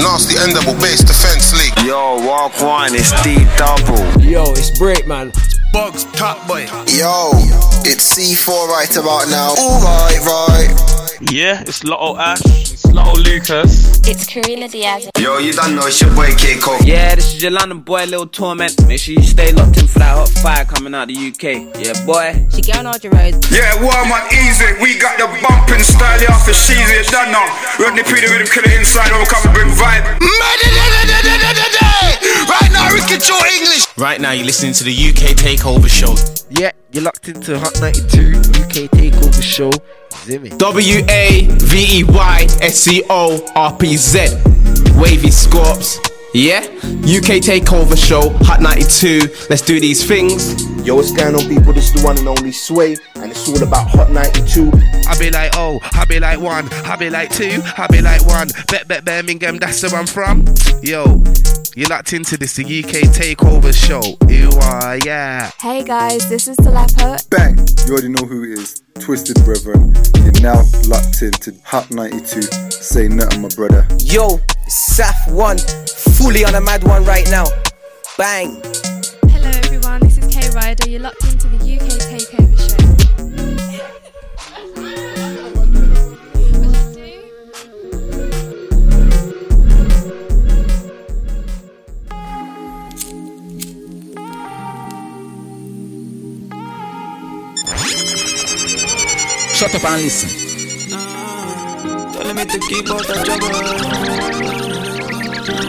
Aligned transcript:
Nasty 0.00 0.38
end 0.38 0.54
double 0.54 0.78
bass 0.80 1.02
defense 1.02 1.52
league. 1.58 1.86
Yo, 1.86 2.16
walk 2.26 2.52
one, 2.60 2.94
it's 2.94 3.10
D 3.22 3.44
double. 3.56 3.98
Yo, 4.22 4.44
it's 4.52 4.76
break, 4.78 5.06
man. 5.06 5.28
It's 5.34 5.58
bugs, 5.72 6.04
top 6.12 6.46
boy. 6.46 6.66
Yo, 6.86 7.30
it's 7.84 8.14
C4 8.16 8.68
right 8.68 8.96
about 8.96 9.28
now. 9.28 9.54
Alright, 9.58 10.20
right. 10.24 10.98
Yeah, 11.32 11.60
it's 11.62 11.82
Lotto 11.82 12.16
Ash, 12.16 12.40
it's 12.98 13.06
Lotto 13.06 13.20
Lucas. 13.22 14.00
It's 14.08 14.26
Karina 14.26 14.68
Diaz. 14.68 15.10
Yo, 15.18 15.38
you 15.38 15.52
don't 15.52 15.74
know 15.74 15.86
it's 15.86 16.00
your 16.00 16.14
boy 16.14 16.30
Keiko. 16.30 16.78
Yeah, 16.84 17.14
this 17.14 17.34
is 17.34 17.42
your 17.42 17.52
London 17.52 17.80
boy, 17.80 18.04
Little 18.04 18.26
Torment. 18.26 18.74
Make 18.86 19.00
sure 19.00 19.14
you 19.14 19.22
stay 19.22 19.52
locked 19.52 19.78
in 19.78 19.86
for 19.86 19.98
that 20.00 20.16
hot 20.16 20.28
fire 20.42 20.64
coming 20.64 20.94
out 20.94 21.08
the 21.08 21.14
UK. 21.14 21.76
Yeah, 21.78 21.94
boy. 22.06 22.48
she 22.50 22.62
got 22.62 22.86
all 22.86 22.94
Audrey 22.94 23.10
Rose. 23.10 23.38
Yeah, 23.50 23.74
warm 23.82 24.12
on 24.12 24.24
easy. 24.32 24.66
We 24.82 24.98
got 24.98 25.18
the 25.18 25.26
bumping 25.42 25.84
style, 25.84 26.20
yeah, 26.20 26.38
for 26.38 26.52
sheezy. 26.52 27.04
You 27.04 27.10
don't 27.10 27.30
know. 27.32 27.46
Rodney 27.78 28.02
P, 28.02 28.20
the 28.20 28.28
rhythm 28.32 28.48
killer 28.48 28.72
inside, 28.78 29.12
all 29.12 29.26
come 29.26 29.44
and 29.44 29.54
bring 29.54 29.70
vibe. 29.76 30.04
Right 32.48 32.70
now, 32.72 32.90
Ricky 32.92 33.18
Joe 33.18 33.40
English. 33.52 33.86
Right 33.96 34.20
now, 34.20 34.32
you're 34.32 34.46
listening 34.46 34.72
to 34.74 34.84
the 34.84 34.92
UK 34.92 35.36
Takeover 35.36 35.88
Show. 35.88 36.14
Yeah, 36.50 36.72
you're 36.92 37.04
locked 37.04 37.28
into 37.28 37.58
Hot 37.58 37.78
92 37.80 38.38
UK 38.62 38.90
Takeover 38.90 39.42
Show. 39.42 39.70
Zimmy. 40.26 40.50
W 40.50 41.04
A 41.08 41.46
V 41.58 41.76
E 41.78 42.04
Y 42.04 42.46
S 42.60 42.74
C 42.74 43.02
O 43.08 43.40
R 43.54 43.76
P 43.76 43.96
Z. 43.96 44.36
Wavy 44.94 45.32
Scorps. 45.32 46.00
Yeah? 46.34 46.60
UK 46.60 47.40
Takeover 47.40 47.96
Show, 47.96 48.30
Hot 48.44 48.60
92. 48.60 49.20
Let's 49.48 49.62
do 49.62 49.80
these 49.80 50.06
things. 50.06 50.62
Yo, 50.86 50.94
what's 50.94 51.10
going 51.12 51.34
on, 51.34 51.40
people? 51.48 51.72
This 51.72 51.94
is 51.94 52.00
the 52.00 52.06
one 52.06 52.18
and 52.18 52.28
only 52.28 52.52
Sway, 52.52 52.96
and 53.16 53.30
it's 53.30 53.48
all 53.48 53.62
about 53.62 53.88
Hot 53.88 54.10
92. 54.10 54.70
I 55.08 55.18
be 55.18 55.30
like, 55.30 55.52
oh, 55.54 55.80
I 55.92 56.04
be 56.04 56.20
like 56.20 56.38
one, 56.38 56.68
I 56.84 56.96
be 56.96 57.08
like 57.08 57.30
two, 57.30 57.62
I 57.78 57.86
be 57.86 58.02
like 58.02 58.24
one. 58.26 58.48
Bet, 58.68 58.86
bet, 58.88 59.04
Birmingham, 59.06 59.56
that's 59.56 59.82
where 59.82 59.98
I'm 59.98 60.06
from. 60.06 60.44
Yo, 60.82 61.22
you're 61.74 61.88
locked 61.88 62.12
into 62.12 62.36
this, 62.36 62.56
the 62.56 62.64
UK 62.64 63.08
Takeover 63.08 63.72
Show. 63.72 64.02
You 64.28 64.50
are, 64.62 64.98
yeah. 65.06 65.50
Hey 65.60 65.82
guys, 65.82 66.28
this 66.28 66.46
is 66.46 66.58
Telepo. 66.58 67.28
Bang! 67.30 67.58
You 67.86 67.92
already 67.92 68.08
know 68.08 68.26
who 68.26 68.44
it 68.44 68.58
is. 68.58 68.82
Twisted 69.00 69.42
Brethren. 69.44 69.94
You're 70.16 70.42
now 70.42 70.62
locked 70.88 71.22
into 71.22 71.54
Hot 71.64 71.90
92. 71.90 72.42
Say 72.70 73.08
nothing, 73.08 73.42
my 73.42 73.48
brother. 73.48 73.86
Yo, 73.98 74.40
Saf 74.68 75.30
one, 75.32 75.58
fully 76.18 76.44
on 76.44 76.54
a 76.54 76.60
mad 76.60 76.84
one 76.84 77.04
right 77.04 77.28
now. 77.30 77.44
Bang. 78.16 78.60
Hello 79.30 79.50
everyone, 79.64 80.00
this 80.00 80.18
is 80.18 80.26
K 80.34 80.50
Ryder. 80.50 80.88
You're 80.88 81.00
locked 81.00 81.24
into 81.24 81.48
the 81.48 81.56
UK 81.56 81.88
Takeover 82.08 82.58
Show. 82.58 83.88
Shut 99.58 99.74
up 99.74 99.84
and 99.84 100.02
listen. 100.02 100.90
Ah, 100.92 102.10
Telling 102.12 102.36
me 102.36 102.44
to 102.44 102.58
keep 102.60 102.88
out 102.90 103.04
the 103.06 103.14
trouble. 103.24 104.37
They 105.48 105.54
keep 105.54 105.64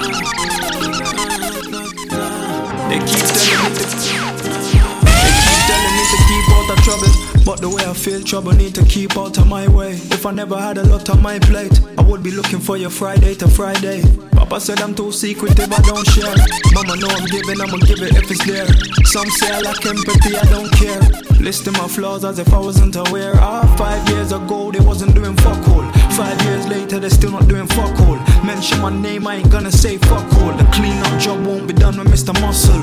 telling 5.69 5.95
me 5.95 6.03
to 6.03 6.17
keep 6.27 6.45
out 6.51 6.67
the 6.67 6.75
trouble. 6.83 7.07
But 7.45 7.61
the 7.61 7.69
way 7.69 7.85
I 7.85 7.93
feel 7.93 8.21
trouble 8.21 8.51
need 8.51 8.75
to 8.75 8.83
keep 8.83 9.15
out 9.15 9.37
of 9.37 9.47
my 9.47 9.69
way. 9.69 9.93
If 9.93 10.25
I 10.25 10.31
never 10.31 10.59
had 10.59 10.79
a 10.79 10.83
lot 10.83 11.09
on 11.09 11.21
my 11.21 11.39
plate 11.39 11.79
I 11.97 12.01
would 12.01 12.21
be 12.21 12.31
looking 12.31 12.59
for 12.59 12.75
you 12.75 12.89
Friday 12.89 13.35
to 13.35 13.47
Friday. 13.47 14.03
Papa 14.33 14.59
said 14.59 14.81
I'm 14.81 14.93
too 14.93 15.13
secretive, 15.13 15.71
I 15.71 15.81
don't 15.83 16.05
share. 16.09 16.35
Mama 16.73 16.97
know 16.97 17.07
I'm 17.07 17.25
giving, 17.27 17.61
I'ma 17.61 17.77
give 17.77 18.01
it 18.01 18.17
if 18.17 18.29
it's 18.29 18.45
there. 18.45 18.67
Some 19.05 19.29
say 19.29 19.49
I 19.49 19.61
lack 19.61 19.85
empathy, 19.85 20.35
I 20.35 20.43
don't 20.51 20.71
care. 20.73 20.99
Listing 21.39 21.73
my 21.73 21.87
flaws 21.87 22.25
as 22.25 22.37
if 22.37 22.53
I 22.53 22.59
wasn't 22.59 22.97
aware. 22.97 23.35
Ah, 23.35 23.63
five 23.77 24.07
years 24.09 24.33
ago 24.33 24.71
they 24.71 24.81
wasn't 24.81 25.15
doing 25.15 25.37
fuck 25.37 25.65
all. 25.69 25.89
Five 26.19 26.41
years 26.43 26.67
later 26.67 26.99
they 26.99 27.07
still 27.07 27.31
not 27.31 27.47
doing 27.47 27.67
fuck 27.67 27.97
all 28.01 28.19
Mention 28.49 28.81
my 28.81 28.89
name, 28.89 29.27
I 29.27 29.35
ain't 29.35 29.51
gonna 29.51 29.71
say 29.71 29.99
fuck 29.99 30.25
all 30.41 30.53
The 30.57 30.67
cleanup 30.73 31.21
job 31.21 31.45
won't 31.45 31.67
be 31.67 31.73
done 31.73 31.99
with 31.99 32.07
Mr. 32.07 32.33
Muscle 32.41 32.81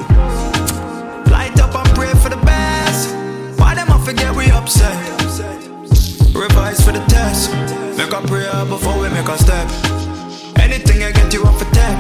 Light 1.33 1.59
up 1.59 1.75
and 1.75 1.89
pray 1.97 2.13
for 2.23 2.29
the 2.29 2.41
best. 2.47 3.13
Why 3.59 3.75
them 3.75 3.91
I 3.91 3.99
forget 4.05 4.33
we 4.37 4.49
upset? 4.53 4.97
Revise 6.33 6.81
for 6.85 6.93
the 6.93 7.05
test. 7.09 7.51
Make 7.99 8.13
a 8.13 8.23
prayer 8.29 8.65
before 8.67 8.97
we 9.01 9.09
make 9.09 9.29
a 9.29 9.37
step. 9.37 9.67
Anything 10.61 11.03
I 11.03 11.11
get 11.11 11.35
you 11.35 11.43
off 11.43 11.61
a 11.61 11.65
tap. 11.75 11.99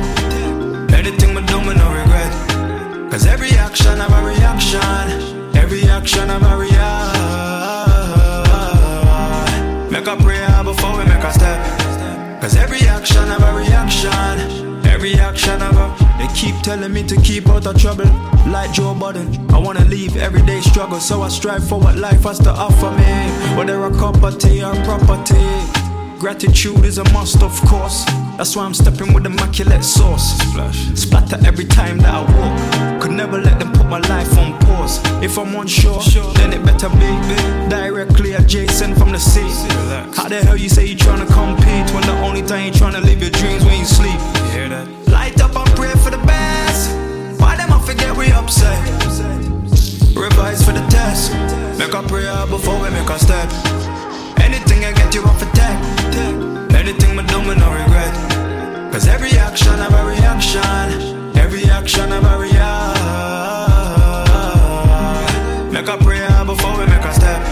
Anything 0.92 1.34
we 1.34 1.42
do, 1.42 1.60
me 1.60 1.74
no 1.74 1.88
regret. 1.90 3.10
Cause 3.10 3.26
every 3.26 3.50
action 3.50 3.98
have 3.98 4.12
a 4.12 4.22
reaction. 4.24 5.56
Every 5.56 5.82
action 5.88 6.28
have 6.28 6.44
a 6.44 6.56
reaction. 6.56 7.15
Cause 12.46 12.58
every 12.58 12.82
action 12.82 13.26
have 13.26 13.42
a 13.42 13.58
reaction. 13.58 14.86
Every 14.86 15.14
action 15.14 15.58
have 15.58 15.76
a 15.76 15.88
They 16.16 16.32
keep 16.32 16.54
telling 16.62 16.92
me 16.92 17.02
to 17.02 17.16
keep 17.20 17.48
out 17.48 17.66
of 17.66 17.76
trouble. 17.76 18.04
Like 18.46 18.72
Joe 18.72 18.94
Budden 18.94 19.50
I 19.50 19.58
wanna 19.58 19.84
leave 19.86 20.16
everyday 20.16 20.60
struggle. 20.60 21.00
So 21.00 21.22
I 21.22 21.28
strive 21.28 21.68
for 21.68 21.80
what 21.80 21.96
life 21.96 22.22
has 22.22 22.38
to 22.38 22.50
offer 22.50 22.92
me. 22.92 23.56
Whether 23.56 23.82
a 23.84 23.90
cup 23.90 24.22
of 24.22 24.38
tea 24.38 24.62
or 24.62 24.76
property 24.84 25.75
Gratitude 26.18 26.82
is 26.86 26.96
a 26.96 27.04
must 27.12 27.42
of 27.42 27.52
course. 27.68 28.04
That's 28.38 28.56
why 28.56 28.64
I'm 28.64 28.72
stepping 28.72 29.12
with 29.12 29.26
immaculate 29.26 29.84
sauce. 29.84 30.38
Splash. 30.38 30.78
Splatter 30.94 31.38
every 31.46 31.66
time 31.66 31.98
that 31.98 32.14
I 32.14 32.22
walk. 32.22 33.02
Could 33.02 33.12
never 33.12 33.38
let 33.38 33.58
them 33.58 33.70
put 33.72 33.86
my 33.86 33.98
life 33.98 34.36
on 34.38 34.58
pause. 34.60 34.98
If 35.22 35.38
I'm 35.38 35.54
unsure, 35.54 36.00
then 36.34 36.54
it 36.54 36.64
better 36.64 36.88
be. 36.88 37.68
Directly 37.68 38.32
adjacent 38.32 38.96
from 38.96 39.12
the 39.12 39.18
sea. 39.18 39.42
How 40.16 40.26
the 40.28 40.42
hell 40.42 40.56
you 40.56 40.70
say 40.70 40.86
you 40.86 40.96
tryna 40.96 41.26
compete 41.26 41.94
When 41.94 42.02
the 42.02 42.18
only 42.24 42.42
time 42.42 42.64
you 42.64 42.72
tryna 42.72 43.02
live 43.02 43.20
your 43.20 43.30
dreams 43.30 43.64
when 43.64 43.78
you 43.78 43.84
sleep? 43.84 44.18
You 44.36 44.50
hear 44.52 44.68
that? 44.70 44.88
Light 45.08 45.38
up 45.42 45.54
and 45.54 45.68
pray 45.76 45.92
for 46.02 46.10
the 46.10 46.22
best. 46.24 46.96
Why 47.38 47.56
them 47.56 47.70
I 47.70 47.80
forget 47.84 48.16
we 48.16 48.32
upset? 48.32 48.80
Revise 50.16 50.64
for 50.64 50.72
the 50.72 50.86
test. 50.88 51.32
Make 51.78 51.92
a 51.92 52.02
prayer 52.02 52.46
before 52.46 52.80
we 52.80 52.88
make 52.88 53.10
a 53.10 53.18
step 53.18 53.65
Do 57.28 57.42
me 57.42 57.54
no 57.54 57.68
regret. 57.72 58.14
Cause 58.92 59.06
every 59.08 59.32
action 59.32 59.76
have 59.78 59.92
a 59.92 60.04
reaction. 60.06 61.36
Every 61.36 61.64
action 61.64 62.08
have 62.10 62.24
a 62.24 62.38
reaction. 62.38 62.92
Make 65.72 65.88
a 65.88 65.96
prayer 65.98 66.44
before 66.44 66.78
we 66.78 66.86
make 66.86 67.04
a 67.04 67.12
step. 67.12 67.42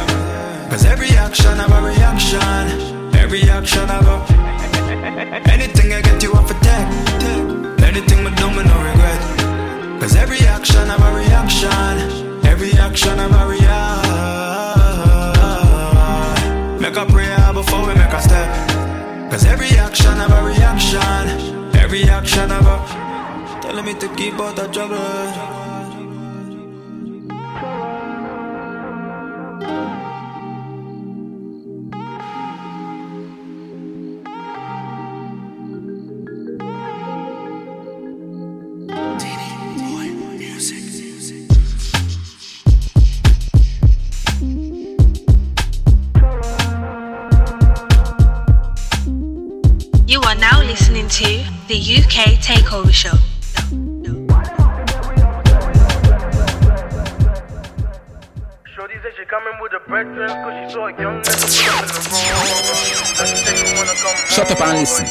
Cause 0.70 0.84
every 0.84 1.10
action 1.10 1.56
have 1.56 1.72
a 1.72 1.80
reaction. 1.82 3.14
Every 3.14 3.42
action 3.50 3.88
have 3.88 4.06
a 4.06 4.16
Anything 5.52 5.92
I 5.92 6.00
get 6.00 6.22
you 6.22 6.32
off 6.32 6.50
a 6.50 6.54
tech. 6.54 6.86
Anything 7.82 8.24
we 8.24 8.30
do 8.40 8.48
me 8.50 8.62
no 8.64 8.76
regret. 8.90 9.20
Cause 10.00 10.14
every 10.16 10.40
action 10.56 10.86
have 10.88 11.02
a 11.02 11.12
reaction. 11.16 12.44
Every 12.46 12.72
action 12.72 13.18
have 13.18 13.32
a 13.32 13.46
reaction 13.46 13.63
action 19.94 20.16
have 20.16 20.32
a 20.32 20.43
reaction. 20.44 21.77
Every 21.77 22.03
action 22.05 22.50
have 22.50 22.66
a 22.66 23.62
Telling 23.62 23.84
me 23.84 23.94
to 23.94 24.09
keep 24.17 24.35
out 24.41 24.56
the 24.56 24.67
trouble 24.67 25.55
UK 52.25 52.31
Takeover 52.41 52.91
Show. 52.91 53.11
Shorty 58.75 58.94
said 59.03 59.12
she 59.17 59.25
coming 59.26 59.53
with 59.61 59.73
her 59.73 59.81
brethren 59.87 60.29
cause 60.29 60.55
she 60.56 60.73
saw 60.73 60.87
a 60.87 60.91
young 60.99 61.21
nigga 61.21 61.44
put 61.53 61.69
up 61.69 61.85
in 61.85 61.93
the 61.93 62.21
room. 62.41 62.65
Now 63.19 63.25
she 63.29 63.37
said 63.37 63.76
wanna 63.76 63.94
come 64.00 64.17
Shut 64.31 64.50
up 64.50 64.61
and 64.61 64.71
home, 64.71 64.81
listen. 64.81 65.05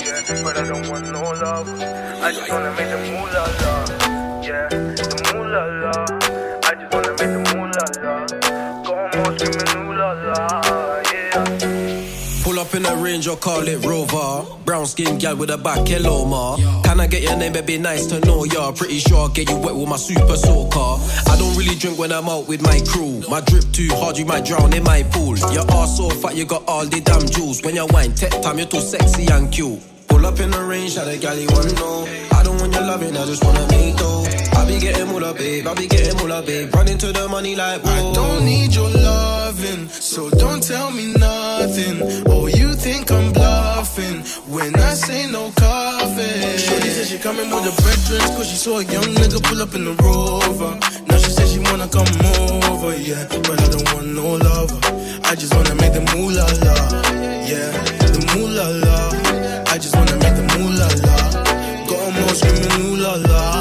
Range 13.14 13.28
or 13.28 13.38
call 13.38 13.68
it 13.68 13.86
Rover. 13.86 14.44
Brown 14.66 14.88
skin 14.88 15.20
gal 15.20 15.36
with 15.36 15.52
a 15.52 15.58
back 15.60 15.88
yellow 15.88 16.26
ma. 16.26 16.58
Can 16.82 17.00
I 17.00 17.06
get 17.06 17.22
your 17.22 17.38
name? 17.38 17.54
It'd 17.54 17.68
be 17.68 17.78
nice 17.78 18.08
to 18.08 18.20
know 18.22 18.44
ya. 18.44 18.72
Pretty 18.72 18.98
sure 18.98 19.18
I'll 19.18 19.30
get 19.30 19.52
you 19.52 19.58
wet 19.58 19.76
with 19.76 19.88
my 19.88 19.98
super 19.98 20.36
car. 20.72 20.98
I 21.30 21.38
don't 21.38 21.56
really 21.56 21.76
drink 21.76 22.00
when 22.00 22.12
I'm 22.12 22.28
out 22.28 22.48
with 22.48 22.64
my 22.64 22.82
crew. 22.90 23.22
My 23.30 23.40
drip 23.42 23.66
too 23.72 23.88
hard, 23.92 24.18
you 24.18 24.26
might 24.26 24.46
drown 24.46 24.74
in 24.74 24.84
my 24.84 25.04
pool. 25.04 25.38
Your 25.54 25.70
ass 25.74 25.98
so 25.98 26.10
fat, 26.10 26.36
you 26.36 26.46
got 26.46 26.64
all 26.68 26.88
the 26.88 27.02
damn 27.02 27.28
jewels. 27.28 27.62
When 27.62 27.76
you 27.76 27.86
wine, 27.92 28.16
tech 28.16 28.32
time, 28.42 28.58
you're 28.58 28.66
too 28.66 28.82
sexy 28.82 29.32
and 29.32 29.52
cute. 29.52 29.80
Pull 30.08 30.26
up 30.26 30.40
in 30.40 30.50
the 30.50 30.64
range, 30.64 30.96
how 30.96 31.06
the 31.06 31.16
gal 31.16 31.38
you 31.38 31.48
wanna 31.52 31.74
know. 31.74 32.08
I 32.32 32.42
don't 32.42 32.60
want 32.60 32.74
your 32.74 32.82
loving, 32.82 33.16
I 33.16 33.26
just 33.28 33.44
wanna 33.44 33.68
make 33.68 33.96
dough. 33.96 34.53
I 34.74 34.80
be 34.80 34.82
getting 34.82 35.10
all 35.10 35.24
up, 35.24 35.38
babe. 35.38 35.68
I 35.68 35.74
be 35.76 35.86
getting 35.88 36.20
all 36.20 36.32
up, 36.32 36.48
babe. 36.48 36.74
Running 36.74 36.98
to 36.98 37.12
the 37.12 37.28
money 37.30 37.56
like 37.56 37.84
whoa. 37.84 37.92
I 37.92 38.14
don't 38.14 38.44
need 38.44 38.74
your 38.74 38.90
loving, 38.90 39.88
so 39.88 40.32
don't 40.32 40.64
tell 40.64 40.90
me 40.90 41.14
nothing. 41.14 42.02
Oh, 42.26 42.48
you 42.48 42.74
think 42.74 43.12
I'm 43.12 43.32
bluffing 43.34 44.22
when 44.52 44.74
I 44.76 44.96
say 44.96 45.30
no 45.30 45.52
coffee. 45.52 46.58
Shorty 46.58 46.90
said 46.90 47.06
she 47.06 47.20
coming 47.20 47.52
with 47.52 47.66
the 47.70 47.82
brethren, 47.84 48.36
cause 48.36 48.50
she 48.50 48.56
saw 48.56 48.80
a 48.80 48.84
young 48.86 49.14
nigga 49.14 49.44
pull 49.44 49.62
up 49.62 49.76
in 49.76 49.86
the 49.86 49.94
rover. 50.02 50.74
Now 51.06 51.18
she 51.18 51.30
said 51.30 51.48
she 51.50 51.60
wanna 51.60 51.88
come 51.88 52.10
over, 52.74 52.98
yeah. 52.98 53.28
But 53.30 53.62
I 53.62 53.68
don't 53.70 53.94
want 53.94 54.08
no 54.08 54.26
lover. 54.42 54.80
I 55.24 55.36
just 55.36 55.54
wanna 55.54 55.76
make 55.76 55.94
the 55.94 56.02
moolah 56.18 56.50
la, 56.66 56.76
yeah. 57.46 57.70
The 58.10 58.22
moolah 58.34 58.70
la. 58.82 58.98
I 59.72 59.78
just 59.78 59.96
wanna 59.96 60.18
make 60.18 60.34
the 60.34 60.46
moolah 60.58 60.90
la. 61.06 61.16
Got 61.86 62.02
'em 62.10 62.24
all 62.26 62.34
screaming 62.34 62.74
ooh 62.82 62.96
la 62.98 63.14
la, 63.30 63.53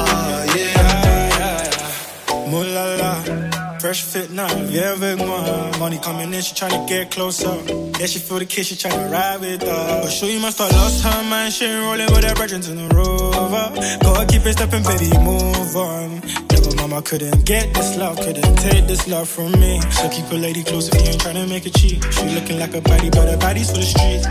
fresh 3.93 4.01
fit 4.01 4.31
now, 4.31 4.47
viens 4.65 4.93
avec 4.93 5.17
moi. 5.17 5.71
Money 5.79 5.99
coming 5.99 6.33
in, 6.33 6.41
she 6.41 6.55
tryna 6.55 6.87
get 6.87 7.11
closer. 7.11 7.53
Yeah, 7.99 8.07
she 8.07 8.19
feel 8.19 8.39
the 8.39 8.45
kiss, 8.45 8.67
she 8.67 8.75
tryna 8.75 9.11
ride 9.11 9.39
with 9.41 9.63
us. 9.63 10.03
But 10.03 10.11
sure 10.11 10.29
you 10.29 10.39
must 10.39 10.57
have 10.57 10.71
lost 10.71 11.03
her 11.03 11.23
mind, 11.29 11.53
she 11.53 11.65
ain't 11.65 11.83
rolling 11.85 12.11
with 12.13 12.23
her 12.23 12.33
brethren 12.33 12.63
in 12.63 12.77
the 12.77 12.95
rover. 12.95 13.65
Gotta 14.01 14.25
keep 14.25 14.45
it 14.45 14.53
stepping, 14.53 14.83
baby, 14.83 15.09
move 15.19 15.75
on. 15.75 16.21
Never 16.51 16.75
mama 16.75 17.01
couldn't 17.03 17.45
get 17.45 17.73
this 17.73 17.97
love, 17.97 18.17
couldn't 18.17 18.55
take 18.57 18.87
this 18.87 19.07
love 19.07 19.29
from 19.29 19.51
me. 19.51 19.79
So 19.91 20.09
keep 20.09 20.31
a 20.31 20.35
lady 20.35 20.63
close 20.63 20.89
if 20.89 20.95
you 20.95 21.11
ain't 21.11 21.21
tryna 21.21 21.47
make 21.47 21.65
it 21.67 21.75
cheap. 21.75 22.01
She 22.11 22.25
looking 22.33 22.57
like 22.57 22.73
a 22.73 22.81
body, 22.81 23.09
but 23.11 23.29
her 23.29 23.37
body's 23.37 23.69
for 23.69 23.77
the 23.77 23.89
streets. 23.93 24.25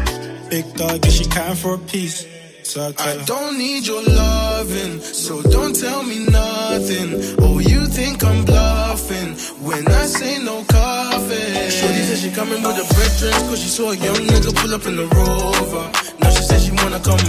Big 0.51 0.67
dog, 0.75 1.05
yeah, 1.05 1.11
she 1.11 1.25
counting 1.27 1.57
for 1.57 1.75
a 1.75 1.79
piece. 1.79 2.27
So 2.65 2.81
I 2.81 3.11
I 3.11 3.17
don't 3.27 3.59
need 3.59 3.87
your 3.87 4.03
loving, 4.03 5.01
so 5.01 5.43
don't 5.43 5.75
tell 5.75 6.03
me 6.03 6.27
nothing. 6.27 7.37
Oh, 7.39 7.59
think 7.93 8.25
I'm 8.25 8.45
bluffing 8.45 9.31
when 9.61 9.87
I 9.87 10.07
say 10.07 10.39
no 10.43 10.65
coffee. 10.65 11.71
Shorty 11.77 12.03
said 12.09 12.19
she 12.19 12.31
coming 12.31 12.63
with 12.63 12.77
the 12.81 12.87
brethren, 12.95 13.33
cause 13.49 13.61
she 13.63 13.69
saw 13.69 13.91
a 13.93 13.97
young 13.97 14.23
nigga 14.33 14.51
pull 14.57 14.75
up 14.75 14.87
in 14.87 14.97
the 14.97 15.07
rover. 15.07 15.85
Now 16.21 16.31
she 16.31 16.43
said 16.43 16.61
she 16.65 16.73
wanna 16.73 17.01
come 17.01 17.21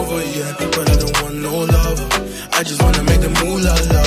over, 0.00 0.20
yeah. 0.36 0.52
But 0.74 0.86
I 0.92 0.96
don't 1.02 1.16
want 1.22 1.36
no 1.46 1.52
lover. 1.74 2.08
I 2.58 2.62
just 2.64 2.80
wanna 2.82 3.02
make 3.04 3.20
the 3.20 3.32
moolah 3.40 3.76
la, 3.92 4.04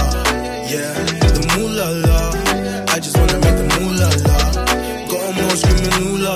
yeah. 0.73 0.91
The 1.35 1.41
moolah 1.53 1.91
la. 2.05 2.19
I 2.93 2.97
just 2.99 3.15
wanna 3.17 3.37
make 3.45 3.57
the 3.61 3.67
moolah 3.77 4.11
la. 4.27 4.37
Got 5.11 5.21
all 5.43 5.55
screaming 5.61 5.95
ooh 6.01 6.17
la, 6.25 6.33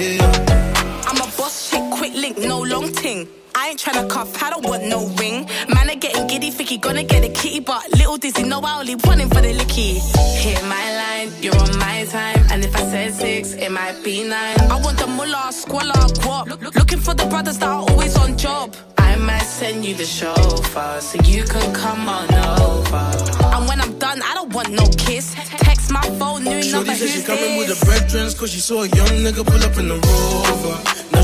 yeah. 0.00 1.08
I'm 1.08 1.18
a 1.20 1.26
boss 1.36 1.70
chick, 1.70 1.84
quick 1.98 2.14
link, 2.14 2.38
no 2.38 2.62
long 2.62 2.90
ting. 2.92 3.28
I 3.64 3.68
ain't 3.68 3.80
tryna 3.80 4.10
cuff, 4.10 4.42
I 4.42 4.50
don't 4.50 4.66
want 4.66 4.84
no 4.84 5.06
ring. 5.16 5.46
Man, 5.72 5.88
are 5.88 5.94
getting 5.96 6.26
giddy, 6.26 6.50
think 6.50 6.68
he 6.68 6.76
gonna 6.76 7.02
get 7.02 7.24
a 7.24 7.30
kitty, 7.30 7.60
but 7.60 7.82
little 7.92 8.18
dizzy, 8.18 8.42
no, 8.42 8.60
I 8.60 8.80
only 8.80 8.94
want 8.96 9.20
him 9.22 9.30
for 9.30 9.40
the 9.40 9.54
licky. 9.54 10.00
Hit 10.36 10.62
my 10.66 10.84
line, 11.00 11.30
you're 11.40 11.56
on 11.56 11.78
my 11.78 12.04
time, 12.04 12.44
and 12.52 12.62
if 12.62 12.76
I 12.76 12.80
said 12.80 13.14
six, 13.14 13.54
it 13.54 13.70
might 13.70 14.04
be 14.04 14.28
nine. 14.28 14.60
I 14.70 14.78
want 14.84 14.98
the 14.98 15.06
mullah, 15.06 15.50
squalor, 15.50 15.92
guap. 16.20 16.46
Look- 16.48 16.74
Looking 16.74 16.98
for 17.00 17.14
the 17.14 17.24
brothers 17.24 17.56
that 17.60 17.68
are 17.70 17.80
always 17.88 18.14
on 18.18 18.36
job. 18.36 18.74
I 18.98 19.16
might 19.16 19.46
send 19.46 19.82
you 19.82 19.94
the 19.94 20.04
chauffeur, 20.04 21.00
so 21.00 21.18
you 21.22 21.44
can 21.44 21.72
come 21.74 22.06
on 22.06 22.28
over. 22.60 23.06
And 23.54 23.66
when 23.66 23.80
I'm 23.80 23.98
done, 23.98 24.20
I 24.22 24.34
don't 24.34 24.52
want 24.52 24.68
no 24.72 24.84
kiss. 24.98 25.34
Text 25.56 25.90
my 25.90 26.02
phone, 26.18 26.44
new 26.44 26.50
number, 26.50 26.62
Shorty 26.62 26.94
said 26.96 27.08
she 27.08 27.14
who's 27.16 27.26
coming 27.26 27.56
with 27.56 27.68
this? 27.68 27.80
the 27.80 27.86
brethren, 27.86 28.30
cause 28.38 28.50
she 28.50 28.60
saw 28.60 28.82
a 28.82 28.88
young 28.88 29.14
nigga 29.24 29.42
pull 29.46 29.62
up 29.64 29.78
in 29.78 29.88
the 29.88 29.96
rover. 29.96 30.76
Now 31.12 31.22
she 31.22 31.23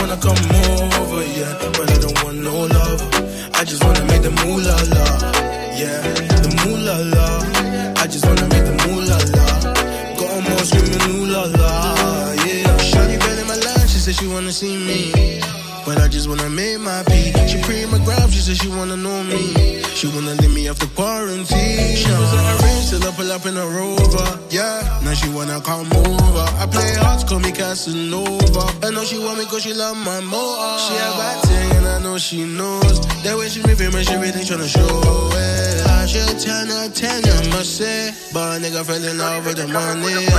wanna 0.00 0.16
come 0.16 0.44
over, 1.00 1.22
yeah. 1.38 1.52
But 1.76 1.90
I 1.90 1.98
don't 2.04 2.24
want 2.24 2.38
no 2.38 2.54
lover. 2.74 3.08
I 3.54 3.64
just 3.64 3.84
wanna 3.84 4.04
make 4.06 4.22
the 4.22 4.30
moolah 4.40 4.78
la, 4.94 5.06
yeah. 5.80 6.00
The 6.44 6.50
moolah 6.60 7.00
la. 7.14 7.26
I 8.02 8.06
just 8.06 8.24
wanna 8.26 8.46
make 8.48 8.64
the 8.64 8.76
moolah 8.82 9.20
la. 9.36 9.46
Got 10.18 10.50
all 10.50 10.64
screaming 10.68 11.04
ooh 11.12 11.26
la 11.26 11.42
yeah. 12.46 12.76
Shorty 12.78 13.16
belly 13.18 13.44
my 13.44 13.56
line, 13.66 13.88
she 13.88 13.98
said 13.98 14.14
she 14.14 14.26
wanna 14.26 14.52
see 14.52 14.76
me. 14.76 15.59
But 15.86 15.98
I 15.98 16.08
just 16.08 16.28
wanna 16.28 16.48
make 16.50 16.78
my 16.80 17.02
pee. 17.04 17.32
She 17.48 17.60
pre 17.62 17.86
my 17.86 17.98
graph, 18.04 18.30
she 18.30 18.40
said 18.40 18.56
she 18.56 18.68
wanna 18.68 18.96
know 18.96 19.22
me. 19.24 19.82
She 19.94 20.06
wanna 20.08 20.34
leave 20.40 20.54
me 20.54 20.68
the 20.68 20.88
quarantine. 20.94 21.96
She 21.96 22.10
was 22.10 22.32
at 22.34 22.44
her 22.50 22.58
range 22.64 22.90
till 22.90 23.04
I 23.04 23.10
pull 23.12 23.30
up 23.32 23.44
in 23.46 23.56
a 23.56 23.66
rover. 23.66 24.28
Yeah, 24.50 25.00
now 25.04 25.14
she 25.14 25.28
wanna 25.28 25.60
come 25.60 25.90
over. 25.92 26.46
I 26.62 26.66
play 26.70 26.94
hard, 26.94 27.26
call 27.26 27.40
me 27.40 27.52
Casanova. 27.52 28.64
I 28.86 28.90
know 28.90 29.04
she 29.04 29.18
want 29.18 29.38
me 29.38 29.44
cause 29.46 29.62
she 29.62 29.74
love 29.74 29.96
my 29.96 30.20
motor. 30.20 30.78
She 30.84 30.94
a 30.94 31.10
bad 31.20 31.38
thing 31.48 31.70
and 31.78 31.86
I 31.86 31.98
know 32.02 32.18
she 32.18 32.44
knows. 32.44 33.00
That 33.24 33.36
way 33.36 33.48
she 33.48 33.60
moving, 33.66 33.92
man, 33.92 34.04
she 34.04 34.14
really 34.16 34.42
tryna 34.44 34.68
show 34.68 34.88
it. 35.32 35.86
I 35.86 36.06
should 36.06 36.38
turn 36.40 36.68
her 36.68 36.88
10, 36.88 37.24
I 37.24 37.48
must 37.50 37.76
say. 37.76 38.12
But 38.32 38.56
a 38.56 38.60
nigga 38.62 38.84
fell 38.84 39.04
in 39.04 39.18
love 39.18 39.46
with 39.46 39.56
the 39.56 39.68
money. 39.68 40.30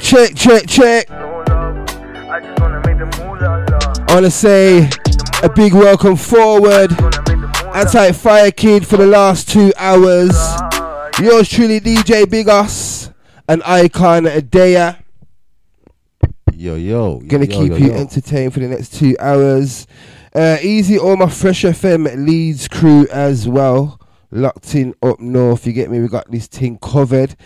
Check, 0.00 0.34
check, 0.34 0.66
check. 0.66 1.10
I 1.10 1.24
want 4.10 4.24
to 4.24 4.30
say 4.30 4.88
a 5.42 5.48
big 5.48 5.72
welcome 5.72 6.16
forward. 6.16 6.92
Anti 7.74 8.12
Fire 8.12 8.50
Kid 8.50 8.86
for 8.86 8.96
the 8.96 9.06
last 9.06 9.48
two 9.48 9.72
hours. 9.76 10.36
Yours 11.20 11.48
truly, 11.48 11.80
DJ 11.80 12.24
Biggoss, 12.24 13.12
an 13.48 13.62
icon, 13.62 14.24
Adea. 14.24 15.02
Yo, 16.54 16.74
yo. 16.74 17.20
Gonna 17.20 17.46
yo, 17.46 17.60
keep 17.60 17.70
yo, 17.70 17.76
you 17.76 17.86
yo. 17.88 17.94
entertained 17.94 18.52
for 18.52 18.60
the 18.60 18.68
next 18.68 18.94
two 18.94 19.16
hours. 19.18 19.86
Uh, 20.34 20.58
easy, 20.62 20.98
all 20.98 21.16
my 21.16 21.28
Fresh 21.28 21.62
FM 21.62 22.26
Leeds 22.26 22.68
crew 22.68 23.06
as 23.08 23.48
well. 23.48 24.00
Locked 24.32 24.74
in 24.74 24.94
up 25.02 25.20
north, 25.20 25.66
you 25.66 25.72
get 25.72 25.90
me? 25.90 26.00
We 26.00 26.08
got 26.08 26.30
this 26.30 26.48
thing 26.48 26.78
covered. 26.78 27.36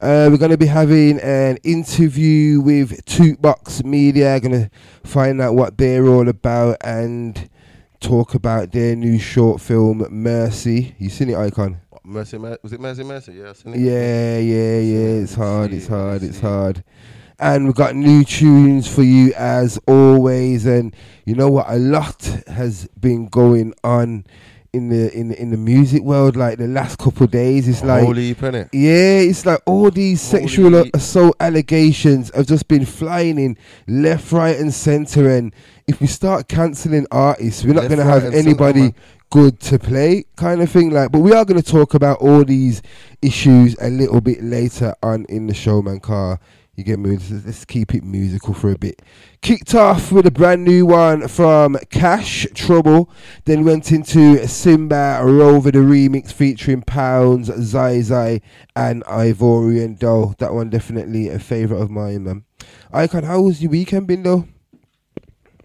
Uh, 0.00 0.28
we're 0.30 0.38
going 0.38 0.52
to 0.52 0.58
be 0.58 0.66
having 0.66 1.18
an 1.20 1.56
interview 1.64 2.60
with 2.60 3.04
Tootbox 3.06 3.84
Media. 3.84 4.38
Going 4.38 4.52
to 4.52 4.70
find 5.02 5.40
out 5.40 5.54
what 5.54 5.76
they're 5.76 6.06
all 6.06 6.28
about 6.28 6.76
and 6.84 7.50
talk 8.00 8.34
about 8.34 8.70
their 8.70 8.94
new 8.94 9.18
short 9.18 9.60
film, 9.60 10.06
Mercy. 10.10 10.94
You 10.98 11.08
seen 11.10 11.30
it, 11.30 11.36
Icon? 11.36 11.80
Mercy, 12.04 12.38
Mer- 12.38 12.58
was 12.62 12.72
it 12.72 12.80
Mercy, 12.80 13.04
Mercy? 13.04 13.32
Yeah, 13.32 13.50
I 13.50 13.52
seen 13.52 13.74
it. 13.74 13.80
Yeah, 13.80 14.38
yeah, 14.38 14.78
yeah. 14.78 15.22
It's 15.22 15.34
hard, 15.34 15.72
it's 15.72 15.88
hard, 15.88 16.22
it's 16.22 16.40
hard. 16.40 16.84
And 17.40 17.66
we've 17.66 17.74
got 17.74 17.94
new 17.94 18.24
tunes 18.24 18.92
for 18.92 19.02
you 19.02 19.32
as 19.34 19.78
always. 19.86 20.66
And 20.66 20.94
you 21.26 21.34
know 21.34 21.50
what? 21.50 21.66
A 21.68 21.76
lot 21.76 22.22
has 22.46 22.88
been 22.98 23.26
going 23.26 23.74
on 23.84 24.24
in 24.72 24.88
the 24.88 25.12
in 25.16 25.28
the, 25.28 25.40
in 25.40 25.50
the 25.50 25.56
music 25.56 26.02
world. 26.02 26.36
Like 26.36 26.58
the 26.58 26.68
last 26.68 26.98
couple 26.98 27.24
of 27.24 27.30
days, 27.30 27.68
it's 27.68 27.82
like 27.82 28.04
Whole 28.04 28.14
heap, 28.14 28.38
innit? 28.38 28.68
yeah, 28.72 29.18
it's 29.20 29.46
like 29.46 29.60
all 29.66 29.90
these 29.90 30.20
sexual 30.20 30.74
assault 30.94 31.36
allegations 31.40 32.30
have 32.34 32.46
just 32.46 32.68
been 32.68 32.84
flying 32.84 33.38
in 33.38 33.56
left, 33.86 34.32
right, 34.32 34.58
and 34.58 34.72
centre. 34.72 35.30
And 35.30 35.54
if 35.86 36.00
we 36.00 36.06
start 36.06 36.48
cancelling 36.48 37.06
artists, 37.10 37.64
we're 37.64 37.74
not 37.74 37.88
going 37.88 37.98
to 37.98 38.04
have 38.04 38.24
anybody 38.24 38.80
man. 38.80 38.94
good 39.30 39.60
to 39.60 39.78
play, 39.78 40.24
kind 40.36 40.60
of 40.60 40.70
thing. 40.70 40.90
Like, 40.90 41.12
but 41.12 41.20
we 41.20 41.32
are 41.32 41.44
going 41.44 41.60
to 41.60 41.70
talk 41.70 41.94
about 41.94 42.18
all 42.18 42.44
these 42.44 42.82
issues 43.22 43.76
a 43.80 43.88
little 43.88 44.20
bit 44.20 44.42
later 44.42 44.94
on 45.02 45.24
in 45.28 45.46
the 45.46 45.54
show, 45.54 45.82
man. 45.82 46.00
Car, 46.00 46.40
you 46.78 46.84
get 46.84 46.98
me? 47.00 47.10
Let's, 47.10 47.30
let's 47.44 47.64
keep 47.64 47.92
it 47.94 48.04
musical 48.04 48.54
for 48.54 48.70
a 48.70 48.78
bit. 48.78 49.02
Kicked 49.42 49.74
off 49.74 50.12
with 50.12 50.26
a 50.26 50.30
brand 50.30 50.64
new 50.64 50.86
one 50.86 51.26
from 51.26 51.74
Cashh 51.90 52.54
Trouble, 52.54 53.10
then 53.46 53.64
went 53.64 53.90
into 53.90 54.36
S1mba 54.36 55.24
Rover 55.24 55.72
the 55.72 55.80
remix 55.80 56.32
featuring 56.32 56.82
Poundz, 56.82 57.46
Zai 57.60 58.00
Zai, 58.00 58.40
and 58.76 59.02
Ivorian 59.04 59.98
Doll. 59.98 60.36
That 60.38 60.54
one 60.54 60.70
definitely 60.70 61.28
a 61.28 61.40
favourite 61.40 61.82
of 61.82 61.90
mine, 61.90 62.24
man. 62.24 62.44
Icon, 62.92 63.24
how 63.24 63.40
was 63.40 63.60
your 63.60 63.72
weekend 63.72 64.06
been 64.06 64.22
though? 64.22 64.46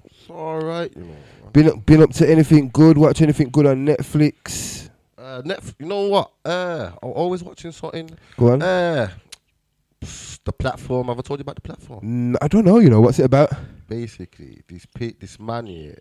It's 0.06 0.30
alright, 0.30 0.92
you 0.96 1.04
know. 1.04 1.16
Been 1.54 1.70
up, 1.70 1.86
been 1.86 2.02
up 2.02 2.12
to 2.14 2.28
anything 2.28 2.72
good? 2.74 2.98
Watch 2.98 3.22
anything 3.22 3.50
good 3.52 3.68
on 3.68 3.86
Netflix? 3.86 4.90
Uh, 5.16 5.44
Netf- 5.44 5.76
you 5.78 5.86
know 5.86 6.08
what? 6.08 6.32
Uh, 6.44 6.92
I'm 7.04 7.12
always 7.12 7.44
watching 7.44 7.72
something. 7.72 8.10
Go 8.38 8.54
on. 8.54 8.64
Uh, 8.64 9.10
pff, 9.12 9.33
the 10.44 10.52
platform. 10.54 11.08
Have 11.08 11.20
I 11.20 11.22
told 11.22 11.40
you 11.40 11.44
about 11.44 11.56
the 11.56 11.62
platform? 11.62 12.34
Mm, 12.34 12.36
I 12.42 12.48
don't 12.48 12.66
know. 12.66 12.80
You 12.80 12.90
know 12.90 13.02
what's 13.02 13.20
it 13.20 13.26
about? 13.26 13.52
Basically, 13.88 14.62
this 14.68 14.86
pe- 14.86 15.14
this 15.20 15.40
man 15.40 15.66
here, 15.68 15.98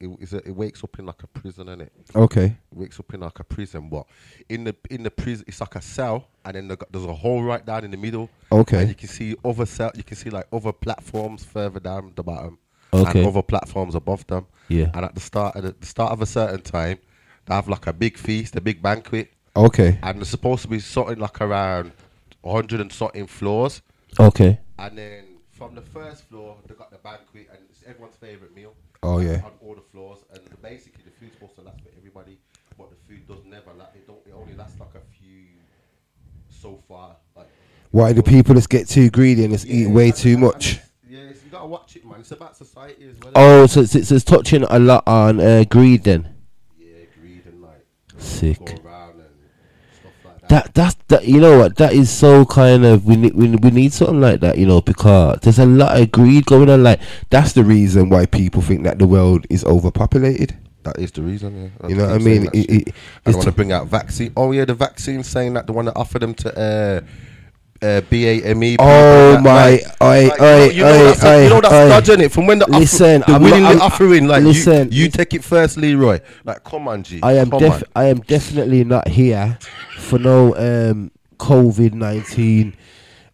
it, 0.00 0.08
it's 0.20 0.32
a, 0.32 0.38
it 0.38 0.52
wakes 0.54 0.82
up 0.84 0.98
in 0.98 1.06
like 1.06 1.22
a 1.22 1.26
prison, 1.26 1.66
innit? 1.66 1.90
Okay. 2.14 2.44
It 2.44 2.78
wakes 2.78 2.98
up 3.00 3.12
in 3.14 3.20
like 3.20 3.38
a 3.38 3.44
prison, 3.44 3.88
What? 3.90 4.06
in 4.48 4.64
the 4.64 4.74
in 4.90 5.02
the 5.02 5.10
prison, 5.10 5.44
it's 5.48 5.60
like 5.60 5.74
a 5.76 5.82
cell, 5.82 6.28
and 6.44 6.54
then 6.54 6.68
the, 6.68 6.76
there's 6.90 7.04
a 7.04 7.14
hole 7.14 7.42
right 7.42 7.64
down 7.64 7.84
in 7.84 7.90
the 7.90 7.96
middle. 7.96 8.28
Okay. 8.50 8.80
And 8.80 8.88
you 8.88 8.94
can 8.94 9.08
see 9.08 9.34
other 9.44 9.66
cell, 9.66 9.90
you 9.94 10.04
can 10.04 10.16
see 10.16 10.30
like 10.30 10.46
other 10.52 10.72
platforms 10.72 11.44
further 11.44 11.80
down 11.80 12.12
the 12.14 12.22
bottom, 12.22 12.58
Okay. 12.92 13.20
and 13.20 13.28
other 13.28 13.42
platforms 13.42 13.94
above 13.94 14.26
them. 14.26 14.46
Yeah. 14.68 14.90
And 14.94 15.04
at 15.04 15.14
the 15.14 15.20
start, 15.20 15.56
at 15.56 15.80
the 15.80 15.86
start 15.86 16.12
of 16.12 16.22
a 16.22 16.26
certain 16.26 16.60
time, 16.62 16.98
they 17.46 17.54
have 17.54 17.68
like 17.68 17.86
a 17.86 17.92
big 17.92 18.16
feast, 18.18 18.54
a 18.56 18.60
big 18.60 18.80
banquet. 18.82 19.32
Okay. 19.56 19.98
And 20.02 20.18
there's 20.18 20.28
supposed 20.28 20.62
to 20.62 20.68
be 20.68 20.78
something 20.78 21.18
like 21.18 21.40
around 21.40 21.92
100 22.42 22.80
and 22.80 22.92
something 22.92 23.26
floors. 23.26 23.82
Okay. 24.20 24.60
And 24.78 24.98
then 24.98 25.24
from 25.50 25.74
the 25.74 25.80
first 25.80 26.24
floor, 26.24 26.56
they 26.66 26.74
got 26.74 26.90
the 26.90 26.98
banquet, 26.98 27.48
and 27.50 27.60
it's 27.70 27.82
everyone's 27.86 28.16
favorite 28.16 28.54
meal. 28.54 28.74
Oh, 29.02 29.18
yeah. 29.18 29.42
On 29.44 29.52
all 29.60 29.74
the 29.74 29.80
floors, 29.80 30.18
and 30.32 30.40
basically 30.62 31.02
the 31.04 31.10
food's 31.10 31.34
supposed 31.34 31.56
to 31.56 31.62
last 31.62 31.80
for 31.80 31.88
everybody, 31.96 32.38
but 32.78 32.90
the 32.90 32.96
food 33.08 33.26
does 33.26 33.44
never 33.44 33.72
last. 33.72 33.96
It 33.96 34.06
don't. 34.06 34.18
It 34.26 34.32
only 34.34 34.54
lasts 34.54 34.78
like 34.78 34.94
a 34.94 35.00
few 35.18 35.46
so 36.48 36.82
far. 36.88 37.16
Like 37.36 37.48
Why 37.90 38.12
do 38.12 38.22
people 38.22 38.54
just 38.54 38.70
get 38.70 38.88
too 38.88 39.10
greedy 39.10 39.44
and 39.44 39.52
just 39.52 39.66
eat 39.66 39.88
way 39.88 40.10
too 40.12 40.38
much? 40.38 40.78
yeah, 41.08 41.20
you 41.20 41.34
gotta 41.50 41.66
watch 41.66 41.96
it, 41.96 42.04
man. 42.04 42.20
It's 42.20 42.30
about 42.30 42.56
society 42.56 43.08
as 43.08 43.18
well. 43.20 43.32
Oh, 43.34 43.66
so 43.66 43.80
it's, 43.80 43.94
it's, 43.94 44.10
it's 44.10 44.24
touching 44.24 44.62
a 44.64 44.78
lot 44.78 45.02
on 45.06 45.40
uh, 45.40 45.64
greed 45.68 46.04
then. 46.04 46.28
Yeah, 46.78 47.04
greed 47.20 47.42
and 47.46 47.62
like. 47.62 47.84
Sick. 48.18 48.81
That 50.52 50.74
that's 50.74 50.96
that. 51.08 51.26
You 51.26 51.40
know 51.40 51.58
what? 51.58 51.76
That 51.76 51.94
is 51.94 52.10
so 52.10 52.44
kind 52.44 52.84
of 52.84 53.06
we 53.06 53.16
need 53.16 53.32
we, 53.32 53.48
we 53.48 53.70
need 53.70 53.94
something 53.94 54.20
like 54.20 54.40
that. 54.40 54.58
You 54.58 54.66
know, 54.66 54.82
because 54.82 55.38
there's 55.40 55.58
a 55.58 55.64
lot 55.64 55.98
of 55.98 56.12
greed 56.12 56.44
going 56.44 56.68
on. 56.68 56.82
Like 56.82 57.00
that's 57.30 57.54
the 57.54 57.64
reason 57.64 58.10
why 58.10 58.26
people 58.26 58.60
think 58.60 58.84
that 58.84 58.98
the 58.98 59.06
world 59.06 59.46
is 59.48 59.64
overpopulated. 59.64 60.54
That 60.82 60.98
is 60.98 61.10
the 61.12 61.22
reason. 61.22 61.72
Yeah. 61.80 61.88
You 61.88 61.96
know 61.96 62.04
what 62.04 62.16
I 62.16 62.18
mean? 62.18 62.48
It- 62.52 62.70
it- 62.70 62.94
I 63.24 63.30
want 63.30 63.44
to 63.44 63.52
bring 63.52 63.72
out 63.72 63.86
vaccine. 63.86 64.32
Oh 64.36 64.52
yeah, 64.52 64.66
the 64.66 64.74
vaccine 64.74 65.22
saying 65.22 65.54
that 65.54 65.66
the 65.66 65.72
one 65.72 65.86
that 65.86 65.96
offered 65.96 66.20
them 66.20 66.34
to 66.34 66.48
uh, 66.58 67.00
uh, 67.82 68.00
BAME. 68.02 68.76
Oh 68.78 69.38
my! 69.40 69.70
like- 69.70 69.82
I 70.00 70.22
like, 70.24 70.30
you 70.32 70.38
know, 70.38 70.66
you 70.66 70.82
know 70.82 71.04
that's, 71.06 71.24
a- 71.24 71.42
you 71.44 71.48
know 71.50 71.60
that's 71.60 72.06
dodging 72.06 72.24
it 72.24 72.32
from 72.32 72.46
when 72.46 72.58
the 72.60 72.66
listen. 72.70 73.22
offer, 73.22 73.30
the 73.32 73.36
I'm 73.36 73.42
willingly 73.42 73.62
not, 73.62 73.72
I'm, 73.74 73.80
offering 73.82 74.26
like 74.26 74.42
listen. 74.44 74.90
you, 74.92 75.04
you 75.04 75.08
take 75.10 75.34
it 75.34 75.42
first, 75.44 75.76
Leroy. 75.76 76.20
Like 76.44 76.62
come 76.64 76.88
on, 76.88 77.02
G. 77.02 77.20
I 77.22 77.32
am 77.34 77.50
def- 77.50 77.72
on. 77.74 77.82
I 77.96 78.04
am 78.06 78.20
definitely 78.20 78.84
not 78.84 79.08
here 79.08 79.58
for 79.98 80.18
no 80.18 80.54
um 80.56 81.10
COVID 81.38 81.92
nineteen 81.94 82.74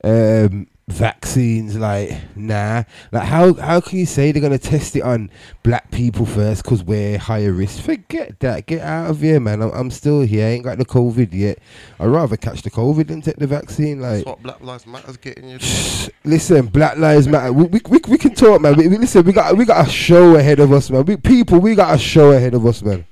um 0.04 0.66
vaccines 0.88 1.76
like 1.76 2.10
nah 2.34 2.82
like 3.12 3.22
how 3.24 3.52
how 3.54 3.78
can 3.80 3.98
you 3.98 4.06
say 4.06 4.32
they're 4.32 4.40
gonna 4.40 4.58
test 4.58 4.96
it 4.96 5.02
on 5.02 5.30
black 5.62 5.90
people 5.90 6.24
first 6.24 6.62
because 6.62 6.82
we're 6.82 7.18
higher 7.18 7.52
risk 7.52 7.82
forget 7.82 8.40
that 8.40 8.64
get 8.66 8.80
out 8.80 9.10
of 9.10 9.20
here 9.20 9.38
man 9.38 9.60
I'm, 9.60 9.70
I'm 9.72 9.90
still 9.90 10.22
here 10.22 10.46
I 10.46 10.50
ain't 10.50 10.64
got 10.64 10.78
the 10.78 10.86
covid 10.86 11.32
yet 11.34 11.58
i'd 12.00 12.06
rather 12.06 12.38
catch 12.38 12.62
the 12.62 12.70
covid 12.70 13.08
than 13.08 13.20
take 13.20 13.36
the 13.36 13.46
vaccine 13.46 14.00
like 14.00 14.24
That's 14.24 14.26
what 14.26 14.42
Black 14.42 14.60
Lives 14.62 14.86
Matter's 14.86 15.16
getting 15.18 15.48
you. 15.50 15.58
Listen, 16.24 16.66
Black 16.66 16.96
Lives 16.96 17.28
Matter. 17.28 17.52
We, 17.52 17.64
we, 17.66 17.80
we, 17.88 18.00
we 18.08 18.18
can 18.18 18.34
talk, 18.34 18.60
man. 18.60 18.76
We, 18.76 18.88
we- 18.88 18.98
listen, 18.98 19.24
we 19.24 19.32
got 19.32 19.56
we 19.56 19.64
got 19.64 19.86
a 19.86 19.90
show 19.90 20.36
ahead 20.36 20.58
of 20.60 20.72
us, 20.72 20.90
man. 20.90 21.04
We, 21.04 21.16
people, 21.16 21.58
we 21.58 21.74
got 21.74 21.94
a 21.94 21.98
show 21.98 22.32
ahead 22.32 22.54
of 22.54 22.64
us, 22.66 22.82
man. 22.82 23.04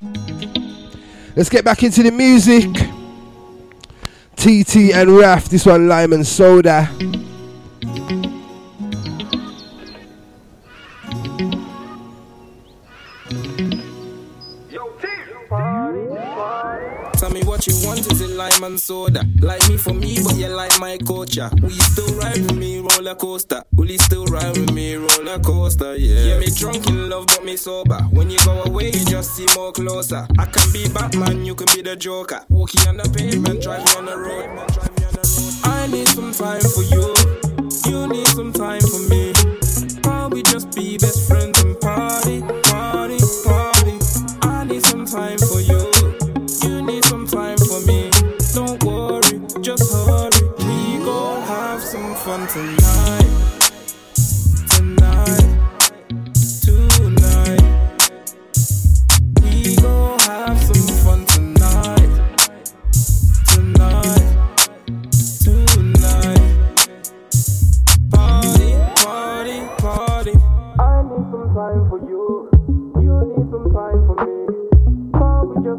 Let's 1.37 1.49
get 1.49 1.65
back 1.65 1.83
into 1.83 2.03
the 2.03 2.11
music. 2.11 2.71
TT 4.37 4.93
and 4.95 5.11
Raph. 5.11 5.49
This 5.49 5.67
one, 5.67 5.89
Lime 5.89 6.13
and 6.15 6.27
Soda. 6.27 6.89
Tell 17.17 17.31
me 17.31 17.43
what 17.45 17.67
you 17.67 17.75
want, 17.87 18.01
is 18.01 18.21
it 18.21 18.31
lime 18.31 18.65
and 18.65 18.79
soda? 18.79 19.25
Like 19.41 19.67
me 19.69 19.77
for 19.77 19.93
me, 19.95 20.19
but 20.23 20.37
you 20.37 20.49
like 20.49 20.79
my 20.79 20.99
culture. 20.99 21.51
Will 21.63 21.71
you 21.71 21.81
still 21.81 22.15
ride 22.19 22.39
with 22.39 22.57
me, 22.57 22.81
roller 22.81 23.15
coaster? 23.15 23.63
Will 23.75 23.91
you 23.91 23.99
still 23.99 24.27
ride 24.27 24.57
with 24.57 24.73
me, 24.73 24.97
roller 24.97 25.39
coaster? 25.39 25.97
Yeah. 25.97 26.35
Yeah, 26.35 26.39
me 26.39 26.47
drunk 26.55 26.87
in 26.89 27.09
love, 27.09 27.27
but 27.27 27.45
me 27.45 27.57
sober. 27.57 27.99
When 28.11 28.31
you 28.31 28.39
go 28.45 28.63
away, 28.65 28.87
you 28.87 29.05
just 29.07 29.35
see 29.35 29.47
more 29.55 29.73
closer. 29.73 30.27
I 30.39 30.47
can 30.47 30.73
be 30.73 30.89
Batman, 30.89 31.45
you 31.45 31.55
can 31.55 31.67
be 31.75 31.83
the 31.83 31.97
Joker. 31.97 32.41
Walking 32.49 32.87
on 32.89 32.97
the 32.99 33.09
pavement, 33.09 33.63
drive 33.63 33.85
me 33.85 33.93
on 33.97 34.05
the 34.07 34.17
road. 34.19 34.51
I 35.65 35.87
need 35.87 36.09
some 36.09 36.33
time 36.33 36.61
for 36.61 36.83
you. 36.83 37.46
You 37.87 38.09
need 38.09 38.27
some 38.29 38.53
time 38.53 38.81
for 38.81 38.99
me. 39.09 39.33
Probably 40.03 40.43
just 40.43 40.75
be 40.75 40.99
best 40.99 41.29
friends 41.29 41.63
and 41.63 41.79
party, 41.81 42.43
TT 75.67 75.75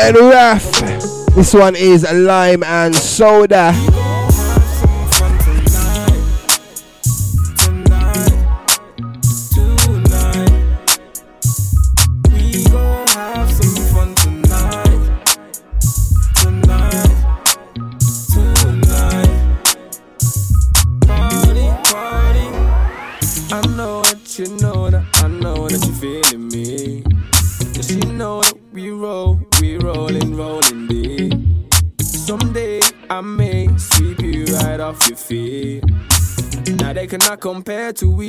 and 0.00 0.16
Raph. 0.16 1.34
This 1.34 1.52
one 1.52 1.76
is 1.76 2.10
Lime 2.10 2.62
and 2.62 2.94
Soda. 2.94 3.74
Off 34.94 35.08
your 35.08 35.16
feet. 35.16 35.84
Now 36.78 36.92
they 36.92 37.06
cannot 37.06 37.40
compare 37.40 37.92
to 37.94 38.10
we 38.10 38.28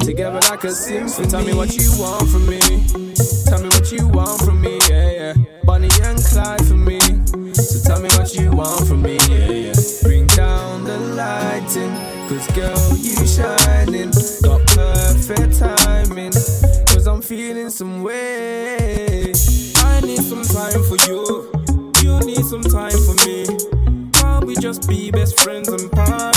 together 0.00 0.40
like 0.50 0.64
a 0.64 0.70
symphony. 0.70 1.28
Tell 1.28 1.44
me 1.44 1.54
what 1.54 1.74
you 1.76 1.90
want 1.98 2.28
from 2.28 2.46
me. 2.46 2.60
Tell 3.46 3.60
me 3.62 3.68
what 3.68 3.90
you 3.92 4.06
want 4.08 4.40
from 4.42 4.60
me. 4.60 4.78
Yeah, 4.88 5.10
yeah. 5.10 5.34
Bonnie 5.64 5.88
and 6.02 6.22
Clyde 6.22 6.66
for 6.66 6.74
me. 6.74 7.00
So 7.54 7.76
tell 7.88 8.00
me 8.00 8.08
what 8.16 8.34
you 8.34 8.50
want 8.50 8.86
from 8.86 9.02
me. 9.02 9.18
Yeah, 9.28 9.50
yeah. 9.50 9.74
Bring 10.02 10.26
down 10.28 10.84
the 10.84 10.98
lighting, 10.98 11.94
cause 12.28 12.46
girl 12.54 12.96
you 12.98 13.16
shining. 13.26 14.10
Got 14.42 14.66
perfect 14.66 15.58
timing, 15.58 16.32
cause 16.86 17.06
I'm 17.06 17.22
feeling 17.22 17.70
some 17.70 18.02
way. 18.02 19.32
I 19.76 20.00
need 20.02 20.22
some 20.22 20.42
time 20.42 20.82
for 20.84 20.98
you. 21.08 21.50
You 22.02 22.20
need 22.26 22.44
some 22.44 22.62
time 22.62 22.98
for 23.06 23.14
me. 23.26 23.55
Just 24.66 24.88
be 24.88 25.12
best 25.12 25.40
friends 25.42 25.68
and 25.68 25.88
party, 25.92 26.35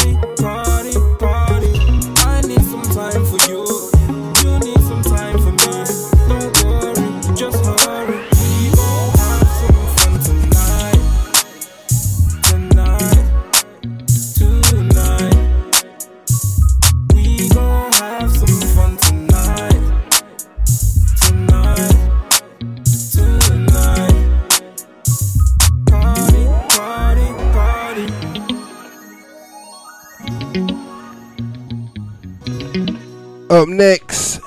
Up 33.69 33.75
next, 33.75 34.39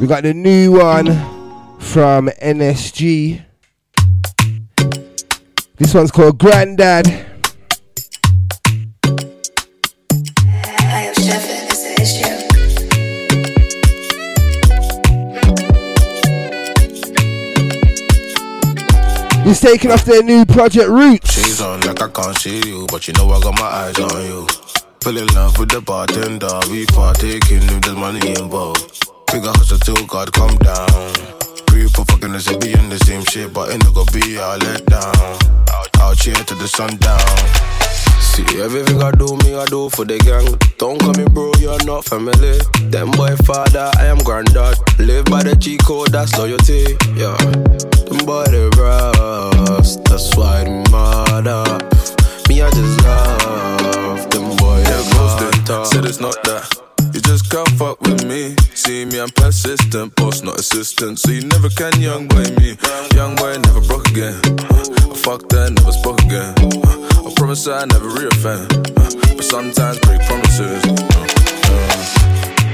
we 0.00 0.08
got 0.08 0.24
the 0.24 0.34
new 0.34 0.72
one 0.72 1.06
from 1.78 2.26
NSG. 2.42 3.40
This 5.76 5.94
one's 5.94 6.10
called 6.10 6.38
Granddad. 6.38 7.06
He's 19.44 19.60
taking 19.60 19.92
off 19.92 20.04
their 20.04 20.24
new 20.24 20.44
project 20.44 20.88
Roots. 20.88 21.32
She's 21.32 21.60
on 21.60 21.80
like 21.82 22.02
I 22.02 22.08
can't 22.08 22.36
see 22.36 22.60
you, 22.66 22.88
but 22.90 23.06
you 23.06 23.14
know 23.14 23.30
I 23.30 23.40
got 23.40 23.56
my 23.56 23.66
eyes 23.66 23.98
on 24.00 24.24
you. 24.24 24.67
Fell 25.08 25.16
in 25.16 25.26
love 25.28 25.58
with 25.58 25.70
the 25.70 25.80
bartender, 25.80 26.52
we 26.68 26.84
partaking 26.92 27.64
if 27.64 27.80
there's 27.80 27.96
money 27.96 28.20
involved. 28.28 29.08
Bigger 29.32 29.48
hustle 29.56 29.78
till 29.78 30.04
God 30.04 30.30
come 30.34 30.52
down. 30.60 31.08
People 31.72 32.04
fucking 32.04 32.36
us 32.36 32.44
be 32.60 32.76
in 32.76 32.92
the 32.92 33.00
same 33.08 33.24
shit, 33.24 33.54
but 33.54 33.72
ain't 33.72 33.88
gonna 33.94 34.04
be 34.12 34.36
all 34.36 34.58
let 34.58 34.84
down. 34.84 35.16
I'll 35.96 36.12
cheer 36.12 36.34
to 36.36 36.54
the 36.60 36.68
sundown. 36.68 37.24
See, 38.20 38.60
everything 38.60 39.00
I 39.00 39.12
do, 39.12 39.32
me, 39.48 39.56
I 39.56 39.64
do 39.72 39.88
for 39.88 40.04
the 40.04 40.20
gang. 40.20 40.44
Don't 40.76 41.00
call 41.00 41.16
me 41.16 41.24
bro, 41.24 41.56
you're 41.56 41.82
not 41.88 42.04
family. 42.04 42.60
Them 42.92 43.08
boy 43.12 43.32
father, 43.48 43.88
I 43.96 44.12
am 44.12 44.18
granddad. 44.18 44.76
Live 45.00 45.24
by 45.32 45.42
the 45.42 45.56
G 45.56 45.78
code, 45.78 46.12
that's 46.12 46.36
loyalty. 46.36 46.84
Yeah. 47.16 47.32
Them 48.12 48.28
boy 48.28 48.44
they 48.52 48.68
rust, 48.76 50.04
that's 50.04 50.36
why 50.36 50.68
they 50.68 50.84
murder. 50.92 51.64
Me, 52.52 52.60
I 52.60 52.68
just 52.76 53.00
love 53.00 53.77
ghosted. 55.68 56.00
Said 56.00 56.08
it's 56.08 56.20
not 56.20 56.42
that. 56.44 56.64
You 57.14 57.20
just 57.20 57.50
can't 57.50 57.68
fuck 57.78 58.00
with 58.00 58.24
me. 58.24 58.56
See 58.74 59.04
me, 59.04 59.20
I'm 59.20 59.30
persistent, 59.30 60.16
boss, 60.16 60.42
not 60.42 60.58
assistant. 60.58 61.18
So 61.18 61.30
you 61.30 61.44
never 61.46 61.68
can 61.68 62.00
young 62.00 62.26
boy 62.26 62.44
me. 62.58 62.76
Young 63.14 63.36
boy 63.36 63.56
never 63.58 63.80
broke 63.82 64.08
again. 64.08 64.40
I 64.44 65.14
fucked 65.14 65.50
that, 65.50 65.72
never 65.76 65.92
spoke 65.92 66.20
again. 66.22 66.54
I 66.58 67.32
promise 67.36 67.68
I 67.68 67.84
never 67.84 68.08
reoffend. 68.08 68.68
But 69.36 69.44
sometimes 69.44 69.98
break 70.00 70.20
promises. 70.26 70.82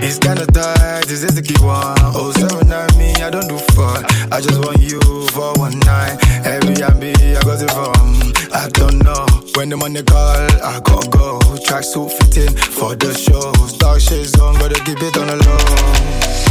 It's 0.04 0.18
kinda 0.18 0.44
tight, 0.44 1.08
this 1.08 1.24
is 1.24 1.34
the 1.34 1.40
key 1.40 1.56
one. 1.64 1.96
Oh, 2.12 2.28
seven 2.36 2.68
nine 2.68 2.92
me, 3.00 3.16
I 3.24 3.30
don't 3.30 3.48
do 3.48 3.56
fuck. 3.72 4.04
I 4.28 4.36
just 4.38 4.60
want 4.60 4.76
you 4.84 5.00
for 5.32 5.56
one 5.56 5.80
night. 5.80 6.20
Every 6.44 6.76
B, 7.00 7.16
I 7.32 7.40
got 7.40 7.64
it 7.64 7.72
from. 7.72 8.04
I 8.52 8.68
don't 8.76 9.00
know. 9.00 9.24
When 9.56 9.70
the 9.70 9.78
money 9.78 10.02
call, 10.02 10.44
I 10.60 10.76
gotta 10.84 11.08
go. 11.08 11.40
Tracksuit 11.64 12.12
fitting 12.20 12.52
for 12.52 12.94
the 12.94 13.16
shows. 13.16 13.78
Dark 13.80 13.98
shades 14.04 14.38
on, 14.38 14.60
gotta 14.60 14.76
keep 14.84 15.00
it 15.00 15.16
on 15.16 15.24
the 15.24 15.40
low. 15.40 15.64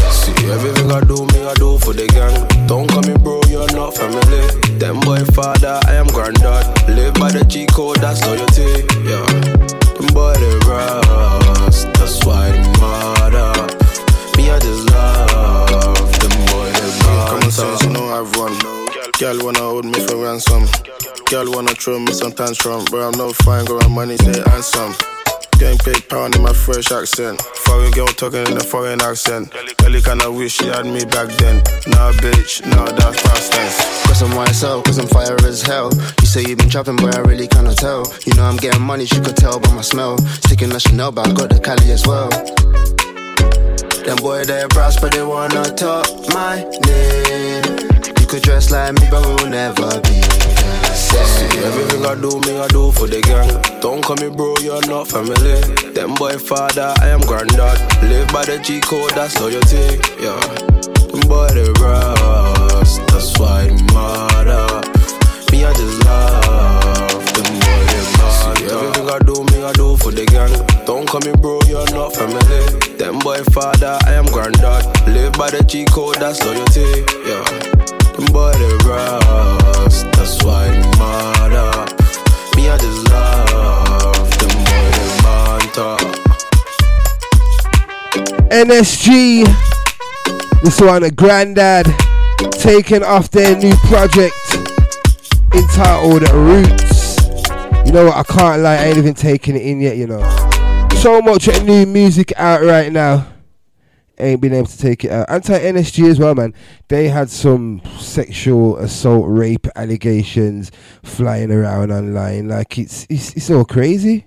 See, 0.10 0.34
everything 0.50 0.90
I 0.90 1.06
do, 1.06 1.22
me, 1.22 1.46
I 1.46 1.54
do 1.54 1.78
for 1.78 1.94
the 1.94 2.10
gang. 2.10 2.34
Don't 2.66 2.90
call 2.90 3.06
me 3.06 3.14
bro, 3.22 3.38
you're 3.54 3.70
not 3.78 3.94
family. 3.94 4.50
Them 4.82 4.98
boy 5.06 5.22
father, 5.38 5.78
I 5.86 5.94
am 6.02 6.08
granddad. 6.08 6.90
Live 6.90 7.14
by 7.22 7.30
the 7.30 7.46
G 7.46 7.68
code, 7.68 7.98
that's 7.98 8.26
loyalty. 8.26 8.82
Yeah. 9.06 9.30
Them 9.94 10.10
boy 10.10 10.34
they 10.42 10.58
that's 11.94 12.26
why 12.26 12.52
they 12.52 12.64
murder. 12.80 13.52
Me, 14.38 14.50
I 14.50 14.60
just 14.60 14.90
love 14.92 16.12
them 16.20 16.36
boy 16.48 16.72
they 16.72 17.28
Common 17.30 17.52
sense, 17.52 17.84
you 17.84 17.90
know 17.90 18.06
I've 18.10 18.32
run. 18.36 18.54
Girl 19.20 19.46
wanna 19.46 19.60
hold 19.60 19.86
me 19.86 20.00
for 20.06 20.18
ransom. 20.18 20.66
Girl 21.26 21.52
wanna 21.52 21.74
throw 21.74 22.00
me 22.00 22.14
some 22.14 22.32
tantrum, 22.32 22.86
but 22.92 23.02
I'm 23.02 23.18
no 23.18 23.32
fine, 23.34 23.66
got 23.66 23.82
my 23.84 23.88
money, 23.88 24.18
say 24.18 24.44
handsome. 24.50 24.94
Getting 25.60 25.78
paid 25.80 26.10
pound 26.10 26.36
in 26.36 26.42
my 26.42 26.54
fresh 26.54 26.92
accent. 26.92 27.42
Foreign 27.42 27.92
girl 27.92 28.08
talking 28.08 28.46
in 28.48 28.58
a 28.58 28.64
foreign 28.64 29.02
accent. 29.02 29.52
Girl, 29.52 30.02
kinda 30.02 30.32
wish 30.32 30.54
she 30.54 30.68
had 30.68 30.86
me 30.86 31.06
back 31.06 31.30
then. 31.38 31.58
Nah, 31.88 32.12
bitch, 32.24 32.66
nah, 32.66 32.86
that's 32.86 33.22
past 33.22 33.52
tense. 33.52 34.04
Cause 34.08 34.22
I'm 34.22 34.36
myself, 34.36 34.84
cause 34.86 34.98
I'm 34.98 35.08
fire 35.08 35.38
as 35.46 35.62
hell. 35.62 35.92
You 36.22 36.28
say 36.28 36.42
you've 36.44 36.60
been 36.60 36.70
trapping, 36.70 36.98
but 36.98 37.16
I 37.16 37.20
really 37.22 37.48
cannot 37.48 37.78
tell. 37.78 38.06
You 38.26 38.34
know 38.36 38.44
I'm 38.44 38.58
getting 38.58 38.82
money, 38.82 39.06
she 39.06 39.20
could 39.20 39.38
tell 39.38 39.60
by 39.60 39.72
my 39.74 39.82
smell. 39.82 40.18
Sticking 40.46 40.70
the 40.70 40.80
Chanel, 40.80 41.12
but 41.12 41.28
I 41.28 41.34
got 41.34 41.50
the 41.50 41.60
Cali 41.60 41.92
as 41.92 42.06
well. 42.06 42.30
Them 44.04 44.18
boy 44.18 44.44
they 44.44 44.66
brass, 44.70 45.00
but 45.00 45.14
they 45.14 45.24
wanna 45.24 45.64
talk 45.76 46.06
my 46.30 46.64
name. 46.86 47.93
You 48.34 48.40
could 48.40 48.50
dress 48.50 48.72
like 48.72 49.00
me, 49.00 49.08
but 49.12 49.22
we'll 49.22 49.48
never 49.48 50.02
be 50.02 50.18
the 50.18 50.94
See, 50.98 51.46
everything 51.62 52.04
I 52.04 52.16
do, 52.18 52.34
me, 52.42 52.58
I 52.58 52.68
do 52.70 52.92
for 52.92 53.06
the 53.06 53.22
gang. 53.22 53.46
Don't 53.80 54.02
call 54.02 54.18
me 54.18 54.34
bro, 54.34 54.56
you're 54.58 54.82
not 54.90 55.08
family. 55.08 55.62
Them 55.94 56.16
boy 56.16 56.42
father, 56.42 56.96
I 56.98 57.10
am 57.10 57.22
granddad. 57.30 57.78
Live 58.10 58.34
by 58.34 58.42
the 58.46 58.58
G 58.58 58.82
code, 58.82 59.12
that's 59.12 59.38
loyalty. 59.38 60.02
Yeah. 60.18 60.42
Them 61.14 61.22
boy 61.30 61.46
they 61.54 61.70
rust, 61.78 63.06
that's 63.14 63.38
why 63.38 63.70
they 63.70 63.78
murder. 63.94 64.82
Me, 65.54 65.62
I 65.62 65.70
just 65.78 66.02
love 66.02 67.30
them 67.38 67.54
boy 67.62 67.84
they 67.86 68.02
murder. 68.18 68.58
See, 68.58 68.66
everything 68.66 69.14
I 69.14 69.20
do, 69.30 69.46
me, 69.54 69.62
I 69.62 69.74
do 69.78 69.94
for 70.02 70.10
the 70.10 70.26
gang. 70.26 70.58
Don't 70.90 71.06
call 71.06 71.22
me 71.22 71.38
bro, 71.38 71.62
you're 71.70 71.86
not 71.94 72.18
family. 72.18 72.98
Them 72.98 73.22
boy 73.22 73.46
father, 73.54 74.02
I 74.10 74.18
am 74.18 74.26
granddad. 74.26 74.90
Live 75.06 75.38
by 75.38 75.54
the 75.54 75.62
G 75.70 75.86
code, 75.86 76.18
that's 76.18 76.42
loyalty. 76.42 77.06
Yeah. 77.30 77.73
They 78.32 78.78
rust, 78.88 80.06
that's 80.14 80.44
why. 80.44 80.70
Me, 82.56 82.70
I 82.70 82.78
just 82.78 83.10
love 83.10 84.30
banter. 85.24 85.98
NSG. 88.50 89.46
This 90.64 90.80
one, 90.80 91.04
a 91.04 91.12
granddad, 91.12 91.88
taking 92.52 93.04
off 93.04 93.30
their 93.32 93.58
new 93.58 93.76
project 93.88 94.36
entitled 95.54 96.30
Roots. 96.32 97.18
You 97.86 97.92
know 97.92 98.06
what? 98.06 98.16
I 98.18 98.24
can't 98.24 98.62
lie, 98.62 98.76
I 98.76 98.86
ain't 98.86 98.98
even 98.98 99.14
taking 99.14 99.56
it 99.56 99.64
in 99.64 99.82
yet. 99.82 99.98
You 99.98 100.08
know, 100.08 100.22
so 101.02 101.22
much 101.22 101.48
new 101.64 101.86
music 101.86 102.32
out 102.38 102.64
right 102.64 102.92
now. 102.92 103.33
Ain't 104.20 104.42
been 104.42 104.54
able 104.54 104.68
to 104.68 104.78
take 104.78 105.06
it 105.06 105.12
out. 105.12 105.30
Anti 105.30 105.58
NSG 105.58 106.08
as 106.08 106.20
well, 106.20 106.36
man. 106.36 106.54
They 106.88 107.08
had 107.08 107.32
some 107.32 107.82
sexual 107.98 108.78
assault, 108.78 109.26
rape 109.28 109.66
allegations 109.76 110.72
flying 111.02 111.52
around 111.52 111.92
online. 111.92 112.48
Like 112.48 112.78
it's 112.78 113.08
it's, 113.10 113.34
it's 113.34 113.50
all 113.50 113.66
crazy. 113.66 114.26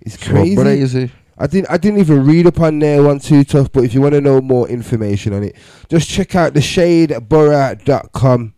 It's 0.00 0.16
crazy. 0.16 0.56
So 0.56 0.62
crazy. 0.62 1.12
I 1.38 1.46
didn't 1.46 1.70
I 1.70 1.78
didn't 1.78 2.00
even 2.00 2.26
read 2.26 2.46
up 2.46 2.60
on 2.60 2.80
there 2.80 3.02
one 3.02 3.18
too 3.18 3.44
tough, 3.44 3.72
but 3.72 3.84
if 3.84 3.94
you 3.94 4.02
want 4.02 4.14
to 4.14 4.20
know 4.20 4.40
more 4.40 4.68
information 4.68 5.32
on 5.32 5.44
it, 5.44 5.56
just 5.88 6.10
check 6.10 6.34
out 6.34 6.52
the 6.52 6.60
shadeborough.com 6.60 8.54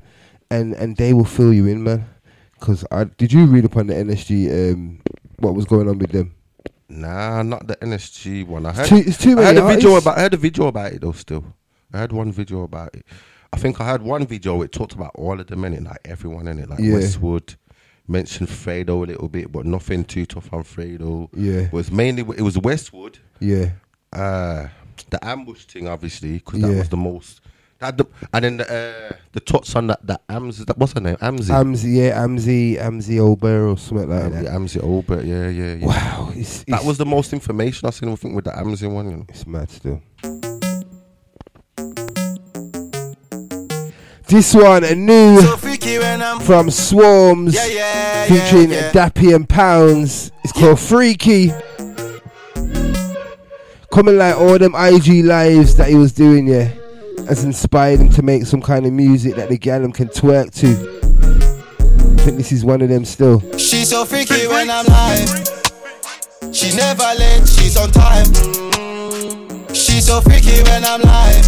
and 0.50 0.74
and 0.74 0.96
they 0.96 1.12
will 1.12 1.24
fill 1.24 1.52
you 1.52 1.66
in, 1.66 1.84
man. 1.84 2.08
Cause 2.60 2.84
I 2.90 3.04
did 3.04 3.32
you 3.32 3.46
read 3.46 3.64
up 3.66 3.76
on 3.76 3.86
the 3.86 3.94
NSG 3.94 4.72
um 4.72 5.00
what 5.38 5.54
was 5.54 5.64
going 5.64 5.88
on 5.88 5.98
with 5.98 6.10
them? 6.10 6.34
Nah, 6.88 7.42
not 7.42 7.66
the 7.66 7.76
NSG 7.76 8.46
one. 8.46 8.66
I 8.66 8.72
heard, 8.72 8.86
too- 8.88 8.96
it's 8.96 9.18
too 9.18 9.38
I 9.38 9.44
had 9.44 9.56
many 9.56 9.66
a 9.66 9.74
video 9.76 9.96
about. 9.96 10.18
I 10.18 10.22
had 10.22 10.34
a 10.34 10.36
video 10.36 10.66
about 10.66 10.92
it 10.92 11.00
though. 11.00 11.12
Still, 11.12 11.44
I 11.92 11.98
had 11.98 12.12
one 12.12 12.32
video 12.32 12.62
about 12.62 12.94
it. 12.94 13.06
I 13.52 13.56
think 13.58 13.80
I 13.80 13.84
had 13.86 14.02
one 14.02 14.26
video. 14.26 14.62
It 14.62 14.72
talked 14.72 14.92
about 14.94 15.12
all 15.14 15.38
of 15.40 15.46
them 15.46 15.64
in 15.64 15.74
it, 15.74 15.82
like 15.82 15.98
everyone 16.04 16.48
in 16.48 16.58
it, 16.58 16.68
like 16.68 16.80
Yeah. 16.80 16.94
Westwood. 16.94 17.56
Mentioned 18.08 18.48
Fredo 18.48 18.88
a 19.04 19.06
little 19.06 19.28
bit, 19.28 19.52
but 19.52 19.64
nothing 19.64 20.04
too 20.04 20.26
tough 20.26 20.52
on 20.52 20.64
Fredo. 20.64 21.28
Yeah. 21.34 21.60
it 21.62 21.72
was 21.72 21.90
mainly 21.90 22.22
it 22.36 22.42
was 22.42 22.58
Westwood. 22.58 23.18
Yeah. 23.40 23.70
Uh, 24.12 24.66
the 25.08 25.24
ambush 25.24 25.64
thing, 25.66 25.86
obviously, 25.88 26.34
because 26.34 26.60
that 26.62 26.70
Yeah. 26.72 26.78
was 26.78 26.88
the 26.88 26.96
most. 26.96 27.40
That 27.82 27.98
the, 27.98 28.06
and 28.32 28.44
then 28.44 28.56
the 28.58 28.72
uh, 29.10 29.16
the 29.32 29.40
tots 29.40 29.74
on 29.74 29.88
that 29.88 30.06
that 30.06 30.22
Ams 30.28 30.64
that 30.64 30.78
what's 30.78 30.92
her 30.92 31.00
name 31.00 31.16
Amzi 31.16 31.48
Amzi, 31.50 31.96
yeah, 31.96 32.16
Amzi, 32.24 32.78
Amzi 32.78 33.18
Ober 33.18 33.70
or 33.70 33.76
something 33.76 34.08
like 34.08 34.22
Amzi, 34.22 34.42
that. 34.44 34.52
Amzi 34.52 34.84
Ober, 34.84 35.22
yeah, 35.24 35.48
yeah, 35.48 35.74
yeah. 35.74 35.86
Wow, 35.86 36.30
it's, 36.32 36.62
that 36.68 36.84
was 36.84 36.98
the 36.98 37.04
most 37.04 37.32
information 37.32 37.88
I 37.88 37.90
seen. 37.90 38.08
I 38.08 38.14
think 38.14 38.36
with 38.36 38.44
the 38.44 38.52
Amzi 38.52 38.88
one, 38.88 39.10
you 39.10 39.16
know. 39.16 39.26
It's 39.28 39.44
mad 39.48 39.68
still. 39.68 40.00
This 44.28 44.54
one, 44.54 44.84
a 44.84 44.94
new 44.94 45.40
from 45.42 46.68
Swarmz, 46.68 47.56
featuring 48.28 48.70
Dappy 48.92 49.34
and 49.34 49.48
Poundz. 49.48 50.30
It's 50.44 50.52
called 50.52 50.78
Freaky. 50.78 51.50
Coming 53.92 54.18
like 54.18 54.36
all 54.36 54.56
them 54.56 54.76
IG 54.76 55.24
lives 55.24 55.76
that 55.76 55.88
he 55.88 55.96
was 55.96 56.12
doing, 56.12 56.46
yeah, 56.46 56.72
has 57.28 57.44
inspired 57.44 58.00
him 58.00 58.10
to 58.10 58.22
make 58.22 58.44
some 58.46 58.60
kind 58.60 58.86
of 58.86 58.92
music 58.92 59.34
that 59.36 59.48
the 59.48 59.58
gallum 59.58 59.92
can 59.92 60.08
twerk 60.08 60.52
to. 60.60 60.68
I 62.20 62.24
think 62.24 62.36
this 62.36 62.52
is 62.52 62.64
one 62.64 62.82
of 62.82 62.88
them 62.88 63.04
still. 63.04 63.40
She's 63.58 63.90
so 63.90 64.04
freaky 64.04 64.46
when 64.46 64.70
I'm 64.70 64.86
live. 64.86 65.28
She 66.52 66.74
never 66.76 67.04
late, 67.18 67.48
she's 67.48 67.76
on 67.76 67.90
time. 67.90 68.26
She's 69.74 70.06
so 70.06 70.20
freaky 70.20 70.62
when 70.62 70.84
I'm 70.84 71.00
live. 71.02 71.46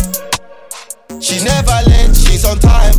She 1.22 1.42
never 1.44 1.78
late, 1.86 2.14
she's 2.16 2.44
on 2.44 2.58
time. 2.58 2.94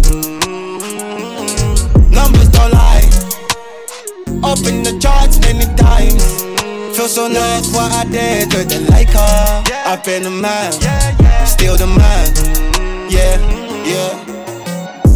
Numbers 2.12 2.50
don't 2.50 2.72
lie. 2.72 3.10
Up 4.44 4.60
in 4.68 4.84
the 4.84 4.98
charts 5.02 5.40
many 5.40 5.66
times. 5.76 6.55
Feel 6.96 7.10
so 7.10 7.28
nice 7.28 7.74
what 7.74 7.92
I 7.92 8.06
did, 8.06 8.52
didn't 8.52 8.88
like 8.88 9.10
her. 9.10 9.64
I've 9.86 10.02
been 10.06 10.24
the 10.24 10.30
man, 10.30 10.72
still 11.46 11.76
the 11.76 11.88
man. 11.88 12.32
Yeah, 13.12 13.38
yeah. 13.86 14.25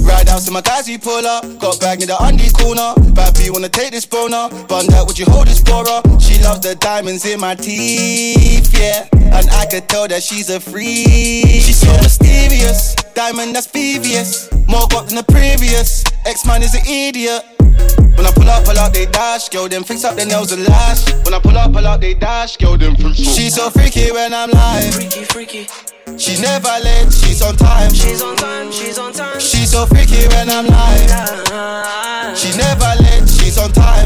Ride 0.10 0.28
house 0.28 0.46
to 0.46 0.52
my 0.52 0.62
guys 0.62 0.88
we 0.88 0.98
pull 0.98 1.26
up. 1.26 1.46
Got 1.60 1.80
bag 1.80 2.02
in 2.02 2.08
the 2.08 2.18
undie 2.20 2.50
corner. 2.50 2.98
Bad 3.14 3.38
B 3.38 3.52
wanna 3.52 3.70
take 3.70 3.92
this 3.92 4.08
boner. 4.08 4.50
Bun 4.66 4.88
that, 4.88 5.06
would 5.06 5.20
you 5.20 5.26
hold 5.26 5.46
this 5.46 5.62
for 5.62 5.86
her? 5.86 6.02
She 6.20 6.42
loves 6.42 6.62
the 6.62 6.74
diamonds 6.76 7.26
in 7.26 7.40
my 7.40 7.54
teeth, 7.54 8.74
yeah. 8.74 9.08
And 9.14 9.48
I 9.52 9.68
could 9.70 9.88
tell 9.88 10.08
that 10.08 10.24
she's 10.24 10.50
a 10.50 10.60
freak. 10.60 11.62
She's 11.62 11.78
so 11.78 11.92
mysterious. 12.02 12.96
Diamond 13.14 13.56
that's 13.56 13.68
previous. 13.68 14.52
More 14.68 14.88
got 14.90 15.08
than 15.08 15.18
the 15.18 15.24
previous. 15.30 16.04
X 16.26 16.44
man 16.46 16.64
is 16.64 16.74
an 16.74 16.86
idiot. 16.88 17.46
When 18.18 18.26
I 18.26 18.32
pull 18.34 18.50
up, 18.50 18.66
pull 18.66 18.78
out, 18.78 18.92
they 18.92 19.06
dash, 19.06 19.48
girl, 19.50 19.70
them 19.70 19.84
fix 19.84 20.04
up 20.04 20.16
their 20.16 20.26
nails 20.26 20.52
and 20.52 20.68
lash. 20.68 21.08
When 21.24 21.34
I 21.34 21.40
pull 21.40 21.58
up, 21.58 21.72
pull 21.72 21.86
out, 21.86 22.02
they 22.02 22.16
dash, 22.16 22.58
girl, 22.58 22.78
them 22.78 22.96
fix 22.96 23.06
up. 23.06 23.36
She's 23.36 23.56
so 23.56 23.70
freaky 23.70 24.12
when 24.12 24.34
I'm 24.34 24.50
live. 24.50 24.94
Freaky, 24.96 25.24
freaky. 25.24 25.68
She's 26.20 26.42
never 26.42 26.68
late, 26.84 27.14
she's 27.14 27.42
on 27.42 27.56
time. 27.56 27.94
She's 27.94 28.22
on 28.22 28.36
time, 28.36 28.70
she's 28.74 28.98
on 29.00 29.14
time. 29.14 29.40
She's 29.40 29.72
so 29.72 29.86
freaky 29.86 30.28
when 30.28 30.50
I'm 30.50 30.68
live. 30.68 32.38
She's 32.38 32.58
never 32.58 32.92
late, 33.00 33.24
she's 33.30 33.58
on 33.58 33.72
time. 33.72 34.06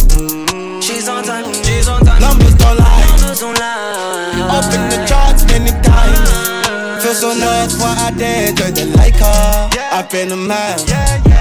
She's 0.79 1.09
on 1.09 1.23
time, 1.23 1.51
she's 1.63 1.87
on 1.87 2.05
time. 2.05 2.21
Numbers 2.21 2.53
don't 2.53 2.77
lie. 2.77 3.05
Numbers 3.09 3.39
don't 3.39 3.57
lie. 3.57 4.45
Up 4.45 4.65
in 4.65 4.89
the 4.93 5.03
charts 5.07 5.43
many 5.47 5.71
times. 5.81 7.03
Feel 7.03 7.15
so 7.15 7.29
lost, 7.29 7.79
what 7.81 7.97
I 7.97 8.11
did, 8.11 8.57
joy 8.57 8.69
the 8.69 8.85
like 8.95 9.15
her. 9.15 9.69
I've 9.91 10.07
been 10.11 10.31
a 10.31 10.37
man, 10.37 10.79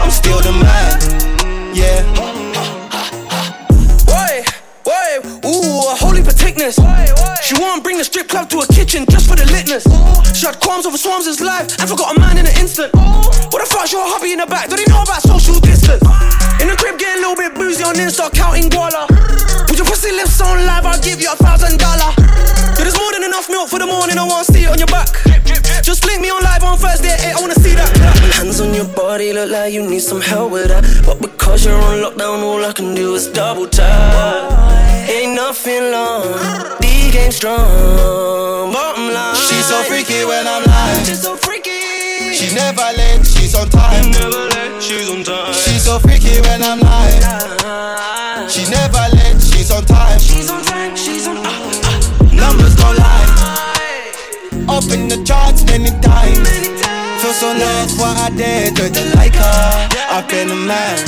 I'm 0.01 0.11
still 0.11 0.41
the 0.41 0.53
man. 0.53 1.77
Yeah. 1.77 2.03
Why? 4.07 4.43
Why? 4.85 5.21
Ooh, 5.45 5.95
holy 6.01 6.23
particularness. 6.23 6.79
She 7.53 7.61
won't 7.61 7.85
bring 7.85 8.01
the 8.01 8.05
strip 8.05 8.33
club 8.33 8.49
to 8.49 8.65
a 8.65 8.67
kitchen 8.73 9.05
just 9.13 9.29
for 9.29 9.37
the 9.37 9.45
litness. 9.45 9.85
She 10.33 10.49
had 10.49 10.57
qualms 10.57 10.89
over 10.89 10.97
Swarmz' 10.97 11.37
life 11.45 11.69
and 11.77 11.85
forgot 11.85 12.17
a 12.17 12.19
man 12.19 12.41
in 12.41 12.49
an 12.49 12.57
instant. 12.57 12.89
What 12.97 13.61
the 13.61 13.69
fuck's 13.69 13.93
your 13.93 14.09
hobby 14.09 14.33
in 14.33 14.41
the 14.41 14.49
back? 14.49 14.73
Don't 14.73 14.81
they 14.81 14.89
know 14.89 15.05
about 15.05 15.21
social 15.21 15.61
distance? 15.61 16.01
In 16.65 16.73
the 16.73 16.77
crib, 16.81 16.97
get 16.97 17.13
a 17.13 17.21
little 17.21 17.37
bit 17.37 17.53
boozy 17.53 17.85
on 17.85 18.01
Insta, 18.01 18.33
counting 18.33 18.73
guala. 18.73 19.05
Put 19.69 19.77
your 19.77 19.85
pussy 19.85 20.17
lips 20.17 20.41
on 20.41 20.65
live, 20.65 20.89
I'll 20.89 20.97
give 21.05 21.21
you 21.21 21.29
a 21.29 21.37
thousand 21.37 21.77
dollar. 21.77 22.17
There's 22.81 22.97
more 22.97 23.13
than 23.13 23.29
enough 23.29 23.53
milk 23.53 23.69
for 23.69 23.77
the 23.77 23.87
morning, 23.87 24.17
I 24.17 24.25
wanna 24.25 24.49
see 24.49 24.65
it 24.65 24.73
on 24.73 24.81
your 24.81 24.89
back. 24.89 25.13
Just 25.85 26.09
link 26.09 26.25
me 26.25 26.33
on 26.33 26.41
live 26.41 26.65
on 26.65 26.81
Thursday 26.81 27.13
8, 27.13 27.37
I 27.37 27.41
wanna 27.41 27.61
see 27.61 27.77
that. 27.77 27.93
Hands 28.41 28.61
on 28.65 28.73
your 28.73 28.89
body, 28.97 29.37
look 29.37 29.53
like 29.53 29.77
you 29.77 29.85
need 29.85 30.01
some 30.01 30.25
help 30.25 30.57
with 30.57 30.73
that. 30.73 30.89
But 31.05 31.21
because 31.21 31.69
you're 31.69 31.77
on 31.77 32.01
lockdown, 32.01 32.41
all 32.41 32.65
I 32.65 32.73
can 32.73 32.95
do 32.97 33.13
is 33.13 33.29
double 33.29 33.69
tap. 33.69 34.82
Ain't 35.09 35.35
nothing 35.35 35.91
long, 35.91 36.23
D 36.81 37.11
game 37.11 37.33
strong. 37.33 38.73
Bottom 38.73 39.13
line, 39.13 39.35
She's 39.35 39.67
so 39.67 39.83
freaky 39.83 40.25
when 40.25 40.47
I'm 40.47 40.65
live. 40.65 41.07
She's 41.07 41.23
so 41.23 41.37
freaky. 41.37 42.35
She's 42.35 42.55
never 42.55 42.83
late, 42.97 43.27
she's 43.27 43.55
on 43.55 43.69
time. 43.69 44.11
Never 44.13 44.47
late, 44.55 44.83
she's 44.83 45.11
on 45.11 45.25
time. 45.25 45.53
She's 45.53 45.83
so 45.85 45.99
freaky 45.99 46.41
when 46.43 46.63
I'm 46.63 46.81
live. 46.81 48.51
She's 48.51 48.71
never 48.71 49.05
late, 49.17 49.43
she's 49.43 49.71
on 49.71 49.85
time. 49.87 50.19
She's 50.21 50.51
on 50.51 50.63
time, 50.65 50.97
she's 50.97 51.27
on 51.27 51.37
time 51.37 51.45
ah, 51.47 51.81
ah, 51.85 52.31
Numbers 52.33 52.77
don't 52.77 52.97
lie. 52.97 54.77
Up 54.77 54.85
in 54.93 55.09
the 55.09 55.23
charts 55.25 55.65
many 55.67 55.91
times. 56.01 56.49
Feel 57.21 57.33
so 57.33 57.53
lost, 57.53 57.99
what 57.99 58.17
I 58.17 58.31
did, 58.37 58.77
joy 58.77 58.89
the 58.89 59.05
like 59.17 59.35
her. 59.35 59.89
I've 60.11 60.29
been 60.29 60.51
a 60.51 60.55
man, 60.55 60.99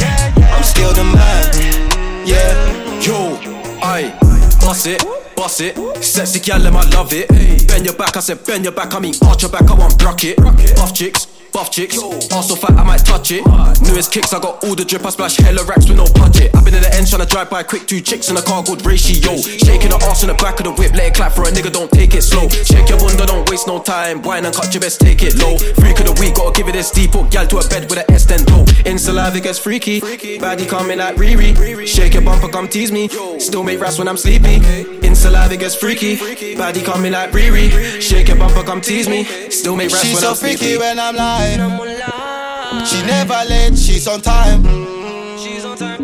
I'm 0.52 0.62
still 0.64 0.92
the 0.92 1.04
man. 1.04 2.26
Yeah. 2.26 2.84
Yo, 3.04 3.53
I 3.84 4.16
boss 4.62 4.86
it, 4.86 5.04
boss 5.36 5.60
it. 5.60 5.76
Sexy 6.02 6.40
gal, 6.40 6.66
I 6.66 6.88
love 6.90 7.12
it. 7.12 7.28
Bend 7.68 7.84
your 7.84 7.94
back, 7.94 8.16
I 8.16 8.20
said 8.20 8.42
bend 8.46 8.64
your 8.64 8.72
back. 8.72 8.94
I 8.94 8.98
mean 8.98 9.14
arch 9.26 9.42
your 9.42 9.50
back, 9.50 9.70
I 9.70 9.74
want 9.74 10.02
rock 10.02 10.24
it. 10.24 10.38
Buff 10.38 10.94
chicks, 10.94 11.26
buff 11.54 11.70
chicks. 11.70 11.96
Also 12.34 12.56
fat, 12.56 12.72
I 12.72 12.82
might 12.82 13.06
touch 13.06 13.30
it. 13.30 13.46
Newest 13.86 14.12
kicks, 14.12 14.34
I 14.34 14.40
got 14.40 14.62
all 14.64 14.74
the 14.74 14.84
drip. 14.84 15.06
I 15.06 15.10
splash 15.10 15.36
hella 15.36 15.64
racks 15.64 15.88
with 15.88 15.96
no 15.96 16.06
budget. 16.18 16.50
I've 16.54 16.64
been 16.64 16.74
in 16.74 16.82
the 16.82 16.92
end 16.92 17.06
trying 17.06 17.22
to 17.22 17.28
drive 17.30 17.48
by 17.48 17.62
quick. 17.62 17.86
Two 17.86 18.00
chicks 18.00 18.28
in 18.28 18.36
a 18.36 18.42
car, 18.42 18.62
good 18.64 18.84
ratio. 18.84 19.36
Shaking 19.38 19.90
the 19.94 19.98
ass 20.10 20.22
in 20.22 20.28
the 20.28 20.34
back 20.34 20.58
of 20.58 20.64
the 20.66 20.72
whip, 20.72 20.92
let 20.92 21.06
it 21.06 21.14
clap 21.14 21.32
for 21.32 21.42
a 21.42 21.52
nigga. 21.54 21.72
Don't 21.72 21.90
take 21.90 22.14
it 22.14 22.22
slow. 22.22 22.48
Shake 22.48 22.88
your 22.90 22.98
bunda, 22.98 23.24
don't 23.24 23.48
waste 23.48 23.66
no 23.68 23.80
time. 23.80 24.20
Wine 24.22 24.44
and 24.44 24.54
cut 24.54 24.74
your 24.74 24.80
best, 24.82 25.00
take 25.00 25.22
it 25.22 25.38
low. 25.38 25.56
Freak 25.78 26.00
of 26.02 26.06
the 26.10 26.16
week, 26.20 26.34
gotta 26.34 26.52
give 26.52 26.68
it 26.68 26.72
this 26.72 26.90
deep. 26.90 27.12
Put 27.12 27.30
gal 27.30 27.46
to 27.46 27.58
a 27.58 27.68
bed 27.68 27.88
with 27.88 28.02
an 28.02 28.10
S 28.10 28.26
then 28.26 28.44
go. 28.44 28.66
In 28.84 28.98
saliva 28.98 29.38
gets 29.40 29.58
freaky. 29.58 30.00
Baddie 30.42 30.68
coming 30.68 30.98
like 30.98 31.16
Riri. 31.16 31.86
Shake 31.86 32.14
your 32.14 32.22
bumper, 32.22 32.48
come 32.48 32.66
tease 32.68 32.90
me. 32.90 33.08
Still 33.38 33.62
make 33.62 33.80
raps 33.80 33.98
when 33.98 34.08
I'm 34.08 34.16
sleepy. 34.16 34.58
In 35.06 35.14
saliva 35.14 35.56
gets 35.56 35.74
freaky. 35.76 36.16
Baddie 36.56 36.84
coming 36.84 37.12
like 37.12 37.30
Riri. 37.30 38.00
Shake 38.00 38.28
your 38.28 38.38
bumper, 38.38 38.64
come 38.64 38.80
tease 38.80 39.08
me. 39.08 39.24
Still 39.50 39.76
make 39.76 39.90
raps 39.90 40.02
She's 40.02 40.14
when 40.14 40.22
so 40.22 40.30
I'm 40.30 40.36
sleepy. 40.36 40.56
freaky 40.56 40.78
when 40.78 40.98
I'm 40.98 41.14
live. 41.52 42.86
She 42.86 43.02
never 43.06 43.44
late, 43.48 43.78
she's 43.78 44.06
on 44.06 44.20
time. 44.20 44.64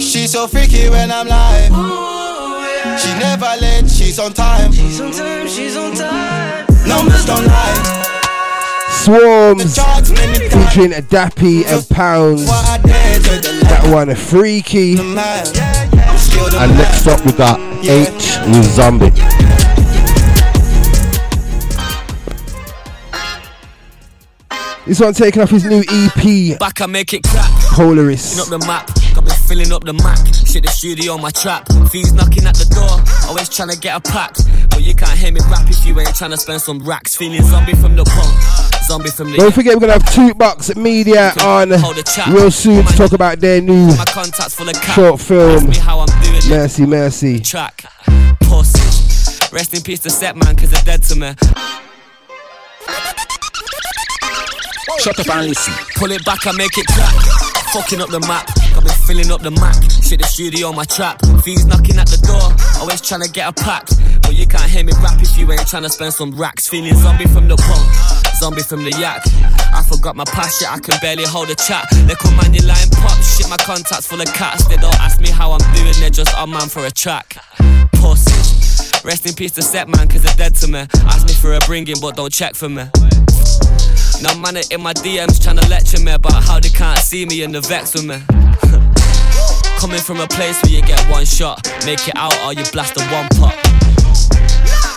She's 0.00 0.32
so 0.32 0.46
freaky 0.46 0.88
when 0.88 1.10
I'm 1.10 1.26
live. 1.28 1.72
She 3.00 3.08
never 3.18 3.56
late, 3.60 3.90
she's 3.90 4.18
on 4.18 4.32
time. 4.32 4.72
She's 4.72 5.00
on 5.00 5.12
time, 5.12 5.46
she's 5.46 5.76
on 5.76 5.94
time. 5.94 6.66
Numbers 6.86 7.24
don't 7.26 7.46
lie. 7.46 8.06
Swarmz 9.02 9.78
featuring 10.50 10.92
Dappy 11.08 11.64
and 11.66 11.82
Poundz. 11.84 12.46
That 12.46 13.90
one, 13.92 14.10
a 14.10 14.16
freaky. 14.16 14.98
And 14.98 16.74
next 16.76 17.06
up 17.06 17.24
we 17.24 17.32
got 17.32 17.58
H 17.84 18.38
with 18.46 18.64
Zombie. 18.64 19.12
This 24.86 24.98
one 24.98 25.12
taking 25.12 25.42
off 25.42 25.50
his 25.50 25.64
new 25.66 25.84
EP, 25.88 26.58
Back 26.58 26.80
I 26.80 26.86
make 26.86 27.12
it 27.12 27.22
clap. 27.22 27.50
Polaris. 27.74 28.40
Up 28.40 28.48
the 28.48 28.58
map, 28.66 28.86
got 29.14 29.24
me 29.24 29.30
filling 29.46 29.72
up 29.72 29.84
the 29.84 29.92
Mac. 29.92 30.18
Shit 30.46 30.64
the 30.64 30.70
studio 30.70 31.12
on 31.12 31.20
my 31.20 31.30
trap. 31.30 31.68
Fees 31.90 32.14
knocking 32.14 32.46
at 32.46 32.56
the 32.56 32.64
door, 32.64 33.28
always 33.28 33.50
trying 33.50 33.68
to 33.68 33.78
get 33.78 33.94
a 33.94 34.00
pack. 34.00 34.34
But 34.70 34.82
you 34.82 34.94
can't 34.94 35.18
hear 35.18 35.32
me 35.32 35.40
rap 35.50 35.68
if 35.68 35.84
you 35.84 35.98
ain't 36.00 36.16
trying 36.16 36.30
to 36.30 36.38
spend 36.38 36.62
some 36.62 36.80
racks. 36.80 37.14
Feeling 37.14 37.42
zombie 37.42 37.74
from 37.74 37.94
the 37.94 38.04
punk, 38.04 38.82
zombie 38.84 39.10
from 39.10 39.30
the. 39.30 39.36
Don't 39.36 39.54
forget, 39.54 39.74
we're 39.74 39.80
gonna 39.80 40.00
have 40.00 40.14
two 40.14 40.32
bucks 40.34 40.70
at 40.70 40.78
media 40.78 41.32
on 41.44 41.70
real 42.32 42.50
soon 42.50 42.84
to 42.86 42.96
talk 42.96 43.12
about 43.12 43.38
their 43.38 43.60
new 43.60 43.94
My 43.96 44.04
contacts 44.06 44.54
full 44.54 44.68
of 44.68 44.76
short 44.76 45.20
film. 45.20 45.72
How 45.72 46.00
I'm 46.00 46.22
doing. 46.22 46.40
Mercy, 46.48 46.86
mercy. 46.86 47.40
Track, 47.40 47.84
pussies. 48.40 49.52
Rest 49.52 49.74
in 49.74 49.82
peace 49.82 50.00
to 50.00 50.10
Set 50.10 50.36
Man, 50.36 50.56
cause 50.56 50.70
they're 50.70 50.82
dead 50.82 51.02
to 51.04 51.16
me. 51.16 51.34
Shut 54.98 55.18
up 55.18 55.28
and 55.28 55.48
listen. 55.48 55.74
Pull 55.96 56.10
it 56.10 56.24
back, 56.24 56.46
I 56.46 56.52
make 56.52 56.76
it 56.76 56.86
clap. 56.86 57.14
Fucking 57.72 58.00
up 58.00 58.10
the 58.10 58.18
map, 58.26 58.50
got 58.74 58.82
been 58.82 58.98
filling 59.06 59.30
up 59.30 59.42
the 59.42 59.50
Mac. 59.52 59.78
Shit 60.02 60.18
the 60.18 60.26
studio 60.26 60.68
on 60.68 60.74
my 60.74 60.82
trap. 60.82 61.22
Fees 61.44 61.64
knocking 61.64 61.98
at 62.02 62.10
the 62.10 62.18
door, 62.18 62.50
always 62.82 63.00
trying 63.00 63.22
to 63.22 63.30
get 63.30 63.46
a 63.46 63.52
pack. 63.52 63.86
But 64.22 64.34
you 64.34 64.44
can't 64.46 64.66
hear 64.66 64.82
me 64.82 64.92
rap 64.98 65.22
if 65.22 65.38
you 65.38 65.46
ain't 65.52 65.68
trying 65.68 65.84
to 65.84 65.88
spend 65.88 66.12
some 66.12 66.34
racks. 66.34 66.66
Feeling 66.66 66.98
zombie 66.98 67.30
from 67.30 67.46
the 67.46 67.54
punk, 67.54 67.86
zombie 68.42 68.66
from 68.66 68.82
the 68.82 68.90
yak. 68.98 69.22
I 69.70 69.86
forgot 69.86 70.16
my 70.16 70.26
passion, 70.26 70.66
I 70.68 70.80
can 70.80 70.98
barely 71.00 71.22
hold 71.22 71.48
a 71.50 71.54
chat. 71.54 71.86
They 72.10 72.18
call 72.18 72.34
man 72.34 72.52
your 72.52 72.66
line 72.66 72.90
pop, 72.90 73.22
shit 73.22 73.48
my 73.48 73.56
contacts 73.62 74.06
full 74.06 74.20
of 74.20 74.26
cats. 74.34 74.66
They 74.66 74.76
don't 74.76 74.98
ask 74.98 75.20
me 75.20 75.30
how 75.30 75.52
I'm 75.52 75.62
doing, 75.72 75.94
they're 76.00 76.10
just 76.10 76.34
on 76.34 76.50
man 76.50 76.66
for 76.66 76.84
a 76.84 76.90
track. 76.90 77.38
Pussies. 78.02 78.50
Rest 79.04 79.24
in 79.26 79.34
peace 79.34 79.52
to 79.52 79.62
Set 79.62 79.88
Man, 79.88 80.08
cause 80.08 80.22
they're 80.22 80.34
dead 80.34 80.54
to 80.56 80.68
me. 80.68 80.80
Ask 81.06 81.26
me 81.26 81.32
for 81.32 81.54
a 81.54 81.60
bringing, 81.60 81.96
but 82.00 82.16
don't 82.16 82.32
check 82.32 82.54
for 82.54 82.68
me. 82.68 82.84
Now 84.22 84.34
man 84.38 84.58
are 84.58 84.62
in 84.70 84.82
my 84.82 84.92
DMs 84.92 85.42
trying 85.42 85.56
to 85.56 85.66
lecture 85.68 85.98
me 85.98 86.12
about 86.12 86.44
how 86.44 86.60
they 86.60 86.68
can't 86.68 86.98
see 86.98 87.24
me 87.24 87.42
and 87.42 87.54
the 87.54 87.60
vex 87.62 87.94
with 87.94 88.04
me. 88.04 88.16
Coming 89.80 90.00
from 90.00 90.20
a 90.20 90.26
place 90.26 90.62
where 90.62 90.72
you 90.72 90.82
get 90.82 91.00
one 91.08 91.24
shot, 91.24 91.66
make 91.86 92.06
it 92.06 92.16
out 92.16 92.36
or 92.44 92.52
you 92.52 92.64
blast 92.70 93.00
a 93.00 93.04
one 93.08 93.28
pop. 93.40 93.56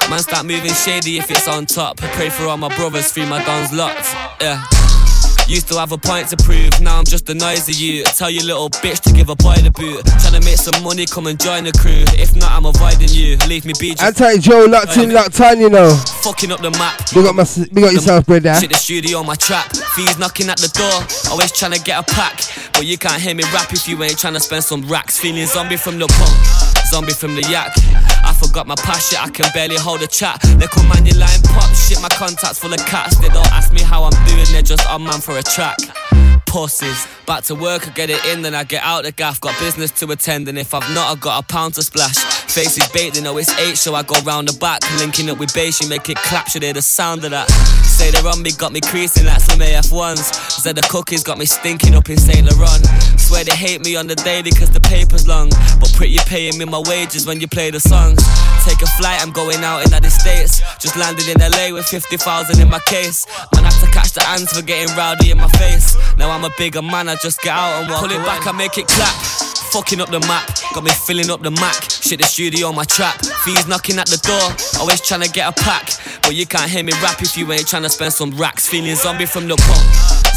Man 0.10 0.20
start 0.20 0.46
moving 0.46 0.74
shady 0.74 1.18
if 1.20 1.32
it's 1.32 1.48
on 1.48 1.66
top. 1.66 1.98
Pray 1.98 2.30
for 2.30 2.48
all 2.48 2.58
my 2.58 2.76
brothers, 2.76 3.14
free 3.14 3.26
my 3.26 3.44
guns 3.46 3.72
locked. 3.72 4.14
Yeah. 4.42 4.62
Used 5.48 5.68
to 5.68 5.78
have 5.78 5.92
a 5.92 5.98
point 5.98 6.30
to 6.30 6.38
prove, 6.38 6.80
now 6.82 6.98
I'm 6.98 7.06
just 7.06 7.30
a 7.30 7.34
noisy 7.34 7.74
you. 7.74 8.04
Tell 8.06 8.30
your 8.30 8.46
little 8.46 8.70
bitch 8.70 9.02
to 9.02 9.12
give 9.12 9.30
a 9.30 9.36
boy 9.36 9.56
the 9.56 9.72
boot. 9.72 10.06
Tryna 10.06 10.44
make 10.46 10.56
some 10.58 10.82
money, 10.84 11.06
come 11.06 11.28
and 11.28 11.40
join 11.40 11.66
the 11.66 11.74
crew. 11.74 12.06
If 12.18 12.36
not, 12.36 12.52
I'm 12.52 12.66
avoiding 12.66 13.10
you. 13.10 13.36
Leave 13.48 13.66
me 13.66 13.74
be. 13.80 13.94
Anti 14.02 14.38
Joe 14.38 14.66
locked 14.66 14.96
in, 14.98 15.14
locked 15.14 15.40
on, 15.42 15.60
you 15.60 15.70
know. 15.70 15.94
Fucking 16.24 16.52
up 16.52 16.62
the 16.62 16.72
map. 16.72 16.98
Big 17.14 17.26
up, 17.26 17.36
my, 17.36 17.46
big 17.74 17.84
up 17.84 17.92
yourself, 17.92 18.26
brother. 18.26 18.56
Shit 18.56 18.72
the 18.72 18.78
studio 18.78 19.20
on 19.20 19.26
my 19.26 19.36
trap. 19.36 19.70
Fees 19.96 20.18
knocking 20.18 20.50
at 20.50 20.58
the 20.58 20.72
door. 20.72 21.32
Always 21.32 21.52
trying 21.52 21.74
to 21.74 21.82
get 21.82 22.00
a 22.00 22.04
pack. 22.04 22.40
But 22.74 22.86
you 22.86 22.98
can't 22.98 23.22
hear 23.22 23.36
me 23.36 23.44
rap 23.54 23.74
if 23.74 23.88
you 23.88 24.02
ain't 24.02 24.18
trying 24.18 24.34
to 24.34 24.40
spend 24.40 24.64
some 24.64 24.82
racks. 24.88 25.20
Feeling 25.20 25.46
zombie 25.46 25.78
from 25.78 26.00
the 26.00 26.08
punk. 26.08 26.34
Zombie 26.88 27.14
from 27.14 27.36
the 27.36 27.42
yak. 27.52 27.76
I 28.24 28.34
forgot 28.34 28.68
my 28.68 28.76
passion, 28.76 29.20
I 29.22 29.30
can 29.30 29.46
barely 29.54 29.78
hold 29.78 30.02
a 30.02 30.08
chat. 30.08 30.42
They 30.58 30.68
call 30.68 30.84
man 30.86 31.06
your 31.06 31.18
line 31.18 31.42
pop. 31.44 31.70
Shit, 31.76 32.02
my 32.02 32.10
contacts 32.10 32.60
full 32.60 32.74
of 32.74 32.80
cats. 32.86 33.18
They 33.18 33.30
don't 33.30 33.52
ask 33.52 33.72
me 33.74 33.82
how 33.82 34.04
I'm 34.04 34.26
doing, 34.26 34.46
they're 34.52 34.62
just 34.62 34.88
on 34.90 35.04
man 35.04 35.22
for 35.22 35.38
a 35.38 35.44
track. 35.44 35.78
Pussies. 36.46 37.08
Back 37.26 37.44
to 37.46 37.56
work, 37.56 37.88
I 37.88 37.92
get 37.92 38.10
it 38.10 38.24
in, 38.26 38.44
then 38.44 38.54
I 38.54 38.64
get 38.64 38.84
out 38.84 39.06
the 39.06 39.12
gaff. 39.12 39.42
Got 39.42 39.58
business 39.60 39.90
to 40.00 40.12
attend, 40.12 40.48
and 40.48 40.58
if 40.60 40.74
I've 40.74 40.88
not, 40.94 41.12
I 41.12 41.20
got 41.20 41.44
a 41.44 41.48
pound 41.48 41.74
to 41.76 41.84
splash. 41.84 42.18
Faces 42.54 42.88
bait, 42.90 43.16
they 43.16 43.22
know 43.22 43.38
it's 43.38 43.50
eight, 43.58 43.76
so 43.76 43.96
I 43.96 44.04
go 44.04 44.20
round 44.22 44.50
the 44.50 44.58
back. 44.60 44.82
Linking 45.00 45.30
up 45.32 45.40
with 45.40 45.54
bass, 45.56 45.82
you 45.82 45.90
make 45.90 46.08
it 46.10 46.18
clap, 46.18 46.50
should 46.50 46.62
hear 46.62 46.74
the 46.74 46.82
sound 46.82 47.26
of 47.26 47.32
that. 47.32 47.50
Say 47.50 48.12
they're 48.12 48.28
on 48.28 48.44
me, 48.44 48.52
got 48.52 48.72
me 48.72 48.82
creasing 48.82 49.26
like 49.26 49.42
some 49.42 49.60
AF1s. 49.60 50.62
said 50.62 50.76
the 50.76 50.82
cookies 50.84 51.24
got 51.24 51.40
me 51.40 51.46
stinking 51.46 51.96
up 51.96 52.10
in 52.10 52.18
St. 52.18 52.46
Laurent. 52.46 52.86
Swear 53.34 53.46
they 53.46 53.56
hate 53.56 53.84
me 53.84 53.96
on 53.96 54.06
the 54.06 54.14
daily 54.14 54.52
cause 54.52 54.70
the 54.70 54.80
paper's 54.80 55.28
long. 55.28 55.50
But 55.80 55.92
pretty 55.94 56.20
paying 56.28 56.56
me 56.60 56.66
my 56.66 56.78
wages 56.86 57.26
when 57.26 57.42
you 57.42 57.48
play 57.48 57.72
the 57.72 57.80
songs. 57.80 58.22
Take 58.64 58.84
a 58.84 58.86
flight, 58.86 59.20
I'm 59.24 59.32
going 59.32 59.64
out 59.64 59.84
in 59.84 59.90
the 59.90 60.12
States. 60.12 60.62
Just 60.78 60.96
landed 60.96 61.28
in 61.28 61.42
LA 61.42 61.74
with 61.74 61.88
50,000 61.88 62.62
in 62.62 62.70
my 62.70 62.78
case. 62.86 63.26
Man, 63.56 63.66
I 63.66 63.72
had 63.72 63.84
to 63.84 63.92
catch 63.92 64.12
the 64.12 64.22
hands 64.22 64.54
for 64.54 64.62
getting 64.62 64.96
rowdy 64.96 65.32
in 65.32 65.40
my 65.40 65.48
face. 65.58 65.98
Now 66.16 66.30
I'm 66.30 66.46
a 66.46 66.52
bigger 66.60 66.84
man, 66.84 67.10
I 67.10 67.16
just 67.16 67.42
get 67.42 67.58
out 67.58 67.82
and 67.82 67.90
walk 67.90 68.02
Pull 68.02 68.12
it 68.12 68.24
back, 68.24 68.46
I 68.46 68.52
make 68.52 68.78
it 68.78 68.88
clap. 68.88 69.53
Fucking 69.74 70.02
up 70.02 70.12
the 70.12 70.20
map, 70.30 70.46
got 70.76 70.84
me 70.84 70.92
filling 70.92 71.32
up 71.32 71.42
the 71.42 71.50
Mac. 71.50 71.90
Shit, 71.90 72.22
the 72.22 72.26
studio 72.26 72.68
on 72.68 72.76
my 72.76 72.84
trap. 72.84 73.18
Fees 73.42 73.66
knocking 73.66 73.98
at 73.98 74.06
the 74.06 74.22
door, 74.22 74.54
always 74.80 75.02
trying 75.02 75.26
to 75.26 75.30
get 75.34 75.50
a 75.50 75.52
pack. 75.52 75.90
But 76.22 76.36
you 76.36 76.46
can't 76.46 76.70
hear 76.70 76.84
me 76.84 76.94
rap 77.02 77.24
if 77.24 77.36
you 77.36 77.52
ain't 77.52 77.68
trying 77.68 77.82
to 77.82 77.90
spend 77.90 78.14
some 78.14 78.30
racks. 78.38 78.70
Feeling 78.70 78.94
zombie 78.96 79.26
from 79.26 79.48
the 79.48 79.58
pump, 79.58 79.82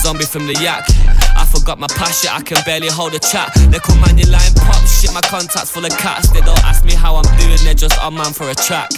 zombie 0.01 0.25
from 0.25 0.47
the 0.47 0.55
yak. 0.65 0.89
I 1.37 1.45
forgot 1.45 1.79
my 1.79 1.87
passion, 1.87 2.31
I 2.33 2.41
can 2.41 2.65
barely 2.65 2.89
hold 2.89 3.13
a 3.13 3.19
chat. 3.19 3.53
They 3.69 3.79
call 3.79 3.97
man 4.01 4.17
your 4.17 4.33
line 4.33 4.57
pop, 4.57 4.81
shit, 4.89 5.13
my 5.13 5.21
contacts 5.21 5.71
full 5.71 5.85
of 5.85 5.93
cats. 6.01 6.33
They 6.33 6.41
don't 6.41 6.65
ask 6.65 6.83
me 6.83 6.95
how 6.95 7.17
I'm 7.17 7.29
doing, 7.37 7.61
they're 7.61 7.75
just 7.75 8.01
on 8.01 8.15
man 8.15 8.33
for 8.33 8.49
a 8.49 8.55
track. 8.55 8.89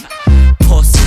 Pussy, 0.63 1.03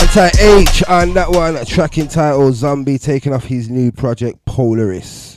Anti 0.00 0.30
H 0.40 0.82
on 0.88 1.12
that 1.12 1.28
one, 1.28 1.62
tracking 1.66 2.08
title 2.08 2.50
Zombie 2.54 2.96
taking 2.96 3.34
off 3.34 3.44
his 3.44 3.68
new 3.68 3.92
project 3.92 4.42
Polaris. 4.46 5.33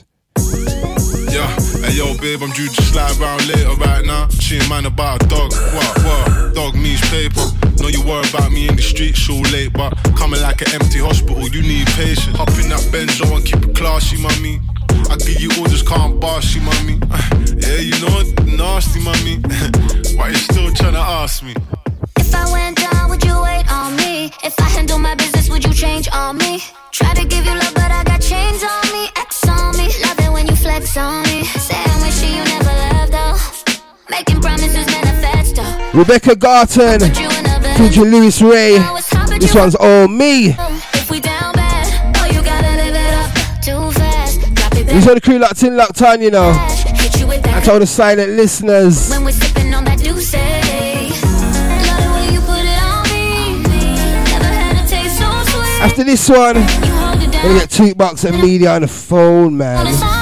Yeah, 1.30 1.48
hey 1.84 1.96
yo, 1.96 2.16
babe, 2.18 2.42
I'm 2.42 2.50
due 2.52 2.68
to 2.68 2.82
slide 2.82 3.16
round 3.18 3.46
later 3.48 3.74
right 3.84 4.04
now. 4.04 4.28
She 4.28 4.56
ain't 4.56 4.68
man 4.68 4.86
about 4.86 5.22
a 5.22 5.26
dog. 5.28 5.52
What, 5.52 6.04
what? 6.04 6.54
Dog 6.54 6.74
means 6.74 7.00
paper. 7.10 7.44
Know 7.80 7.88
you 7.88 8.02
worry 8.02 8.26
about 8.30 8.50
me 8.50 8.68
in 8.68 8.76
the 8.76 8.82
streets 8.82 9.28
all 9.28 9.40
late, 9.52 9.72
but 9.72 9.92
coming 10.16 10.40
like 10.40 10.62
an 10.62 10.74
empty 10.74 10.98
hospital, 10.98 11.46
you 11.48 11.62
need 11.62 11.86
patience. 11.88 12.36
Hop 12.36 12.48
in 12.58 12.68
that 12.70 12.80
Benzo 12.90 13.36
and 13.36 13.44
keep 13.44 13.62
it 13.62 13.76
classy, 13.76 14.16
mommy. 14.20 14.60
I 15.10 15.16
give 15.16 15.40
you 15.40 15.50
orders, 15.60 15.82
can't 15.82 16.18
boss 16.18 16.54
you, 16.54 16.62
mommy. 16.62 16.98
Yeah, 17.58 17.80
you 17.80 17.92
know 18.00 18.20
it, 18.20 18.46
nasty, 18.46 19.00
mommy. 19.00 19.36
Why 20.16 20.28
you 20.28 20.36
still 20.36 20.72
trying 20.72 20.94
to 20.94 21.00
ask 21.00 21.42
me? 21.42 21.54
If 22.16 22.34
I 22.34 22.50
went 22.52 22.78
down, 22.78 23.10
would 23.10 23.22
you 23.24 23.40
wait 23.42 23.70
on 23.70 23.96
me? 23.96 24.32
If 24.44 24.58
I 24.58 24.68
handle 24.70 24.98
my 24.98 25.14
business, 25.14 25.50
would 25.50 25.64
you 25.64 25.74
change 25.74 26.08
on 26.12 26.38
me? 26.38 26.62
Try 26.92 27.12
to 27.14 27.24
give 27.26 27.44
you 27.44 27.52
love, 27.52 27.74
but 27.74 27.90
I 27.90 27.97
Rebecca 35.98 36.36
Garton, 36.36 37.00
featuring 37.76 38.12
Louis 38.12 38.40
Ray. 38.40 38.78
This 39.40 39.52
one's 39.52 39.74
all 39.74 40.06
me. 40.06 40.50
If 40.50 41.10
we 41.10 41.18
down 41.18 41.54
oh 41.56 42.28
you 42.32 42.40
gotta 42.40 42.76
live 42.76 42.94
it 42.94 43.14
up 43.14 43.60
too 43.60 43.90
fast. 43.98 44.40
Drop 44.54 44.76
it 44.76 44.86
These 44.86 45.08
are 45.08 45.14
the 45.16 45.20
crew 45.20 45.38
locked 45.38 45.64
in, 45.64 45.76
locked 45.76 46.00
on, 46.02 46.22
you 46.22 46.30
know. 46.30 46.52
I 46.54 47.60
told 47.64 47.82
the 47.82 47.86
silent 47.86 48.30
listeners. 48.32 49.10
When 49.10 49.24
we're 49.24 49.32
sipping 49.32 49.74
on 49.74 49.84
that 49.86 49.98
Douce. 49.98 50.34
Love 50.34 50.42
the 52.04 52.10
way 52.14 52.32
you 52.32 52.40
put 52.42 52.62
it 52.62 52.80
on 52.80 53.02
me. 53.10 53.62
Never 54.30 54.44
had 54.44 54.84
a 54.84 54.88
taste 54.88 55.18
so 55.18 55.28
sweet. 55.50 55.82
After 55.82 56.04
this 56.04 56.28
one, 56.28 56.54
gonna 56.54 57.58
get 57.58 57.70
two 57.70 57.94
bucks 57.96 58.22
and 58.22 58.40
media 58.40 58.72
on 58.74 58.82
the 58.82 58.88
phone, 58.88 59.56
man. 59.56 60.17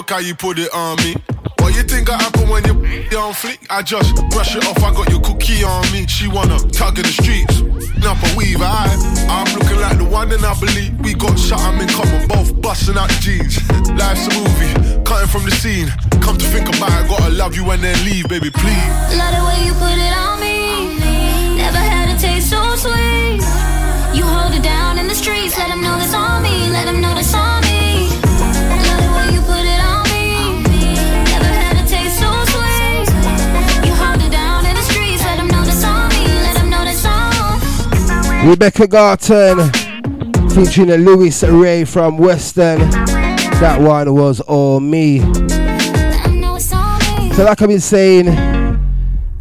Look 0.00 0.08
how 0.08 0.18
you 0.18 0.34
put 0.34 0.58
it 0.58 0.72
on 0.72 0.96
me." 1.04 1.14
What 1.60 1.76
you 1.76 1.82
think 1.82 2.08
I 2.08 2.16
happen 2.16 2.48
when 2.48 2.64
you 2.64 2.74
on 3.18 3.34
fleek? 3.34 3.60
I 3.68 3.82
just 3.82 4.14
brush 4.30 4.56
it 4.56 4.64
off. 4.66 4.82
I 4.82 4.94
got 4.94 5.10
your 5.10 5.20
cookie 5.20 5.62
on 5.62 5.84
me. 5.92 6.06
She 6.06 6.26
wanna 6.26 6.58
tug 6.78 6.96
in 6.96 7.04
the 7.04 7.12
streets, 7.20 7.56
up 8.10 8.16
a 8.16 8.28
weave. 8.34 8.62
I, 8.62 8.88
I'm 9.28 9.48
looking 9.56 9.78
like 9.84 9.98
the 9.98 10.08
one, 10.18 10.32
and 10.32 10.42
I 10.42 10.54
believe 10.58 10.92
we 11.04 11.12
got 11.12 11.38
something 11.38 11.82
in 11.82 11.88
common. 11.92 12.26
Both 12.28 12.50
busting 12.62 12.96
out 12.96 13.10
the 13.12 13.18
jeans. 13.26 13.54
Life's 14.00 14.24
a 14.28 14.32
movie, 14.40 14.72
cutting 15.04 15.28
from 15.28 15.44
the 15.44 15.54
scene. 15.62 15.88
Come 16.24 16.38
to 16.38 16.46
think 16.54 16.66
about 16.74 16.96
it, 16.96 17.08
gotta 17.12 17.30
love 17.42 17.54
you 17.54 17.64
and 17.70 17.82
then 17.84 17.98
leave, 18.08 18.26
baby, 18.26 18.50
please. 18.50 18.88
Love 19.20 19.32
the 19.36 19.42
way 19.48 19.58
you 19.66 19.74
put 19.84 19.96
it 20.08 20.14
on 20.24 20.40
me. 20.40 20.56
Never 21.60 21.82
had 21.92 22.08
a 22.14 22.16
taste 22.18 22.48
so 22.48 22.60
sweet. 22.84 23.44
You 24.16 24.24
hold 24.24 24.54
it 24.58 24.62
down 24.62 24.96
in 24.98 25.06
the 25.08 25.14
streets, 25.22 25.58
let 25.58 25.68
'em 25.70 25.82
know 25.82 25.96
that's 26.00 26.14
on 26.14 26.39
Rebecca 38.44 38.86
Garton, 38.88 39.70
featuring 40.48 40.88
Louis 41.04 41.42
Ray 41.42 41.84
from 41.84 42.16
Western. 42.16 42.78
That 43.60 43.78
one 43.82 44.14
was 44.14 44.40
all 44.40 44.80
me. 44.80 45.20
So, 47.34 47.44
like 47.44 47.60
I've 47.60 47.68
been 47.68 47.80
saying, 47.80 48.24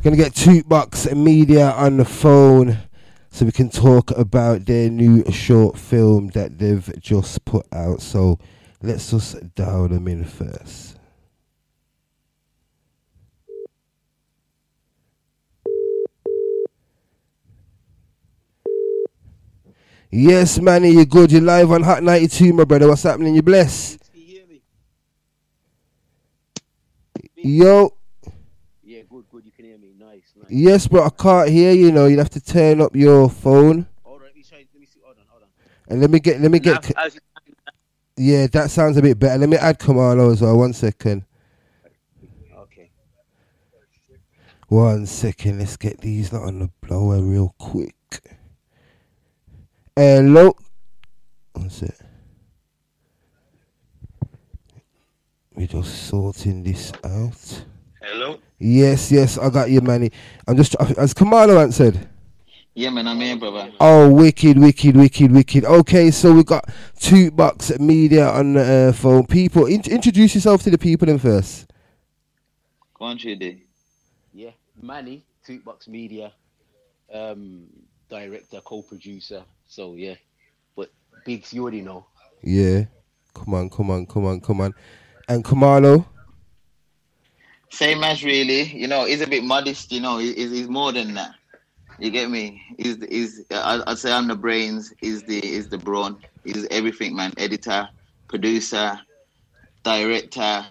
gonna 0.03 0.17
get 0.17 0.35
bucks 0.67 1.09
media 1.13 1.71
on 1.71 1.95
the 1.95 2.03
phone 2.03 2.77
so 3.31 3.45
we 3.45 3.53
can 3.53 3.69
talk 3.69 4.12
about 4.12 4.65
their 4.65 4.89
new 4.89 5.23
short 5.31 5.77
film 5.77 6.27
that 6.29 6.59
they've 6.59 6.91
just 6.99 7.45
put 7.45 7.65
out. 7.71 8.01
So, 8.01 8.38
let's 8.83 9.12
just 9.12 9.55
dial 9.55 9.88
them 9.88 10.09
in 10.09 10.25
first. 10.25 10.98
Yes, 20.11 20.59
Manny, 20.59 20.89
you 20.91 21.05
good? 21.05 21.31
You 21.31 21.39
live 21.39 21.71
on 21.71 21.83
Hot 21.83 22.01
92, 22.01 22.51
my 22.53 22.63
brother. 22.63 22.87
What's 22.87 23.03
happening? 23.03 23.35
You 23.35 23.43
blessed? 23.43 23.99
Yo. 27.35 27.93
Yeah, 28.83 29.01
good, 29.07 29.25
good. 29.31 29.45
You 29.45 29.51
can 29.51 29.65
hear 29.65 29.77
me. 29.77 29.93
Nice, 29.97 30.33
nice. 30.35 30.47
Yes, 30.49 30.87
but 30.87 31.03
I 31.03 31.09
can't 31.09 31.49
hear 31.49 31.71
you. 31.73 31.91
Know 31.91 32.07
you'll 32.07 32.19
have 32.19 32.29
to 32.31 32.41
turn 32.41 32.81
up 32.81 32.95
your 32.95 33.29
phone. 33.29 33.87
Hold 34.03 34.21
on, 34.21 34.25
let 34.25 34.35
me 34.35 34.43
try. 34.43 34.57
Let 34.57 34.79
me 34.79 34.85
see. 34.87 34.99
Hold 35.03 35.17
on, 35.17 35.23
hold 35.29 35.43
on. 35.43 35.49
And 35.87 36.01
let 36.01 36.09
me 36.09 36.19
get, 36.19 36.41
let 36.41 36.51
me 36.51 36.59
get. 36.59 36.89
Now, 36.95 37.07
Yeah, 38.17 38.47
that 38.47 38.71
sounds 38.71 38.97
a 38.97 39.01
bit 39.01 39.19
better. 39.19 39.37
Let 39.37 39.47
me 39.47 39.57
add 39.57 39.79
Camarlo 39.79 40.33
as 40.33 40.41
well. 40.41 40.57
One 40.57 40.73
second. 40.73 41.23
Okay. 42.57 42.89
One 44.67 45.05
second. 45.05 45.59
Let's 45.59 45.77
get 45.77 46.01
these 46.01 46.33
not 46.33 46.43
on 46.43 46.59
the 46.59 46.69
blower 46.81 47.21
real 47.21 47.55
quick. 47.59 47.95
Hello. 49.99 50.55
One 51.51 51.69
sec. 51.69 51.93
We're 55.53 55.67
just 55.67 56.07
sorting 56.07 56.63
this 56.63 56.93
out. 57.03 57.65
Hello. 58.01 58.39
Yes, 58.57 59.12
yes, 59.12 59.38
I 59.38 59.49
got 59.49 59.69
you, 59.69 59.81
Manny. 59.81 60.09
I'm 60.47 60.55
just 60.55 60.73
as 60.97 61.13
Camarlo 61.13 61.62
answered. 61.62 61.99
Yeah, 62.73 62.91
man, 62.91 63.09
I'm 63.09 63.19
here, 63.19 63.35
brother. 63.35 63.73
Oh, 63.81 64.09
wicked, 64.09 64.57
wicked, 64.57 64.95
wicked, 64.95 65.33
wicked. 65.33 65.65
Okay, 65.65 66.12
so 66.12 66.31
we 66.31 66.45
got 66.45 66.63
two 66.97 67.29
bucks 67.29 67.77
media 67.77 68.29
on 68.29 68.53
the 68.53 68.91
uh, 68.91 68.93
phone. 68.93 69.25
People, 69.27 69.65
in- 69.65 69.81
introduce 69.81 70.33
yourself 70.33 70.63
to 70.63 70.69
the 70.69 70.77
people 70.77 71.09
in 71.09 71.19
first. 71.19 71.73
Go 72.93 73.03
on, 73.03 73.17
JD. 73.17 73.59
yeah, 74.33 74.51
Manny, 74.81 75.25
Tootbox 75.45 75.89
Media, 75.89 76.31
um, 77.13 77.65
director, 78.09 78.62
co-producer. 78.63 79.43
So 79.69 79.93
yeah, 79.93 80.15
but 80.75 80.91
Biggs, 81.25 81.53
you 81.53 81.62
already 81.62 81.82
know. 81.82 82.05
Yeah. 82.43 82.86
Come 83.36 83.53
on, 83.53 83.69
come 83.69 83.91
on, 83.91 84.05
come 84.08 84.25
on, 84.25 84.41
come 84.41 84.60
on. 84.62 84.73
And 85.29 85.45
Camarlo. 85.45 86.05
Same 87.71 88.03
as 88.03 88.23
really, 88.23 88.63
you 88.63 88.88
know, 88.88 89.05
he's 89.05 89.21
a 89.21 89.27
bit 89.27 89.43
modest, 89.43 89.91
you 89.91 90.01
know, 90.01 90.17
he's, 90.17 90.36
he's 90.36 90.67
more 90.67 90.91
than 90.91 91.13
that. 91.13 91.36
You 91.99 92.10
get 92.10 92.32
me? 92.32 92.62
He's, 92.79 92.97
he's 93.10 93.41
I- 93.51 93.84
I'd 93.86 93.99
say 93.99 94.12
I'm 94.12 94.27
the 94.27 94.36
brains, 94.36 94.91
Is 95.03 95.21
the, 95.23 95.38
is 95.45 95.69
the 95.69 95.77
brawn, 95.77 96.17
he's 96.43 96.65
everything, 96.71 97.15
man. 97.15 97.32
Editor, 97.38 97.88
producer, 98.27 98.99
director, 99.84 100.65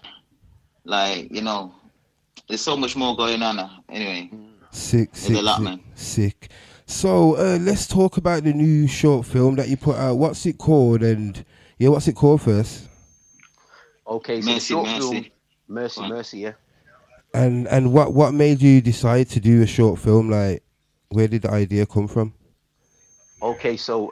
like, 0.83 1.31
you 1.31 1.41
know, 1.41 1.73
there's 2.49 2.61
so 2.61 2.75
much 2.75 2.95
more 2.97 3.15
going 3.15 3.41
on. 3.43 3.59
uh, 3.59 3.69
Anyway, 3.89 4.29
Sick, 4.71 5.11
There's 5.13 5.23
sick, 5.27 5.37
a 5.37 5.41
lot, 5.41 5.57
sick, 5.57 5.63
man. 5.63 5.79
sick. 5.95 6.49
So 6.89 7.35
uh, 7.37 7.59
let's 7.61 7.85
talk 7.85 8.17
about 8.17 8.43
the 8.43 8.51
new 8.51 8.87
short 8.87 9.23
film 9.23 9.55
that 9.57 9.69
you 9.69 9.77
put 9.77 9.95
out. 9.95 10.15
What's 10.15 10.43
it 10.47 10.57
called? 10.57 11.03
And 11.03 11.45
yeah, 11.77 11.89
what's 11.89 12.07
it 12.07 12.15
called 12.15 12.41
first? 12.41 12.89
Okay, 14.07 14.41
so 14.41 14.51
Mercy, 14.51 14.73
short 14.73 14.87
Mercy. 14.87 14.99
film, 14.99 15.25
Mercy, 15.67 16.09
Mercy, 16.09 16.39
yeah. 16.39 16.53
And 17.35 17.67
and 17.67 17.93
what 17.93 18.15
what 18.15 18.33
made 18.33 18.63
you 18.63 18.81
decide 18.81 19.29
to 19.29 19.39
do 19.39 19.61
a 19.61 19.67
short 19.67 19.99
film? 19.99 20.31
Like, 20.31 20.63
where 21.09 21.27
did 21.27 21.43
the 21.43 21.51
idea 21.51 21.85
come 21.85 22.07
from? 22.07 22.33
Okay, 23.39 23.77
so 23.77 24.11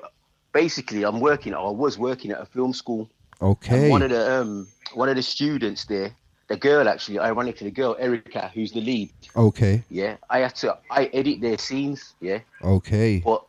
basically, 0.54 1.04
I'm 1.04 1.20
working. 1.20 1.56
I 1.56 1.62
was 1.64 1.98
working 1.98 2.30
at 2.30 2.40
a 2.40 2.46
film 2.46 2.74
school. 2.74 3.10
Okay. 3.42 3.86
And 3.86 3.90
one 3.90 4.04
of 4.04 4.12
the 4.12 4.40
um 4.40 4.68
one 4.94 5.10
of 5.10 5.16
the 5.16 5.24
students 5.24 5.86
there, 5.86 6.16
the 6.48 6.58
girl 6.58 6.88
actually, 6.88 7.20
ironically, 7.20 7.68
the 7.68 7.72
girl 7.72 7.96
Erica, 8.00 8.50
who's 8.54 8.72
the 8.72 8.82
lead. 8.82 9.12
Okay. 9.36 9.84
Yeah, 9.90 10.18
I 10.30 10.40
had 10.40 10.56
to 10.56 10.78
I 10.90 11.06
edit 11.06 11.42
their 11.42 11.58
scenes. 11.58 12.14
Yeah, 12.22 12.40
Okay. 12.64 13.20
but 13.20 13.46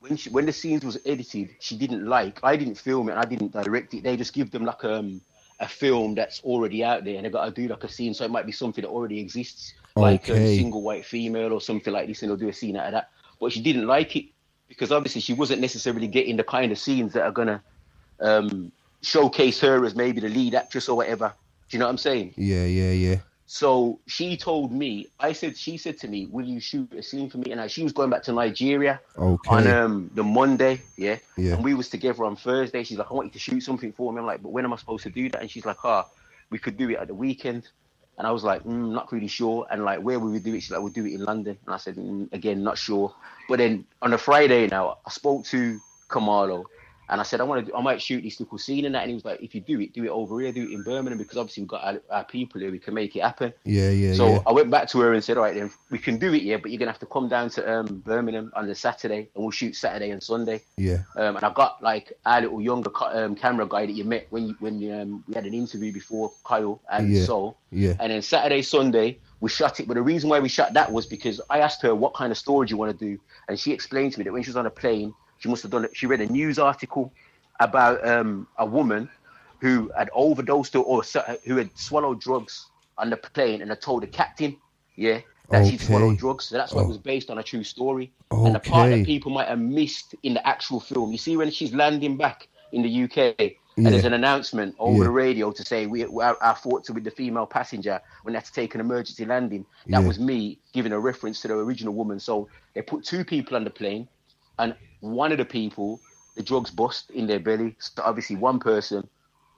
when 0.00 0.16
she, 0.16 0.30
when 0.30 0.46
the 0.46 0.52
scenes 0.52 0.84
was 0.84 0.98
edited, 1.04 1.50
she 1.60 1.76
didn't 1.76 2.06
like. 2.06 2.40
I 2.42 2.56
didn't 2.56 2.76
film 2.76 3.10
it. 3.10 3.16
I 3.16 3.24
didn't 3.26 3.52
direct 3.52 3.92
it. 3.94 4.02
They 4.02 4.16
just 4.16 4.32
give 4.32 4.50
them 4.50 4.64
like 4.64 4.82
um 4.84 5.20
a 5.60 5.68
film 5.68 6.14
that's 6.14 6.40
already 6.40 6.82
out 6.82 7.04
there, 7.04 7.16
and 7.16 7.26
they 7.26 7.30
got 7.30 7.44
to 7.44 7.50
do 7.50 7.68
like 7.68 7.84
a 7.84 7.88
scene. 7.88 8.14
So 8.14 8.24
it 8.24 8.30
might 8.30 8.46
be 8.46 8.52
something 8.52 8.82
that 8.82 8.88
already 8.88 9.20
exists, 9.20 9.74
like 9.94 10.28
a 10.30 10.56
single 10.56 10.80
white 10.82 11.04
female 11.04 11.52
or 11.52 11.60
something 11.60 11.92
like 11.92 12.06
this, 12.08 12.22
and 12.22 12.30
they'll 12.30 12.38
do 12.38 12.48
a 12.48 12.52
scene 12.52 12.76
out 12.76 12.86
of 12.86 12.92
that. 12.92 13.10
But 13.38 13.52
she 13.52 13.60
didn't 13.62 13.86
like 13.86 14.16
it 14.16 14.26
because 14.68 14.92
obviously 14.92 15.20
she 15.20 15.34
wasn't 15.34 15.60
necessarily 15.60 16.06
getting 16.06 16.36
the 16.36 16.44
kind 16.44 16.72
of 16.72 16.78
scenes 16.78 17.12
that 17.12 17.24
are 17.24 17.32
gonna 17.32 17.62
um 18.20 18.72
showcase 19.02 19.60
her 19.60 19.84
as 19.84 19.94
maybe 19.94 20.20
the 20.20 20.28
lead 20.28 20.54
actress 20.54 20.88
or 20.88 20.96
whatever. 20.96 21.34
Do 21.70 21.76
you 21.76 21.78
know 21.78 21.86
what 21.86 21.92
I'm 21.92 21.98
saying? 21.98 22.34
Yeah, 22.36 22.64
yeah, 22.64 22.90
yeah. 22.90 23.16
So 23.46 24.00
she 24.06 24.36
told 24.36 24.72
me, 24.72 25.10
I 25.20 25.32
said, 25.32 25.56
she 25.56 25.76
said 25.76 25.98
to 25.98 26.08
me, 26.08 26.26
"Will 26.26 26.46
you 26.46 26.58
shoot 26.60 26.92
a 26.94 27.02
scene 27.02 27.30
for 27.30 27.38
me?" 27.38 27.52
And 27.52 27.60
I, 27.60 27.68
she 27.68 27.84
was 27.84 27.92
going 27.92 28.10
back 28.10 28.24
to 28.24 28.32
Nigeria 28.32 29.00
Okay. 29.16 29.48
on 29.48 29.66
um 29.68 30.10
the 30.14 30.24
Monday, 30.24 30.82
yeah. 30.96 31.18
Yeah. 31.36 31.54
And 31.54 31.64
we 31.64 31.74
was 31.74 31.88
together 31.88 32.24
on 32.24 32.34
Thursday. 32.36 32.82
She's 32.82 32.98
like, 32.98 33.10
"I 33.10 33.14
want 33.14 33.26
you 33.26 33.32
to 33.32 33.38
shoot 33.38 33.60
something 33.60 33.92
for 33.92 34.12
me." 34.12 34.18
I'm 34.18 34.26
like, 34.26 34.42
"But 34.42 34.50
when 34.50 34.64
am 34.64 34.72
I 34.72 34.76
supposed 34.76 35.04
to 35.04 35.10
do 35.10 35.28
that?" 35.30 35.40
And 35.40 35.50
she's 35.50 35.64
like, 35.64 35.78
"Ah, 35.84 36.08
we 36.50 36.58
could 36.58 36.76
do 36.76 36.90
it 36.90 36.96
at 36.96 37.06
the 37.06 37.14
weekend." 37.14 37.68
And 38.18 38.26
I 38.26 38.32
was 38.32 38.42
like, 38.42 38.64
mm, 38.64 38.92
"Not 38.92 39.12
really 39.12 39.28
sure." 39.28 39.66
And 39.70 39.84
like, 39.84 40.00
where 40.00 40.18
would 40.18 40.32
we 40.32 40.40
do 40.40 40.54
it? 40.54 40.60
She's 40.62 40.72
like, 40.72 40.80
"We'll 40.80 40.92
do 40.92 41.06
it 41.06 41.14
in 41.14 41.24
London." 41.24 41.56
And 41.66 41.74
I 41.74 41.78
said, 41.78 41.96
mm, 41.96 42.32
"Again, 42.32 42.64
not 42.64 42.78
sure." 42.78 43.14
But 43.48 43.58
then 43.58 43.84
on 44.02 44.12
a 44.12 44.18
Friday 44.18 44.66
now, 44.66 44.98
I 45.06 45.10
spoke 45.10 45.44
to 45.46 45.80
Camarlo. 46.08 46.66
And 47.10 47.20
I 47.20 47.24
said, 47.24 47.40
I 47.40 47.44
want 47.44 47.66
to, 47.66 47.74
I 47.74 47.82
might 47.82 48.00
shoot 48.00 48.22
this 48.22 48.38
little 48.38 48.56
scene 48.56 48.84
and 48.84 48.94
that. 48.94 49.02
And 49.02 49.10
he 49.10 49.14
was 49.14 49.24
like, 49.24 49.42
if 49.42 49.54
you 49.54 49.60
do 49.60 49.80
it, 49.80 49.92
do 49.92 50.04
it 50.04 50.08
over 50.10 50.40
here, 50.40 50.52
do 50.52 50.62
it 50.62 50.72
in 50.72 50.82
Birmingham, 50.84 51.18
because 51.18 51.36
obviously 51.36 51.64
we've 51.64 51.68
got 51.68 51.84
our, 51.84 52.00
our 52.10 52.24
people 52.24 52.60
here, 52.60 52.70
we 52.70 52.78
can 52.78 52.94
make 52.94 53.16
it 53.16 53.22
happen. 53.22 53.52
Yeah, 53.64 53.90
yeah, 53.90 54.14
So 54.14 54.28
yeah. 54.28 54.42
I 54.46 54.52
went 54.52 54.70
back 54.70 54.88
to 54.90 55.00
her 55.00 55.12
and 55.12 55.22
said, 55.22 55.36
all 55.36 55.42
right, 55.42 55.54
then 55.54 55.70
we 55.90 55.98
can 55.98 56.18
do 56.18 56.32
it, 56.32 56.42
here, 56.42 56.58
but 56.58 56.70
you're 56.70 56.78
gonna 56.78 56.92
have 56.92 57.00
to 57.00 57.06
come 57.06 57.28
down 57.28 57.50
to 57.50 57.70
um, 57.70 57.86
Birmingham 58.06 58.52
on 58.54 58.66
the 58.66 58.74
Saturday, 58.74 59.28
and 59.34 59.42
we'll 59.42 59.50
shoot 59.50 59.74
Saturday 59.74 60.10
and 60.10 60.22
Sunday. 60.22 60.62
Yeah. 60.76 61.02
Um, 61.16 61.36
and 61.36 61.44
I 61.44 61.52
got 61.52 61.82
like 61.82 62.12
our 62.24 62.40
little 62.42 62.60
younger 62.60 62.90
um, 63.06 63.34
camera 63.34 63.66
guy 63.66 63.86
that 63.86 63.92
you 63.92 64.04
met 64.04 64.26
when 64.30 64.48
you, 64.48 64.56
when 64.60 64.74
um, 65.00 65.24
we 65.26 65.34
had 65.34 65.46
an 65.46 65.54
interview 65.54 65.92
before, 65.92 66.32
Kyle 66.44 66.80
and 66.90 67.12
Yeah. 67.12 67.24
Sol. 67.24 67.56
Yeah. 67.72 67.94
And 68.00 68.12
then 68.12 68.22
Saturday, 68.22 68.62
Sunday, 68.62 69.18
we 69.40 69.48
shot 69.48 69.80
it. 69.80 69.88
But 69.88 69.94
the 69.94 70.02
reason 70.02 70.28
why 70.30 70.40
we 70.40 70.48
shot 70.48 70.74
that 70.74 70.92
was 70.92 71.06
because 71.06 71.40
I 71.50 71.60
asked 71.60 71.82
her 71.82 71.94
what 71.94 72.14
kind 72.14 72.30
of 72.30 72.38
storage 72.38 72.70
you 72.70 72.76
want 72.76 72.96
to 72.96 73.04
do, 73.04 73.20
and 73.48 73.58
she 73.58 73.72
explained 73.72 74.12
to 74.12 74.18
me 74.18 74.24
that 74.24 74.32
when 74.32 74.42
she 74.42 74.50
was 74.50 74.56
on 74.56 74.66
a 74.66 74.70
plane, 74.70 75.14
she 75.40 75.48
must 75.48 75.62
have 75.62 75.72
done 75.72 75.84
it. 75.84 75.96
She 75.96 76.06
read 76.06 76.20
a 76.20 76.26
news 76.26 76.58
article 76.58 77.12
about 77.58 78.06
um, 78.06 78.46
a 78.58 78.64
woman 78.64 79.08
who 79.58 79.90
had 79.98 80.08
overdosed 80.14 80.76
or, 80.76 80.84
or 80.84 81.02
who 81.46 81.56
had 81.56 81.70
swallowed 81.76 82.20
drugs 82.20 82.66
on 82.96 83.10
the 83.10 83.16
plane 83.16 83.60
and 83.62 83.70
had 83.70 83.80
told 83.82 84.02
the 84.02 84.06
captain, 84.06 84.56
yeah, 84.96 85.20
that 85.50 85.66
she'd 85.66 85.80
swallowed 85.80 86.18
drugs. 86.18 86.44
So 86.46 86.56
that's 86.56 86.72
why 86.74 86.82
Oh. 86.82 86.84
it 86.84 86.88
was 86.88 86.98
based 86.98 87.30
on 87.30 87.38
a 87.38 87.42
true 87.42 87.64
story. 87.64 88.12
And 88.30 88.54
the 88.54 88.60
part 88.60 88.90
that 88.90 89.04
people 89.04 89.32
might 89.32 89.48
have 89.48 89.58
missed 89.58 90.14
in 90.22 90.34
the 90.34 90.46
actual 90.46 90.78
film, 90.80 91.10
you 91.12 91.18
see 91.18 91.36
when 91.36 91.50
she's 91.50 91.74
landing 91.74 92.16
back 92.16 92.48
in 92.72 92.82
the 92.82 92.88
UK, 93.04 93.34
and 93.76 93.86
Yeah. 93.86 93.90
there's 93.90 94.04
an 94.04 94.12
announcement 94.12 94.74
over 94.78 94.98
Yeah. 94.98 95.04
the 95.04 95.10
radio 95.10 95.50
to 95.52 95.64
say 95.64 95.86
we, 95.86 96.04
we 96.04 96.22
our, 96.22 96.36
our 96.42 96.54
thoughts 96.54 96.88
are 96.90 96.92
with 96.92 97.04
the 97.04 97.10
female 97.10 97.46
passenger 97.46 98.00
when 98.22 98.32
they 98.32 98.38
had 98.38 98.44
to 98.46 98.52
take 98.52 98.74
an 98.74 98.80
emergency 98.80 99.24
landing. 99.24 99.64
That 99.88 100.02
Yeah. 100.02 100.06
was 100.08 100.18
me 100.18 100.58
giving 100.72 100.92
a 100.92 101.00
reference 101.00 101.40
to 101.42 101.48
the 101.48 101.54
original 101.54 101.94
woman. 101.94 102.20
So 102.20 102.48
they 102.74 102.82
put 102.82 103.04
two 103.04 103.24
people 103.24 103.56
on 103.56 103.64
the 103.64 103.70
plane, 103.70 104.08
and 104.60 104.74
one 105.00 105.32
of 105.32 105.38
the 105.38 105.44
people, 105.44 106.00
the 106.36 106.42
drugs 106.42 106.70
bust 106.70 107.10
in 107.10 107.26
their 107.26 107.40
belly. 107.40 107.74
So 107.78 108.02
obviously, 108.04 108.36
one 108.36 108.58
person 108.60 109.08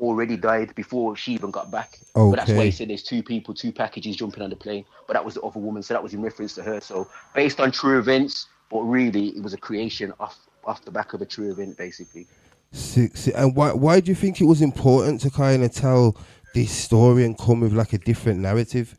already 0.01 0.37
died 0.37 0.75
before 0.75 1.17
she 1.17 1.33
even 1.33 1.51
got 1.51 1.71
back. 1.71 1.99
But 2.15 2.37
that's 2.37 2.51
why 2.51 2.65
he 2.67 2.71
said 2.71 2.89
there's 2.89 3.03
two 3.03 3.23
people, 3.23 3.55
two 3.55 3.73
packages 3.73 4.17
jumping 4.17 4.43
on 4.43 4.51
the 4.51 4.57
plane. 4.57 4.85
But 5.07 5.15
that 5.15 5.25
was 5.25 5.35
the 5.35 5.43
other 5.43 5.61
woman, 5.61 5.83
so 5.83 5.95
that 5.95 6.03
was 6.03 6.15
in 6.15 6.23
reference 6.23 6.55
to 6.55 6.63
her. 6.63 6.81
So 6.81 7.09
based 7.35 7.61
on 7.61 7.73
true 7.73 7.99
events, 7.99 8.47
but 8.71 8.83
really 8.83 9.29
it 9.29 9.43
was 9.43 9.53
a 9.53 9.59
creation 9.59 10.13
off 10.19 10.39
off 10.65 10.85
the 10.85 10.93
back 10.93 11.13
of 11.13 11.21
a 11.21 11.27
true 11.27 11.51
event, 11.51 11.77
basically. 11.77 12.27
Sick. 12.71 13.13
And 13.35 13.55
why 13.57 13.73
why 13.73 14.01
do 14.01 14.11
you 14.11 14.15
think 14.15 14.41
it 14.41 14.45
was 14.45 14.63
important 14.63 15.21
to 15.23 15.31
kind 15.31 15.65
of 15.65 15.73
tell 15.73 16.17
this 16.55 16.71
story 16.71 17.25
and 17.25 17.37
come 17.37 17.61
with 17.61 17.73
like 17.73 17.93
a 17.93 17.99
different 17.99 18.41
narrative? 18.41 18.97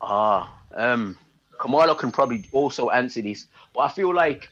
Ah, 0.00 0.52
um, 0.74 1.16
Camarlo 1.58 1.96
can 1.96 2.10
probably 2.10 2.44
also 2.52 2.90
answer 2.90 3.22
this, 3.22 3.46
but 3.74 3.80
I 3.80 3.88
feel 3.88 4.14
like 4.14 4.48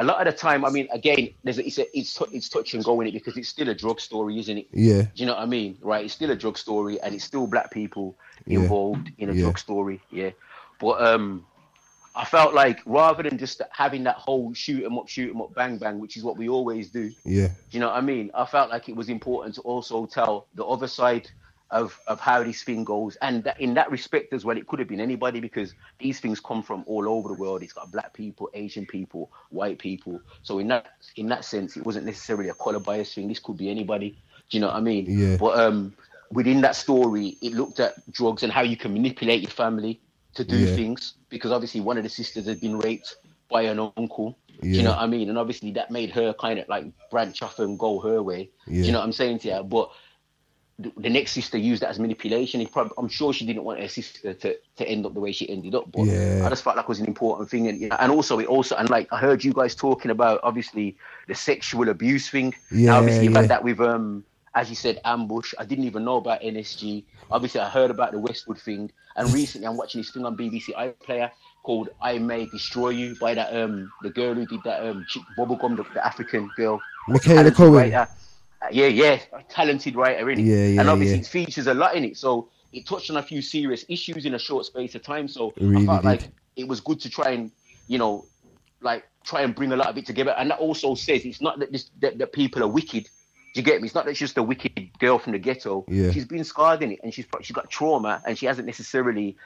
a 0.00 0.04
lot 0.04 0.26
of 0.26 0.32
the 0.32 0.38
time, 0.38 0.64
I 0.64 0.70
mean, 0.70 0.88
again, 0.92 1.34
there's 1.44 1.58
a, 1.58 1.66
it's 1.66 1.78
a, 1.78 1.98
it's 1.98 2.18
it's 2.32 2.48
touch 2.48 2.72
and 2.72 2.82
go 2.82 3.00
in 3.02 3.06
it 3.08 3.12
because 3.12 3.36
it's 3.36 3.50
still 3.50 3.68
a 3.68 3.74
drug 3.74 4.00
story, 4.00 4.38
isn't 4.38 4.56
it? 4.56 4.66
Yeah. 4.72 5.02
Do 5.02 5.08
you 5.14 5.26
know 5.26 5.34
what 5.34 5.42
I 5.42 5.46
mean? 5.46 5.76
Right? 5.82 6.04
It's 6.06 6.14
still 6.14 6.30
a 6.30 6.36
drug 6.36 6.56
story, 6.56 6.98
and 7.02 7.14
it's 7.14 7.24
still 7.24 7.46
black 7.46 7.70
people 7.70 8.16
Yeah. 8.46 8.60
involved 8.60 9.10
in 9.18 9.28
a 9.28 9.34
Yeah. 9.34 9.42
drug 9.42 9.58
story. 9.58 10.00
Yeah, 10.10 10.30
but 10.80 11.02
um, 11.02 11.44
I 12.14 12.24
felt 12.24 12.54
like 12.54 12.80
rather 12.86 13.22
than 13.22 13.36
just 13.36 13.60
having 13.72 14.02
that 14.04 14.16
whole 14.16 14.54
shoot 14.54 14.84
'em 14.84 14.98
up, 14.98 15.08
shoot 15.08 15.30
'em 15.34 15.42
up, 15.42 15.54
bang 15.54 15.76
bang, 15.76 15.98
which 16.00 16.16
is 16.16 16.24
what 16.24 16.38
we 16.38 16.48
always 16.48 16.88
do. 16.88 17.12
Yeah. 17.24 17.48
Do 17.48 17.54
you 17.70 17.80
know 17.80 17.88
what 17.88 17.98
I 17.98 18.00
mean? 18.00 18.30
I 18.34 18.46
felt 18.46 18.70
like 18.70 18.88
it 18.88 18.96
was 18.96 19.10
important 19.10 19.54
to 19.56 19.60
also 19.62 20.06
tell 20.06 20.46
the 20.54 20.64
other 20.64 20.88
side 20.88 21.28
of, 21.70 21.98
of 22.06 22.20
how 22.20 22.42
this 22.42 22.62
thing 22.62 22.84
goes. 22.84 23.16
And 23.22 23.44
that, 23.44 23.60
in 23.60 23.74
that 23.74 23.90
respect 23.90 24.32
as 24.32 24.44
well, 24.44 24.56
it 24.56 24.66
could 24.66 24.78
have 24.78 24.88
been 24.88 25.00
anybody 25.00 25.40
because 25.40 25.74
these 25.98 26.20
things 26.20 26.40
come 26.40 26.62
from 26.62 26.84
all 26.86 27.08
over 27.08 27.28
the 27.28 27.34
world. 27.34 27.62
It's 27.62 27.72
got 27.72 27.92
black 27.92 28.14
people, 28.14 28.50
Asian 28.54 28.86
people, 28.86 29.30
white 29.50 29.78
people. 29.78 30.22
So 30.42 30.58
in 30.58 30.68
that 30.68 30.86
in 31.16 31.28
that 31.28 31.44
sense, 31.44 31.76
it 31.76 31.86
wasn't 31.86 32.06
necessarily 32.06 32.48
a 32.50 32.54
color 32.54 32.80
bias 32.80 33.14
thing. 33.14 33.28
This 33.28 33.40
could 33.40 33.56
be 33.56 33.70
anybody. 33.70 34.18
Do 34.50 34.56
you 34.56 34.60
know 34.60 34.68
what 34.68 34.76
I 34.76 34.80
mean? 34.80 35.06
Yeah. 35.06 35.36
But 35.38 35.58
um, 35.58 35.94
within 36.32 36.60
that 36.62 36.76
story, 36.76 37.38
it 37.42 37.52
looked 37.54 37.80
at 37.80 38.10
drugs 38.12 38.42
and 38.42 38.52
how 38.52 38.62
you 38.62 38.76
can 38.76 38.92
manipulate 38.92 39.42
your 39.42 39.50
family 39.50 40.00
to 40.34 40.44
do 40.44 40.56
Yeah. 40.58 40.66
things 40.66 41.14
because 41.30 41.52
obviously 41.52 41.80
one 41.80 41.98
of 41.98 42.04
the 42.04 42.08
sisters 42.10 42.46
had 42.46 42.60
been 42.60 42.78
raped 42.78 43.16
by 43.50 43.62
an 43.62 43.80
uncle. 43.96 44.38
Do 44.62 44.68
you 44.68 44.82
know 44.84 44.90
what 44.90 45.00
I 45.00 45.06
mean? 45.06 45.28
And 45.28 45.38
obviously 45.38 45.72
that 45.72 45.90
made 45.90 46.10
her 46.10 46.34
kind 46.34 46.58
of 46.58 46.68
like 46.68 46.86
branch 47.10 47.42
off 47.42 47.58
and 47.58 47.78
go 47.78 48.00
her 48.00 48.22
way. 48.22 48.50
Do 48.66 48.74
Yeah. 48.74 48.86
you 48.86 48.92
know 48.92 48.98
what 48.98 49.06
I'm 49.06 49.12
saying 49.12 49.40
to 49.40 49.48
you? 49.48 49.62
But 49.64 49.90
the, 50.80 50.92
the 50.96 51.10
next 51.10 51.32
sister 51.32 51.58
used 51.58 51.82
that 51.82 51.90
as 51.90 51.98
manipulation. 51.98 52.64
Probably, 52.66 52.92
I'm 52.98 53.08
sure 53.08 53.32
she 53.32 53.44
didn't 53.46 53.64
want 53.64 53.80
her 53.80 53.88
sister 53.88 54.32
to, 54.34 54.56
to 54.76 54.88
end 54.88 55.04
up 55.06 55.14
the 55.14 55.20
way 55.20 55.32
she 55.32 55.48
ended 55.48 55.74
up. 55.74 55.92
But 55.92 56.06
Yeah. 56.06 56.42
I 56.44 56.48
just 56.48 56.64
felt 56.64 56.76
like 56.76 56.84
it 56.84 56.88
was 56.88 57.00
an 57.00 57.06
important 57.06 57.50
thing. 57.50 57.68
And, 57.68 57.92
and 57.98 58.10
also, 58.12 58.38
it 58.38 58.46
also, 58.46 58.76
and 58.76 58.88
like 58.88 59.12
I 59.12 59.18
heard 59.18 59.44
you 59.44 59.52
guys 59.52 59.74
talking 59.74 60.10
about 60.10 60.40
obviously 60.42 60.96
the 61.28 61.34
sexual 61.34 61.88
abuse 61.90 62.28
thing. 62.30 62.54
Yeah, 62.70 62.92
Now, 62.92 62.98
obviously, 62.98 63.24
you've 63.24 63.34
yeah. 63.34 63.40
had 63.42 63.50
that 63.50 63.62
with, 63.64 63.80
um, 63.80 64.24
as 64.54 64.70
you 64.70 64.76
said, 64.76 65.00
Ambush. 65.04 65.52
I 65.58 65.64
didn't 65.64 65.84
even 65.84 66.04
know 66.04 66.16
about 66.16 66.40
NSG. 66.40 67.04
Obviously, 67.30 67.60
I 67.60 67.68
heard 67.68 67.90
about 67.90 68.12
the 68.12 68.18
Westwood 68.18 68.58
thing. 68.58 68.90
And 69.16 69.32
recently, 69.34 69.66
I'm 69.66 69.76
watching 69.76 70.00
this 70.00 70.10
thing 70.10 70.24
on 70.24 70.36
BBC 70.36 70.68
iPlayer 70.74 71.30
called 71.62 71.90
I 72.00 72.18
May 72.18 72.46
Destroy 72.46 72.88
You 72.90 73.16
by 73.16 73.34
that 73.34 73.54
um 73.54 73.92
the 74.02 74.08
girl 74.08 74.32
who 74.32 74.46
did 74.46 74.62
that 74.64 74.82
um 74.86 75.04
chick 75.06 75.22
bubblegum 75.36 75.76
the, 75.76 75.82
the 75.92 76.04
African 76.06 76.48
girl 76.56 76.80
Michaela 77.06 77.50
Coel. 77.50 77.70
writer. 77.72 78.08
Yeah 78.70 78.86
yeah 78.86 79.20
a 79.32 79.42
talented 79.44 79.96
writer 79.96 80.30
in 80.30 80.40
it 80.40 80.44
Yeah, 80.44 80.66
yeah, 80.66 80.80
and 80.80 80.90
obviously 80.90 81.16
yeah. 81.16 81.22
it 81.22 81.26
features 81.26 81.66
a 81.66 81.74
lot 81.74 81.94
in 81.94 82.04
it 82.04 82.16
so 82.16 82.48
it 82.72 82.86
touched 82.86 83.10
on 83.10 83.16
a 83.16 83.22
few 83.22 83.42
serious 83.42 83.84
issues 83.88 84.26
in 84.26 84.34
a 84.34 84.38
short 84.38 84.66
space 84.66 84.94
of 84.94 85.02
time 85.02 85.28
so 85.28 85.52
really 85.58 85.82
I 85.82 85.86
felt 85.86 86.02
did. 86.02 86.08
like 86.08 86.20
it 86.56 86.68
was 86.68 86.80
good 86.80 87.00
to 87.00 87.10
try 87.10 87.30
and 87.30 87.50
you 87.88 87.98
know 87.98 88.24
like 88.80 89.04
try 89.24 89.42
and 89.42 89.54
bring 89.54 89.72
a 89.72 89.76
lot 89.76 89.88
of 89.88 89.98
it 89.98 90.06
together 90.06 90.32
and 90.32 90.50
that 90.50 90.58
also 90.58 90.94
says 90.94 91.24
it's 91.24 91.40
not 91.40 91.58
that 91.58 91.72
this 91.72 91.90
that, 92.00 92.18
that 92.18 92.32
people 92.32 92.62
are 92.62 92.68
wicked 92.68 93.08
do 93.52 93.60
you 93.60 93.64
get 93.64 93.80
me? 93.80 93.86
It's 93.86 93.94
not 93.94 94.04
that 94.04 94.16
she's 94.16 94.28
just 94.28 94.38
a 94.38 94.42
wicked 94.42 94.90
girl 94.98 95.18
from 95.18 95.32
the 95.32 95.38
ghetto. 95.38 95.84
Yeah. 95.88 96.12
She's 96.12 96.24
been 96.24 96.44
scarred 96.44 96.82
in 96.82 96.92
it, 96.92 97.00
and 97.02 97.12
she's 97.12 97.26
she's 97.42 97.54
got 97.54 97.68
trauma, 97.68 98.22
and 98.24 98.38
she 98.38 98.46
hasn't 98.46 98.66
necessarily 98.66 99.36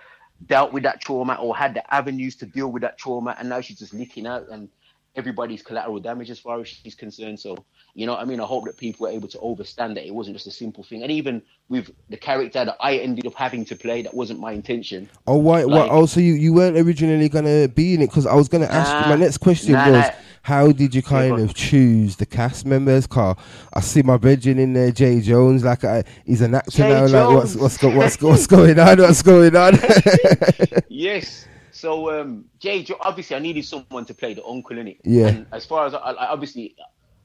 dealt 0.46 0.72
with 0.72 0.82
that 0.82 1.00
trauma 1.00 1.34
or 1.34 1.56
had 1.56 1.74
the 1.74 1.94
avenues 1.94 2.36
to 2.36 2.46
deal 2.46 2.68
with 2.70 2.82
that 2.82 2.98
trauma, 2.98 3.34
and 3.38 3.48
now 3.48 3.60
she's 3.60 3.78
just 3.78 3.94
leaking 3.94 4.26
out, 4.26 4.46
and 4.50 4.68
everybody's 5.16 5.62
collateral 5.62 6.00
damage 6.00 6.30
as 6.30 6.38
far 6.38 6.60
as 6.60 6.68
she's 6.68 6.94
concerned. 6.94 7.40
So, 7.40 7.64
you 7.94 8.06
know, 8.06 8.12
what 8.12 8.22
I 8.22 8.24
mean, 8.24 8.40
I 8.40 8.44
hope 8.44 8.64
that 8.64 8.76
people 8.76 9.06
were 9.06 9.12
able 9.12 9.28
to 9.28 9.40
understand 9.40 9.96
that 9.96 10.04
it 10.04 10.12
wasn't 10.12 10.34
just 10.34 10.48
a 10.48 10.50
simple 10.50 10.82
thing, 10.82 11.02
and 11.02 11.12
even 11.12 11.40
with 11.68 11.90
the 12.10 12.16
character 12.16 12.64
that 12.64 12.76
I 12.80 12.96
ended 12.96 13.26
up 13.26 13.34
having 13.34 13.64
to 13.66 13.76
play, 13.76 14.02
that 14.02 14.12
wasn't 14.12 14.40
my 14.40 14.52
intention. 14.52 15.08
Oh, 15.28 15.36
why? 15.36 15.62
Like- 15.62 15.90
oh, 15.90 16.06
so 16.06 16.18
you, 16.18 16.34
you 16.34 16.52
weren't 16.52 16.76
originally 16.76 17.28
gonna 17.28 17.68
be 17.68 17.94
in 17.94 18.02
it? 18.02 18.08
Because 18.08 18.26
I 18.26 18.34
was 18.34 18.48
gonna 18.48 18.66
ask 18.66 18.92
you. 18.92 19.10
My 19.10 19.16
next 19.16 19.38
question 19.38 19.74
nah, 19.74 19.90
was, 19.90 20.06
nah. 20.06 20.10
how 20.42 20.72
did 20.72 20.92
you 20.92 21.02
kind 21.02 21.38
of 21.38 21.54
choose 21.54 22.16
the 22.16 22.26
cast 22.26 22.66
members? 22.66 23.06
Car, 23.06 23.36
I 23.72 23.80
see 23.80 24.02
my 24.02 24.16
brethren 24.16 24.58
in 24.58 24.72
there, 24.72 24.90
Jay 24.90 25.20
Jones. 25.20 25.62
Like, 25.62 25.84
I, 25.84 26.02
he's 26.24 26.40
an 26.40 26.56
actor 26.56 26.72
Jay 26.72 26.88
now. 26.88 27.06
Like, 27.06 27.36
what's 27.36 27.54
what's 27.54 27.78
go, 27.78 27.90
what's 27.90 28.20
what's 28.20 28.48
going 28.48 28.78
on? 28.78 28.98
What's 28.98 29.22
going 29.22 29.54
on? 29.54 29.78
yes. 30.88 31.46
So 31.70 32.18
um, 32.18 32.46
Jay, 32.58 32.84
obviously, 33.00 33.36
I 33.36 33.38
needed 33.38 33.64
someone 33.64 34.04
to 34.06 34.14
play 34.14 34.34
the 34.34 34.44
uncle 34.44 34.78
in 34.78 34.88
it. 34.88 35.00
Yeah. 35.04 35.28
And 35.28 35.46
as 35.52 35.64
far 35.64 35.86
as 35.86 35.94
I, 35.94 35.98
I 35.98 36.26
obviously, 36.28 36.74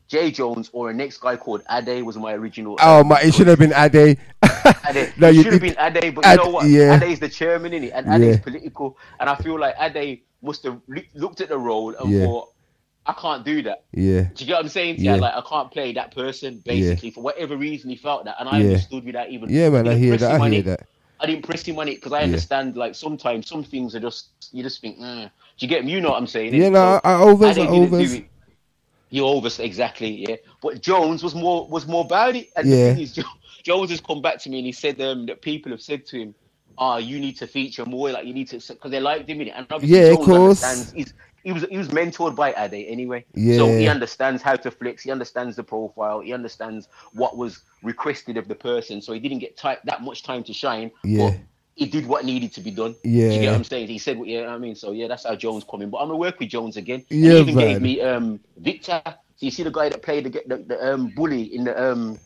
Jay 0.10 0.32
Jones 0.32 0.70
or 0.74 0.90
a 0.90 0.94
next 0.94 1.20
guy 1.20 1.38
called 1.38 1.62
Ade 1.70 2.04
was 2.04 2.18
my 2.18 2.34
original. 2.34 2.76
oh 2.82 3.04
my! 3.04 3.22
It 3.22 3.34
should 3.34 3.48
have 3.48 3.60
been 3.60 3.74
Ade. 3.74 3.96
Ade. 3.96 4.18
No, 5.18 5.28
it 5.30 5.36
you 5.36 5.44
should 5.44 5.54
have 5.54 5.62
been 5.62 5.76
Ade, 5.80 6.16
but 6.16 6.26
Ade- 6.26 6.40
you 6.40 6.44
know 6.46 6.50
what? 6.50 6.66
yeah. 6.68 7.02
Ade's 7.04 7.20
the 7.20 7.30
chairman 7.30 7.74
in 7.74 7.84
it, 7.86 7.92
and 7.94 8.08
Ade's 8.08 8.38
Yeah. 8.38 8.44
political. 8.44 8.98
And 9.20 9.30
I 9.30 9.36
feel 9.36 9.60
like 9.60 9.76
Ade 9.80 10.22
must 10.42 10.64
have 10.64 10.82
loo- 10.88 11.04
looked 11.14 11.42
at 11.42 11.50
the 11.50 11.58
role 11.58 11.94
and 11.96 12.12
Yeah. 12.12 12.26
thought, 12.26 12.50
I 13.06 13.14
can't 13.14 13.46
do 13.46 13.62
that. 13.64 13.84
Yeah. 13.94 14.22
Do 14.22 14.44
you 14.44 14.48
get 14.48 14.54
what 14.56 14.64
I'm 14.64 14.70
saying? 14.70 14.96
Yeah. 14.98 15.16
Yeah. 15.16 15.22
Like 15.22 15.34
I 15.36 15.42
can't 15.48 15.72
play 15.72 15.94
that 15.94 16.14
person 16.16 16.62
basically 16.66 17.12
for 17.12 17.22
whatever 17.22 17.56
reason 17.56 17.90
he 17.92 17.96
felt 17.96 18.26
that, 18.26 18.36
and 18.40 18.50
I 18.50 18.58
Yeah. 18.60 18.66
understood 18.70 19.06
without 19.06 19.30
even. 19.30 19.50
Yeah, 19.50 19.70
man, 19.70 19.88
I 19.88 19.94
hear 19.96 20.18
that, 20.18 20.36
him 20.36 20.42
I 20.42 20.50
hear 20.50 20.62
that. 20.64 20.88
I 21.20 21.26
didn't 21.28 21.44
press 21.46 21.62
him 21.64 21.78
on 21.78 21.88
it 21.88 21.96
because 21.96 22.14
I 22.14 22.20
Yeah. 22.20 22.26
understand 22.26 22.76
like 22.78 22.96
sometimes 22.96 23.48
some 23.48 23.64
things 23.64 23.94
are 23.96 24.00
just 24.00 24.30
you 24.52 24.64
just 24.64 24.82
think, 24.82 24.98
mm. 24.98 25.24
do 25.26 25.30
you 25.60 25.68
get 25.68 25.86
me? 25.86 25.92
You 25.92 26.02
know 26.02 26.10
what 26.12 26.18
I'm 26.18 26.28
saying? 26.28 26.56
Yeah, 26.56 26.70
no, 26.70 27.00
I- 27.04 27.14
I 27.14 27.32
Ade 27.32 27.44
I 27.60 27.66
do 27.68 27.96
it. 28.00 28.26
You 29.10 29.26
overs 29.26 29.60
exactly, 29.60 30.26
yeah. 30.28 30.36
But 30.62 30.82
Jones 30.82 31.24
was 31.24 31.34
more 31.36 31.68
was 31.68 31.88
more 31.88 32.04
about 32.06 32.36
it. 32.36 32.50
And 32.56 32.68
Yeah. 32.70 32.90
the 32.90 32.94
thing 32.96 33.04
is, 33.04 33.20
Jones 33.64 33.90
has 33.90 34.02
come 34.02 34.22
back 34.22 34.40
to 34.42 34.50
me 34.50 34.58
and 34.60 34.66
he 34.66 34.72
said 34.72 35.00
um, 35.02 35.26
that 35.28 35.42
people 35.42 35.72
have 35.72 35.82
said 35.82 36.06
to 36.08 36.20
him, 36.20 36.36
"Ah, 36.78 36.98
you 36.98 37.20
need 37.20 37.36
to 37.38 37.48
feature 37.48 37.86
more. 37.86 38.12
Like 38.12 38.26
you 38.26 38.34
need 38.34 38.50
to 38.50 38.58
because 38.74 38.92
they 38.92 39.00
liked 39.00 39.28
him 39.30 39.42
in 39.42 39.48
it." 39.48 39.54
And 39.56 39.66
obviously, 39.72 39.98
Yeah, 39.98 40.06
of 40.12 40.16
Jones 40.18 40.26
course. 40.28 40.64
understands- 40.64 40.92
He's, 40.94 41.14
he 41.44 41.52
was 41.54 41.64
he 41.72 41.78
was 41.78 41.88
mentored 41.88 42.36
by 42.36 42.50
Ade 42.58 42.86
anyway, 42.88 43.26
so 43.58 43.66
he 43.80 43.88
understands 43.88 44.42
how 44.44 44.56
to 44.58 44.70
flex. 44.70 45.04
He 45.04 45.10
understands 45.12 45.56
the 45.56 45.64
profile. 45.64 46.20
He 46.20 46.34
understands 46.34 46.88
what 47.14 47.38
was 47.38 47.62
requested 47.82 48.36
of 48.38 48.48
the 48.50 48.56
person. 48.56 49.02
So 49.02 49.14
he 49.14 49.20
didn't 49.20 49.40
get 49.40 49.56
ti 49.58 49.74
that 49.86 50.02
much 50.04 50.22
time 50.24 50.44
to 50.44 50.54
shine. 50.54 50.92
Yeah. 51.04 51.30
But 51.30 51.40
he 51.76 51.88
did 51.88 52.06
what 52.08 52.26
needed 52.26 52.54
to 52.54 52.62
be 52.62 52.72
done. 52.72 52.96
Do 53.30 53.36
you 53.36 53.42
Yeah. 53.42 53.42
get 53.42 53.52
what 53.52 53.58
I'm 53.58 53.64
saying? 53.66 53.88
He 53.90 54.00
said 54.00 54.18
what 54.18 54.28
yeah, 54.28 54.48
I 54.48 54.58
mean. 54.58 54.76
So 54.76 54.92
yeah, 54.92 55.08
that's 55.08 55.26
how 55.26 55.36
Jones 55.36 55.66
come 55.70 55.82
in. 55.82 55.90
But 55.92 56.00
I'm 56.00 56.08
gonna 56.10 56.18
work 56.18 56.40
with 56.40 56.50
Jones 56.50 56.78
again. 56.78 57.06
Yeah, 57.10 57.34
he 57.34 57.40
even 57.42 57.58
gave 57.58 57.82
me 57.82 58.02
um 58.02 58.40
Victor. 58.58 59.02
So 59.06 59.46
you 59.46 59.52
see 59.52 59.64
the 59.64 59.72
guy 59.72 59.90
that 59.90 60.04
played 60.04 60.26
the 60.26 60.44
the, 60.48 60.58
the 60.68 60.94
um 60.94 61.10
bully 61.10 61.44
in 61.56 61.66
the 61.66 61.92
um 61.92 62.20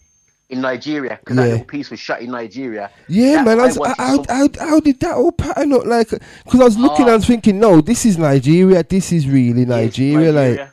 in 0.50 0.62
Nigeria 0.62 1.18
because 1.18 1.38
that 1.38 1.50
little 1.50 1.66
piece 1.66 1.92
was 1.92 2.00
shot 2.00 2.22
in 2.22 2.32
Nigeria. 2.32 2.92
Yeah, 3.08 3.38
That 3.38 3.40
man. 3.40 3.60
I 3.60 3.66
was, 3.66 3.78
wanted 3.78 3.98
how, 4.00 4.24
how, 4.30 4.50
how 4.60 4.80
did 4.80 5.00
that 5.02 5.16
all 5.16 5.32
pattern 5.32 5.74
up? 5.74 5.86
Like, 5.86 6.10
because 6.10 6.62
I 6.62 6.66
was 6.66 6.78
looking, 6.78 7.08
Ah. 7.08 7.10
I 7.10 7.16
was 7.16 7.28
thinking, 7.28 7.60
no, 7.60 7.82
this 7.82 8.06
is 8.06 8.18
Nigeria. 8.18 8.84
This 8.84 9.12
is 9.12 9.28
really 9.30 9.66
Nigeria. 9.66 10.32
Like, 10.32 10.64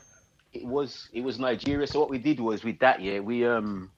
it 0.53 0.65
was 0.65 1.09
it 1.13 1.21
was 1.21 1.39
Nigeria. 1.39 1.87
So 1.87 1.99
what 1.99 2.09
we 2.09 2.17
did 2.19 2.39
was 2.39 2.63
with 2.63 2.79
that 2.79 3.01
year 3.01 3.21
we 3.23 3.45
um 3.45 3.91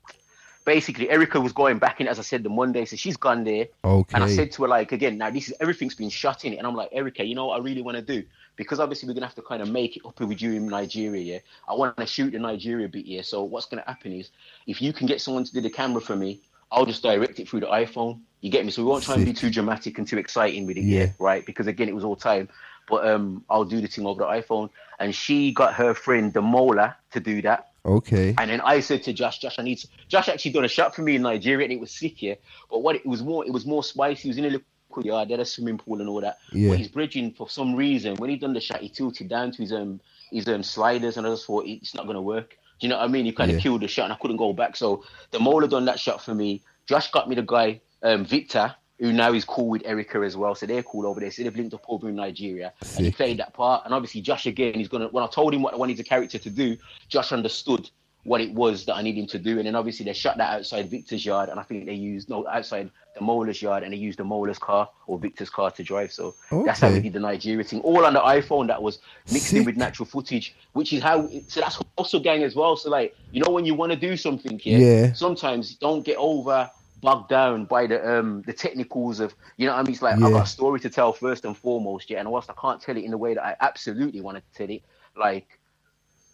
basically 0.65 1.09
Erica 1.09 1.39
was 1.39 1.51
going 1.51 1.79
back 1.79 2.01
in 2.01 2.07
as 2.07 2.19
I 2.19 2.21
said 2.21 2.43
the 2.43 2.49
Monday, 2.49 2.85
so 2.85 2.95
she's 2.95 3.17
gone 3.17 3.43
there. 3.43 3.67
Okay. 3.83 4.15
And 4.15 4.23
I 4.23 4.27
said 4.27 4.51
to 4.53 4.63
her 4.63 4.67
like 4.67 4.91
again, 4.91 5.17
now 5.17 5.29
this 5.29 5.49
is 5.49 5.53
everything's 5.59 5.95
been 5.95 6.09
shut 6.09 6.45
in 6.45 6.53
it, 6.53 6.57
and 6.57 6.67
I'm 6.67 6.75
like 6.75 6.89
Erica, 6.91 7.23
you 7.23 7.35
know 7.35 7.47
what 7.47 7.59
I 7.59 7.63
really 7.63 7.81
want 7.81 7.97
to 7.97 8.03
do 8.03 8.23
because 8.55 8.79
obviously 8.79 9.07
we're 9.07 9.13
gonna 9.13 9.25
have 9.25 9.35
to 9.35 9.41
kind 9.41 9.61
of 9.61 9.69
make 9.69 9.97
it 9.97 10.05
up 10.05 10.19
with 10.19 10.41
you 10.41 10.53
in 10.53 10.67
Nigeria. 10.67 11.21
Yeah, 11.21 11.39
I 11.67 11.73
want 11.73 11.97
to 11.97 12.05
shoot 12.05 12.31
the 12.31 12.39
Nigeria 12.39 12.87
bit. 12.87 13.05
here. 13.05 13.23
so 13.23 13.43
what's 13.43 13.65
gonna 13.65 13.83
happen 13.85 14.13
is 14.13 14.29
if 14.67 14.81
you 14.81 14.93
can 14.93 15.07
get 15.07 15.21
someone 15.21 15.43
to 15.43 15.53
do 15.53 15.61
the 15.61 15.69
camera 15.69 16.01
for 16.01 16.15
me, 16.15 16.41
I'll 16.71 16.85
just 16.85 17.03
direct 17.03 17.39
it 17.39 17.49
through 17.49 17.61
the 17.61 17.67
iPhone. 17.67 18.19
You 18.41 18.49
get 18.49 18.65
me? 18.65 18.71
So 18.71 18.83
we 18.83 18.89
won't 18.89 19.03
try 19.03 19.15
and 19.15 19.25
be 19.25 19.33
too 19.33 19.49
dramatic 19.49 19.97
and 19.97 20.07
too 20.07 20.17
exciting 20.17 20.65
with 20.65 20.77
it. 20.77 20.83
Yeah. 20.83 20.99
Yeah, 21.01 21.09
right? 21.19 21.45
Because 21.45 21.67
again, 21.67 21.87
it 21.87 21.95
was 21.95 22.03
all 22.03 22.15
time. 22.15 22.49
But 22.89 23.07
um, 23.07 23.45
I'll 23.49 23.63
do 23.63 23.79
the 23.79 23.87
thing 23.87 24.05
over 24.05 24.23
the 24.23 24.27
iPhone, 24.27 24.69
and 24.99 25.15
she 25.15 25.53
got 25.53 25.73
her 25.75 25.93
friend 25.93 26.33
Demola 26.33 26.95
to 27.11 27.19
do 27.21 27.41
that. 27.43 27.69
Okay. 27.85 28.33
And 28.37 28.49
then 28.49 28.61
I 28.61 28.79
said 28.79 29.03
to 29.03 29.13
Josh, 29.13 29.39
Josh, 29.39 29.59
I 29.59 29.63
need 29.63 29.79
to, 29.79 29.87
Josh 30.07 30.29
actually 30.29 30.51
done 30.51 30.63
a 30.63 30.69
shot 30.69 30.95
for 30.95 31.01
me 31.01 31.15
in 31.15 31.21
Nigeria 31.21 31.65
and 31.65 31.73
it 31.73 31.79
was 31.79 31.91
sick, 31.91 32.21
yeah. 32.21 32.35
But 32.69 32.79
what 32.79 32.95
it 32.95 33.05
was 33.05 33.21
more, 33.21 33.45
it 33.45 33.51
was 33.51 33.65
more 33.65 33.83
spicy. 33.83 34.23
He 34.23 34.27
was 34.29 34.37
in 34.37 34.45
a 34.45 34.49
little 34.49 34.65
yard, 35.03 35.27
they 35.27 35.33
had 35.33 35.39
a 35.41 35.45
swimming 35.45 35.77
pool 35.77 35.99
and 35.99 36.07
all 36.09 36.21
that. 36.21 36.37
Yeah. 36.51 36.69
But 36.69 36.77
his 36.77 36.87
bridging, 36.87 37.33
for 37.33 37.49
some 37.49 37.75
reason, 37.75 38.15
when 38.15 38.29
he 38.29 38.37
done 38.37 38.53
the 38.53 38.61
shot, 38.61 38.79
he 38.79 38.89
tilted 38.89 39.27
down 39.27 39.51
to 39.51 39.61
his 39.61 39.73
um 39.73 39.99
his 40.31 40.47
um 40.47 40.63
sliders, 40.63 41.17
and 41.17 41.27
I 41.27 41.31
just 41.31 41.45
thought 41.45 41.65
it's 41.65 41.93
not 41.95 42.07
gonna 42.07 42.21
work. 42.21 42.51
Do 42.79 42.87
you 42.87 42.89
know 42.89 42.97
what 42.97 43.05
I 43.05 43.07
mean? 43.07 43.25
He 43.25 43.31
kind 43.31 43.49
of 43.51 43.57
Yeah. 43.57 43.63
killed 43.63 43.81
the 43.81 43.87
shot, 43.87 44.05
and 44.05 44.13
I 44.13 44.17
couldn't 44.17 44.37
go 44.37 44.53
back. 44.53 44.75
So 44.75 45.03
Demola 45.31 45.69
done 45.69 45.85
that 45.85 45.99
shot 45.99 46.23
for 46.23 46.33
me. 46.33 46.61
Josh 46.85 47.11
got 47.11 47.27
me 47.27 47.35
the 47.35 47.41
guy, 47.43 47.81
um, 48.01 48.25
Victor. 48.25 48.75
Who 49.03 49.11
now 49.11 49.33
is 49.33 49.43
cool 49.43 49.67
with 49.67 49.81
Erica 49.83 50.19
as 50.19 50.37
well, 50.37 50.55
so 50.55 50.65
they're 50.65 50.81
cool 50.81 51.05
over 51.05 51.19
there. 51.19 51.29
So 51.29 51.43
they've 51.43 51.53
linked 51.53 51.73
up 51.73 51.83
over 51.89 52.07
in 52.07 52.15
Nigeria, 52.15 52.71
and 52.95 53.05
he 53.05 53.11
played 53.11 53.37
that 53.39 53.53
part. 53.53 53.83
And 53.83 53.93
obviously, 53.93 54.21
Josh 54.21 54.45
again, 54.45 54.75
he's 54.75 54.87
gonna. 54.87 55.09
When 55.09 55.25
I 55.25 55.27
told 55.27 55.53
him 55.53 55.61
what 55.61 55.73
I 55.73 55.75
wanted 55.77 55.97
the 55.97 56.05
character 56.05 56.37
to 56.39 56.49
do, 56.49 56.77
Josh 57.09 57.33
understood 57.33 57.89
what 58.23 58.39
it 58.39 58.53
was 58.53 58.85
that 58.85 58.95
I 58.95 59.01
needed 59.01 59.19
him 59.19 59.27
to 59.27 59.39
do. 59.39 59.57
And 59.57 59.67
then 59.67 59.75
obviously 59.75 60.05
they 60.05 60.13
shut 60.13 60.37
that 60.37 60.55
outside 60.55 60.89
Victor's 60.89 61.25
yard, 61.25 61.49
and 61.49 61.59
I 61.59 61.63
think 61.63 61.85
they 61.85 61.93
used 61.95 62.29
no 62.29 62.47
outside 62.47 62.91
Demola's 63.19 63.61
yard, 63.61 63.83
and 63.83 63.91
they 63.91 63.97
used 63.97 64.19
Demola's 64.19 64.57
car 64.57 64.89
or 65.05 65.19
Victor's 65.19 65.49
car 65.49 65.69
to 65.71 65.83
drive. 65.83 66.13
So 66.13 66.33
that's 66.65 66.79
how 66.79 66.89
we 66.89 67.01
did 67.01 67.11
the 67.11 67.19
Nigeria 67.19 67.65
thing, 67.65 67.81
all 67.81 68.05
on 68.05 68.13
the 68.13 68.21
iPhone. 68.21 68.67
That 68.67 68.81
was 68.81 68.99
mixed 69.33 69.51
in 69.51 69.65
with 69.65 69.75
natural 69.75 70.05
footage, 70.05 70.55
which 70.71 70.93
is 70.93 71.03
how. 71.03 71.27
So 71.49 71.59
that's 71.59 71.77
also 71.97 72.21
gang 72.21 72.41
as 72.43 72.55
well. 72.55 72.77
So 72.77 72.89
like 72.89 73.17
you 73.33 73.43
know 73.43 73.51
when 73.51 73.65
you 73.65 73.75
want 73.75 73.91
to 73.91 73.97
do 73.97 74.15
something, 74.15 74.61
yeah, 74.63 74.77
Yeah. 74.77 75.13
sometimes 75.13 75.75
don't 75.75 76.05
get 76.05 76.15
over 76.15 76.71
bogged 77.03 77.29
down 77.29 77.65
by 77.65 77.85
the 77.85 77.99
um 78.17 78.41
the 78.47 78.53
technicals 78.53 79.19
of 79.19 79.35
you 79.57 79.67
know 79.67 79.73
what 79.73 79.79
I 79.79 79.83
mean 79.83 79.93
it's 79.93 80.01
like 80.01 80.15
I've 80.15 80.21
got 80.21 80.43
a 80.43 80.47
story 80.47 80.79
to 80.79 80.89
tell 80.89 81.11
first 81.13 81.43
and 81.45 81.55
foremost 81.55 82.09
yeah 82.09 82.19
and 82.21 82.31
whilst 82.31 82.49
I 82.49 82.53
can't 82.59 82.81
tell 82.81 82.97
it 82.97 83.03
in 83.03 83.11
the 83.11 83.17
way 83.17 83.33
that 83.35 83.43
I 83.43 83.55
absolutely 83.59 84.21
want 84.21 84.37
to 84.37 84.43
tell 84.57 84.69
it 84.75 84.81
like 85.15 85.47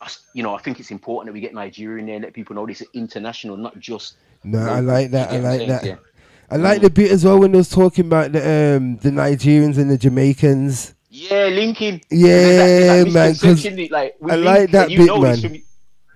I 0.02 0.08
you 0.34 0.44
know 0.44 0.54
I 0.56 0.60
think 0.62 0.80
it's 0.80 0.92
important 0.92 1.26
that 1.28 1.34
we 1.34 1.42
get 1.42 1.54
Nigeria 1.54 2.00
in 2.00 2.06
there 2.06 2.20
let 2.20 2.34
people 2.34 2.56
know 2.56 2.66
this 2.66 2.82
is 2.82 2.88
international 2.94 3.58
not 3.58 3.80
just 3.80 4.16
No, 4.44 4.60
I 4.60 4.80
like 4.80 5.12
that. 5.12 5.30
I 5.30 5.32
get 5.34 5.44
what 5.44 5.52
I'm 5.52 5.58
like 5.60 5.68
that. 5.70 5.84
Yeah. 5.86 5.96
I 6.52 6.56
like 6.58 6.82
the 6.82 6.90
bit 6.90 7.12
as 7.12 7.26
well 7.26 7.40
when 7.40 7.52
they 7.52 7.58
was 7.58 7.70
talking 7.70 8.06
about 8.06 8.32
the 8.32 8.40
um 8.78 8.98
the 8.98 9.10
Nigerians 9.10 9.78
and 9.78 9.90
the 9.90 9.98
Jamaicans. 9.98 10.94
Yeah, 11.10 11.46
linking. 11.48 12.02
Yeah, 12.12 13.04
that- 13.04 13.12
man, 13.12 13.36
'cause 13.36 13.66
like, 13.90 14.16
we 14.20 14.32
I 14.32 14.36
like 14.36 14.72
that 14.72 14.90
you 14.92 15.00
bit, 15.00 15.22
man. 15.22 15.42
From, 15.42 15.56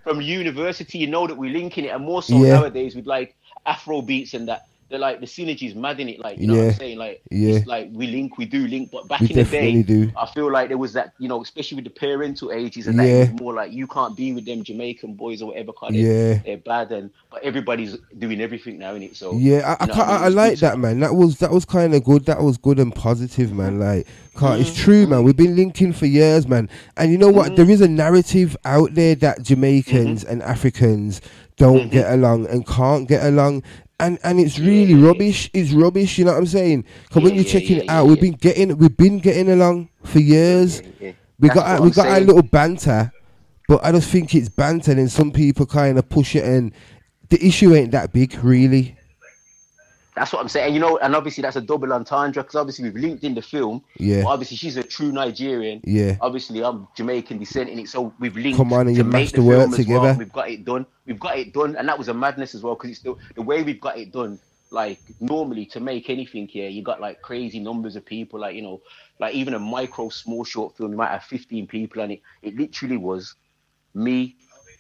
from 0.03 0.21
university, 0.21 0.97
you 0.99 1.07
know 1.07 1.25
that 1.27 1.35
we're 1.37 1.51
linking 1.53 1.85
it, 1.85 1.89
and 1.89 2.03
more 2.03 2.21
so 2.21 2.35
Yeah. 2.43 2.53
nowadays 2.59 2.95
with 2.95 3.07
like 3.07 3.35
Afro 3.65 4.01
beats 4.01 4.33
and 4.33 4.47
that. 4.49 4.63
They're 4.93 4.99
like 4.99 5.21
the 5.21 5.25
synergy's 5.25 5.73
mad 5.73 5.99
in 5.99 6.07
it, 6.07 6.19
like 6.19 6.37
you 6.37 6.45
know 6.45 6.53
what 6.55 6.65
I'm 6.67 6.73
saying. 6.75 6.99
Like 6.99 7.23
Yeah. 7.31 7.55
it's 7.55 7.65
like 7.65 7.89
we 7.93 8.05
link, 8.05 8.37
we 8.37 8.45
do 8.45 8.67
link, 8.67 8.91
but 8.91 9.07
back 9.07 9.21
We 9.21 9.31
in 9.31 9.37
the 9.37 9.43
day, 9.43 9.81
do. 9.81 10.11
I 10.15 10.27
feel 10.27 10.51
like 10.51 10.67
there 10.67 10.77
was 10.77 10.93
that, 10.93 11.13
you 11.17 11.27
know, 11.27 11.41
especially 11.41 11.77
with 11.77 11.85
the 11.85 11.89
parental 11.89 12.51
ages 12.51 12.85
and 12.85 12.99
that, 12.99 13.07
Yeah. 13.07 13.19
was 13.31 13.41
more 13.41 13.55
like 13.55 13.71
you 13.73 13.87
can't 13.87 14.15
be 14.15 14.33
with 14.33 14.45
them 14.45 14.63
Jamaican 14.63 15.15
boys 15.15 15.41
or 15.41 15.47
whatever, 15.47 15.71
cause 15.73 15.93
Yeah. 15.93 16.35
they're, 16.45 16.57
bad, 16.57 16.91
and 16.91 17.09
but 17.31 17.41
everybody's 17.41 17.97
doing 18.19 18.39
everything 18.39 18.77
now 18.77 18.93
in 18.93 19.01
it. 19.01 19.15
So 19.15 19.33
Yeah, 19.35 19.75
I, 19.79 19.83
I, 19.83 19.85
you 19.85 19.87
know 19.87 19.93
can't, 19.95 20.09
I, 20.09 20.13
mean? 20.13 20.23
I 20.25 20.27
like 20.27 20.59
that, 20.59 20.77
man. 20.77 20.99
That 20.99 21.15
was 21.15 21.39
that 21.39 21.49
was 21.49 21.65
kind 21.65 21.95
of 21.95 22.03
good. 22.03 22.27
That 22.27 22.43
was 22.43 22.57
good 22.57 22.77
and 22.77 22.93
positive, 22.93 23.51
man. 23.51 23.79
Like, 23.79 24.05
can't, 24.37 24.59
Mm. 24.59 24.61
it's 24.61 24.75
true, 24.75 25.07
man. 25.07 25.23
We've 25.23 25.35
been 25.35 25.55
linking 25.55 25.93
for 25.93 26.05
years, 26.05 26.47
man. 26.47 26.69
And 26.97 27.11
you 27.11 27.17
know 27.17 27.29
what? 27.31 27.53
Mm. 27.53 27.55
There 27.55 27.69
is 27.71 27.81
a 27.81 27.87
narrative 27.87 28.55
out 28.63 28.93
there 28.93 29.15
that 29.15 29.41
Jamaicans 29.41 30.23
Mm-hmm. 30.23 30.31
and 30.33 30.43
Africans 30.43 31.19
don't 31.57 31.91
get 31.91 32.11
along 32.11 32.47
and 32.47 32.65
can't 32.65 33.07
get 33.07 33.23
along. 33.25 33.63
And, 33.99 34.19
and 34.23 34.39
it's 34.39 34.59
really 34.59 34.95
rubbish. 34.95 35.49
It's 35.53 35.71
rubbish. 35.71 36.17
You 36.17 36.25
know 36.25 36.31
what 36.31 36.39
I'm 36.39 36.45
saying? 36.45 36.85
Because 37.07 37.23
when 37.23 37.35
you're 37.35 37.43
yeah, 37.43 37.51
checking 37.51 37.77
yeah, 37.77 37.83
it 37.83 37.89
out, 37.89 38.03
yeah, 38.03 38.09
we've 38.09 38.21
been 38.21 38.33
getting 38.33 38.77
we've 38.77 38.97
been 38.97 39.19
getting 39.19 39.49
along 39.49 39.89
for 40.03 40.19
years. 40.19 40.81
yeah. 40.99 41.13
We 41.39 41.47
That's 41.49 41.59
got 41.59 41.67
our, 41.67 41.81
we 41.81 41.91
got 41.91 42.07
our 42.07 42.19
little 42.19 42.43
banter, 42.43 43.11
but 43.67 43.83
I 43.83 43.91
just 43.91 44.09
think 44.09 44.33
it's 44.35 44.49
banter, 44.49 44.91
and 44.91 45.11
some 45.11 45.31
people 45.31 45.65
kind 45.65 45.97
of 45.97 46.07
push 46.07 46.35
it, 46.35 46.43
and 46.43 46.73
the 47.29 47.45
issue 47.45 47.73
ain't 47.73 47.91
that 47.91 48.13
big, 48.13 48.35
really. 48.43 48.95
That's 50.15 50.31
what 50.31 50.41
I'm 50.41 50.49
saying. 50.49 50.73
You 50.73 50.79
know, 50.79 50.97
and 50.97 51.15
obviously 51.15 51.41
that's 51.41 51.55
a 51.55 51.61
double 51.61 51.91
entendre 51.93 52.43
because 52.43 52.55
obviously 52.55 52.85
we've 52.85 53.01
linked 53.01 53.23
in 53.23 53.33
the 53.33 53.41
film. 53.41 53.83
Yeah. 53.97 54.23
Obviously 54.25 54.57
she's 54.57 54.77
a 54.77 54.83
true 54.83 55.11
Nigerian. 55.11 55.81
Yeah. 55.83 56.17
Obviously 56.21 56.63
I'm 56.63 56.87
Jamaican 56.95 57.39
descent 57.39 57.69
in 57.69 57.79
it, 57.79 57.89
so 57.89 58.13
we've 58.19 58.35
linked. 58.35 58.57
Come 58.57 58.73
on, 58.73 58.87
and 58.87 58.95
you 58.95 59.03
make 59.03 59.11
mashed 59.11 59.35
the 59.35 59.43
work 59.43 59.71
film 59.71 59.73
as 59.73 59.87
well, 59.87 60.01
together. 60.01 60.19
We've 60.19 60.31
got 60.31 60.49
it 60.49 60.65
done. 60.65 60.85
We've 61.05 61.19
got 61.19 61.37
it 61.37 61.53
done, 61.53 61.75
and 61.75 61.87
that 61.87 61.97
was 61.97 62.07
a 62.07 62.13
madness 62.13 62.55
as 62.55 62.61
well 62.63 62.75
because 62.75 62.91
it's 62.91 63.01
the 63.01 63.15
the 63.35 63.41
way 63.41 63.63
we've 63.63 63.81
got 63.81 63.97
it 63.97 64.11
done. 64.11 64.39
Like 64.69 64.99
normally 65.19 65.67
to 65.67 65.79
make 65.79 66.09
anything 66.09 66.47
here, 66.47 66.67
you 66.69 66.81
got 66.81 66.99
like 66.99 67.21
crazy 67.21 67.59
numbers 67.59 67.95
of 67.95 68.05
people. 68.05 68.39
Like 68.39 68.55
you 68.55 68.61
know, 68.61 68.81
like 69.19 69.35
even 69.35 69.53
a 69.53 69.59
micro 69.59 70.09
small 70.09 70.43
short 70.43 70.75
film, 70.77 70.91
you 70.91 70.97
might 70.97 71.11
have 71.11 71.23
15 71.23 71.67
people, 71.67 72.01
and 72.01 72.13
it 72.13 72.21
it 72.41 72.55
literally 72.55 72.97
was 72.97 73.35
me, 73.93 74.35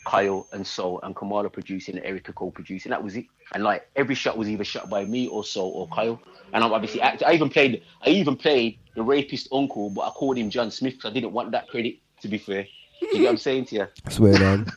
Kyle 0.05 0.47
and 0.51 0.65
Soul 0.65 0.99
and 1.03 1.15
Camarlo 1.15 1.51
producing 1.51 1.97
and 1.97 2.05
Erica 2.05 2.33
co-producing. 2.33 2.89
That 2.89 3.03
was 3.03 3.15
it. 3.15 3.25
And 3.53 3.63
like 3.63 3.87
every 3.95 4.15
shot 4.15 4.37
was 4.37 4.49
either 4.49 4.63
shot 4.63 4.89
by 4.89 5.05
me 5.05 5.27
or 5.27 5.43
Soul 5.43 5.71
or 5.71 5.87
Kyle. 5.89 6.19
And 6.53 6.63
I'm 6.63 6.73
obviously 6.73 7.01
act- 7.01 7.23
I 7.23 7.33
even 7.33 7.49
played 7.49 7.83
I 8.05 8.09
even 8.09 8.35
played 8.35 8.79
the 8.95 9.03
rapist 9.03 9.47
uncle, 9.51 9.89
but 9.89 10.01
I 10.01 10.09
called 10.11 10.37
him 10.37 10.49
John 10.49 10.71
Smith 10.71 10.93
because 10.95 11.09
I 11.11 11.13
didn't 11.13 11.31
want 11.31 11.51
that 11.51 11.67
credit. 11.67 11.97
To 12.21 12.27
be 12.29 12.37
fair, 12.37 12.65
you 13.01 13.11
get 13.13 13.23
what 13.23 13.29
I'm 13.31 13.37
saying 13.37 13.65
to 13.65 13.75
you? 13.75 13.87
I 14.05 14.09
swear 14.09 14.37
down. 14.37 14.67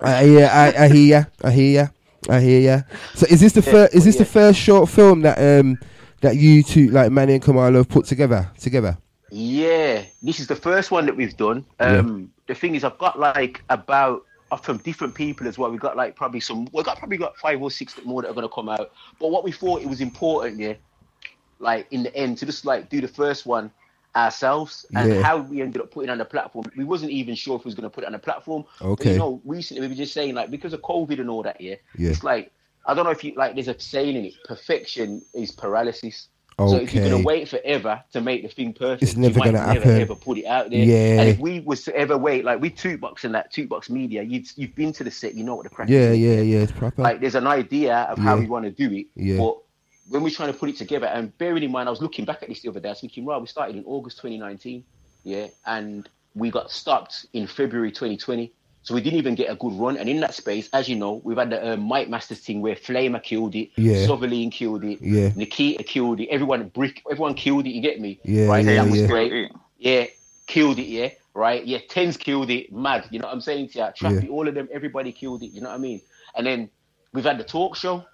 I, 0.00 0.24
yeah, 0.24 0.72
I, 0.76 0.84
I 0.84 0.88
hear 0.88 1.18
ya. 1.18 1.24
I 1.42 1.50
hear 1.50 1.82
ya. 1.82 1.86
I 2.28 2.40
hear 2.40 2.60
ya. 2.60 2.82
So 3.14 3.26
is 3.30 3.40
this 3.40 3.52
the 3.52 3.62
Yeah, 3.62 3.72
first? 3.72 3.94
Is 3.94 4.04
this 4.04 4.16
the 4.16 4.24
first 4.26 4.58
short 4.58 4.88
film 4.90 5.22
that 5.22 5.38
um 5.38 5.78
that 6.20 6.36
you 6.36 6.62
two 6.62 6.88
like 6.90 7.10
Manny 7.12 7.34
and 7.34 7.42
Camarlo 7.42 7.76
have 7.76 7.88
put 7.88 8.04
together 8.04 8.50
together? 8.58 8.98
Yeah, 9.30 10.04
this 10.22 10.38
is 10.38 10.46
the 10.46 10.56
first 10.56 10.90
one 10.90 11.06
that 11.06 11.16
we've 11.16 11.36
done. 11.36 11.64
Um, 11.80 12.30
The 12.46 12.54
thing 12.54 12.74
is, 12.74 12.84
I've 12.84 12.98
got 12.98 13.18
like 13.18 13.62
about 13.70 14.25
uh, 14.50 14.56
from 14.56 14.78
different 14.78 15.14
people 15.14 15.46
as 15.48 15.58
well. 15.58 15.70
We've 15.70 15.80
got 15.80 15.96
like 15.96 16.16
probably 16.16 16.40
some. 16.40 16.68
We've 16.72 16.84
got 16.84 16.98
probably 16.98 17.16
got 17.16 17.36
five 17.38 17.60
or 17.60 17.70
six 17.70 17.98
more 18.04 18.22
that 18.22 18.30
are 18.30 18.34
going 18.34 18.48
to 18.48 18.54
come 18.54 18.68
out. 18.68 18.90
But 19.18 19.30
what 19.30 19.44
we 19.44 19.52
thought 19.52 19.82
it 19.82 19.88
was 19.88 20.00
important, 20.00 20.60
yeah, 20.60 20.74
like 21.58 21.86
in 21.90 22.02
the 22.02 22.14
end, 22.14 22.38
to 22.38 22.46
just 22.46 22.64
like 22.64 22.88
do 22.88 23.00
the 23.00 23.08
first 23.08 23.46
one 23.46 23.72
ourselves 24.14 24.86
and 24.94 25.10
Yeah. 25.12 25.22
how 25.22 25.36
we 25.38 25.60
ended 25.60 25.82
up 25.82 25.90
putting 25.90 26.08
on 26.10 26.18
the 26.18 26.24
platform. 26.24 26.64
We 26.74 26.84
wasn't 26.84 27.10
even 27.12 27.34
sure 27.34 27.56
if 27.56 27.64
we 27.64 27.68
was 27.68 27.74
going 27.74 27.84
to 27.84 27.90
put 27.90 28.04
it 28.04 28.06
on 28.06 28.14
the 28.14 28.18
platform. 28.18 28.64
But, 28.78 28.86
Okay. 28.92 29.12
you 29.12 29.18
know, 29.18 29.42
recently 29.44 29.82
we 29.82 29.88
were 29.88 29.94
just 29.94 30.14
saying 30.14 30.34
like 30.34 30.50
because 30.50 30.72
of 30.72 30.80
COVID 30.80 31.20
and 31.20 31.28
all 31.28 31.42
that, 31.42 31.60
yeah, 31.60 31.76
Yeah. 31.98 32.10
it's 32.10 32.24
like 32.24 32.52
I 32.86 32.94
don't 32.94 33.04
know 33.04 33.10
if 33.10 33.24
you 33.24 33.34
like. 33.36 33.54
There's 33.54 33.68
a 33.68 33.78
saying 33.78 34.16
in 34.16 34.26
it: 34.26 34.34
perfection 34.44 35.22
is 35.34 35.50
paralysis. 35.50 36.28
So 36.58 36.76
if 36.76 36.94
you're 36.94 37.04
gonna 37.10 37.22
wait 37.22 37.48
forever 37.48 38.02
to 38.14 38.20
make 38.22 38.42
the 38.42 38.48
thing 38.48 38.72
perfect, 38.72 39.02
It's 39.02 39.14
never 39.14 39.38
you 39.40 39.44
gonna 39.44 39.52
never 39.58 39.72
happen. 39.80 40.00
ever 40.00 40.14
put 40.14 40.38
it 40.38 40.46
out 40.46 40.70
there. 40.70 40.82
Yeah. 40.84 41.20
And 41.20 41.28
if 41.28 41.38
we 41.38 41.60
was 41.60 41.84
to 41.84 41.94
ever 41.94 42.16
wait, 42.16 42.46
like 42.46 42.62
we 42.62 42.70
Tootbox 42.70 43.24
and 43.24 43.34
that 43.34 43.52
Tootbox 43.52 43.90
media, 43.90 44.22
you'd 44.22 44.46
you've 44.56 44.74
been 44.74 44.90
to 44.94 45.04
the 45.04 45.10
set, 45.10 45.34
you 45.34 45.44
know 45.44 45.54
what 45.54 45.64
the 45.64 45.68
crack 45.70 45.90
Yeah, 45.90 46.10
is. 46.12 46.18
yeah, 46.18 46.40
yeah. 46.40 46.58
It's 46.60 46.72
proper. 46.72 47.02
Like 47.02 47.20
there's 47.20 47.34
an 47.34 47.46
idea 47.46 47.94
of 48.04 48.16
how 48.16 48.34
Yeah. 48.36 48.40
we 48.40 48.46
want 48.46 48.64
to 48.64 48.70
do 48.70 48.90
it, 48.96 49.06
Yeah. 49.16 49.36
but 49.36 49.58
when 50.08 50.22
we're 50.22 50.30
trying 50.30 50.50
to 50.50 50.58
put 50.58 50.70
it 50.70 50.76
together, 50.78 51.06
and 51.08 51.36
bearing 51.36 51.62
in 51.62 51.70
mind, 51.70 51.88
I 51.88 51.90
was 51.90 52.00
looking 52.00 52.24
back 52.24 52.42
at 52.42 52.48
this 52.48 52.62
the 52.62 52.70
other 52.70 52.80
day, 52.80 52.88
I 52.88 52.92
was 52.92 53.00
thinking, 53.00 53.26
right, 53.26 53.38
we 53.40 53.46
started 53.48 53.76
in 53.76 53.84
August 53.84 54.16
2019, 54.18 54.82
yeah, 55.24 55.48
and 55.66 56.08
we 56.34 56.50
got 56.50 56.70
stopped 56.70 57.26
in 57.34 57.46
February 57.46 57.90
2020. 57.92 58.50
So 58.86 58.94
we 58.94 59.00
didn't 59.00 59.18
even 59.18 59.34
get 59.34 59.50
a 59.50 59.56
good 59.56 59.72
run, 59.72 59.96
and 59.96 60.08
in 60.08 60.20
that 60.20 60.32
space, 60.32 60.68
as 60.72 60.88
you 60.88 60.94
know, 60.94 61.20
we've 61.24 61.36
had 61.36 61.50
the 61.50 61.72
uh, 61.72 61.76
Mike 61.76 62.08
Masters 62.08 62.38
thing 62.38 62.62
where 62.62 62.76
Flamer 62.76 63.20
killed 63.20 63.56
it, 63.56 63.70
Yeah. 63.74 64.06
Killed 64.06 64.84
it, 64.84 65.00
Yeah. 65.02 65.32
Nikita 65.34 65.82
killed 65.82 66.20
it, 66.20 66.28
everyone 66.28 66.68
brick, 66.68 67.02
everyone 67.10 67.34
killed 67.34 67.66
it. 67.66 67.70
You 67.70 67.82
get 67.82 68.00
me? 68.00 68.20
Yeah, 68.22 68.46
right? 68.46 68.64
yeah, 68.64 68.84
that 68.84 68.88
was 68.88 69.00
yeah. 69.00 69.06
great. 69.08 69.52
Yeah, 69.78 70.06
killed 70.46 70.78
it. 70.78 70.86
Yeah, 70.86 71.08
right. 71.34 71.66
Yeah, 71.66 71.78
tens 71.88 72.16
killed 72.16 72.48
it. 72.48 72.72
Mad. 72.72 73.08
You 73.10 73.18
know 73.18 73.26
what 73.26 73.34
I'm 73.34 73.40
saying 73.40 73.70
to 73.70 73.78
you? 73.78 73.84
Trappy, 73.86 74.30
all 74.30 74.46
of 74.46 74.54
them, 74.54 74.68
everybody 74.72 75.10
killed 75.10 75.42
it. 75.42 75.48
You 75.48 75.62
know 75.62 75.70
what 75.70 75.74
I 75.74 75.78
mean? 75.78 76.00
And 76.36 76.46
then 76.46 76.70
we've 77.12 77.24
had 77.24 77.38
the 77.38 77.44
talk 77.44 77.74
show. 77.74 78.04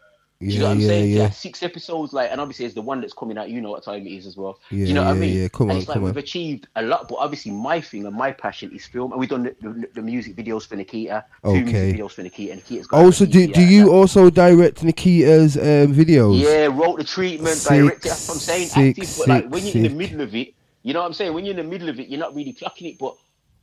You 0.43 0.59
know 0.59 0.67
what 0.67 0.73
I'm 0.73 0.81
saying? 0.83 1.11
yeah. 1.11 1.31
six 1.31 1.63
episodes, 1.63 2.13
like, 2.13 2.31
and 2.31 2.41
obviously 2.41 2.65
it's 2.65 2.75
the 2.75 2.83
one 2.83 3.01
that's 3.01 3.13
coming 3.13 3.39
out. 3.39 3.49
You 3.49 3.61
know 3.61 3.71
what 3.71 3.85
time 3.85 4.07
it 4.07 4.11
is 4.11 4.27
as 4.27 4.37
well. 4.37 4.59
Yeah, 4.71 4.87
you 4.87 4.95
know 4.95 5.05
what 5.05 5.11
I 5.11 5.15
mean? 5.15 5.37
yeah. 5.43 5.49
Come 5.49 5.71
and 5.71 5.77
on, 5.77 5.79
it's 5.79 5.89
like 5.89 6.01
we've 6.01 6.11
on. 6.11 6.19
achieved 6.19 6.69
a 6.77 6.83
lot, 6.83 7.09
but 7.09 7.17
obviously 7.17 7.53
my 7.53 7.81
thing 7.81 8.07
and 8.07 8.17
my 8.17 8.33
passion 8.33 8.73
is 8.75 8.87
film, 8.87 9.13
and 9.13 9.21
we've 9.21 9.29
done 9.29 9.45
the, 9.45 9.57
the, 9.61 9.89
the 9.95 10.03
music 10.03 10.35
videos 10.35 10.67
for 10.67 10.77
Nikita, 10.77 11.25
two 11.45 11.65
music 11.65 11.97
videos 11.97 12.13
for 12.13 12.23
Nikita. 12.23 12.57
Nikita's 12.57 12.87
got 12.87 13.05
Also, 13.05 13.25
an 13.25 13.31
do 13.31 13.45
EP 13.45 13.53
do 13.53 13.63
you 13.63 13.93
also 13.93 14.31
direct 14.31 14.83
Nikita's 14.83 15.57
um, 15.57 15.95
videos? 15.95 16.41
Yeah, 16.41 16.67
wrote 16.67 16.99
the 16.99 17.05
treatment, 17.05 17.57
Sick, 17.57 17.79
directed. 17.79 18.11
That's 18.11 18.29
what 18.29 18.35
I'm 18.35 18.41
saying. 18.41 18.69
sick, 18.69 18.99
active, 18.99 19.15
but 19.19 19.29
like 19.29 19.49
when 19.49 19.65
you're 19.65 19.77
in 19.77 19.83
the 19.85 19.89
middle 19.91 20.21
of 20.21 20.35
it, 20.35 20.55
you 20.83 20.93
know 20.93 21.01
what 21.01 21.07
I'm 21.07 21.15
saying. 21.15 21.33
When 21.35 21.45
you're 21.45 21.57
in 21.57 21.65
the 21.65 21.71
middle 21.71 21.89
of 21.89 22.01
it, 22.01 22.09
you're 22.09 22.21
not 22.21 22.35
really 22.35 22.53
clocking 22.53 22.91
it. 22.91 22.99
But 22.99 23.15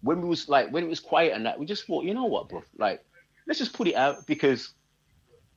when 0.02 0.22
we 0.22 0.28
was 0.30 0.48
like 0.48 0.72
when 0.72 0.84
it 0.84 0.90
was 0.90 1.00
quiet 1.00 1.34
and 1.34 1.46
that, 1.46 1.60
we 1.60 1.66
just 1.66 1.86
thought, 1.86 2.06
you 2.06 2.14
know 2.14 2.26
what, 2.26 2.50
bro? 2.50 2.64
Like, 2.78 3.04
let's 3.48 3.60
just 3.60 3.74
put 3.74 3.88
it 3.88 3.96
out 3.96 4.26
because, 4.28 4.70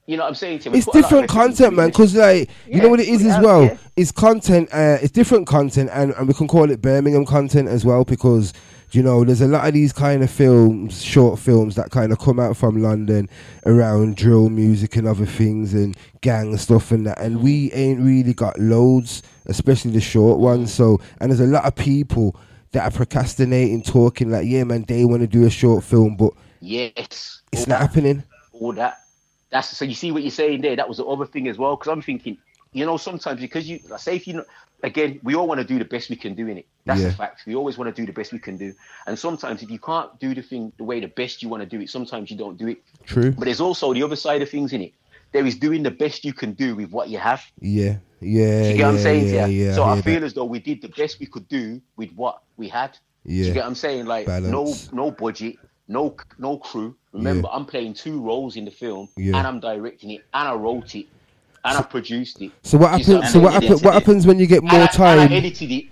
you 0.06 0.16
know 0.16 0.24
what 0.24 0.30
I'm 0.30 0.34
saying. 0.34 0.60
We 0.70 0.78
It's 0.78 0.86
put 0.86 0.94
a 0.96 0.98
lot 1.00 1.04
of 1.04 1.10
different 1.10 1.28
content, 1.30 1.74
man. 1.76 1.88
Because 1.88 2.14
like 2.14 2.50
you 2.66 2.80
know 2.82 2.88
what 2.88 3.00
it 3.00 3.08
is 3.08 3.24
as 3.24 3.32
out 3.34 3.42
well. 3.44 3.60
there. 3.66 3.78
It's 3.96 4.12
content. 4.12 4.68
Uh, 4.72 4.98
it's 5.00 5.12
different 5.12 5.46
content, 5.46 5.90
and, 5.92 6.12
and 6.14 6.26
we 6.28 6.34
can 6.34 6.48
call 6.48 6.70
it 6.70 6.80
Birmingham 6.82 7.24
content 7.24 7.68
as 7.68 7.84
well 7.84 8.04
because 8.04 8.52
you 8.90 9.02
know 9.02 9.24
there's 9.24 9.40
a 9.40 9.48
lot 9.48 9.66
of 9.66 9.74
these 9.74 9.92
kind 9.92 10.22
of 10.22 10.30
films, 10.30 11.02
short 11.02 11.38
films 11.38 11.76
that 11.76 11.90
kind 11.90 12.12
of 12.12 12.18
come 12.18 12.40
out 12.40 12.56
from 12.56 12.82
London 12.82 13.28
around 13.64 14.16
drill 14.16 14.48
music 14.50 14.96
and 14.96 15.06
other 15.06 15.24
things 15.26 15.72
and 15.72 15.96
gang 16.20 16.56
stuff 16.56 16.90
and 16.90 17.06
that, 17.06 17.18
and 17.20 17.42
we 17.42 17.70
ain't 17.72 18.00
really 18.00 18.34
got 18.34 18.58
loads, 18.58 19.22
especially 19.46 19.92
the 19.92 20.00
short 20.00 20.38
ones. 20.40 20.72
So 20.74 21.00
and 21.20 21.30
there's 21.30 21.40
a 21.40 21.46
lot 21.46 21.64
of 21.64 21.74
people 21.76 22.36
that 22.72 22.84
are 22.84 22.90
procrastinating, 22.96 23.82
talking 23.82 24.30
like, 24.30 24.46
yeah, 24.46 24.64
man, 24.64 24.84
they 24.88 25.04
want 25.04 25.20
to 25.20 25.26
do 25.28 25.44
a 25.46 25.50
short 25.50 25.84
film, 25.84 26.16
but 26.16 26.32
Yes, 26.60 27.42
it's 27.52 27.66
not 27.66 27.80
that, 27.80 27.80
happening. 27.80 28.24
all 28.52 28.72
that. 28.72 29.01
That's 29.52 29.76
so 29.76 29.84
you 29.84 29.94
see 29.94 30.10
what 30.10 30.22
you're 30.22 30.30
saying 30.32 30.62
there. 30.62 30.74
That 30.76 30.88
was 30.88 30.96
the 30.96 31.04
other 31.04 31.26
thing 31.26 31.46
as 31.46 31.58
well. 31.58 31.76
Because 31.76 31.92
I'm 31.92 32.02
thinking, 32.02 32.38
you 32.72 32.86
know, 32.86 32.96
sometimes 32.96 33.40
because 33.40 33.68
you 33.68 33.80
like, 33.88 34.00
say 34.00 34.16
if 34.16 34.26
you 34.26 34.34
know, 34.34 34.44
again, 34.82 35.20
we 35.22 35.34
all 35.34 35.46
want 35.46 35.60
to 35.60 35.66
do 35.66 35.78
the 35.78 35.84
best 35.84 36.08
we 36.10 36.16
can 36.16 36.34
do 36.34 36.48
in 36.48 36.58
it. 36.58 36.66
That's 36.86 37.02
Yeah. 37.02 37.08
a 37.08 37.12
fact. 37.12 37.42
We 37.46 37.54
always 37.54 37.76
want 37.78 37.94
to 37.94 38.00
do 38.02 38.06
the 38.06 38.12
best 38.14 38.32
we 38.32 38.38
can 38.38 38.56
do. 38.56 38.74
And 39.06 39.18
sometimes 39.18 39.62
if 39.62 39.70
you 39.70 39.78
can't 39.78 40.18
do 40.18 40.34
the 40.34 40.42
thing 40.42 40.72
the 40.78 40.84
way 40.84 40.98
the 41.00 41.08
best 41.08 41.42
you 41.42 41.48
want 41.50 41.62
to 41.62 41.68
do 41.68 41.80
it, 41.82 41.90
sometimes 41.90 42.30
you 42.30 42.36
don't 42.36 42.56
do 42.56 42.68
it. 42.68 42.78
True. 43.04 43.32
But 43.32 43.44
there's 43.44 43.60
also 43.60 43.92
the 43.92 44.02
other 44.02 44.16
side 44.16 44.40
of 44.42 44.48
things 44.48 44.72
in 44.72 44.80
it. 44.80 44.94
There 45.32 45.46
is 45.46 45.56
doing 45.56 45.82
the 45.82 45.90
best 45.90 46.24
you 46.24 46.32
can 46.32 46.52
do 46.52 46.74
with 46.74 46.90
what 46.90 47.08
you 47.08 47.18
have. 47.18 47.42
Yeah, 47.60 47.96
yeah, 48.20 48.62
Do 48.62 48.68
you 48.68 48.72
get 48.74 48.78
yeah, 48.78 48.86
what 48.86 48.94
I'm 48.94 48.98
saying? 48.98 49.34
yeah, 49.34 49.46
yeah. 49.46 49.74
so 49.74 49.84
I 49.84 49.94
hear 49.94 50.02
feel 50.02 50.20
that. 50.20 50.26
as 50.26 50.34
though 50.34 50.44
we 50.44 50.58
did 50.58 50.82
the 50.82 50.88
best 50.88 51.20
we 51.20 51.26
could 51.26 51.48
do 51.48 51.80
with 51.96 52.10
what 52.12 52.40
we 52.56 52.68
had. 52.68 52.92
Do 53.26 53.32
Yeah. 53.32 53.46
you 53.46 53.52
get 53.54 53.60
what 53.60 53.66
I'm 53.68 53.74
saying? 53.74 54.06
Like 54.06 54.26
Balance. 54.26 54.52
no 54.92 55.04
no 55.04 55.10
budget, 55.10 55.56
no 55.88 56.16
no 56.38 56.58
crew. 56.58 56.96
Remember, 57.12 57.48
I'm 57.52 57.64
playing 57.66 57.94
two 57.94 58.20
roles 58.22 58.56
in 58.56 58.64
the 58.64 58.70
film, 58.70 59.08
Yeah. 59.16 59.36
and 59.36 59.46
I'm 59.46 59.60
directing 59.60 60.10
it, 60.10 60.24
and 60.32 60.48
I 60.48 60.54
wrote 60.54 60.94
it, 60.94 61.06
and 61.64 61.76
I 61.78 61.82
produced 61.82 62.40
it. 62.40 62.52
So 62.62 62.78
what 62.78 62.92
Do 62.92 62.98
you 62.98 63.04
see 63.04 63.12
happens? 63.12 63.32
So 63.32 63.40
what 63.40 63.50
saying? 63.52 63.62
happens? 63.62 63.82
What 63.82 63.94
happens 63.94 64.26
when 64.26 64.38
you 64.38 64.46
get 64.46 64.62
more 64.62 64.74
and 64.74 64.82
I, 64.84 64.86
time? 64.86 65.18
And 65.18 65.32
I 65.32 65.36
edited 65.36 65.70
it, 65.70 65.84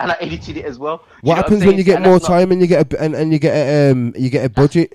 and 0.00 0.10
I 0.12 0.16
edited 0.20 0.56
it 0.56 0.64
as 0.64 0.78
well. 0.78 0.98
Do 0.98 1.04
What 1.28 1.36
happens 1.36 1.62
I'm 1.62 1.68
when 1.68 1.78
you 1.78 1.84
get 1.84 1.96
And 1.96 2.04
more 2.06 2.14
that's 2.14 2.28
not- 2.28 2.38
time 2.38 2.52
and 2.52 2.60
you 2.60 2.66
get 2.66 2.92
a 2.92 3.02
and, 3.02 3.14
and 3.14 3.32
you 3.32 3.38
get 3.38 3.54
a 3.54 3.90
um 3.92 4.14
you 4.16 4.30
get 4.30 4.44
a 4.46 4.48
budget? 4.48 4.94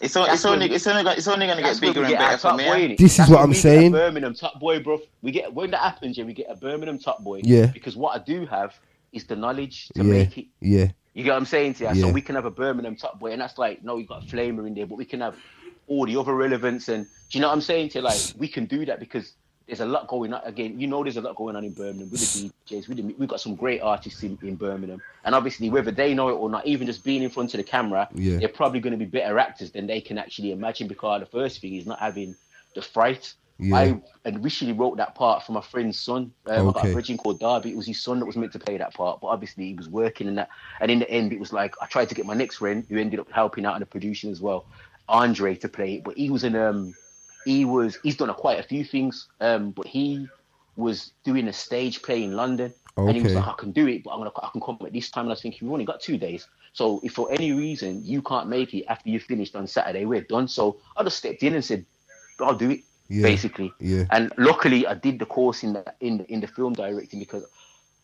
It's, 0.00 0.16
on, 0.16 0.28
it's 0.30 0.44
only 0.44 0.66
it's 0.70 0.86
only 0.86 1.12
it's 1.12 1.28
only 1.28 1.46
gonna 1.46 1.62
get 1.62 1.80
bigger 1.80 2.00
we 2.00 2.06
and 2.06 2.18
better 2.18 2.36
for 2.36 2.48
top 2.48 2.56
me. 2.56 2.64
boy, 2.64 2.74
yeah. 2.76 2.88
innit? 2.88 2.98
This 2.98 3.12
is 3.12 3.16
That's 3.18 3.30
what 3.30 3.40
I'm 3.40 3.48
we 3.50 3.54
get 3.54 3.58
a 3.58 3.62
saying. 3.62 3.92
Birmingham 3.92 4.34
top 4.34 4.58
boy, 4.58 4.80
bro. 4.82 5.00
We 5.22 5.30
get 5.30 5.52
when 5.52 5.70
that 5.70 5.80
happens, 5.80 6.18
yeah, 6.18 6.24
we 6.24 6.32
get 6.34 6.46
a 6.50 6.56
Birmingham 6.56 6.98
top 6.98 7.22
boy. 7.22 7.40
Yeah. 7.44 7.66
Because 7.66 7.96
what 7.96 8.18
I 8.20 8.24
do 8.24 8.44
have 8.46 8.74
is 9.12 9.24
the 9.24 9.36
knowledge 9.36 9.88
to 9.94 10.02
Yeah, 10.02 10.12
make 10.12 10.38
it. 10.38 10.46
yeah, 10.60 10.88
You 11.14 11.24
get 11.24 11.30
what 11.30 11.36
I'm 11.36 11.44
saying 11.46 11.74
to 11.74 11.84
you? 11.84 11.90
Yeah. 11.94 12.06
So 12.06 12.08
we 12.10 12.22
can 12.22 12.34
have 12.36 12.46
a 12.46 12.50
Birmingham 12.50 12.96
top 12.96 13.18
boy, 13.20 13.32
and 13.32 13.40
that's 13.40 13.58
like, 13.58 13.84
no, 13.84 13.98
you 13.98 14.06
got 14.06 14.22
a 14.24 14.26
flamer 14.26 14.66
in 14.66 14.74
there, 14.74 14.86
but 14.86 14.96
we 14.96 15.04
can 15.04 15.20
have 15.20 15.36
all 15.88 16.06
the 16.06 16.16
other 16.16 16.34
relevance. 16.34 16.88
And 16.88 17.04
do 17.04 17.10
you 17.38 17.40
know 17.40 17.48
what 17.48 17.54
I'm 17.54 17.60
saying 17.60 17.90
to 17.90 17.98
you? 17.98 18.04
Like, 18.04 18.20
we 18.38 18.48
can 18.48 18.64
do 18.64 18.86
that 18.86 18.98
because 18.98 19.32
there's 19.66 19.80
a 19.80 19.86
lot 19.86 20.08
going 20.08 20.32
on. 20.32 20.40
Again, 20.44 20.80
you 20.80 20.86
know, 20.86 21.02
there's 21.02 21.18
a 21.18 21.20
lot 21.20 21.36
going 21.36 21.54
on 21.54 21.64
in 21.64 21.72
Birmingham 21.72 22.10
with 22.10 22.20
the 22.20 22.50
DJs. 22.66 22.88
With 22.88 22.96
the, 22.96 23.02
we've 23.18 23.28
got 23.28 23.40
some 23.40 23.54
great 23.56 23.80
artists 23.82 24.22
in, 24.22 24.38
in 24.42 24.56
Birmingham. 24.56 25.02
And 25.24 25.34
obviously, 25.34 25.68
whether 25.70 25.90
they 25.90 26.14
know 26.14 26.28
it 26.30 26.32
or 26.32 26.48
not, 26.48 26.66
even 26.66 26.86
just 26.86 27.04
being 27.04 27.22
in 27.22 27.30
front 27.30 27.52
of 27.52 27.58
the 27.58 27.64
camera, 27.64 28.08
Yeah. 28.14 28.38
they're 28.38 28.48
probably 28.48 28.80
going 28.80 28.92
to 28.92 28.98
be 28.98 29.04
better 29.04 29.38
actors 29.38 29.70
than 29.70 29.86
they 29.86 30.00
can 30.00 30.16
actually 30.18 30.52
imagine 30.52 30.88
because 30.88 31.20
the 31.20 31.26
first 31.26 31.60
thing 31.60 31.74
is 31.76 31.86
not 31.86 31.98
having 31.98 32.34
the 32.74 32.80
fright. 32.82 33.34
Yeah. 33.58 33.76
I 33.76 34.02
initially 34.24 34.72
wrote 34.72 34.96
that 34.96 35.14
part 35.14 35.44
for 35.44 35.52
my 35.52 35.60
friend's 35.60 35.98
son. 35.98 36.32
Um, 36.46 36.68
I 36.68 36.72
got 36.72 36.88
a 36.88 36.92
virgin 36.92 37.16
called 37.16 37.40
Darby. 37.40 37.70
It 37.70 37.76
was 37.76 37.86
his 37.86 38.02
son 38.02 38.18
that 38.18 38.26
was 38.26 38.36
meant 38.36 38.52
to 38.52 38.58
play 38.58 38.76
that 38.76 38.94
part, 38.94 39.20
but 39.20 39.28
obviously 39.28 39.66
he 39.66 39.74
was 39.74 39.88
working 39.88 40.28
and 40.28 40.38
that. 40.38 40.48
And 40.80 40.90
in 40.90 40.98
the 40.98 41.10
end, 41.10 41.32
it 41.32 41.40
was 41.40 41.52
like 41.52 41.74
I 41.80 41.86
tried 41.86 42.08
to 42.08 42.14
get 42.14 42.26
my 42.26 42.34
next 42.34 42.56
friend, 42.56 42.84
who 42.88 42.98
ended 42.98 43.20
up 43.20 43.30
helping 43.30 43.64
out 43.64 43.74
in 43.74 43.80
the 43.80 43.86
production 43.86 44.30
as 44.30 44.40
well, 44.40 44.66
Andre, 45.08 45.54
to 45.56 45.68
play 45.68 45.94
it. 45.94 46.04
But 46.04 46.16
he 46.16 46.30
was 46.30 46.44
in 46.44 46.56
um, 46.56 46.94
he 47.44 47.64
was 47.64 47.98
he's 48.02 48.16
done 48.16 48.30
a, 48.30 48.34
quite 48.34 48.58
a 48.58 48.62
few 48.62 48.84
things. 48.84 49.28
Um, 49.40 49.70
but 49.70 49.86
he 49.86 50.28
was 50.76 51.12
doing 51.24 51.48
a 51.48 51.52
stage 51.52 52.02
play 52.02 52.24
in 52.24 52.32
London, 52.32 52.72
and 52.96 53.16
he 53.16 53.22
was 53.22 53.34
like, 53.34 53.46
I 53.46 53.54
can 53.58 53.72
do 53.72 53.86
it, 53.88 54.04
but 54.04 54.10
I'm 54.10 54.18
gonna 54.18 54.32
I 54.42 54.48
can 54.50 54.60
come 54.60 54.78
at 54.84 54.92
this 54.92 55.10
time. 55.10 55.22
And 55.22 55.30
I 55.30 55.34
was 55.34 55.42
thinking, 55.42 55.68
we've 55.68 55.72
only 55.72 55.84
got 55.84 56.00
two 56.00 56.16
days. 56.16 56.48
So 56.72 57.00
if 57.04 57.12
for 57.12 57.30
any 57.30 57.52
reason 57.52 58.02
you 58.04 58.22
can't 58.22 58.48
make 58.48 58.72
it 58.74 58.86
after 58.86 59.10
you 59.10 59.20
finished 59.20 59.54
on 59.54 59.66
Saturday, 59.66 60.04
we're 60.04 60.22
done. 60.22 60.48
So 60.48 60.80
I 60.96 61.04
just 61.04 61.18
stepped 61.18 61.42
in 61.42 61.54
and 61.54 61.64
said, 61.64 61.84
I'll 62.40 62.54
do 62.54 62.70
it. 62.70 62.80
Yeah. 63.12 63.24
Basically, 63.24 63.74
Yeah. 63.78 64.04
and 64.10 64.32
luckily, 64.38 64.86
I 64.86 64.94
did 64.94 65.18
the 65.18 65.26
course 65.26 65.62
in 65.62 65.74
the 65.74 65.84
in 66.00 66.18
the, 66.18 66.32
in 66.32 66.40
the 66.40 66.46
film 66.46 66.72
directing 66.72 67.20
because, 67.20 67.44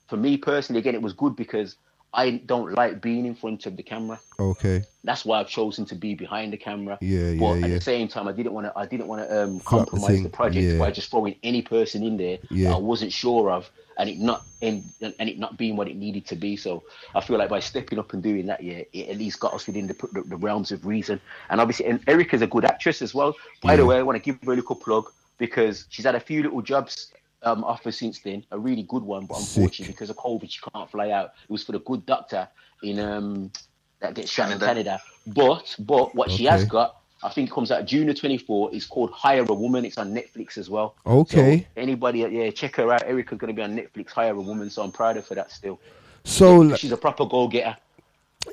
for 0.07 0.19
me 0.19 0.37
personally, 0.37 0.81
again, 0.81 0.95
it 0.95 1.01
was 1.01 1.15
good 1.15 1.35
because 1.35 1.77
I 2.13 2.31
don't 2.31 2.73
like 2.73 3.03
being 3.03 3.27
in 3.27 3.35
front 3.35 3.67
of 3.67 3.77
the 3.77 3.83
camera. 3.83 4.19
Okay. 4.41 4.85
That's 5.05 5.25
why 5.25 5.41
I've 5.41 5.49
chosen 5.49 5.85
to 5.87 5.95
be 5.95 6.15
behind 6.15 6.53
the 6.53 6.57
camera. 6.57 6.99
Yeah, 7.01 7.35
But 7.35 7.55
yeah, 7.55 7.65
at 7.65 7.71
yeah. 7.71 7.75
the 7.77 7.81
same 7.81 8.09
time, 8.09 8.29
I 8.29 8.33
didn't 8.33 8.53
want 8.53 8.67
to. 8.67 8.73
I 8.77 8.87
didn't 8.87 9.09
want 9.09 9.29
to 9.29 9.43
um, 9.43 9.61
Flop 9.61 9.87
the 9.87 9.91
compromise 9.91 10.23
the, 10.23 10.29
project 10.29 10.67
yeah. 10.67 10.79
by 10.79 10.91
just 10.91 11.11
throwing 11.11 11.37
any 11.43 11.63
person 11.63 12.03
in 12.03 12.17
there 12.17 12.39
Yeah. 12.51 12.75
I 12.75 12.79
wasn't 12.79 13.13
sure 13.13 13.51
of, 13.51 13.71
and 13.99 14.09
it 14.09 14.19
not 14.19 14.45
and, 14.63 14.85
and 15.01 15.29
it 15.29 15.39
not 15.39 15.59
being 15.59 15.77
what 15.77 15.89
it 15.89 15.97
needed 15.97 16.27
to 16.27 16.37
be. 16.37 16.57
So 16.57 16.83
I 17.15 17.21
feel 17.21 17.39
like 17.39 17.51
by 17.51 17.61
stepping 17.61 17.99
up 17.99 18.13
and 18.15 18.23
doing 18.23 18.47
that, 18.47 18.63
yeah, 18.63 18.83
it 18.93 19.11
at 19.11 19.19
least 19.19 19.41
got 19.41 19.53
us 19.53 19.67
within 19.67 19.87
the, 19.87 19.95
the, 20.13 20.23
the 20.23 20.37
realms 20.37 20.73
of 20.73 20.87
reason. 20.87 21.21
And 21.51 21.61
obviously, 21.61 21.87
and 21.87 22.01
Erica's 22.09 22.43
a 22.43 22.47
good 22.47 22.65
actress 22.65 23.03
as 23.03 23.15
well. 23.15 23.35
By 23.63 23.77
the 23.77 23.85
way, 23.85 23.99
I 23.99 24.03
want 24.03 24.17
to 24.17 24.23
give 24.23 24.43
her 24.45 24.53
a 24.53 24.57
little 24.57 24.77
plug 24.77 25.13
because 25.37 25.87
she's 25.91 26.05
had 26.05 26.15
a 26.15 26.21
few 26.21 26.43
little 26.43 26.63
jobs 26.63 27.13
um, 27.43 27.65
offers 27.65 27.99
since 27.99 28.21
then. 28.21 28.45
A 28.51 28.59
really 28.59 28.83
good 28.83 29.03
one, 29.03 29.27
but 29.27 29.37
Sick. 29.39 29.57
unfortunately, 29.57 29.93
because 29.93 30.11
of 30.11 30.17
COVID, 30.17 30.51
she 30.51 30.61
can't 30.73 30.91
fly 30.91 31.11
out. 31.11 31.33
It 31.45 31.51
was 31.51 31.65
for 31.65 31.73
the 31.73 31.81
Good 31.81 32.07
Doctor 32.07 32.49
in 32.83 32.99
um 32.99 33.51
that 34.01 34.15
gets 34.15 34.31
shot 34.31 34.51
in 34.51 34.59
Canada. 34.59 34.67
Canada. 34.67 35.03
But 35.27 35.77
but 35.81 36.15
what 36.15 36.31
she 36.31 36.45
has 36.45 36.65
got, 36.65 37.01
I 37.23 37.31
think 37.31 37.51
it 37.51 37.53
comes 37.53 37.71
out 37.71 37.85
June 37.85 38.07
the 38.07 38.15
24th. 38.15 38.75
It's 38.75 38.87
called 38.87 39.11
Hire 39.11 39.45
a 39.49 39.55
Woman. 39.55 39.85
It's 39.85 39.99
on 39.99 40.15
Netflix 40.15 40.57
as 40.57 40.71
well. 40.71 40.95
Okay. 41.07 41.61
So 41.61 41.67
anybody, 41.81 42.21
yeah, 42.21 42.51
check 42.51 42.77
her 42.77 42.93
out. 42.93 43.03
Erica's 43.03 43.39
gonna 43.39 43.53
be 43.53 43.63
on 43.63 43.77
Netflix. 43.77 44.11
Hire 44.11 44.35
a 44.35 44.41
Woman. 44.41 44.71
So 44.71 44.83
I'm 44.83 44.93
proud 44.93 45.17
of 45.17 45.25
her 45.25 45.29
for 45.29 45.35
that 45.35 45.51
still. 45.51 45.81
So 46.25 46.75
She's 46.77 46.93
a 46.93 46.97
proper 46.97 47.25
goal 47.27 47.49
getter. 47.49 47.77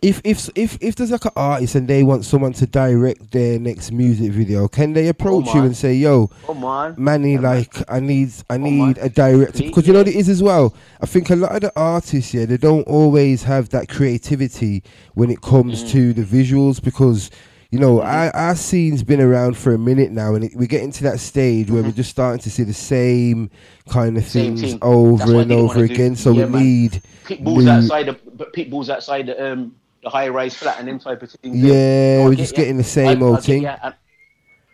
If 0.01 0.21
if 0.23 0.49
if 0.55 0.77
if 0.81 0.95
there's 0.95 1.11
like 1.11 1.25
an 1.25 1.31
artist 1.35 1.75
and 1.75 1.87
they 1.87 2.03
want 2.03 2.25
someone 2.25 2.53
to 2.53 2.65
direct 2.67 3.31
their 3.31 3.59
next 3.59 3.91
music 3.91 4.31
video, 4.31 4.67
can 4.67 4.93
they 4.93 5.07
approach 5.07 5.53
you 5.53 5.61
and 5.63 5.75
say, 5.75 5.93
"Yo, 5.93 6.27
Come 6.45 6.63
on. 6.63 6.95
Manny, 6.97 7.37
like 7.37 7.73
I 7.91 7.99
need 7.99 8.31
I 8.49 8.57
need 8.57 8.97
a 8.99 9.09
director 9.09 9.63
because 9.63 9.87
you 9.87 9.93
know 9.93 9.99
what 9.99 10.07
it 10.07 10.15
is 10.15 10.29
as 10.29 10.41
well. 10.43 10.75
I 11.01 11.05
think 11.05 11.29
a 11.29 11.35
lot 11.35 11.53
of 11.55 11.61
the 11.61 11.71
artists, 11.75 12.33
yeah, 12.33 12.45
they 12.45 12.57
don't 12.57 12.83
always 12.87 13.43
have 13.43 13.69
that 13.69 13.87
creativity 13.89 14.83
when 15.13 15.29
it 15.29 15.41
comes 15.41 15.83
Mm. 15.83 15.89
to 15.91 16.13
the 16.13 16.23
visuals 16.23 16.81
because. 16.81 17.29
You 17.71 17.79
know, 17.81 17.99
our, 18.01 18.33
our 18.33 18.55
scene's 18.55 19.03
been 19.03 19.19
around 19.19 19.57
for 19.57 19.73
a 19.73 19.77
minute 19.77 20.09
now, 20.09 20.33
and 20.35 20.45
it, 20.45 20.51
we're 20.55 20.67
getting 20.67 20.93
to 20.93 21.03
that 21.05 21.19
stage 21.19 21.69
where 21.69 21.83
we're 21.83 21.91
just 21.91 22.09
starting 22.11 22.39
to 22.43 22.49
see 22.49 22.63
the 22.63 22.73
same 22.73 23.49
kind 23.89 24.15
of 24.17 24.23
Mm-hmm. 24.23 24.29
Same 24.29 24.55
things 24.55 24.71
thing. 24.73 24.79
over 24.81 25.17
That's 25.17 25.31
and 25.31 25.51
over 25.51 25.65
wanna 25.79 25.87
do. 25.87 25.93
again. 25.93 26.15
So 26.15 26.31
Yeah, 26.31 26.45
we 26.45 26.51
man. 26.51 26.63
need 26.63 27.01
Pitbull's 27.25 27.65
new- 27.65 27.71
outside 27.71 28.05
the 28.05 28.17
but 28.37 28.53
Pitbull's 28.53 28.89
outside 28.89 29.25
the 29.25 29.51
um 29.51 29.75
the 30.05 30.11
high 30.11 30.29
rise 30.29 30.55
flat 30.55 30.79
and 30.79 30.87
them 30.87 30.99
type 30.99 31.21
of 31.23 31.31
things. 31.31 31.57
Yeah, 31.57 32.25
we're 32.25 32.35
just 32.35 32.55
getting 32.55 32.77
the 32.77 32.83
same 32.83 33.21
I- 33.23 33.25
I 33.25 33.29
old 33.29 33.43
get 33.43 33.81
thing. 33.81 33.93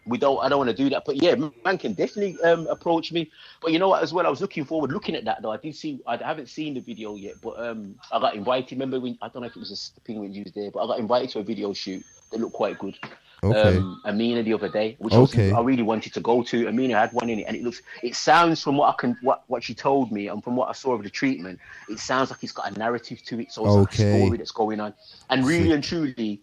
We 0.05 0.17
don't. 0.17 0.43
I 0.43 0.49
don't 0.49 0.57
want 0.57 0.69
to 0.69 0.75
do 0.75 0.89
that. 0.89 1.03
But 1.05 1.21
yeah, 1.21 1.35
man 1.63 1.77
can 1.77 1.93
definitely 1.93 2.35
um, 2.41 2.67
approach 2.67 3.11
me. 3.11 3.31
But 3.61 3.71
you 3.71 3.79
know 3.79 3.89
what? 3.89 4.01
As 4.03 4.11
well, 4.11 4.25
I 4.25 4.29
was 4.29 4.41
looking 4.41 4.65
forward, 4.65 4.91
looking 4.91 5.15
at 5.15 5.25
that 5.25 5.41
though. 5.41 5.51
I 5.51 5.57
did 5.57 5.75
see. 5.75 6.01
I 6.07 6.17
haven't 6.17 6.49
seen 6.49 6.73
the 6.73 6.79
video 6.81 7.15
yet, 7.15 7.35
but 7.41 7.57
um, 7.59 7.95
I 8.11 8.19
got 8.19 8.35
invited. 8.35 8.71
Remember 8.71 8.99
when? 8.99 9.17
I 9.21 9.29
don't 9.29 9.43
know 9.43 9.47
if 9.47 9.55
it 9.55 9.59
was 9.59 9.93
a 9.95 10.01
penguin 10.01 10.33
you 10.33 10.43
was 10.43 10.53
there, 10.53 10.71
but 10.71 10.83
I 10.83 10.87
got 10.87 10.99
invited 10.99 11.29
to 11.29 11.39
a 11.39 11.43
video 11.43 11.71
shoot 11.71 12.03
that 12.31 12.41
looked 12.41 12.53
quite 12.53 12.77
good. 12.79 12.97
Okay. 13.43 13.77
Um, 13.77 14.01
Amina 14.05 14.43
the 14.43 14.53
other 14.53 14.69
day, 14.69 14.95
which 14.99 15.13
Okay. 15.13 15.51
I, 15.51 15.61
really 15.61 15.81
wanted 15.81 16.13
to 16.13 16.19
go 16.19 16.43
to. 16.43 16.67
Amina 16.67 16.95
had 16.95 17.11
one 17.11 17.27
in 17.27 17.39
it, 17.39 17.43
and 17.43 17.55
it 17.55 17.63
looks. 17.63 17.81
It 18.03 18.15
sounds 18.15 18.61
from 18.61 18.77
what 18.77 18.89
I 18.89 18.95
can, 18.99 19.17
what 19.21 19.43
what 19.47 19.63
she 19.63 19.73
told 19.73 20.11
me, 20.11 20.27
and 20.27 20.43
from 20.43 20.55
what 20.55 20.69
I 20.69 20.73
saw 20.73 20.93
of 20.93 21.01
the 21.01 21.09
treatment, 21.09 21.59
it 21.89 21.97
sounds 21.97 22.29
like 22.29 22.43
it's 22.43 22.51
got 22.51 22.71
a 22.71 22.77
narrative 22.77 23.23
to 23.23 23.39
it. 23.39 23.51
So 23.51 23.65
it's 23.65 23.75
like 23.75 23.93
a 23.93 23.95
story 23.95 24.37
that's 24.37 24.51
going 24.51 24.79
on, 24.79 24.93
and 25.29 25.45
really 25.45 25.71
and 25.71 25.83
truly. 25.83 26.41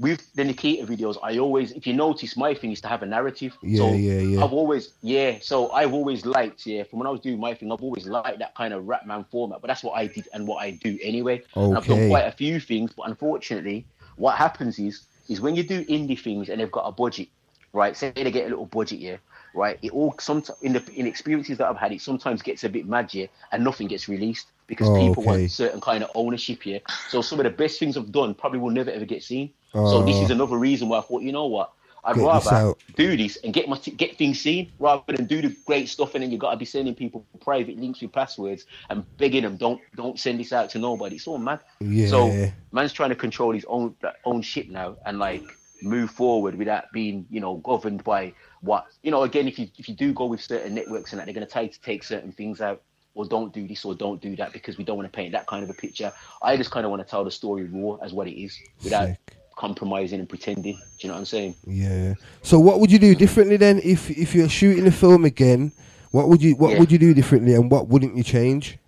With 0.00 0.32
the 0.34 0.44
Nikita 0.44 0.86
videos, 0.86 1.16
I 1.24 1.38
always, 1.38 1.72
if 1.72 1.84
you 1.84 1.92
notice, 1.92 2.36
my 2.36 2.54
thing 2.54 2.70
is 2.70 2.80
to 2.82 2.86
have 2.86 3.02
a 3.02 3.06
narrative. 3.06 3.58
Yeah, 3.64 3.78
so 3.78 3.92
yeah, 3.94 4.20
yeah. 4.20 4.44
I've 4.44 4.52
always, 4.52 4.92
yeah. 5.02 5.38
So 5.42 5.72
I've 5.72 5.92
always 5.92 6.24
liked, 6.24 6.64
yeah. 6.66 6.84
From 6.84 7.00
when 7.00 7.08
I 7.08 7.10
was 7.10 7.20
doing 7.20 7.40
my 7.40 7.52
thing, 7.52 7.72
I've 7.72 7.82
always 7.82 8.06
liked 8.06 8.38
that 8.38 8.54
kind 8.54 8.72
of 8.72 8.86
rap 8.86 9.06
man 9.06 9.24
format. 9.24 9.60
But 9.60 9.66
that's 9.66 9.82
what 9.82 9.98
I 9.98 10.06
did 10.06 10.28
and 10.32 10.46
what 10.46 10.58
I 10.58 10.70
do 10.70 10.96
anyway. 11.02 11.42
And 11.56 11.76
I've 11.76 11.84
done 11.84 12.08
quite 12.08 12.26
a 12.26 12.30
few 12.30 12.60
things, 12.60 12.92
but 12.96 13.08
unfortunately, 13.08 13.86
what 14.14 14.36
happens 14.36 14.78
is, 14.78 15.02
is 15.28 15.40
when 15.40 15.56
you 15.56 15.62
do 15.62 15.84
indie 15.84 16.18
things 16.18 16.48
and 16.48 16.60
they've 16.60 16.70
got 16.70 16.86
a 16.88 16.92
budget, 16.92 17.28
right? 17.72 17.96
Say 17.96 18.12
they 18.14 18.30
get 18.30 18.46
a 18.46 18.50
little 18.50 18.66
budget, 18.66 18.98
yeah, 19.00 19.16
right? 19.54 19.78
It 19.82 19.92
all 19.92 20.14
sometimes 20.20 20.58
in 20.62 20.72
the 20.72 20.84
in 20.94 21.06
experiences 21.06 21.58
that 21.58 21.68
I've 21.68 21.76
had, 21.76 21.92
it 21.92 22.00
sometimes 22.00 22.42
gets 22.42 22.64
a 22.64 22.68
bit 22.68 22.86
mad, 22.88 23.12
yeah, 23.14 23.26
and 23.52 23.64
nothing 23.64 23.88
gets 23.88 24.08
released 24.08 24.48
because 24.66 24.88
Oh, 24.88 24.90
people 24.90 25.22
okay. 25.22 25.24
want 25.24 25.50
certain 25.50 25.80
kind 25.80 26.04
of 26.04 26.10
ownership, 26.14 26.64
yeah. 26.66 26.78
So 27.06 27.22
some 27.22 27.40
of 27.40 27.44
the 27.44 27.50
best 27.50 27.78
things 27.78 27.96
I've 27.96 28.12
done 28.12 28.34
probably 28.34 28.58
will 28.60 28.70
never 28.70 28.90
ever 28.90 29.04
get 29.04 29.22
seen. 29.22 29.54
so 29.82 30.02
this 30.02 30.20
Oh. 30.20 30.22
is 30.22 30.30
another 30.30 30.58
reason 30.58 30.88
why 30.88 30.98
I 30.98 31.02
thought, 31.02 31.22
you 31.22 31.32
know 31.32 31.46
what? 31.46 31.72
I'd 32.04 32.16
Get 32.16 32.24
rather 32.24 32.74
do 32.94 33.16
this 33.16 33.36
and 33.44 33.52
get 33.52 33.68
my 33.68 33.76
t- 33.76 33.90
get 33.90 34.16
things 34.16 34.40
seen 34.40 34.72
rather 34.78 35.02
than 35.08 35.26
do 35.26 35.42
the 35.42 35.56
great 35.66 35.88
stuff 35.88 36.14
and 36.14 36.22
then 36.22 36.30
you 36.30 36.38
got 36.38 36.52
to 36.52 36.56
be 36.56 36.64
sending 36.64 36.94
people 36.94 37.26
private 37.40 37.78
links 37.78 38.00
with 38.00 38.12
passwords 38.12 38.66
and 38.88 39.04
begging 39.16 39.42
them 39.42 39.56
don't 39.56 39.80
don't 39.96 40.18
send 40.18 40.40
this 40.40 40.52
out 40.52 40.70
to 40.70 40.78
nobody. 40.78 41.16
It's 41.16 41.26
all 41.26 41.38
mad. 41.38 41.60
Yeah. 41.80 42.08
So 42.08 42.50
man's 42.72 42.92
trying 42.92 43.10
to 43.10 43.16
control 43.16 43.52
his 43.52 43.64
own 43.68 43.94
own 44.24 44.42
shit 44.42 44.70
now 44.70 44.96
and 45.04 45.18
like 45.18 45.42
move 45.82 46.10
forward 46.10 46.56
without 46.56 46.90
being 46.92 47.26
you 47.30 47.40
know 47.40 47.56
governed 47.56 48.04
by 48.04 48.32
what 48.60 48.86
you 49.02 49.10
know. 49.10 49.22
Again, 49.22 49.48
if 49.48 49.58
you 49.58 49.68
if 49.78 49.88
you 49.88 49.94
do 49.94 50.12
go 50.12 50.26
with 50.26 50.40
certain 50.40 50.74
networks 50.74 51.12
and 51.12 51.20
that, 51.20 51.26
they're 51.26 51.34
going 51.34 51.46
to 51.46 51.52
try 51.52 51.66
to 51.66 51.80
take 51.80 52.04
certain 52.04 52.32
things 52.32 52.60
out. 52.60 52.82
Or 53.14 53.24
don't 53.24 53.52
do 53.52 53.66
this 53.66 53.84
or 53.84 53.96
don't 53.96 54.20
do 54.20 54.36
that 54.36 54.52
because 54.52 54.78
we 54.78 54.84
don't 54.84 54.96
want 54.96 55.10
to 55.10 55.16
paint 55.16 55.32
that 55.32 55.44
kind 55.48 55.64
of 55.64 55.70
a 55.70 55.74
picture. 55.74 56.12
I 56.40 56.56
just 56.56 56.70
kind 56.70 56.86
of 56.86 56.90
want 56.90 57.02
to 57.02 57.08
tell 57.08 57.24
the 57.24 57.32
story 57.32 57.64
raw 57.64 57.96
as 57.96 58.12
what 58.12 58.28
it 58.28 58.40
is 58.40 58.56
without 58.84 59.08
compromising 59.58 60.20
and 60.20 60.28
pretending. 60.28 60.76
Do 60.76 60.80
you 61.00 61.08
know 61.08 61.14
what 61.14 61.20
I'm 61.20 61.26
saying? 61.26 61.54
Yeah. 61.66 62.14
So 62.42 62.58
what 62.58 62.80
would 62.80 62.90
you 62.90 62.98
do 62.98 63.14
differently 63.14 63.56
then 63.58 63.80
if 63.84 64.10
if 64.10 64.34
you're 64.34 64.48
shooting 64.48 64.86
a 64.86 64.90
film 64.92 65.24
again? 65.24 65.72
What 66.12 66.28
would 66.28 66.40
you 66.40 66.54
what 66.56 66.70
Yeah. 66.72 66.78
would 66.78 66.90
you 66.92 66.98
do 66.98 67.12
differently 67.12 67.54
and 67.54 67.70
what 67.70 67.88
wouldn't 67.88 68.16
you 68.16 68.22
change? 68.22 68.78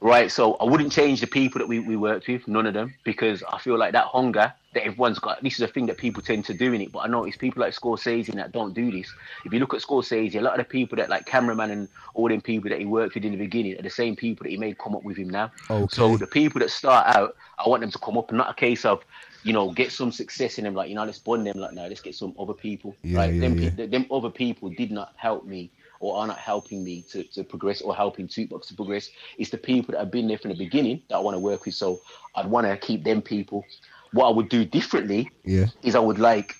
Right, 0.00 0.32
so 0.32 0.54
I 0.54 0.64
wouldn't 0.64 0.90
change 0.90 1.20
the 1.20 1.28
people 1.28 1.60
that 1.60 1.68
we, 1.68 1.78
we 1.78 1.94
worked 1.94 2.26
with, 2.26 2.48
none 2.48 2.66
of 2.66 2.74
them, 2.74 2.92
because 3.04 3.44
I 3.48 3.58
feel 3.60 3.78
like 3.78 3.92
that 3.92 4.06
hunger 4.06 4.52
that 4.74 4.82
everyone's 4.84 5.20
got, 5.20 5.40
this 5.44 5.54
is 5.54 5.60
a 5.60 5.68
thing 5.68 5.86
that 5.86 5.96
people 5.96 6.20
tend 6.20 6.44
to 6.46 6.54
do 6.54 6.72
in 6.72 6.80
it. 6.80 6.90
But 6.90 7.00
I 7.00 7.06
notice 7.06 7.36
people 7.36 7.60
like 7.60 7.72
Scorsese 7.72 8.28
and 8.28 8.36
that 8.40 8.50
don't 8.50 8.74
do 8.74 8.90
this. 8.90 9.08
If 9.44 9.52
you 9.52 9.60
look 9.60 9.74
at 9.74 9.80
Scorsese, 9.80 10.34
a 10.34 10.40
lot 10.40 10.58
of 10.58 10.58
the 10.58 10.64
people 10.64 10.96
that 10.96 11.08
like 11.08 11.24
cameraman 11.26 11.70
and 11.70 11.88
all 12.14 12.28
them 12.28 12.40
people 12.40 12.68
that 12.70 12.80
he 12.80 12.84
worked 12.84 13.14
with 13.14 13.24
in 13.24 13.30
the 13.30 13.38
beginning 13.38 13.78
are 13.78 13.82
the 13.82 13.90
same 13.90 14.16
people 14.16 14.42
that 14.42 14.50
he 14.50 14.56
made 14.56 14.76
come 14.76 14.96
up 14.96 15.04
with 15.04 15.16
him 15.16 15.30
now. 15.30 15.52
Okay. 15.70 15.86
So 15.94 16.16
the 16.16 16.26
people 16.26 16.58
that 16.58 16.70
start 16.70 17.14
out, 17.14 17.36
I 17.64 17.68
want 17.68 17.82
them 17.82 17.92
to 17.92 17.98
come 18.00 18.18
up 18.18 18.30
and 18.30 18.38
not 18.38 18.50
a 18.50 18.54
case 18.54 18.84
of, 18.84 19.04
you 19.42 19.52
know, 19.52 19.72
get 19.72 19.92
some 19.92 20.12
success 20.12 20.58
in 20.58 20.64
them, 20.64 20.74
like, 20.74 20.88
you 20.88 20.94
know, 20.94 21.04
let's 21.04 21.18
bond 21.18 21.46
them, 21.46 21.58
like, 21.58 21.72
no, 21.72 21.86
let's 21.86 22.00
get 22.00 22.14
some 22.14 22.34
other 22.38 22.52
people. 22.54 22.94
Yeah, 23.02 23.18
right? 23.18 23.34
yeah, 23.34 23.40
them, 23.40 23.58
yeah. 23.58 23.70
pe- 23.70 23.86
them 23.86 24.06
other 24.10 24.30
people 24.30 24.70
did 24.70 24.90
not 24.90 25.12
help 25.16 25.44
me 25.44 25.70
or 26.00 26.16
are 26.16 26.26
not 26.26 26.38
helping 26.38 26.82
me 26.82 27.02
to, 27.10 27.22
to 27.24 27.44
progress 27.44 27.80
or 27.80 27.94
helping 27.94 28.26
Tootbox 28.28 28.66
to 28.68 28.74
progress. 28.74 29.10
It's 29.38 29.50
the 29.50 29.58
people 29.58 29.92
that 29.92 29.98
have 29.98 30.10
been 30.10 30.28
there 30.28 30.38
from 30.38 30.50
the 30.50 30.56
beginning 30.56 31.02
that 31.08 31.16
I 31.16 31.18
want 31.20 31.34
to 31.36 31.38
work 31.38 31.64
with. 31.64 31.74
So 31.74 32.00
I'd 32.34 32.46
want 32.46 32.66
to 32.66 32.76
keep 32.76 33.04
them 33.04 33.22
people. 33.22 33.64
What 34.12 34.26
I 34.28 34.30
would 34.30 34.48
do 34.48 34.64
differently 34.64 35.30
Yeah. 35.44 35.66
is 35.82 35.94
I 35.94 36.00
would 36.00 36.18
like 36.18 36.56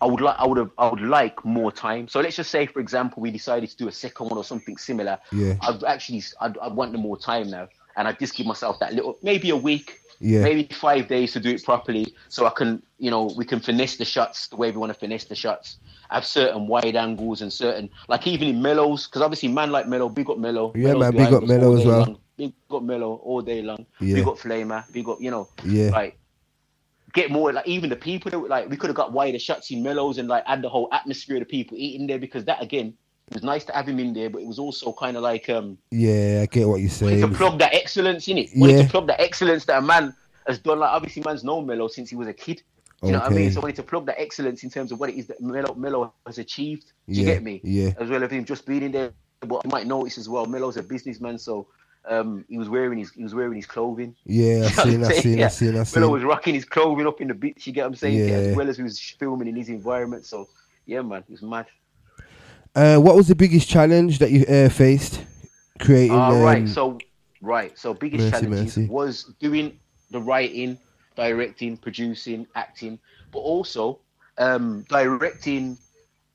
I 0.00 0.06
would 0.06 0.20
like 0.20 0.36
I 0.38 0.46
would 0.46 0.58
have 0.58 0.70
I 0.78 0.88
would 0.88 1.00
like 1.00 1.44
more 1.44 1.72
time. 1.72 2.08
So 2.08 2.20
let's 2.20 2.36
just 2.36 2.50
say 2.50 2.66
for 2.66 2.80
example 2.80 3.20
we 3.20 3.30
decided 3.30 3.68
to 3.70 3.76
do 3.76 3.88
a 3.88 3.92
second 3.92 4.28
one 4.30 4.38
or 4.38 4.44
something 4.44 4.76
similar. 4.78 5.18
Yeah. 5.32 5.54
I'd 5.60 5.82
actually 5.84 6.22
I'd, 6.40 6.56
I'd 6.58 6.72
want 6.72 6.92
the 6.92 6.98
more 6.98 7.18
time 7.18 7.50
now. 7.50 7.68
And 7.96 8.06
I'd 8.08 8.18
just 8.18 8.34
give 8.36 8.46
myself 8.46 8.78
that 8.78 8.94
little 8.94 9.18
maybe 9.22 9.50
a 9.50 9.56
week, 9.56 10.00
Yeah. 10.20 10.42
maybe 10.42 10.64
five 10.74 11.06
days 11.06 11.32
to 11.34 11.40
do 11.40 11.50
it 11.50 11.62
properly 11.64 12.12
so 12.28 12.44
I 12.44 12.50
can 12.50 12.82
you 12.98 13.10
know 13.10 13.30
we 13.36 13.44
can 13.44 13.60
finish 13.60 13.96
the 13.96 14.04
shots 14.04 14.48
the 14.48 14.56
way 14.56 14.70
we 14.72 14.76
want 14.78 14.92
to 14.92 14.98
finish 14.98 15.24
the 15.24 15.34
shots. 15.36 15.78
Have 16.10 16.24
certain 16.24 16.66
wide 16.66 16.96
angles 16.96 17.42
and 17.42 17.52
certain 17.52 17.88
like 18.08 18.26
even 18.26 18.48
in 18.48 18.60
mellows 18.62 19.06
because 19.06 19.22
obviously 19.22 19.48
man 19.48 19.70
like 19.70 19.86
mellow, 19.86 20.08
big 20.08 20.28
up 20.30 20.38
mellow. 20.38 20.72
Yeah, 20.74 20.94
man, 20.94 21.12
big 21.12 21.32
up 21.32 21.44
Mellow 21.44 21.76
as 21.76 21.84
well. 21.86 21.98
long. 22.00 22.18
Big 22.36 22.52
up 22.70 22.82
mellow 22.82 23.16
all 23.22 23.42
day 23.42 23.62
long. 23.62 23.84
Yeah. 24.00 24.14
Big 24.16 24.26
up 24.26 24.38
flamer, 24.38 24.90
big 24.92 25.08
up 25.08 25.18
you 25.20 25.30
know 25.30 25.48
Yeah. 25.64 25.90
like 25.90 26.18
get 27.12 27.30
more 27.30 27.52
like 27.52 27.66
even 27.66 27.88
the 27.88 27.96
people 27.96 28.30
that 28.30 28.38
like 28.48 28.68
we 28.68 28.76
could 28.76 28.88
have 28.88 28.96
got 28.96 29.12
wider 29.12 29.38
shots 29.38 29.70
in 29.70 29.82
mellows 29.82 30.18
and 30.18 30.28
like 30.28 30.44
add 30.46 30.62
the 30.62 30.68
whole 30.68 30.88
atmosphere 30.92 31.36
of 31.36 31.40
the 31.40 31.46
people 31.46 31.76
eating 31.78 32.06
there 32.06 32.18
because 32.18 32.44
that 32.46 32.62
again 32.62 32.94
it 33.30 33.34
was 33.34 33.42
nice 33.42 33.64
to 33.64 33.72
have 33.72 33.88
him 33.88 33.98
in 33.98 34.12
there 34.12 34.30
but 34.30 34.40
it 34.40 34.46
was 34.46 34.58
also 34.58 34.92
kind 34.92 35.16
of 35.16 35.22
like 35.22 35.48
um 35.48 35.78
Yeah, 35.90 36.40
I 36.42 36.46
get 36.46 36.66
what 36.68 36.80
you're 36.80 36.88
saying. 36.90 37.20
to 37.20 37.28
plug 37.28 37.58
that 37.58 37.74
excellence 37.74 38.26
in 38.28 38.38
it 38.38 38.50
wanted 38.56 38.76
Yeah. 38.76 38.82
to 38.84 38.88
plug 38.88 39.06
that 39.08 39.20
excellence 39.20 39.64
that 39.66 39.78
a 39.78 39.82
man 39.82 40.14
has 40.46 40.58
done 40.58 40.78
like 40.80 40.90
obviously 40.90 41.22
man's 41.24 41.44
known 41.44 41.66
mellow 41.66 41.88
since 41.88 42.08
he 42.10 42.16
was 42.16 42.28
a 42.28 42.32
kid 42.32 42.62
Do 43.02 43.08
you 43.08 43.12
know 43.12 43.18
what 43.20 43.30
I 43.30 43.34
mean 43.34 43.52
so 43.52 43.60
I 43.60 43.62
wanted 43.62 43.76
to 43.76 43.82
plug 43.82 44.06
that 44.06 44.20
excellence 44.20 44.62
in 44.64 44.70
terms 44.70 44.92
of 44.92 45.00
what 45.00 45.10
it 45.10 45.16
is 45.16 45.26
that 45.26 45.40
mellow 45.40 45.74
mellow 45.74 46.12
has 46.26 46.38
achieved 46.38 46.92
do 47.08 47.14
you 47.20 47.26
Yeah, 47.26 47.34
get 47.34 47.42
me 47.42 47.60
yeah. 47.64 47.92
as 47.98 48.08
well 48.08 48.22
as 48.24 48.30
him 48.30 48.44
just 48.44 48.64
being 48.66 48.82
in 48.82 48.92
there 48.92 49.12
but 49.40 49.62
you 49.64 49.70
might 49.70 49.86
notice 49.86 50.18
as 50.18 50.28
well 50.28 50.46
mellow's 50.46 50.76
a 50.76 50.82
businessman 50.82 51.38
so 51.38 51.66
um, 52.08 52.44
he 52.48 52.56
was 52.56 52.70
wearing 52.70 52.98
his 52.98 53.10
he 53.12 53.22
was 53.22 53.34
wearing 53.34 53.56
his 53.56 53.66
clothing. 53.66 54.14
Yeah, 54.24 54.68
I 54.78 54.84
You 54.88 54.98
know 54.98 55.02
seen, 55.02 55.04
I 55.04 55.06
I'm 55.06 55.10
saying? 55.10 55.22
seen, 55.22 55.38
Yeah. 55.38 55.48
seen, 55.48 55.68
I 55.68 55.72
Miller 55.72 55.84
seen. 55.84 56.10
was 56.10 56.22
rocking 56.22 56.54
his 56.54 56.64
clothing 56.64 57.06
up 57.06 57.20
in 57.20 57.28
the 57.28 57.34
beach. 57.34 57.66
You 57.66 57.72
get 57.74 57.82
what 57.82 57.88
I'm 57.88 57.94
saying? 57.96 58.16
Yeah. 58.28 58.34
As 58.36 58.56
well 58.56 58.68
as 58.70 58.78
he 58.78 58.82
was 58.82 58.98
filming 58.98 59.46
in 59.48 59.56
his 59.56 59.68
environment. 59.68 60.24
So 60.24 60.48
yeah, 60.86 61.02
man, 61.02 61.22
it 61.28 61.32
was 61.32 61.42
mad. 61.42 61.66
Uh, 62.74 62.98
what 62.98 63.16
was 63.16 63.28
the 63.28 63.34
biggest 63.34 63.68
challenge 63.68 64.18
that 64.18 64.30
you 64.30 64.44
uh, 64.46 64.68
faced 64.68 65.24
creating? 65.78 66.16
All 66.16 66.32
um, 66.32 66.42
right, 66.42 66.68
so 66.68 66.98
right, 67.40 67.76
so 67.78 67.94
biggest 67.94 68.24
Mercy, 68.24 68.30
challenges 68.30 68.78
Mercy. 68.78 68.86
was 68.88 69.34
doing 69.40 69.78
the 70.10 70.20
writing, 70.20 70.78
directing, 71.16 71.76
producing, 71.76 72.46
acting, 72.54 72.98
but 73.32 73.40
also 73.40 74.00
um, 74.38 74.84
directing 74.88 75.76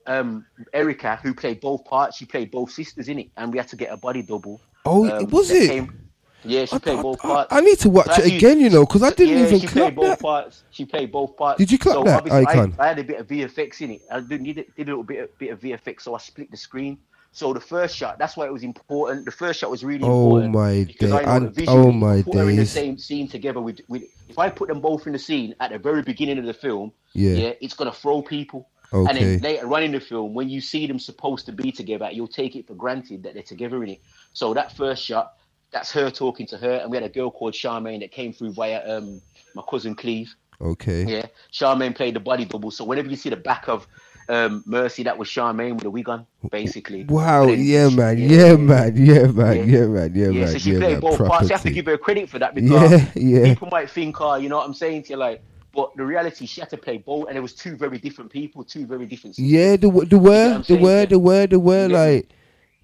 um, 0.06 0.46
Erica, 0.74 1.20
who 1.24 1.34
played 1.34 1.62
both 1.62 1.86
parts. 1.86 2.18
She 2.18 2.26
played 2.26 2.52
both 2.52 2.72
sisters 2.72 3.08
in 3.08 3.20
it, 3.20 3.30
and 3.38 3.52
we 3.52 3.58
had 3.58 3.68
to 3.70 3.76
get 3.76 3.92
a 3.92 3.98
body 3.98 4.22
double. 4.22 4.62
Oh, 4.86 5.10
um, 5.10 5.30
was 5.30 5.50
it? 5.50 5.70
came- 5.70 6.00
yeah, 6.46 6.66
she 6.66 6.80
played 6.80 7.02
both 7.02 7.20
parts. 7.20 7.54
I 7.54 7.62
need 7.62 7.80
to 7.80 7.90
watch 7.90 8.20
it 8.20 8.26
again, 8.26 8.60
you 8.60 8.70
know, 8.70 8.86
because 8.86 9.04
I 9.04 9.12
didn't 9.12 9.38
yeah, 9.38 9.46
even 9.48 9.60
she 9.60 9.68
clap 9.68 9.84
played 9.84 9.96
both 9.96 10.06
that. 10.06 10.20
parts. 10.20 10.64
She 10.72 10.86
played 10.86 11.12
both 11.12 11.38
parts. 11.38 11.58
Did 11.58 11.72
you 11.72 11.78
clap 11.78 11.96
so 11.96 12.04
that, 12.04 12.18
obviously 12.20 12.46
Icon? 12.48 12.76
I, 12.78 12.84
I 12.84 12.88
had 12.88 13.00
a 13.00 13.04
bit 13.04 13.20
of 13.20 13.28
VFX 13.28 13.82
in 13.82 13.92
it. 13.92 14.02
I 14.12 14.20
did, 14.20 14.44
did, 14.44 14.56
did 14.56 14.68
a 14.78 14.84
little 14.86 15.04
bit 15.04 15.24
of, 15.24 15.38
bit 15.38 15.52
of 15.52 15.60
VFX, 15.60 16.02
so 16.02 16.16
I 16.16 16.20
split 16.20 16.52
the 16.52 16.58
screen. 16.58 16.98
So 17.32 17.52
the 17.52 17.60
first 17.60 17.98
shot, 17.98 18.20
that's 18.20 18.38
why 18.38 18.46
it 18.46 18.54
was 18.54 18.64
important. 18.64 19.26
The 19.26 19.32
first 19.32 19.60
shot 19.60 19.72
was 19.72 19.84
really 19.84 20.04
important. 20.04 20.44
Oh 20.44 20.46
important. 20.46 20.54
my 20.54 20.84
because 20.86 21.10
day! 21.10 21.18
I 21.18 21.26
know 21.26 21.32
I- 21.32 21.40
that 21.40 21.56
visually, 21.56 21.80
oh 21.80 21.92
my 21.92 22.22
put 22.22 22.36
her 22.36 22.50
in 22.50 22.58
the 22.58 22.66
same 22.66 22.98
scene 22.98 23.28
together 23.28 23.60
with, 23.60 23.82
with. 23.88 24.04
If 24.30 24.38
I 24.38 24.50
put 24.50 24.68
them 24.70 24.82
both 24.82 25.08
in 25.08 25.14
the 25.14 25.20
scene 25.20 25.56
at 25.60 25.72
the 25.72 25.80
very 25.80 26.04
beginning 26.04 26.38
of 26.38 26.46
the 26.46 26.54
film, 26.54 26.92
Yeah. 27.14 27.32
yeah 27.32 27.54
it's 27.60 27.74
gonna 27.74 27.92
throw 27.92 28.22
people. 28.22 28.70
Okay. 28.94 29.10
And 29.10 29.18
then 29.18 29.40
later 29.40 29.74
on 29.74 29.82
in 29.82 29.92
the 29.92 30.00
film, 30.00 30.36
when 30.36 30.50
you 30.50 30.62
see 30.62 30.86
them 30.86 31.00
supposed 31.00 31.48
to 31.48 31.52
be 31.52 31.72
together, 31.72 32.10
you'll 32.12 32.28
take 32.28 32.56
it 32.56 32.68
for 32.68 32.76
granted 32.76 33.24
that 33.24 33.34
they're 33.34 33.42
together 33.42 33.84
in 33.84 33.90
it. 33.90 34.02
So 34.34 34.54
that 34.54 34.78
first 34.78 35.04
shot, 35.04 35.34
that's 35.74 35.92
her 35.92 36.10
talking 36.12 36.46
to 36.48 36.58
her, 36.58 36.74
and 36.78 36.92
we 36.92 36.98
had 36.98 37.04
a 37.04 37.10
girl 37.10 37.32
called 37.32 37.54
Charmaine 37.54 38.00
that 38.02 38.12
came 38.12 38.32
through 38.34 38.54
via 38.54 38.98
um, 38.98 39.22
my 39.56 39.64
cousin 39.70 39.96
Cleve. 39.96 40.34
Okay. 40.62 41.04
Yeah, 41.06 41.26
Charmaine 41.52 41.96
played 41.96 42.16
the 42.16 42.20
body 42.20 42.46
double. 42.46 42.72
So 42.72 42.86
whenever 42.86 43.10
you 43.10 43.16
see 43.18 43.30
the 43.30 43.36
back 43.36 43.68
of 43.68 43.88
um, 44.30 44.64
Mercy, 44.66 45.04
that 45.04 45.18
was 45.18 45.28
Charmaine 45.28 45.74
with 45.76 45.84
a 45.86 45.90
wig 45.90 46.08
on, 46.08 46.26
basically. 46.52 47.04
Wow. 47.04 47.48
Then 47.48 47.62
Yeah, 47.62 47.90
she- 47.90 47.96
man. 47.98 48.18
Yeah, 48.18 48.56
man. 48.56 48.96
Yeah, 48.96 49.28
man. 49.28 49.68
Yeah, 49.70 49.86
man. 49.88 50.12
Yeah, 50.16 50.30
Yeah, 50.30 50.32
man. 50.46 50.48
so 50.48 50.58
she 50.60 50.72
yeah, 50.74 50.80
played 50.80 50.92
man. 50.94 51.00
both 51.02 51.18
parts. 51.18 51.50
You 51.50 51.56
have 51.56 51.62
to 51.64 51.64
Property. 51.64 51.74
give 51.74 51.86
her 51.88 51.98
credit 51.98 52.30
for 52.30 52.40
that 52.40 52.56
because 52.56 52.92
Yeah, 52.92 53.12
yeah. 53.16 53.44
people 53.46 53.68
might 53.72 53.90
think, 53.90 54.22
oh, 54.22 54.36
you 54.36 54.48
know 54.48 54.58
what 54.58 54.66
I'm 54.68 54.74
saying 54.74 55.04
to 55.04 55.10
you, 55.12 55.18
like, 55.18 55.44
but 55.74 55.92
the 55.98 56.06
reality, 56.06 56.46
she 56.46 56.62
had 56.62 56.70
to 56.70 56.78
play 56.78 57.00
both, 57.00 57.28
and 57.28 57.36
it 57.38 57.42
was 57.42 57.54
two 57.56 57.76
very 57.76 57.98
different 57.98 58.32
people, 58.32 58.64
two 58.64 58.86
very 58.86 59.08
different. 59.08 59.38
Yeah, 59.40 59.72
the 59.76 59.90
the 59.90 59.90
what 59.90 60.12
word, 60.14 60.52
I'm 60.54 60.62
the 60.62 60.76
word, 60.78 61.10
the 61.10 61.20
word, 61.20 61.50
the 61.50 61.60
word. 61.60 61.92
Yeah. 61.92 61.98
Like, 62.00 62.30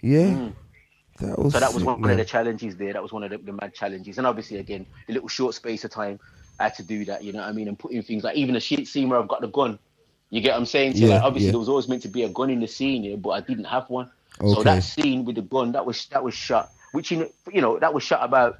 yeah. 0.02 0.50
That 1.22 1.38
was 1.38 1.54
so 1.54 1.60
that 1.60 1.74
was 1.74 1.82
sick, 1.82 1.86
one 1.86 2.02
man. 2.02 2.12
of 2.12 2.18
the 2.18 2.26
challenges 2.26 2.78
there. 2.78 2.94
That 2.94 3.04
was 3.04 3.12
one 3.12 3.24
of 3.24 3.32
the, 3.32 3.38
the 3.38 3.54
mad 3.54 3.74
challenges, 3.74 4.18
and 4.18 4.26
obviously, 4.26 4.58
again, 4.58 4.86
the 5.08 5.14
little 5.14 5.28
short 5.28 5.54
space 5.54 5.84
of 5.84 5.92
time, 5.92 6.20
I 6.60 6.64
had 6.64 6.76
to 6.76 6.84
do 6.84 7.06
that. 7.06 7.24
You 7.24 7.34
know 7.34 7.40
what 7.40 7.50
I 7.50 7.52
mean? 7.52 7.68
And 7.68 7.78
putting 7.78 8.02
things 8.04 8.24
like 8.24 8.36
even 8.38 8.56
a 8.56 8.60
shit 8.60 8.88
scene 8.88 9.10
where 9.10 9.20
I've 9.20 9.28
got 9.28 9.42
the 9.42 9.48
gun. 9.48 9.80
You 10.30 10.42
get 10.42 10.52
what 10.52 10.60
I'm 10.60 10.66
saying? 10.66 10.96
So 10.96 11.06
Yeah, 11.06 11.16
like, 11.16 11.24
obviously, 11.24 11.48
yeah. 11.48 11.52
there 11.54 11.60
was 11.60 11.70
always 11.70 11.88
meant 11.88 12.04
to 12.04 12.08
be 12.08 12.24
a 12.24 12.30
gun 12.30 12.50
in 12.50 12.60
the 12.60 12.68
scene 12.68 13.04
here, 13.04 13.18
but 13.18 13.32
I 13.32 13.42
didn't 13.42 13.66
have 13.66 13.90
one. 13.90 14.12
Okay. 14.40 14.54
So 14.54 14.64
that 14.64 14.84
scene 14.84 15.26
with 15.26 15.36
the 15.36 15.42
gun, 15.42 15.72
that 15.74 15.86
was 15.86 16.06
that 16.08 16.24
was 16.24 16.34
shot. 16.34 16.72
Which 16.92 17.12
you 17.12 17.18
know, 17.18 17.30
you 17.52 17.62
know, 17.62 17.80
that 17.80 17.94
was 17.94 18.04
shot 18.04 18.24
about 18.24 18.60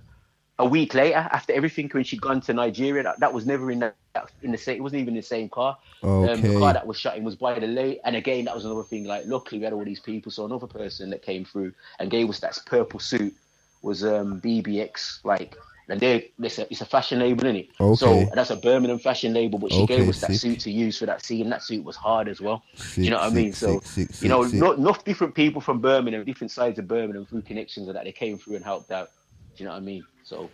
a 0.58 0.66
week 0.66 0.94
later 0.94 1.18
after 1.18 1.54
everything 1.54 1.90
when 1.90 2.04
she'd 2.04 2.22
gone 2.22 2.42
to 2.42 2.54
Nigeria. 2.54 3.04
That, 3.04 3.20
that 3.22 3.34
was 3.34 3.46
never 3.46 3.72
in 3.72 3.92
the 4.28 4.46
in 4.46 4.52
the 4.52 4.58
same. 4.58 4.78
It 4.78 4.82
wasn't 4.84 5.02
even 5.02 5.16
the 5.16 5.22
same 5.22 5.50
car. 5.50 5.78
Um, 6.22 6.44
the 6.44 6.50
car 6.50 6.74
that 6.74 6.86
was 6.88 7.00
shot 7.00 7.18
in 7.18 7.24
was 7.24 7.36
by 7.36 7.60
the 7.60 7.68
late. 7.68 8.00
And 8.04 8.16
again, 8.16 8.46
that 8.46 8.56
was 8.56 8.66
another 8.66 8.84
thing. 8.84 9.06
Like, 9.06 9.26
luckily 9.28 9.60
we 9.60 9.64
had 9.66 9.74
all 9.74 9.86
these 9.86 10.02
people. 10.02 10.32
So 10.32 10.46
another 10.46 10.68
person 10.68 11.10
that 11.12 11.22
came 11.22 11.46
through 11.46 11.74
and 12.00 12.12
gave 12.12 12.30
us 12.30 12.40
that 12.42 12.60
purple 12.66 13.00
suit 13.00 13.36
was 13.82 14.04
um 14.04 14.42
BBX. 14.42 15.20
Like, 15.24 15.56
and 15.90 16.00
they 16.00 16.32
it's 16.40 16.60
a, 16.60 16.64
it's 16.72 16.82
a 16.82 16.86
fashion 16.86 17.20
label, 17.20 17.46
isn't 17.46 17.56
it? 17.58 17.70
Okay. 17.80 17.96
So 17.96 18.10
Okay. 18.12 18.32
that's 18.34 18.52
a 18.52 18.58
Birmingham 18.58 19.00
fashion 19.00 19.34
label. 19.34 19.60
But 19.60 19.72
she 19.72 19.84
Okay, 19.84 19.96
gave 19.96 20.10
us 20.10 20.20
that 20.22 20.36
sick. 20.36 20.42
suit 20.42 20.60
to 20.62 20.72
use 20.72 20.98
for 21.00 21.06
that 21.08 21.24
scene. 21.26 21.50
That 21.50 21.64
suit 21.64 21.84
was 21.84 21.96
hard 21.96 22.28
as 22.30 22.42
well. 22.42 22.66
Do 22.76 22.76
Sick, 22.76 23.06
you 23.10 23.12
know 23.12 23.18
what 23.20 23.28
I 23.28 23.32
mean? 23.32 23.54
So 23.54 23.84
sick, 23.84 23.86
sick, 23.86 24.14
you 24.22 24.30
know, 24.30 24.44
sick, 24.44 24.50
sick. 24.50 24.60
not 24.60 24.78
enough 24.78 25.04
different 25.06 25.36
people 25.36 25.62
from 25.62 25.82
Birmingham, 25.82 26.26
different 26.26 26.52
sides 26.52 26.80
of 26.80 26.88
Birmingham 26.88 27.26
through 27.26 27.44
connections 27.44 27.88
and 27.88 27.96
that 27.98 28.06
they 28.06 28.12
came 28.12 28.38
through 28.38 28.56
and 28.58 28.66
helped 28.66 28.92
out. 28.92 29.12
Do 29.58 29.64
you 29.64 29.68
know 29.68 29.74
what 29.74 29.82
I 29.82 29.86
mean? 29.86 30.06
So 30.24 30.54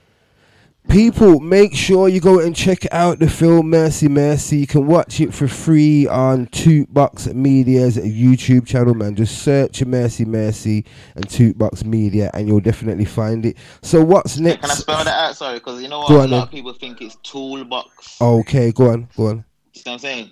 People, 0.88 1.40
make 1.40 1.76
sure 1.76 2.08
you 2.08 2.22
go 2.22 2.40
and 2.40 2.56
check 2.56 2.86
out 2.94 3.20
the 3.20 3.30
film 3.30 3.70
Mercy 3.70 4.08
Mercy. 4.08 4.58
You 4.58 4.68
can 4.68 4.88
watch 4.88 5.20
it 5.20 5.34
for 5.34 5.48
free 5.48 6.08
on 6.08 6.48
Tootbox 6.48 7.34
Media's 7.34 7.98
YouTube 7.98 8.66
channel, 8.66 8.94
man. 8.94 9.16
Just 9.16 9.42
search 9.42 9.84
Mercy 9.84 10.26
Mercy 10.26 10.86
and 11.16 11.28
Tootbox 11.28 11.84
Media, 11.84 12.32
and 12.34 12.48
you'll 12.48 12.60
definitely 12.60 13.06
find 13.06 13.46
it. 13.46 13.58
So, 13.82 14.04
what's 14.04 14.38
next? 14.38 14.62
Can 14.62 14.72
I 14.72 14.74
spell 14.76 15.04
that 15.04 15.08
out? 15.08 15.36
Sorry, 15.36 15.56
because 15.56 15.82
you 15.82 15.90
know 15.90 16.00
what? 16.00 16.10
Go 16.10 16.20
a 16.20 16.24
on 16.24 16.30
lot 16.30 16.38
then. 16.38 16.44
of 16.44 16.52
people 16.52 16.74
think 16.74 17.02
it's 17.02 17.18
Toolbox. 17.24 18.22
Okay, 18.22 18.72
go 18.72 18.92
on, 18.92 19.10
go 19.18 19.28
on. 19.28 19.46
You 19.74 19.82
see 19.82 19.90
what 19.90 19.94
I'm 19.94 20.00
saying? 20.00 20.32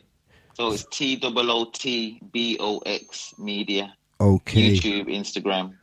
So 0.53 0.71
it's 0.71 0.85
T 0.91 1.19
O 1.23 1.33
O 1.35 1.65
T 1.71 2.21
B 2.31 2.57
O 2.59 2.77
X 2.85 3.33
Media. 3.39 3.93
Okay. 4.21 4.77
YouTube, 4.77 5.07
Instagram. 5.07 5.73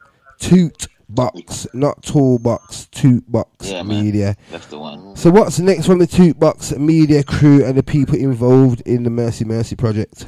Tootbox, 1.14 1.66
not 1.74 2.02
Toolbox, 2.02 2.88
Tootbox 2.92 3.46
Yeah, 3.62 3.82
man. 3.82 4.04
Media. 4.04 4.36
That's 4.50 4.66
the 4.66 4.78
one. 4.78 5.16
So, 5.16 5.30
what's 5.30 5.58
next 5.58 5.86
from 5.86 5.98
the 5.98 6.06
Tootbox 6.06 6.78
Media 6.78 7.22
crew 7.22 7.64
and 7.64 7.76
the 7.76 7.82
people 7.82 8.16
involved 8.16 8.82
in 8.82 9.02
the 9.02 9.10
Mercy 9.10 9.44
Mercy 9.44 9.76
project? 9.76 10.26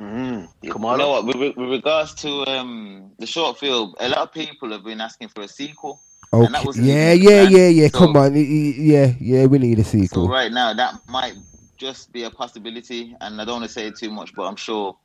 Mm, 0.00 0.48
You 0.62 0.74
know 0.74 1.10
what? 1.10 1.26
With, 1.26 1.56
with 1.56 1.68
regards 1.70 2.14
to 2.16 2.46
um, 2.46 3.12
the 3.18 3.26
short 3.26 3.58
film, 3.58 3.94
a 4.00 4.08
lot 4.08 4.18
of 4.18 4.32
people 4.32 4.70
have 4.72 4.84
been 4.84 5.00
asking 5.00 5.28
for 5.28 5.42
a 5.42 5.48
sequel. 5.48 6.00
Okay. 6.32 6.46
And 6.46 6.76
Yeah, 6.76 7.12
yeah, 7.12 7.42
plan. 7.44 7.52
yeah, 7.52 7.68
yeah. 7.68 7.88
So- 7.88 7.98
Come 7.98 8.16
on. 8.16 8.34
Y- 8.34 8.40
y- 8.40 8.74
Yeah, 8.76 9.12
yeah, 9.20 9.46
we 9.46 9.58
need 9.58 9.78
a 9.78 9.84
So 9.84 9.90
sequel. 9.98 10.28
right 10.28 10.50
now, 10.52 10.74
that 10.74 10.94
might 11.08 11.34
just 11.76 12.12
be 12.12 12.24
a 12.24 12.30
possibility, 12.30 13.16
and 13.20 13.40
I 13.40 13.44
don't 13.44 13.60
want 13.60 13.66
to 13.66 13.72
say 13.72 13.90
too 13.90 14.10
much, 14.10 14.34
but 14.34 14.42
I'm 14.44 14.56
sure 14.56 14.96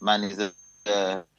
man 0.00 0.24
is 0.24 0.38
a, 0.38 0.52
uh, 0.86 1.22
he- 1.22 1.31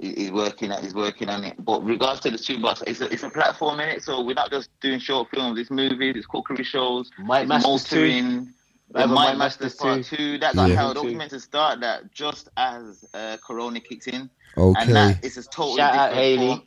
he's 0.00 0.30
working 0.30 0.70
at 0.72 0.82
he's 0.82 0.94
working 0.94 1.28
on 1.28 1.44
it. 1.44 1.54
But 1.64 1.84
regards 1.84 2.20
to 2.20 2.30
the 2.30 2.36
Tootbox, 2.38 2.82
it's 2.86 3.00
a, 3.00 3.12
it's 3.12 3.22
a 3.22 3.30
platform 3.30 3.80
in 3.80 3.88
it, 3.88 4.02
so 4.02 4.22
we're 4.22 4.34
not 4.34 4.50
just 4.50 4.68
doing 4.80 4.98
short 4.98 5.28
films. 5.30 5.58
It's 5.58 5.70
movies, 5.70 6.14
it's 6.16 6.26
cookery 6.26 6.64
shows, 6.64 7.10
Might 7.18 7.42
it's 7.42 7.48
Masters 7.48 7.84
two. 7.84 7.96
motoring. 7.96 8.52
I 8.94 9.00
have 9.00 9.08
The 9.10 9.14
a 9.14 9.16
Might 9.16 9.26
Might 9.32 9.38
Masters 9.38 9.62
Masters 9.72 9.80
Part 9.80 10.04
two. 10.04 10.16
Two 10.16 10.38
that 10.38 10.54
got 10.54 10.68
Yeah. 10.70 10.76
held 10.76 10.96
up 10.98 11.04
meant 11.06 11.30
to 11.30 11.40
start 11.40 11.80
that 11.80 12.12
just 12.12 12.48
as 12.56 13.04
uh, 13.14 13.36
Corona 13.44 13.80
kicked 13.80 14.06
in, 14.08 14.30
Okay. 14.56 14.80
and 14.82 14.94
that 14.94 15.24
it's 15.24 15.36
a 15.36 15.42
totally 15.42 15.76
shout 15.78 15.94
out 15.94 16.08
different 16.10 16.24
Haley. 16.24 16.46
form. 16.48 16.62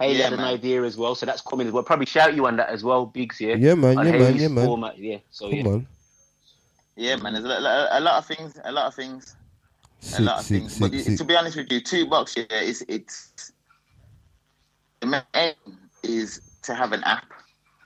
Haley 0.00 0.16
Yeah, 0.16 0.24
had 0.24 0.32
an 0.32 0.38
man. 0.40 0.54
idea 0.54 0.82
as 0.82 0.96
well, 0.96 1.14
so 1.14 1.26
that's 1.26 1.42
coming 1.42 1.66
as 1.66 1.72
well. 1.74 1.82
Probably 1.82 2.06
shout 2.06 2.34
you 2.34 2.46
on 2.46 2.56
that 2.56 2.70
as 2.70 2.82
well, 2.82 3.04
Biggs. 3.06 3.38
Yeah, 3.40 3.54
Yeah, 3.56 3.74
man, 3.74 3.98
On 3.98 4.06
yeah, 4.06 4.12
man, 4.12 4.36
yeah, 4.36 4.48
man. 4.48 4.64
Format, 4.66 4.98
yeah. 4.98 5.18
So 5.30 5.50
Come 5.50 5.58
yeah. 5.58 5.66
on. 5.68 5.86
Yeah, 6.96 7.16
man, 7.16 7.34
there's 7.34 7.44
a, 7.44 7.48
lot- 7.60 7.88
a 7.92 8.00
lot 8.00 8.14
of 8.18 8.26
things, 8.26 8.58
a 8.64 8.72
lot 8.72 8.86
of 8.86 8.94
things. 8.94 9.36
A 10.16 10.22
lot 10.22 10.40
of 10.40 10.46
things. 10.46 10.78
but 10.78 10.92
to 10.92 11.24
be 11.24 11.36
honest 11.36 11.56
with 11.56 11.70
you, 11.70 11.80
Tootbox 11.80 12.36
yeah, 12.36 12.44
it's 12.50 12.82
it's 12.88 13.52
the 15.00 15.06
main 15.06 15.22
aim 15.34 15.54
is 16.02 16.40
to 16.62 16.74
have 16.74 16.92
an 16.92 17.02
app. 17.04 17.26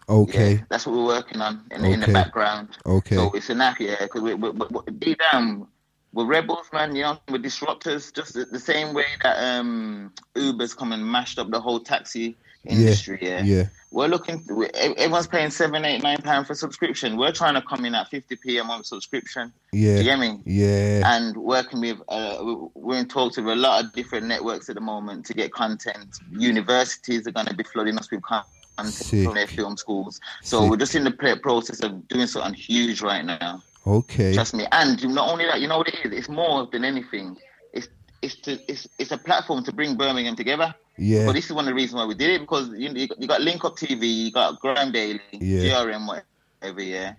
Okay. 0.09 0.55
Yeah, 0.55 0.61
that's 0.69 0.87
what 0.87 0.97
we're 0.97 1.07
working 1.07 1.41
on 1.41 1.65
in, 1.71 1.85
in 1.85 2.01
the 2.01 2.09
background. 2.09 2.77
Okay. 2.85 3.17
So 3.17 3.31
it's 3.33 3.49
an 3.49 3.61
app, 3.61 3.81
yeah, 3.81 3.97
because 4.01 4.23
we, 4.23 4.35
we, 4.35 4.51
we, 4.51 4.67
we, 4.71 4.93
deep 4.99 5.19
down, 5.33 5.67
we're 6.13 6.27
rebels, 6.27 6.67
man. 6.73 6.95
You 6.95 7.03
know, 7.03 7.19
we're 7.29 7.39
disruptors. 7.39 8.15
Just 8.15 8.35
the, 8.35 8.45
the 8.45 8.61
same 8.61 8.93
way 8.93 9.07
that 9.23 9.43
um, 9.43 10.13
Uber's 10.35 10.75
come 10.75 10.93
and 10.93 11.05
mashed 11.05 11.39
up 11.39 11.51
the 11.51 11.61
whole 11.61 11.81
taxi 11.81 12.37
industry. 12.67 13.19
Yeah. 13.21 13.43
Yeah. 13.43 13.69
We're 13.91 14.09
looking. 14.09 14.43
Everyone's 14.75 15.27
paying 15.29 15.51
seven, 15.51 15.85
eight, 15.85 16.03
nine 16.03 16.19
pound 16.19 16.47
for 16.47 16.55
subscription. 16.55 17.17
We're 17.17 17.33
trying 17.33 17.55
to 17.55 17.63
come 17.63 17.85
in 17.85 17.95
at 17.95 18.09
fifty 18.11 18.35
p 18.37 18.59
a 18.59 18.65
month 18.65 18.87
subscription. 18.87 19.53
Yeah. 19.73 19.99
You 19.99 20.03
get 20.03 20.19
me? 20.19 20.41
Yeah. 20.45 21.03
And 21.15 21.37
working 21.37 21.81
with, 21.81 21.99
uh, 22.09 22.39
we- 22.43 22.57
we're 22.75 22.99
in 22.99 23.07
talks 23.09 23.37
with 23.37 23.47
a 23.47 23.55
lot 23.55 23.85
of 23.85 23.93
different 23.93 24.27
networks 24.27 24.69
at 24.69 24.75
the 24.75 24.81
moment 24.81 25.27
to 25.27 25.35
get 25.35 25.53
content. 25.53 26.09
Universities 26.33 27.27
are 27.27 27.33
going 27.33 27.47
to 27.47 27.55
be 27.55 27.65
flooding 27.65 27.97
us 27.99 28.11
with 28.11 28.23
content 28.23 28.47
Sick. 28.93 29.25
from 29.25 29.35
their 29.35 29.47
film 29.47 29.77
schools. 29.77 30.21
So 30.43 30.61
Sick. 30.63 30.71
we're 30.71 30.77
just 30.77 30.95
in 30.97 31.05
the 31.05 31.39
process 31.43 31.81
of 31.81 32.09
doing 32.09 32.27
something 32.27 32.55
huge 32.55 33.01
right 33.03 33.25
now. 33.25 33.63
Okay. 33.87 34.35
Trust 34.35 34.55
me. 34.55 34.67
And 34.73 35.07
not 35.15 35.31
only 35.31 35.45
that, 35.45 35.61
you 35.61 35.69
know 35.69 35.79
what 35.79 35.89
it 35.89 35.95
is? 36.05 36.13
It's 36.13 36.29
more 36.29 36.67
than 36.73 36.85
anything. 36.85 37.37
It's 37.73 37.87
it's 38.25 38.35
to 38.47 38.53
it's 38.71 38.89
it's 38.99 39.13
a 39.13 39.19
platform 39.19 39.63
to 39.65 39.73
bring 39.73 39.97
Birmingham 39.97 40.37
together. 40.37 40.75
Yeah. 40.97 41.27
But 41.27 41.33
this 41.35 41.47
is 41.47 41.53
one 41.53 41.65
of 41.67 41.71
the 41.71 41.75
reasons 41.75 41.97
why 42.01 42.07
we 42.07 42.15
did 42.15 42.31
it 42.31 42.41
because 42.41 42.69
you 42.71 42.89
you 42.91 43.07
got, 43.09 43.21
you 43.21 43.45
Link 43.45 43.65
Up 43.65 43.77
TV, 43.77 44.03
you 44.27 44.33
got 44.33 44.61
GRM 44.61 44.93
Daily, 44.93 45.21
Yeah. 45.33 45.63
GRM, 45.85 46.07
whatever. 46.07 46.83
Yeah. 46.83 47.15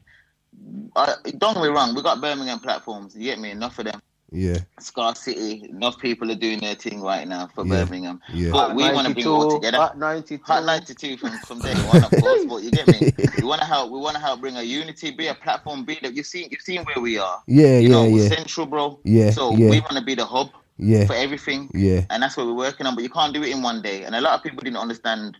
Uh, 0.95 1.13
don't 1.37 1.53
get 1.55 1.63
me 1.63 1.67
wrong. 1.69 1.93
We 1.95 2.01
got 2.01 2.21
Birmingham 2.21 2.59
platforms. 2.59 3.15
You 3.15 3.23
get 3.25 3.39
me? 3.39 3.51
Enough 3.51 3.77
of 3.79 3.85
them. 3.85 4.01
Yeah. 4.31 4.57
Scar 4.79 5.13
City, 5.15 5.65
enough 5.69 5.99
people 5.99 6.31
are 6.31 6.35
doing 6.35 6.59
their 6.59 6.75
thing 6.75 7.01
right 7.01 7.27
now 7.27 7.47
for 7.53 7.65
Yeah. 7.65 7.83
Birmingham. 7.83 8.21
Yeah. 8.33 8.51
But 8.51 8.75
we 8.75 8.83
want 8.83 9.07
to 9.07 9.13
bring 9.13 9.25
it 9.25 9.29
all 9.29 9.59
together. 9.59 9.77
Hot 9.77 9.97
92. 9.97 10.39
Hot 10.43 10.63
92 10.65 11.17
from, 11.17 11.31
from 11.39 11.59
day 11.59 11.73
one, 11.73 12.03
of 12.03 12.11
course. 12.11 12.45
But 12.45 12.63
you 12.63 12.71
get 12.71 12.87
me? 12.87 13.11
We 13.37 13.43
want 13.49 13.61
to 13.61 13.67
help. 13.67 13.91
We 13.91 13.99
want 13.99 14.15
to 14.15 14.21
help 14.21 14.39
bring 14.41 14.57
a 14.57 14.63
unity, 14.63 15.11
be 15.11 15.27
a 15.27 15.35
platform, 15.35 15.83
be 15.85 15.99
that 16.01 16.13
you've 16.15 16.25
seen. 16.25 16.47
You've 16.51 16.61
seen 16.61 16.83
where 16.85 16.99
we 17.03 17.19
are. 17.19 17.41
Yeah, 17.47 17.77
You 17.77 17.89
know, 17.89 18.05
yeah, 18.05 18.13
we're 18.13 18.23
yeah. 18.23 18.29
central, 18.29 18.65
bro. 18.65 18.99
Yeah, 19.03 19.29
So 19.31 19.51
yeah. 19.55 19.69
we 19.69 19.79
want 19.81 19.97
to 19.97 20.01
be 20.01 20.15
the 20.15 20.25
hub. 20.25 20.49
Yeah. 20.77 21.05
For 21.05 21.13
everything. 21.13 21.69
Yeah. 21.73 22.05
And 22.09 22.21
that's 22.21 22.35
what 22.37 22.47
we're 22.47 22.53
working 22.53 22.85
on. 22.85 22.95
But 22.95 23.03
you 23.03 23.09
can't 23.09 23.33
do 23.33 23.43
it 23.43 23.49
in 23.49 23.61
one 23.61 23.81
day. 23.81 24.03
And 24.03 24.15
a 24.15 24.21
lot 24.21 24.33
of 24.33 24.43
people 24.43 24.61
didn't 24.61 24.77
understand 24.77 25.37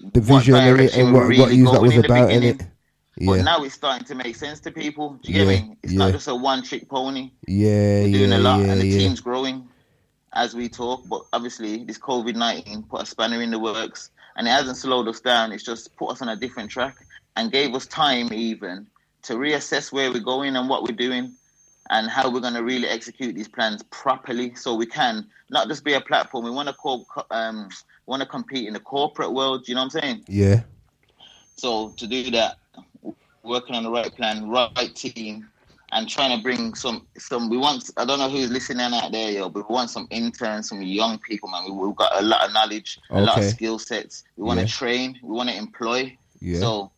The 0.00 0.20
what 0.20 0.38
vision 0.40 0.54
and, 0.54 0.66
it, 0.66 0.76
direction 0.76 1.00
and 1.06 1.14
we're 1.14 1.20
what, 1.20 1.38
what 1.38 1.48
really 1.48 1.56
you 1.56 1.64
that 1.64 1.72
going 1.72 1.82
was 1.82 1.94
in 1.94 2.00
the 2.02 2.06
about 2.06 2.30
in 2.30 2.40
beginning. 2.40 2.60
it. 2.60 2.66
But 3.26 3.42
now 3.44 3.64
it's 3.64 3.74
starting 3.74 4.04
to 4.08 4.14
make 4.14 4.36
sense 4.36 4.60
to 4.60 4.70
people. 4.70 5.18
Do 5.22 5.32
you 5.32 5.38
get 5.38 5.48
me? 5.48 5.76
It's 5.82 5.94
yeah. 5.94 5.98
not 5.98 6.12
just 6.12 6.28
a 6.28 6.34
one 6.34 6.62
trick 6.62 6.86
pony. 6.86 7.30
Yeah, 7.48 8.02
We're 8.02 8.12
doing 8.12 8.30
yeah, 8.30 8.36
a 8.36 8.40
lot, 8.40 8.60
yeah, 8.60 8.72
and 8.72 8.80
the 8.80 8.86
yeah. 8.86 8.98
team's 8.98 9.20
growing 9.20 9.66
as 10.34 10.54
we 10.54 10.68
talk. 10.68 11.08
But 11.08 11.22
obviously, 11.32 11.82
this 11.84 11.98
COVID 11.98 12.36
nineteen 12.36 12.82
put 12.82 13.02
a 13.02 13.06
spanner 13.06 13.40
in 13.40 13.50
the 13.50 13.58
works, 13.58 14.10
and 14.36 14.46
it 14.46 14.50
hasn't 14.50 14.76
slowed 14.76 15.08
us 15.08 15.20
down. 15.20 15.52
It's 15.52 15.64
just 15.64 15.96
put 15.96 16.10
us 16.10 16.20
on 16.20 16.28
a 16.28 16.36
different 16.36 16.70
track 16.70 16.96
and 17.36 17.50
gave 17.50 17.74
us 17.74 17.86
time 17.86 18.30
even 18.34 18.86
to 19.22 19.34
reassess 19.34 19.90
where 19.90 20.12
we're 20.12 20.20
going 20.20 20.54
and 20.54 20.68
what 20.68 20.82
we're 20.82 20.94
doing, 20.94 21.32
and 21.90 22.08
how 22.10 22.30
we're 22.30 22.40
going 22.40 22.54
to 22.54 22.62
really 22.64 22.88
execute 22.88 23.34
these 23.34 23.48
plans 23.48 23.82
properly, 23.90 24.54
so 24.54 24.74
we 24.74 24.86
can 24.86 25.26
not 25.50 25.68
just 25.68 25.84
be 25.84 25.94
a 25.94 26.00
platform. 26.00 26.44
We 26.44 26.50
want 26.50 26.68
to 26.68 26.74
co- 26.74 27.06
um, 27.30 27.68
want 28.06 28.22
to 28.22 28.28
compete 28.28 28.66
in 28.66 28.74
the 28.74 28.80
corporate 28.80 29.32
world. 29.32 29.68
You 29.68 29.74
know 29.74 29.82
what 29.84 29.94
I'm 29.94 30.00
saying? 30.00 30.24
Yeah. 30.28 30.62
So 31.56 31.90
to 31.96 32.06
do 32.06 32.30
that, 32.32 32.56
working 33.42 33.74
on 33.74 33.84
the 33.84 33.90
right 33.90 34.14
plan, 34.14 34.48
right 34.48 34.94
team, 34.94 35.48
and 35.92 36.08
trying 36.08 36.36
to 36.36 36.42
bring 36.42 36.74
some 36.74 37.06
some. 37.16 37.48
We 37.48 37.56
want. 37.56 37.90
I 37.96 38.04
don't 38.04 38.18
know 38.18 38.28
who's 38.28 38.50
listening 38.50 38.92
out 38.92 39.12
there, 39.12 39.30
yo, 39.30 39.48
but 39.48 39.68
we 39.68 39.74
want 39.74 39.90
some 39.90 40.06
interns, 40.10 40.68
some 40.68 40.82
young 40.82 41.18
people, 41.18 41.48
man. 41.48 41.64
We, 41.64 41.70
we've 41.70 41.96
got 41.96 42.20
a 42.20 42.22
lot 42.24 42.46
of 42.46 42.52
knowledge, 42.52 42.98
a 43.10 43.22
lot 43.22 43.38
of 43.38 43.44
skill 43.44 43.78
sets. 43.78 44.24
We 44.36 44.44
want 44.44 44.60
Yeah. 44.60 44.66
to 44.66 44.72
train. 44.72 45.18
We 45.22 45.34
want 45.34 45.48
to 45.48 45.56
employ. 45.56 46.16
Yeah. 46.40 46.60
So 46.60 46.92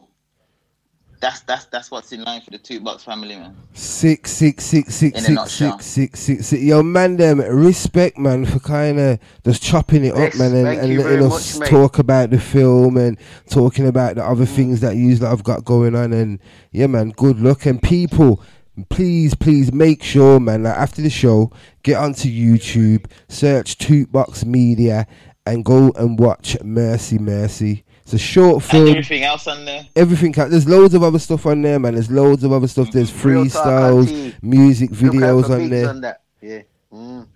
that's 1.20 1.40
that's 1.40 1.64
that's 1.66 1.90
what's 1.90 2.12
in 2.12 2.22
line 2.22 2.40
for 2.40 2.50
the 2.50 2.58
Tootbox 2.58 3.02
family, 3.04 3.36
man. 3.36 3.56
Six, 3.72 4.30
six, 4.30 4.64
six, 4.64 4.94
six, 4.94 5.18
In 5.18 5.24
a 5.24 5.26
six, 5.26 5.34
nutshell. 5.34 5.72
six, 5.78 5.86
six, 5.86 6.20
six, 6.20 6.46
six. 6.46 6.62
Yo, 6.62 6.82
man, 6.82 7.16
them 7.16 7.40
respect, 7.40 8.18
man, 8.18 8.44
for 8.46 8.58
kind 8.60 8.98
of 9.00 9.18
just 9.44 9.62
chopping 9.62 10.04
it 10.04 10.14
up, 10.14 10.34
man, 10.36 10.54
and, 10.54 10.66
and 10.68 10.98
letting 10.98 11.24
us 11.24 11.58
much, 11.58 11.60
mate. 11.60 11.70
talk 11.70 11.98
about 11.98 12.30
the 12.30 12.38
film 12.40 12.96
and 12.96 13.18
talking 13.50 13.86
about 13.86 14.14
the 14.16 14.24
other 14.24 14.46
things 14.46 14.80
that 14.80 14.96
you 14.96 15.14
that 15.16 15.30
I've 15.30 15.44
got 15.44 15.64
going 15.64 15.94
on. 15.96 16.12
And 16.12 16.38
yeah, 16.70 16.86
man, 16.86 17.10
good 17.10 17.40
luck. 17.40 17.66
And 17.66 17.82
people, 17.82 18.42
please, 18.88 19.34
please 19.34 19.72
make 19.72 20.02
sure, 20.02 20.38
man, 20.38 20.62
that 20.62 20.78
after 20.78 21.02
the 21.02 21.10
show, 21.10 21.50
get 21.82 21.96
onto 21.96 22.28
YouTube, 22.28 23.06
search 23.28 23.78
Tootbox 23.78 24.44
Media, 24.44 25.06
and 25.46 25.64
go 25.64 25.92
and 25.96 26.18
watch 26.18 26.56
Mercy, 26.62 27.18
Mercy. 27.18 27.84
It's 28.08 28.14
a 28.14 28.18
short 28.18 28.54
And 28.54 28.64
film. 28.64 28.88
everything 28.88 29.22
else 29.22 29.46
on 29.46 29.66
there. 29.66 29.86
Everything. 29.94 30.32
There's 30.32 30.66
loads 30.66 30.94
of 30.94 31.02
other 31.02 31.18
stuff 31.18 31.44
on 31.44 31.60
there, 31.60 31.78
man. 31.78 31.92
There's 31.92 32.10
loads 32.10 32.42
of 32.42 32.52
other 32.52 32.66
stuff. 32.66 32.90
There's 32.90 33.10
freestyles, 33.12 34.32
music 34.42 34.92
videos 34.92 35.50
on 35.50 35.68
there. 35.68 35.90
on. 35.90 36.02
Yeah. 36.40 36.62
Mm. 36.90 37.26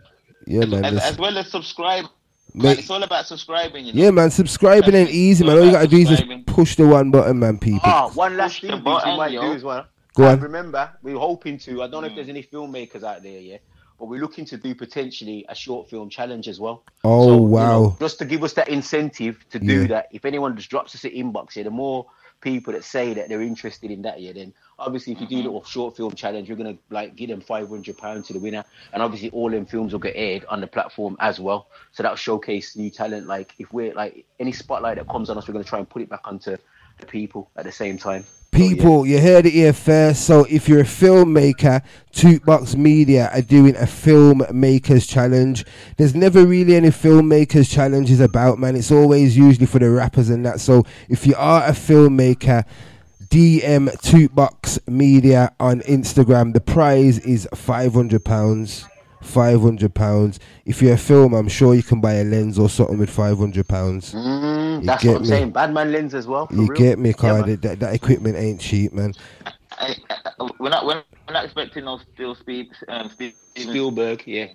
Yeah, 0.46 0.64
man. 0.64 0.84
As, 0.86 1.02
as 1.02 1.18
well 1.18 1.36
as 1.36 1.50
subscribe. 1.50 2.06
Mate- 2.54 2.62
Man, 2.64 2.78
it's 2.78 2.88
all 2.88 3.02
about 3.02 3.26
subscribing. 3.26 3.84
You 3.84 3.92
know? 3.92 4.02
Yeah, 4.02 4.10
man. 4.12 4.30
Subscribing 4.30 4.94
ain't 4.94 5.10
easy, 5.10 5.44
man. 5.44 5.58
All 5.58 5.64
you 5.66 5.72
gotta 5.72 5.88
do 5.88 5.98
is 5.98 6.08
just 6.08 6.24
push 6.46 6.74
the 6.76 6.86
one 6.86 7.10
button, 7.10 7.38
man. 7.38 7.58
People. 7.58 7.80
Ah, 7.84 8.10
one 8.14 8.38
last 8.38 8.62
thing 8.62 8.82
button, 8.82 9.10
we 9.12 9.16
might 9.18 9.32
yo. 9.32 9.42
do 9.42 9.52
as 9.52 9.62
well. 9.64 9.84
Go 10.14 10.22
And 10.24 10.32
on. 10.38 10.40
Remember, 10.40 10.90
we're 11.02 11.18
hoping 11.18 11.58
to. 11.58 11.82
I 11.82 11.86
don't 11.88 12.00
know 12.02 12.08
if 12.08 12.14
there's 12.14 12.30
any 12.30 12.42
filmmakers 12.44 13.02
out 13.02 13.22
there, 13.22 13.38
yeah, 13.40 13.58
but 14.02 14.08
we're 14.08 14.20
looking 14.20 14.44
to 14.44 14.56
do 14.56 14.74
potentially 14.74 15.46
a 15.48 15.54
short 15.54 15.88
film 15.88 16.10
challenge 16.10 16.48
as 16.48 16.58
well. 16.58 16.82
Oh 17.04 17.24
So, 17.24 17.36
you 17.36 17.46
wow. 17.46 17.66
know, 17.82 17.96
just 18.00 18.18
to 18.18 18.24
give 18.24 18.42
us 18.42 18.52
that 18.54 18.68
incentive 18.68 19.48
to 19.50 19.60
do 19.60 19.82
Yeah. 19.82 19.86
that. 19.86 20.08
If 20.10 20.24
anyone 20.24 20.56
just 20.56 20.70
drops 20.70 20.96
us 20.96 21.04
an 21.04 21.12
inbox 21.12 21.52
here, 21.52 21.62
the 21.62 21.70
more 21.70 22.06
people 22.40 22.72
that 22.72 22.82
say 22.82 23.14
that 23.14 23.28
they're 23.28 23.42
interested 23.42 23.92
in 23.92 24.02
that, 24.02 24.20
yeah, 24.20 24.32
then 24.32 24.52
obviously 24.76 25.12
if 25.12 25.20
you 25.20 25.28
do 25.28 25.36
a 25.36 25.44
little 25.46 25.62
short 25.62 25.96
film 25.96 26.16
challenge, 26.16 26.50
we're 26.50 26.56
gonna 26.56 26.78
like 26.90 27.14
give 27.14 27.28
them 27.28 27.40
five 27.40 27.68
hundred 27.68 27.96
pounds 27.96 28.26
to 28.26 28.32
the 28.32 28.40
winner, 28.40 28.64
and 28.92 29.04
obviously 29.04 29.30
all 29.30 29.48
them 29.48 29.66
films 29.66 29.92
will 29.92 30.00
get 30.00 30.16
aired 30.16 30.44
on 30.46 30.60
the 30.60 30.66
platform 30.66 31.16
as 31.20 31.38
well. 31.38 31.68
So 31.92 32.02
that'll 32.02 32.16
showcase 32.16 32.74
new 32.74 32.90
talent. 32.90 33.28
Like 33.28 33.54
if 33.60 33.72
we're 33.72 33.94
like 33.94 34.26
any 34.40 34.50
spotlight 34.50 34.96
that 34.96 35.06
comes 35.06 35.30
on 35.30 35.38
us, 35.38 35.46
we're 35.46 35.52
gonna 35.52 35.62
try 35.62 35.78
and 35.78 35.88
put 35.88 36.02
it 36.02 36.08
back 36.08 36.22
onto 36.24 36.50
the 36.50 36.58
people 37.06 37.50
at 37.56 37.64
the 37.64 37.72
same 37.72 37.98
time. 37.98 38.24
People, 38.52 39.06
you 39.06 39.18
heard 39.18 39.46
it 39.46 39.54
here 39.54 39.72
first. 39.72 40.26
So 40.26 40.44
if 40.44 40.68
you're 40.68 40.80
a 40.80 40.84
filmmaker, 40.84 41.82
Tootbox 42.12 42.76
Media 42.76 43.30
are 43.32 43.40
doing 43.40 43.74
a 43.76 43.86
filmmakers 43.86 45.08
challenge. 45.08 45.64
There's 45.96 46.14
never 46.14 46.44
really 46.44 46.76
any 46.76 46.90
filmmakers 46.90 47.72
challenges 47.72 48.20
about, 48.20 48.58
man. 48.58 48.76
It's 48.76 48.92
always 48.92 49.38
usually 49.38 49.64
for 49.64 49.78
the 49.78 49.88
rappers 49.88 50.28
and 50.28 50.44
that. 50.44 50.60
So 50.60 50.84
if 51.08 51.26
you 51.26 51.34
are 51.36 51.64
a 51.64 51.72
filmmaker, 51.72 52.66
DM 53.32 53.88
Tootbox 54.02 54.86
Media 54.86 55.54
on 55.58 55.80
Instagram. 55.80 56.52
The 56.52 56.60
prize 56.60 57.18
is 57.20 57.48
five 57.54 57.94
hundred 57.94 58.26
pounds. 58.26 58.84
Five 59.22 59.62
hundred 59.62 59.94
pounds. 59.94 60.40
If 60.66 60.82
you're 60.82 60.94
a 60.94 60.98
film, 60.98 61.34
I'm 61.34 61.48
sure 61.48 61.74
you 61.74 61.84
can 61.84 62.00
buy 62.02 62.14
a 62.14 62.24
lens 62.24 62.58
or 62.58 62.70
something 62.70 62.98
with 62.98 63.10
five 63.10 63.38
hundred 63.38 63.68
pounds. 63.68 64.16
Mm, 64.16 64.84
that's 64.86 65.06
what 65.06 65.16
I'm 65.16 65.24
me? 65.24 65.26
saying. 65.26 65.52
Badman 65.52 65.92
lens 65.92 66.14
as 66.14 66.26
well. 66.28 66.48
for 66.48 66.62
You 66.62 66.68
real. 66.68 66.84
get 66.84 66.98
me, 66.98 67.14
Yeah, 67.18 67.34
card. 67.34 67.46
man. 67.46 67.56
that, 67.62 67.80
that 67.80 67.94
equipment 67.94 68.36
ain't 68.36 68.60
cheap, 68.60 68.92
man. 68.92 69.14
I, 69.78 69.96
I, 70.10 70.50
we're 70.60 70.70
not 70.70 70.86
we're 70.86 71.02
not 71.30 71.44
expecting 71.44 71.86
no 71.86 72.00
still 72.14 72.34
speed 72.36 72.68
um, 72.88 73.10
Spielberg, 73.56 74.24
yeah. 74.26 74.48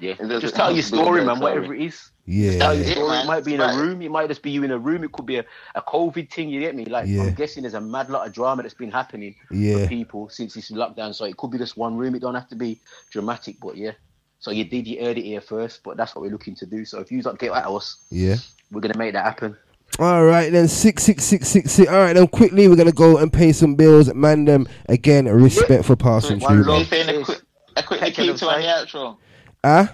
Yeah. 0.00 0.14
There's 0.18 0.42
Just 0.42 0.54
tell 0.56 0.72
your 0.72 0.82
story, 0.82 1.24
man, 1.24 1.40
whatever 1.40 1.74
it 1.74 1.82
is. 1.82 2.10
Yeah. 2.26 2.48
Just 2.50 2.60
tell 2.60 2.74
your 2.74 2.84
story. 2.86 3.16
It 3.18 3.26
might 3.26 3.44
be 3.44 3.54
in 3.54 3.60
a 3.60 3.76
room. 3.76 4.00
It 4.02 4.10
might 4.10 4.28
just 4.28 4.42
be 4.42 4.50
you 4.50 4.62
in 4.64 4.70
a 4.70 4.78
room. 4.78 5.04
It 5.04 5.12
could 5.12 5.26
be 5.26 5.36
a, 5.36 5.44
a 5.74 5.82
COVID 5.82 6.30
thing. 6.32 6.48
You 6.48 6.60
get 6.60 6.74
me? 6.74 6.86
Like 6.86 7.06
Yeah. 7.06 7.22
I'm 7.24 7.34
guessing 7.34 7.62
there's 7.62 7.74
a 7.74 7.80
mad 7.80 8.08
lot 8.08 8.26
of 8.26 8.32
drama 8.32 8.62
that's 8.62 8.74
been 8.74 8.90
happening 8.90 9.34
Yeah. 9.50 9.78
for 9.82 9.88
people 9.88 10.28
since 10.30 10.54
this 10.54 10.70
lockdown. 10.70 11.14
So 11.14 11.24
it 11.26 11.36
could 11.36 11.50
be 11.50 11.58
just 11.58 11.76
one 11.76 11.96
room. 11.96 12.14
It 12.14 12.20
don't 12.20 12.34
have 12.34 12.48
to 12.48 12.56
be 12.56 12.80
dramatic, 13.10 13.56
but 13.60 13.76
yeah. 13.76 13.92
So 14.38 14.50
you 14.50 14.64
did 14.64 14.86
you 14.86 15.04
heard 15.04 15.18
it 15.18 15.22
here 15.24 15.42
first, 15.42 15.82
but 15.84 15.96
that's 15.98 16.14
what 16.14 16.22
we're 16.22 16.30
looking 16.30 16.54
to 16.56 16.66
do. 16.66 16.84
So 16.86 17.00
if 17.00 17.12
you 17.12 17.20
don't 17.22 17.38
get 17.38 17.52
at 17.52 17.66
us, 17.66 17.96
Yeah. 18.10 18.36
we're 18.72 18.80
gonna 18.80 18.96
make 18.96 19.12
that 19.12 19.24
happen. 19.24 19.56
All 19.98 20.24
right, 20.24 20.50
then 20.50 20.66
six 20.68 21.02
six 21.02 21.24
six 21.24 21.48
six 21.48 21.72
six. 21.72 21.90
All 21.90 21.98
right, 21.98 22.14
then 22.14 22.26
quickly 22.28 22.68
we're 22.68 22.76
gonna 22.76 22.92
go 22.92 23.18
and 23.18 23.30
pay 23.30 23.52
some 23.52 23.74
bills. 23.74 24.12
Man, 24.14 24.46
them 24.46 24.66
again. 24.88 25.26
Respect 25.26 25.84
for 25.84 25.96
passing 25.96 26.40
through. 26.40 26.64
man. 26.64 26.84
Saying 26.86 27.20
a 27.20 27.24
quick, 27.24 27.42
a 27.76 27.82
quick 27.82 28.00
keep 28.14 28.36
to 28.36 28.48
on 28.48 28.62
outro. 28.62 29.16
Huh? 29.64 29.86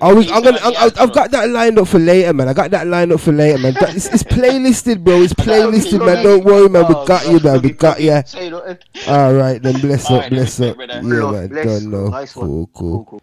I 0.00 0.12
was, 0.12 0.30
I'm 0.30 0.42
gonna, 0.42 0.58
I, 0.62 0.70
I- 0.86 1.02
I've 1.02 1.12
got 1.12 1.30
that 1.32 1.48
lined 1.50 1.78
up 1.78 1.88
for 1.88 1.98
later, 1.98 2.32
man. 2.32 2.48
I 2.48 2.52
got 2.54 2.70
that 2.70 2.86
lined 2.86 3.12
up 3.12 3.20
for 3.20 3.32
later, 3.32 3.58
man. 3.58 3.74
That, 3.74 3.94
it's, 3.94 4.06
it's 4.06 4.22
playlisted, 4.22 5.02
bro. 5.04 5.22
It's 5.22 5.32
playlisted, 5.34 6.04
man. 6.04 6.22
Don't 6.24 6.44
worry, 6.44 6.68
man. 6.68 6.86
We 6.88 6.94
got 7.06 7.26
you, 7.28 7.40
man. 7.40 7.62
We 7.62 7.70
got 7.72 8.00
you. 8.00 8.12
All 9.08 9.34
right, 9.34 9.60
then 9.62 9.80
bless 9.80 10.10
up, 10.10 10.28
bless 10.30 10.60
up. 10.60 10.76
Yeah, 10.78 11.30
man. 11.30 11.48
Don't 11.50 11.90
know. 11.90 12.10
Cool, 12.32 12.66
cool. 13.04 13.22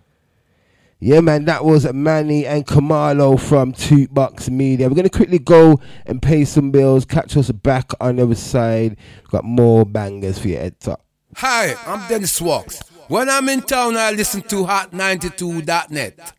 Yeah, 1.02 1.22
man, 1.22 1.46
that 1.46 1.64
was 1.64 1.92
Manny 1.94 2.46
and 2.46 2.68
Camarlo 2.68 3.40
from 3.40 3.72
Tootbox 3.72 4.50
Media. 4.50 4.90
We're 4.90 4.96
going 4.96 5.08
to 5.08 5.16
quickly 5.18 5.40
go 5.40 5.80
and 6.06 6.22
pay 6.22 6.44
some 6.44 6.72
bills. 6.72 7.06
Catch 7.06 7.38
us 7.38 7.50
back 7.52 7.92
on 8.02 8.18
the 8.18 8.24
other 8.24 8.36
side. 8.36 8.98
We've 9.22 9.30
got 9.32 9.46
more 9.46 9.86
bangers 9.86 10.40
for 10.40 10.50
your 10.50 10.60
head 10.60 10.78
top. 10.82 11.06
Hi, 11.38 11.76
I'm 11.88 12.06
Dennis 12.10 12.42
Walks. 12.42 12.82
When 13.10 13.28
I'm 13.28 13.50
in 13.50 13.62
town, 13.64 13.98
I 13.98 14.12
listen 14.12 14.44
to 14.44 14.66
Hot92.net. 14.66 16.34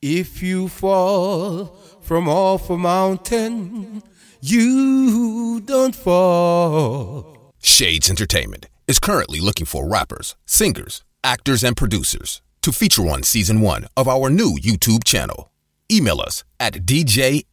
If 0.00 0.42
you 0.42 0.68
fall 0.68 1.66
from 2.00 2.30
off 2.30 2.70
a 2.70 2.78
mountain, 2.78 4.02
you 4.40 5.60
don't 5.60 5.94
fall. 5.94 7.52
Shades 7.62 8.08
Entertainment 8.08 8.70
is 8.88 8.98
currently 8.98 9.38
looking 9.38 9.66
for 9.66 9.86
rappers, 9.86 10.34
singers, 10.46 11.04
actors, 11.22 11.62
and 11.62 11.76
producers 11.76 12.40
to 12.62 12.72
feature 12.72 13.06
on 13.06 13.22
season 13.22 13.60
one 13.60 13.86
of 13.94 14.08
our 14.08 14.30
new 14.30 14.56
YouTube 14.56 15.04
channel. 15.04 15.50
Email 15.92 16.22
us 16.22 16.42
at 16.58 16.86
djshadez, 16.86 17.44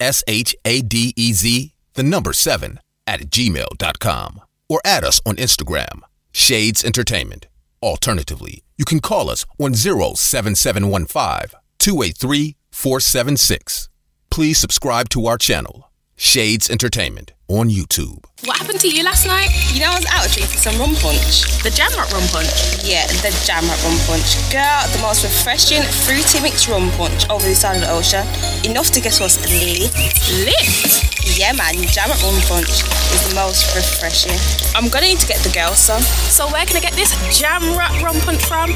the 1.96 2.04
number 2.04 2.32
seven, 2.32 2.80
at 3.06 3.20
gmail.com, 3.30 4.42
or 4.70 4.80
add 4.86 5.04
us 5.04 5.20
on 5.26 5.36
Instagram, 5.36 6.04
Shades 6.32 6.86
Entertainment. 6.86 7.48
Alternatively, 7.84 8.64
you 8.78 8.86
can 8.86 9.00
call 9.00 9.28
us 9.30 9.44
on 9.60 9.74
07715 9.74 11.60
283 11.80 12.56
476. 12.70 13.90
Please 14.30 14.60
subscribe 14.60 15.10
to 15.10 15.26
our 15.26 15.38
channel, 15.40 15.92
Shades 16.16 16.70
Entertainment, 16.70 17.34
on 17.52 17.68
YouTube. 17.70 18.24
What 18.46 18.58
happened 18.58 18.80
to 18.80 18.90
you 18.90 19.04
last 19.04 19.28
night? 19.28 19.52
You 19.74 19.82
know, 19.82 19.92
I 19.92 20.00
was 20.00 20.08
out 20.10 20.26
drinking 20.32 20.58
some 20.58 20.80
rum 20.80 20.96
punch. 20.98 21.46
The 21.62 21.70
Jamrock 21.70 22.10
rum 22.10 22.26
punch? 22.32 22.50
Yeah, 22.82 23.06
the 23.22 23.30
Jamrock 23.46 23.78
rum 23.86 23.98
punch. 24.08 24.40
Girl, 24.50 24.82
the 24.96 25.00
most 25.04 25.22
refreshing, 25.22 25.84
fruity 26.08 26.42
mixed 26.42 26.68
rum 26.68 26.90
punch 26.98 27.30
over 27.30 27.46
the 27.46 27.54
side 27.54 27.78
of 27.78 27.84
the 27.86 27.92
ocean. 27.92 28.26
Enough 28.66 28.90
to 28.98 29.00
get 29.02 29.20
us 29.22 29.38
lit. 29.46 29.94
Lit? 30.48 31.38
Yeah, 31.38 31.54
man, 31.54 31.76
Jamrock 31.94 32.24
rum 32.24 32.40
punch 32.50 32.82
is 33.14 33.22
the 33.30 33.36
most 33.36 33.76
refreshing. 33.76 34.40
I'm 34.74 34.90
gonna 34.90 35.12
need 35.12 35.20
to 35.20 35.28
get 35.28 35.44
the 35.44 35.52
girls 35.54 35.78
some. 35.78 36.02
So 36.02 36.48
where 36.50 36.66
can 36.66 36.78
I 36.78 36.82
get 36.82 36.94
this 36.94 37.14
Jamrock 37.38 38.02
rum 38.02 38.18
punch 38.26 38.42
from? 38.48 38.72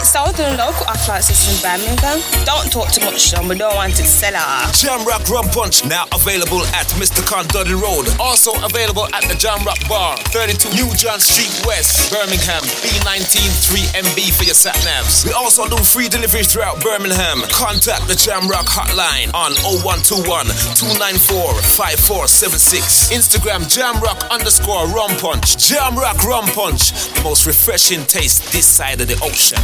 It's 0.00 0.16
sold 0.16 0.38
in 0.40 0.54
a 0.54 0.56
local 0.56 0.86
off-light 0.88 1.24
system 1.28 1.58
in 1.58 1.60
Birmingham. 1.60 2.24
Don't 2.48 2.72
talk 2.72 2.88
too 2.88 3.04
much, 3.04 3.30
though. 3.32 3.44
We 3.44 3.58
don't 3.58 3.74
want 3.76 3.92
it 3.92 4.00
to 4.00 4.08
sell 4.08 4.34
out. 4.34 4.72
Jamrock 4.72 5.28
Rum 5.28 5.44
Punch 5.52 5.84
now 5.84 6.06
available 6.14 6.62
at 6.72 6.86
Mr. 6.96 7.20
Con 7.26 7.44
Dudley 7.48 7.74
Road. 7.74 8.08
Also 8.20 8.52
available 8.62 9.08
at 9.16 9.24
the 9.32 9.34
Jamrock 9.34 9.80
Bar, 9.88 10.14
32 10.28 10.68
New 10.76 10.92
John 10.94 11.18
Street 11.20 11.50
West, 11.64 12.12
Birmingham. 12.12 12.60
B19 12.84 13.48
3MB 13.64 14.36
for 14.36 14.44
your 14.44 14.54
sat 14.54 14.76
navs. 14.84 15.24
We 15.24 15.32
also 15.32 15.66
do 15.66 15.76
free 15.82 16.06
deliveries 16.06 16.52
throughout 16.52 16.84
Birmingham. 16.84 17.40
Contact 17.48 18.06
the 18.08 18.12
Jamrock 18.12 18.68
hotline 18.68 19.32
on 19.32 19.56
0121 19.80 20.52
294 20.76 21.64
5476. 21.64 23.08
Instagram 23.08 23.64
Jamrock 23.64 24.28
underscore 24.28 24.84
Rum 24.92 25.16
Punch. 25.16 25.56
Jamrock 25.56 26.20
Rum 26.20 26.44
Punch, 26.52 26.92
the 27.16 27.22
most 27.24 27.46
refreshing 27.46 28.04
taste 28.04 28.52
this 28.52 28.66
side 28.66 29.00
of 29.00 29.08
the 29.08 29.16
ocean. 29.24 29.58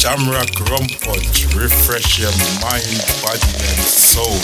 Jamrock 0.00 0.48
Rum 0.72 0.88
Punch, 1.04 1.44
refresh 1.52 2.18
your 2.18 2.32
mind, 2.64 3.04
body, 3.20 3.52
and 3.52 3.84
soul. 3.84 4.40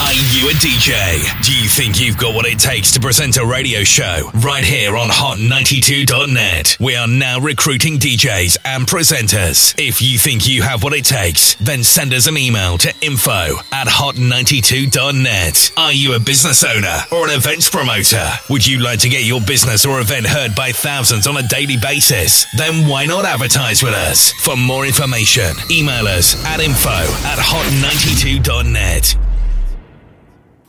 Are 0.00 0.14
you 0.14 0.48
a 0.48 0.52
DJ? 0.52 1.42
Do 1.44 1.52
you 1.52 1.68
think 1.68 2.00
you've 2.00 2.16
got 2.16 2.34
what 2.34 2.46
it 2.46 2.58
takes 2.58 2.92
to 2.92 3.00
present 3.00 3.36
a 3.36 3.44
radio 3.44 3.84
show? 3.84 4.30
Right 4.36 4.64
here 4.64 4.96
on 4.96 5.08
Hot92.net. 5.08 6.78
We 6.80 6.96
are 6.96 7.06
now 7.06 7.38
recruiting 7.40 7.98
DJs 7.98 8.58
and 8.64 8.86
presenters. 8.86 9.74
If 9.76 10.00
you 10.00 10.18
think 10.18 10.48
you 10.48 10.62
have 10.62 10.82
what 10.82 10.94
it 10.94 11.04
takes, 11.04 11.56
then 11.56 11.84
send 11.84 12.14
us 12.14 12.26
an 12.26 12.38
email 12.38 12.78
to 12.78 12.94
info 13.02 13.56
at 13.70 13.88
hot92.net. 13.88 15.72
Are 15.76 15.92
you 15.92 16.14
a 16.14 16.20
business 16.20 16.64
owner 16.64 17.00
or 17.12 17.26
an 17.28 17.34
events 17.34 17.68
promoter? 17.68 18.26
Would 18.48 18.66
you 18.66 18.78
like 18.78 19.00
to 19.00 19.10
get 19.10 19.24
your 19.24 19.42
business 19.42 19.84
or 19.84 20.00
event 20.00 20.26
heard 20.26 20.54
by 20.54 20.72
thousands 20.72 21.26
on 21.26 21.36
a 21.36 21.46
daily 21.48 21.76
basis? 21.76 22.46
Then 22.56 22.88
why 22.88 23.04
not 23.04 23.26
advertise 23.26 23.82
with 23.82 23.92
us? 23.92 24.32
For 24.44 24.56
more 24.56 24.86
information, 24.86 25.54
email 25.70 26.06
us 26.08 26.42
at 26.46 26.60
info 26.60 26.88
at 26.88 27.38
hot92.net. 27.38 29.27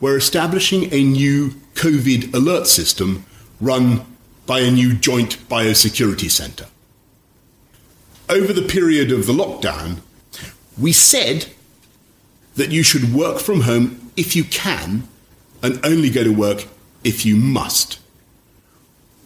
We're 0.00 0.16
establishing 0.16 0.92
a 0.94 1.02
new 1.02 1.50
COVID 1.74 2.32
alert 2.32 2.66
system 2.66 3.26
run 3.60 4.06
by 4.46 4.60
a 4.60 4.70
new 4.70 4.94
joint 4.94 5.36
biosecurity 5.48 6.30
centre. 6.30 6.68
Over 8.28 8.52
the 8.54 8.62
period 8.62 9.12
of 9.12 9.26
the 9.26 9.34
lockdown, 9.34 9.98
we 10.78 10.92
said 10.92 11.46
that 12.56 12.70
you 12.70 12.82
should 12.82 13.12
work 13.12 13.40
from 13.40 13.62
home 13.62 14.10
if 14.16 14.34
you 14.34 14.44
can 14.44 15.06
and 15.62 15.84
only 15.84 16.08
go 16.08 16.24
to 16.24 16.32
work 16.32 16.66
if 17.04 17.26
you 17.26 17.36
must. 17.36 17.98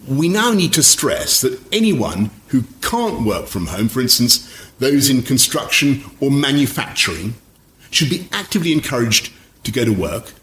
We 0.05 0.27
now 0.27 0.51
need 0.51 0.73
to 0.73 0.83
stress 0.83 1.39
that 1.39 1.59
anyone 1.71 2.31
who 2.47 2.63
can't 2.81 3.25
work 3.25 3.47
from 3.47 3.67
home, 3.67 3.87
for 3.87 4.01
instance, 4.01 4.69
those 4.79 5.09
in 5.09 5.23
construction 5.23 6.03
or 6.19 6.29
manufacturing, 6.29 7.35
should 7.89 8.09
be 8.09 8.27
actively 8.33 8.73
encouraged 8.73 9.31
to 9.63 9.71
go 9.71 9.85
to 9.85 9.93
work, 9.93 10.33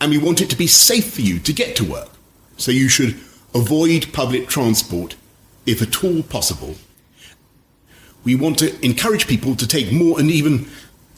and 0.00 0.10
we 0.10 0.18
want 0.18 0.40
it 0.40 0.50
to 0.50 0.56
be 0.56 0.66
safe 0.66 1.12
for 1.12 1.22
you 1.22 1.38
to 1.40 1.52
get 1.52 1.76
to 1.76 1.84
work. 1.84 2.10
So 2.56 2.70
you 2.70 2.88
should 2.88 3.16
avoid 3.54 4.12
public 4.12 4.48
transport 4.48 5.16
if 5.64 5.82
at 5.82 6.04
all 6.04 6.22
possible. 6.22 6.76
We 8.24 8.34
want 8.34 8.58
to 8.58 8.84
encourage 8.84 9.26
people 9.26 9.54
to 9.56 9.66
take 9.66 9.92
more 9.92 10.18
and 10.18 10.30
even 10.30 10.68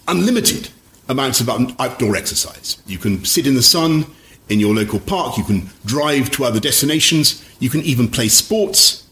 unlimited 0.07 0.71
amounts 1.09 1.41
of 1.41 1.49
outdoor 1.49 2.17
exercise. 2.17 2.83
You 2.87 2.99
can 2.99 3.25
sit 3.25 3.47
in 3.47 3.55
the 3.55 3.63
sun 3.63 4.07
in 4.49 4.61
your 4.61 4.75
local 4.75 5.01
park, 5.01 5.37
you 5.37 5.45
can 5.45 5.69
drive 5.85 6.31
to 6.33 6.45
other 6.45 6.61
destinations, 6.61 7.45
you 7.59 7.69
can 7.69 7.83
even 7.83 8.09
play 8.09 8.29
sports, 8.29 9.07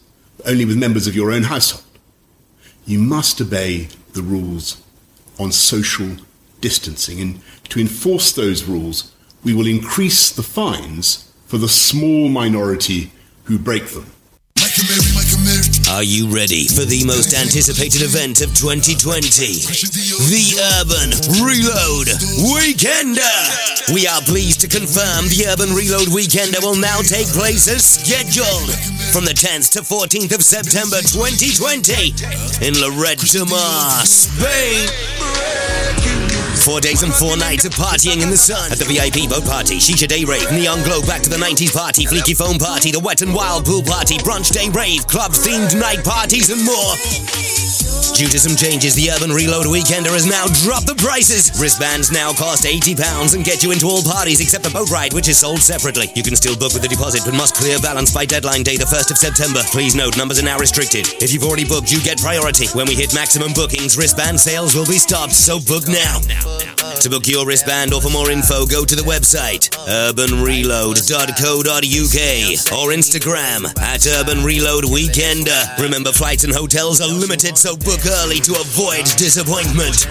only 0.45 0.65
with 0.65 0.77
members 0.77 1.07
of 1.07 1.15
your 1.15 1.31
own 1.31 1.43
household. 1.43 1.83
You 2.85 2.99
must 2.99 3.39
obey 3.41 3.89
the 4.13 4.21
rules 4.21 4.81
on 5.39 5.51
social 5.51 6.17
distancing, 6.61 7.19
and 7.21 7.39
to 7.69 7.79
enforce 7.79 8.31
those 8.31 8.63
rules, 8.63 9.13
we 9.47 9.53
will 9.53 9.65
increase 9.65 10.29
the 10.31 10.43
fines 10.43 11.31
for 11.45 11.57
the 11.57 11.69
small 11.69 12.27
minority 12.27 13.09
who 13.45 13.57
break 13.57 13.85
them. 13.95 14.05
Are 15.87 16.03
you 16.03 16.27
ready 16.27 16.67
for 16.67 16.83
the 16.83 17.07
most 17.07 17.31
anticipated 17.33 18.03
event 18.03 18.43
of 18.43 18.51
2020? 18.51 19.63
The 20.27 20.47
Urban 20.75 21.15
Reload 21.39 22.11
Weekender! 22.51 23.39
We 23.95 24.05
are 24.05 24.19
pleased 24.27 24.59
to 24.61 24.67
confirm 24.67 25.31
the 25.31 25.47
Urban 25.47 25.71
Reload 25.71 26.11
Weekender 26.11 26.59
will 26.59 26.75
now 26.75 26.99
take 26.99 27.31
place 27.31 27.71
as 27.71 27.87
scheduled 27.87 28.75
from 29.15 29.23
the 29.23 29.31
10th 29.31 29.71
to 29.71 29.79
14th 29.79 30.35
of 30.35 30.43
September 30.43 30.99
2020 30.99 32.67
in 32.67 32.75
Lloret 32.75 33.23
de 33.31 33.45
Mar, 33.47 34.03
Spain. 34.03 35.46
Four 36.67 36.81
days 36.81 37.01
and 37.01 37.13
four 37.13 37.37
nights 37.37 37.63
of 37.63 37.71
partying 37.71 38.21
in 38.21 38.29
the 38.29 38.35
sun. 38.35 38.73
At 38.73 38.77
the 38.77 38.83
VIP 38.83 39.29
boat 39.29 39.45
party, 39.45 39.77
Shisha 39.77 40.05
Day 40.05 40.25
Rave, 40.25 40.51
Neon 40.51 40.83
Glow 40.83 41.01
Back 41.01 41.21
to 41.21 41.29
the 41.29 41.37
90s 41.37 41.73
party, 41.73 42.03
Fleeky 42.03 42.35
Foam 42.35 42.57
party, 42.57 42.91
the 42.91 42.99
Wet 42.99 43.21
and 43.21 43.33
Wild 43.33 43.63
Pool 43.63 43.81
party, 43.81 44.17
Brunch 44.17 44.51
Day 44.51 44.67
Rave, 44.67 45.07
club 45.07 45.31
themed 45.31 45.79
night 45.79 46.03
parties, 46.03 46.49
and 46.49 46.61
more. 46.65 47.66
Due 48.17 48.29
to 48.29 48.39
some 48.39 48.55
changes, 48.57 48.95
the 48.97 49.11
Urban 49.13 49.29
Reload 49.29 49.69
Weekender 49.69 50.09
has 50.09 50.25
now 50.25 50.49
dropped 50.65 50.89
the 50.89 50.97
prices. 50.97 51.53
Wristbands 51.61 52.09
now 52.11 52.33
cost 52.33 52.65
£80 52.65 53.35
and 53.35 53.45
get 53.45 53.61
you 53.61 53.69
into 53.71 53.85
all 53.85 54.01
parties 54.01 54.41
except 54.41 54.63
the 54.63 54.73
boat 54.73 54.89
ride, 54.89 55.13
which 55.13 55.29
is 55.29 55.37
sold 55.37 55.61
separately. 55.61 56.09
You 56.15 56.23
can 56.23 56.35
still 56.35 56.57
book 56.57 56.73
with 56.73 56.83
a 56.85 56.89
deposit, 56.89 57.21
but 57.25 57.35
must 57.37 57.53
clear 57.53 57.77
balance 57.77 58.11
by 58.13 58.25
deadline 58.25 58.63
day, 58.63 58.77
the 58.77 58.89
1st 58.89 59.11
of 59.11 59.17
September. 59.17 59.61
Please 59.69 59.93
note, 59.93 60.17
numbers 60.17 60.39
are 60.41 60.45
now 60.45 60.57
restricted. 60.57 61.05
If 61.21 61.31
you've 61.33 61.45
already 61.45 61.65
booked, 61.65 61.91
you 61.91 62.01
get 62.01 62.17
priority. 62.17 62.65
When 62.73 62.87
we 62.89 62.95
hit 62.95 63.13
maximum 63.13 63.53
bookings, 63.53 63.95
wristband 63.97 64.39
sales 64.39 64.73
will 64.73 64.87
be 64.89 64.97
stopped, 64.97 65.35
so 65.37 65.59
book 65.61 65.87
now. 65.87 66.17
To 67.01 67.09
book 67.13 67.27
your 67.27 67.45
wristband 67.45 67.93
or 67.93 68.01
for 68.01 68.09
more 68.09 68.31
info, 68.33 68.65
go 68.65 68.83
to 68.83 68.95
the 68.95 69.05
website 69.05 69.69
urbanreload.co.uk 69.85 72.17
or 72.73 72.89
Instagram 72.89 73.69
at 73.77 74.07
Urban 74.07 74.43
Reload 74.43 74.85
Weekender. 74.85 75.77
Remember, 75.77 76.11
flights 76.11 76.43
and 76.43 76.53
hotels 76.53 76.99
are 76.99 77.07
limited, 77.07 77.55
so 77.57 77.77
book 77.87 78.05
early 78.05 78.39
to 78.41 78.51
avoid 78.51 79.05
disappointment. 79.15 80.05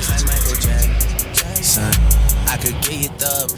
I 2.49 2.57
could 2.57 2.73
get 2.81 3.03
you 3.03 3.11
the 3.19 3.53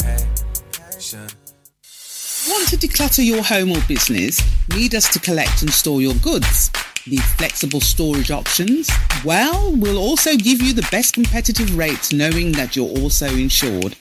Want 2.49 2.69
to 2.69 2.77
declutter 2.77 3.25
your 3.25 3.45
home 3.45 3.71
or 3.71 3.81
business? 3.87 4.43
Need 4.75 4.97
us 4.97 5.09
to 5.13 5.21
collect 5.21 5.63
and 5.63 5.71
store 5.71 6.01
your 6.01 6.15
goods? 6.15 6.73
Need 7.07 7.23
flexible 7.23 7.81
storage 7.81 8.33
options? 8.33 8.91
Well, 9.25 9.77
we'll 9.77 9.99
also 9.99 10.35
give 10.35 10.61
you 10.63 10.73
the 10.73 10.89
best 10.91 11.15
competitive 11.15 11.77
rates 11.77 12.13
knowing 12.13 12.51
that 12.53 12.75
you're 12.75 12.91
also 12.99 13.29
insured. 13.29 13.97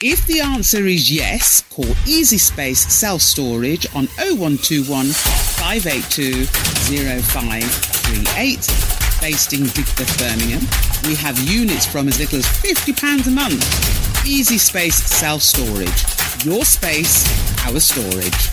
If 0.00 0.26
the 0.26 0.40
answer 0.40 0.88
is 0.88 1.08
yes, 1.08 1.62
call 1.70 1.94
Easy 2.04 2.38
Space 2.38 2.80
Self 2.92 3.22
Storage 3.22 3.86
on 3.94 4.08
0121 4.18 5.06
582 5.06 6.46
0538. 6.46 9.11
Based 9.22 9.52
in 9.52 9.60
Digbeth, 9.60 10.18
Birmingham, 10.18 10.66
we 11.06 11.14
have 11.14 11.38
units 11.38 11.86
from 11.86 12.08
as 12.08 12.18
little 12.18 12.40
as 12.40 12.44
£50 12.44 13.28
a 13.28 13.30
month. 13.30 14.26
Easy 14.26 14.58
Space 14.58 14.96
Self 14.96 15.42
Storage. 15.42 16.44
Your 16.44 16.64
space, 16.64 17.24
our 17.64 17.78
storage. 17.78 18.50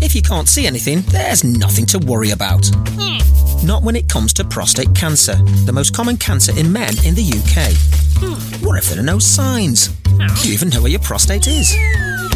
If 0.00 0.14
you 0.14 0.22
can't 0.22 0.48
see 0.48 0.64
anything, 0.64 1.00
there's 1.08 1.42
nothing 1.42 1.86
to 1.86 1.98
worry 1.98 2.30
about. 2.30 2.70
Not 3.64 3.82
when 3.82 3.96
it 3.96 4.08
comes 4.08 4.32
to 4.34 4.44
prostate 4.44 4.94
cancer, 4.94 5.34
the 5.66 5.72
most 5.72 5.92
common 5.92 6.16
cancer 6.16 6.56
in 6.56 6.72
men 6.72 6.94
in 7.04 7.16
the 7.16 7.24
UK. 7.24 8.62
What 8.62 8.78
if 8.78 8.90
there 8.90 9.00
are 9.00 9.02
no 9.02 9.18
signs? 9.18 9.88
Do 9.88 10.48
you 10.48 10.54
even 10.54 10.68
know 10.68 10.82
where 10.82 10.90
your 10.92 11.00
prostate 11.00 11.48
is? 11.48 11.74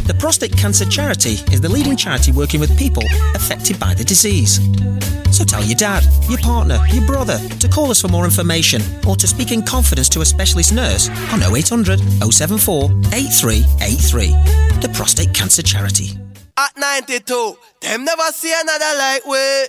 The 0.08 0.14
Prostate 0.14 0.56
Cancer 0.56 0.86
Charity 0.86 1.34
is 1.52 1.60
the 1.60 1.68
leading 1.68 1.94
charity 1.94 2.32
working 2.32 2.60
with 2.60 2.78
people 2.78 3.02
affected 3.34 3.78
by 3.78 3.92
the 3.92 4.02
disease. 4.02 4.58
So 5.36 5.44
tell 5.44 5.62
your 5.62 5.76
dad, 5.76 6.02
your 6.30 6.38
partner, 6.38 6.78
your 6.88 7.04
brother 7.04 7.38
to 7.60 7.68
call 7.68 7.90
us 7.90 8.00
for 8.00 8.08
more 8.08 8.24
information 8.24 8.80
or 9.06 9.16
to 9.16 9.26
speak 9.26 9.52
in 9.52 9.62
confidence 9.62 10.08
to 10.08 10.22
a 10.22 10.24
specialist 10.24 10.72
nurse 10.72 11.10
on 11.30 11.42
0800 11.42 12.00
074 12.24 12.84
8383. 13.12 14.28
The 14.80 14.90
Prostate 14.94 15.34
Cancer 15.34 15.60
Charity. 15.60 16.18
At 16.56 16.72
92, 16.78 17.58
them 17.82 18.06
never 18.06 18.32
see 18.32 18.54
another 18.58 18.96
like 18.96 19.26
we. 19.26 19.66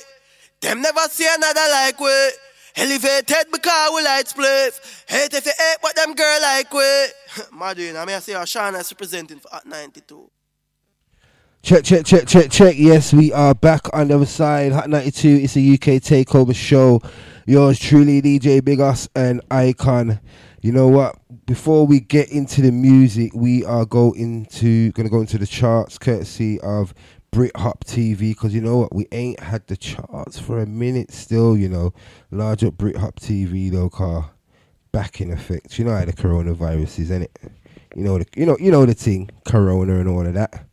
Them 0.62 0.82
never 0.82 1.02
see 1.10 1.28
another 1.30 1.68
like 1.70 2.00
we. 2.00 2.32
Elevated 2.78 3.52
because 3.52 3.92
we 3.94 4.04
light 4.04 4.28
spliff. 4.28 5.04
Hate 5.10 5.34
if 5.34 5.46
you 5.46 5.52
hate, 5.52 5.78
what 5.82 5.98
them 5.98 6.16
girl 6.16 6.40
like 6.42 6.74
we. 6.74 7.08
Madrid, 7.52 7.96
I 7.96 8.06
mean, 8.06 8.16
I 8.16 8.20
see 8.20 8.34
our 8.34 8.46
Shana 8.46 8.80
is 8.80 8.92
representing 8.92 9.40
for 9.40 9.54
at 9.54 9.66
92. 9.66 10.30
Check, 11.62 11.84
check, 11.84 12.06
check, 12.06 12.26
check, 12.26 12.50
check. 12.50 12.76
Yes, 12.78 13.14
we 13.14 13.34
are 13.34 13.54
back 13.54 13.94
on 13.94 14.08
the 14.08 14.16
other 14.16 14.26
side. 14.26 14.72
Hot 14.72 14.90
92, 14.90 15.28
it's 15.44 15.58
a 15.58 15.74
UK 15.74 16.02
takeover 16.02 16.56
show. 16.56 17.02
Yours 17.46 17.78
truly, 17.78 18.22
DJ 18.22 18.62
Biggoss 18.62 19.10
and 19.14 19.42
Icon. 19.52 20.22
You 20.62 20.72
know 20.72 20.88
what? 20.88 21.18
Before 21.46 21.86
we 21.86 22.00
get 22.00 22.32
into 22.32 22.62
the 22.62 22.72
music, 22.72 23.34
we 23.36 23.66
are 23.66 23.86
going 23.86 24.46
to 24.46 24.92
gonna 24.94 25.10
go 25.10 25.20
into 25.20 25.38
the 25.38 25.46
charts 25.46 25.98
courtesy 25.98 26.60
of 26.62 26.94
Brit 27.32 27.56
Hop 27.58 27.84
TV 27.84 28.30
because 28.30 28.54
you 28.54 28.62
know 28.62 28.78
what? 28.78 28.96
We 28.96 29.08
ain't 29.12 29.42
had 29.42 29.68
the 29.68 29.76
charts 29.78 30.40
for 30.40 30.60
a 30.60 30.66
minute 30.66 31.12
still, 31.12 31.58
you 31.58 31.68
know. 31.68 31.94
Large 32.32 32.64
up 32.64 32.78
Brit 32.78 32.98
Hop 32.98 33.20
TV 33.20 33.70
though, 33.70 33.90
car 33.90 34.32
back 34.92 35.22
in 35.22 35.32
effect. 35.32 35.78
You 35.78 35.86
know 35.86 35.96
how 35.96 36.06
the 36.06 36.14
coronavirus 36.14 37.00
is, 37.00 37.12
it? 37.12 37.32
You 37.96 38.04
know 38.04 38.20
the 38.20 38.26
you 38.36 38.46
know 38.46 38.58
you 38.60 38.72
know 38.72 38.86
the 38.86 38.94
thing, 38.94 39.30
corona 39.46 40.00
and 40.00 40.08
all 40.08 40.26
of 40.26 40.34
that. 40.36 40.66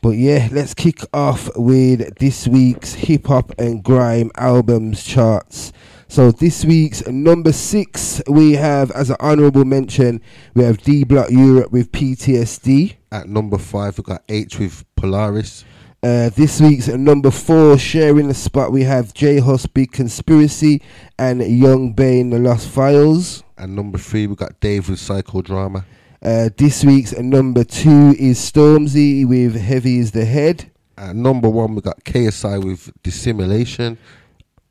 But 0.00 0.16
yeah, 0.16 0.48
let's 0.50 0.74
kick 0.74 0.98
off 1.14 1.48
with 1.56 2.18
this 2.18 2.48
week's 2.48 2.94
hip 2.94 3.28
hop 3.28 3.52
and 3.58 3.84
grime 3.84 4.32
albums 4.36 5.04
charts. 5.04 5.72
So 6.08 6.32
this 6.32 6.64
week's 6.64 7.06
number 7.06 7.52
six, 7.52 8.20
we 8.26 8.52
have 8.52 8.90
as 8.90 9.10
an 9.10 9.16
honourable 9.20 9.64
mention, 9.64 10.20
we 10.54 10.64
have 10.64 10.78
D 10.78 11.04
Block 11.04 11.30
Europe 11.30 11.70
with 11.70 11.92
PTSD. 11.92 12.96
At 13.12 13.28
number 13.28 13.58
five, 13.58 13.96
we 13.96 14.04
got 14.04 14.26
Aitch 14.28 14.58
with 14.58 14.84
Polaris. 14.96 15.64
Uh, 16.04 16.30
this 16.30 16.60
week's 16.60 16.88
number 16.88 17.30
four, 17.30 17.78
sharing 17.78 18.26
the 18.26 18.34
spot, 18.34 18.72
we 18.72 18.82
have 18.82 19.14
J 19.14 19.38
Hus 19.38 19.66
Big 19.66 19.92
Conspiracy 19.92 20.82
and 21.16 21.40
Young 21.46 21.92
Bane 21.92 22.30
The 22.30 22.40
Lost 22.40 22.68
Files. 22.68 23.44
And 23.56 23.76
number 23.76 23.98
three, 23.98 24.26
we 24.26 24.34
got 24.34 24.58
Dave 24.58 24.88
with 24.88 24.98
Psychodrama. 24.98 25.84
Uh, 26.20 26.48
this 26.56 26.84
week's 26.84 27.16
number 27.16 27.62
two 27.62 28.16
is 28.18 28.38
Stormzy 28.40 29.24
with 29.24 29.54
Heavy 29.54 29.98
is 29.98 30.10
the 30.10 30.24
Head. 30.24 30.72
At 30.98 31.14
number 31.14 31.48
one, 31.48 31.76
we 31.76 31.80
got 31.82 32.02
KSI 32.02 32.64
with 32.64 32.90
Dissimulation. 33.04 33.96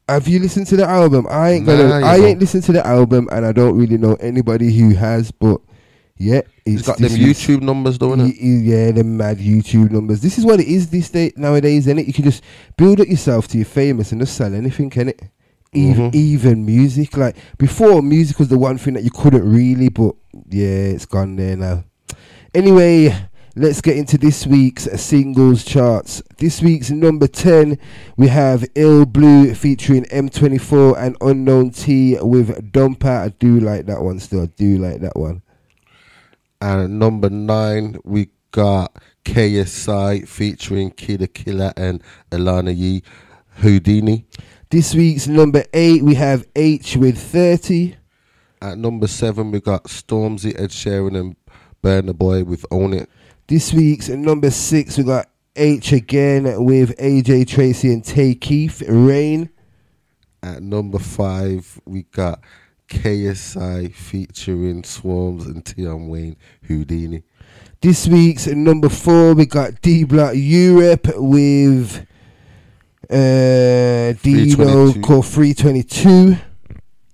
Have 0.09 0.27
you 0.27 0.39
listened 0.39 0.67
to 0.67 0.75
the 0.75 0.86
album? 0.86 1.27
I 1.29 1.51
ain't 1.51 1.65
Nah, 1.65 1.77
gonna. 1.77 1.99
you 1.99 2.05
I 2.05 2.17
ain't 2.17 2.41
listened 2.41 2.63
to 2.63 2.73
the 2.73 2.86
album, 2.86 3.29
and 3.32 3.45
I 3.45 3.53
don't 3.53 3.77
really 3.77 3.97
know 3.97 4.15
anybody 4.15 4.73
who 4.77 4.95
has. 4.95 5.32
But 5.32 5.61
yeah, 6.22 6.41
He's 6.65 6.80
it's 6.80 6.88
got 6.88 6.97
them 6.97 7.09
this 7.11 7.17
YouTube 7.17 7.61
numbers, 7.61 7.97
though? 7.97 8.09
Y- 8.15 8.24
y- 8.24 8.34
Yeah, 8.41 8.91
the 8.91 9.03
mad 9.03 9.38
YouTube 9.39 9.91
numbers. 9.91 10.22
This 10.22 10.38
is 10.38 10.45
what 10.45 10.59
it 10.59 10.67
is 10.67 10.89
these 10.89 11.09
day 11.09 11.32
nowadays, 11.36 11.88
is 11.88 11.97
it? 11.97 12.05
You 12.07 12.13
can 12.13 12.24
just 12.24 12.43
build 12.78 12.99
up 13.01 13.07
yourself 13.07 13.47
to 13.49 13.57
you're 13.57 13.65
famous 13.65 14.11
and 14.11 14.22
just 14.22 14.36
sell 14.36 14.53
anything, 14.53 14.89
can 14.89 15.09
it? 15.09 15.22
Even 15.74 16.11
Mhm. 16.11 16.15
even 16.15 16.65
music. 16.65 17.15
Like 17.17 17.36
before, 17.57 18.01
music 18.01 18.39
was 18.39 18.49
the 18.49 18.57
one 18.57 18.78
thing 18.78 18.93
that 18.95 19.03
you 19.03 19.09
couldn't 19.11 19.49
really, 19.49 19.89
but 19.89 20.13
yeah, 20.49 20.67
it's 20.95 21.05
gone 21.05 21.36
there 21.38 21.55
now. 21.57 21.84
Anyway, 22.53 23.15
Let's 23.53 23.82
get 23.82 23.97
into 23.97 24.17
this 24.17 24.47
week's 24.47 24.88
singles 25.01 25.65
charts. 25.65 26.24
This 26.38 26.61
week's 26.61 26.89
number 26.89 27.28
10, 27.28 27.78
we 28.15 28.28
have 28.30 28.63
Ill 28.76 29.05
Blue 29.05 29.53
featuring 29.53 30.05
M24 30.05 30.97
and 30.97 31.17
Unknown 31.19 31.72
T 31.72 32.17
with 32.22 32.72
Dumper. 32.72 33.26
I 33.26 33.28
do 33.39 33.59
like 33.59 33.88
that 33.88 34.01
one 34.01 34.19
still. 34.22 34.43
I 34.43 34.45
do 34.55 34.78
like 34.78 35.01
that 35.01 35.17
one. 35.17 35.41
And 36.62 36.82
at 36.82 36.89
number 36.91 37.30
nine, 37.30 37.97
we 38.03 38.30
got 38.51 38.95
KSI 39.26 40.28
featuring 40.28 40.91
Killa 40.91 41.28
Killa 41.28 41.74
and 41.76 42.03
Aiyana-Lee, 42.32 43.01
Houdini. 43.55 44.26
This 44.70 44.93
week's 44.93 45.28
number 45.28 45.64
8, 45.74 46.03
we 46.03 46.16
have 46.16 46.45
Aitch 46.55 46.95
with 46.95 47.18
30. 47.18 47.95
At 48.62 48.78
number 48.78 49.07
seven, 49.07 49.51
we 49.51 49.59
got 49.59 49.86
Stormzy, 49.86 50.57
Ed 50.57 50.70
Sheeran, 50.70 51.20
and 51.20 51.36
Burna 51.84 52.16
Boy 52.16 52.43
with 52.43 52.64
Own 52.70 52.93
It. 52.93 53.09
This 53.47 53.74
week's 53.74 54.07
number 54.07 54.51
6, 54.51 54.97
we 54.99 55.03
got 55.03 55.30
Aitch 55.55 55.91
again 55.91 56.64
with 56.64 56.95
AJ 56.97 57.47
Tracey 57.47 57.91
and 57.91 58.05
Tay 58.05 58.36
Keith, 58.36 58.84
Rain. 58.88 59.49
At 60.43 60.64
number 60.64 60.99
five, 60.99 61.80
we 61.86 62.03
got 62.03 62.39
KSI 62.91 63.93
featuring 63.93 64.81
Swarmz 64.83 65.45
and 65.45 65.65
Tion 65.65 66.09
Wayne, 66.09 66.35
Houdini. 66.67 67.23
This 67.79 68.07
week's 68.07 68.47
number 68.47 68.89
4, 68.89 69.33
we 69.33 69.45
got 69.45 69.81
D 69.81 70.03
Block 70.03 70.33
Europe 70.35 71.07
with 71.15 72.05
uh, 73.09 74.13
Dino 74.21 74.91
322. 74.91 75.01
called 75.01 75.25
322. 75.25 76.35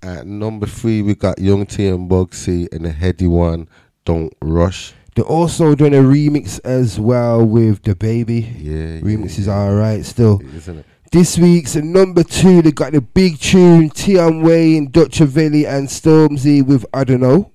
At 0.02 0.26
number 0.26 0.66
three, 0.66 1.00
we 1.02 1.14
got 1.14 1.38
Young 1.38 1.64
T 1.64 1.86
and 1.86 2.10
Bugsey 2.10 2.72
and 2.72 2.84
the 2.84 2.90
Headie 2.90 3.28
One, 3.28 3.68
Don't 4.04 4.32
Rush. 4.42 4.94
They're 5.14 5.24
also 5.24 5.74
doing 5.74 5.94
a 5.94 5.98
remix 5.98 6.60
as 6.64 7.00
well 7.00 7.44
with 7.44 7.82
DaBaby. 7.82 8.54
Yeah, 8.58 9.00
remix 9.00 9.38
is 9.38 9.48
alright 9.48 10.04
still. 10.04 10.40
Isn't 10.54 10.78
it? 10.78 10.86
This 11.10 11.38
week's 11.38 11.74
number 11.74 12.22
two, 12.22 12.60
they 12.60 12.70
got 12.70 12.92
the 12.92 13.00
big 13.00 13.38
tune 13.40 13.90
Tion 13.90 14.42
Wayne, 14.42 14.90
Dutchavelli, 14.90 15.66
and 15.66 15.88
Stormzy 15.88 16.62
with 16.62 16.84
I 16.92 17.04
don't 17.04 17.20
know. 17.20 17.50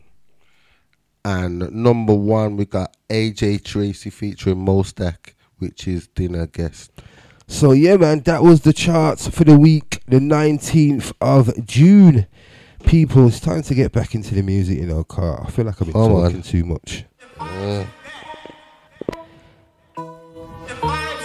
And 1.24 1.72
number 1.72 2.16
one, 2.16 2.58
we 2.58 2.66
got 2.66 2.97
AJ 3.10 3.64
Tracey 3.64 4.10
featuring 4.10 4.58
Mostack, 4.58 5.34
which 5.60 5.88
is 5.88 6.08
Dinner 6.08 6.47
Guest. 6.47 6.91
So 7.45 7.74
yeah, 7.74 7.97
man, 7.97 8.22
that 8.22 8.41
was 8.41 8.62
the 8.62 8.74
charts 8.74 9.28
for 9.28 9.43
the 9.43 9.58
week, 9.58 10.01
the 10.08 10.20
nineteenth 10.20 11.14
of 11.22 11.51
June. 11.64 12.26
People, 12.86 13.28
it's 13.28 13.39
time 13.39 13.62
to 13.62 13.76
get 13.76 13.91
back 13.91 14.16
into 14.16 14.34
the 14.34 14.41
music, 14.41 14.80
you 14.80 14.88
know. 14.88 15.04
Car, 15.04 15.43
I 15.45 15.51
feel 15.51 15.66
like 15.66 15.80
I've 15.80 15.88
been 15.88 15.95
on. 15.95 16.24
talking 16.24 16.41
too 16.41 16.66
much. 16.66 17.06
Yeah. 17.39 17.86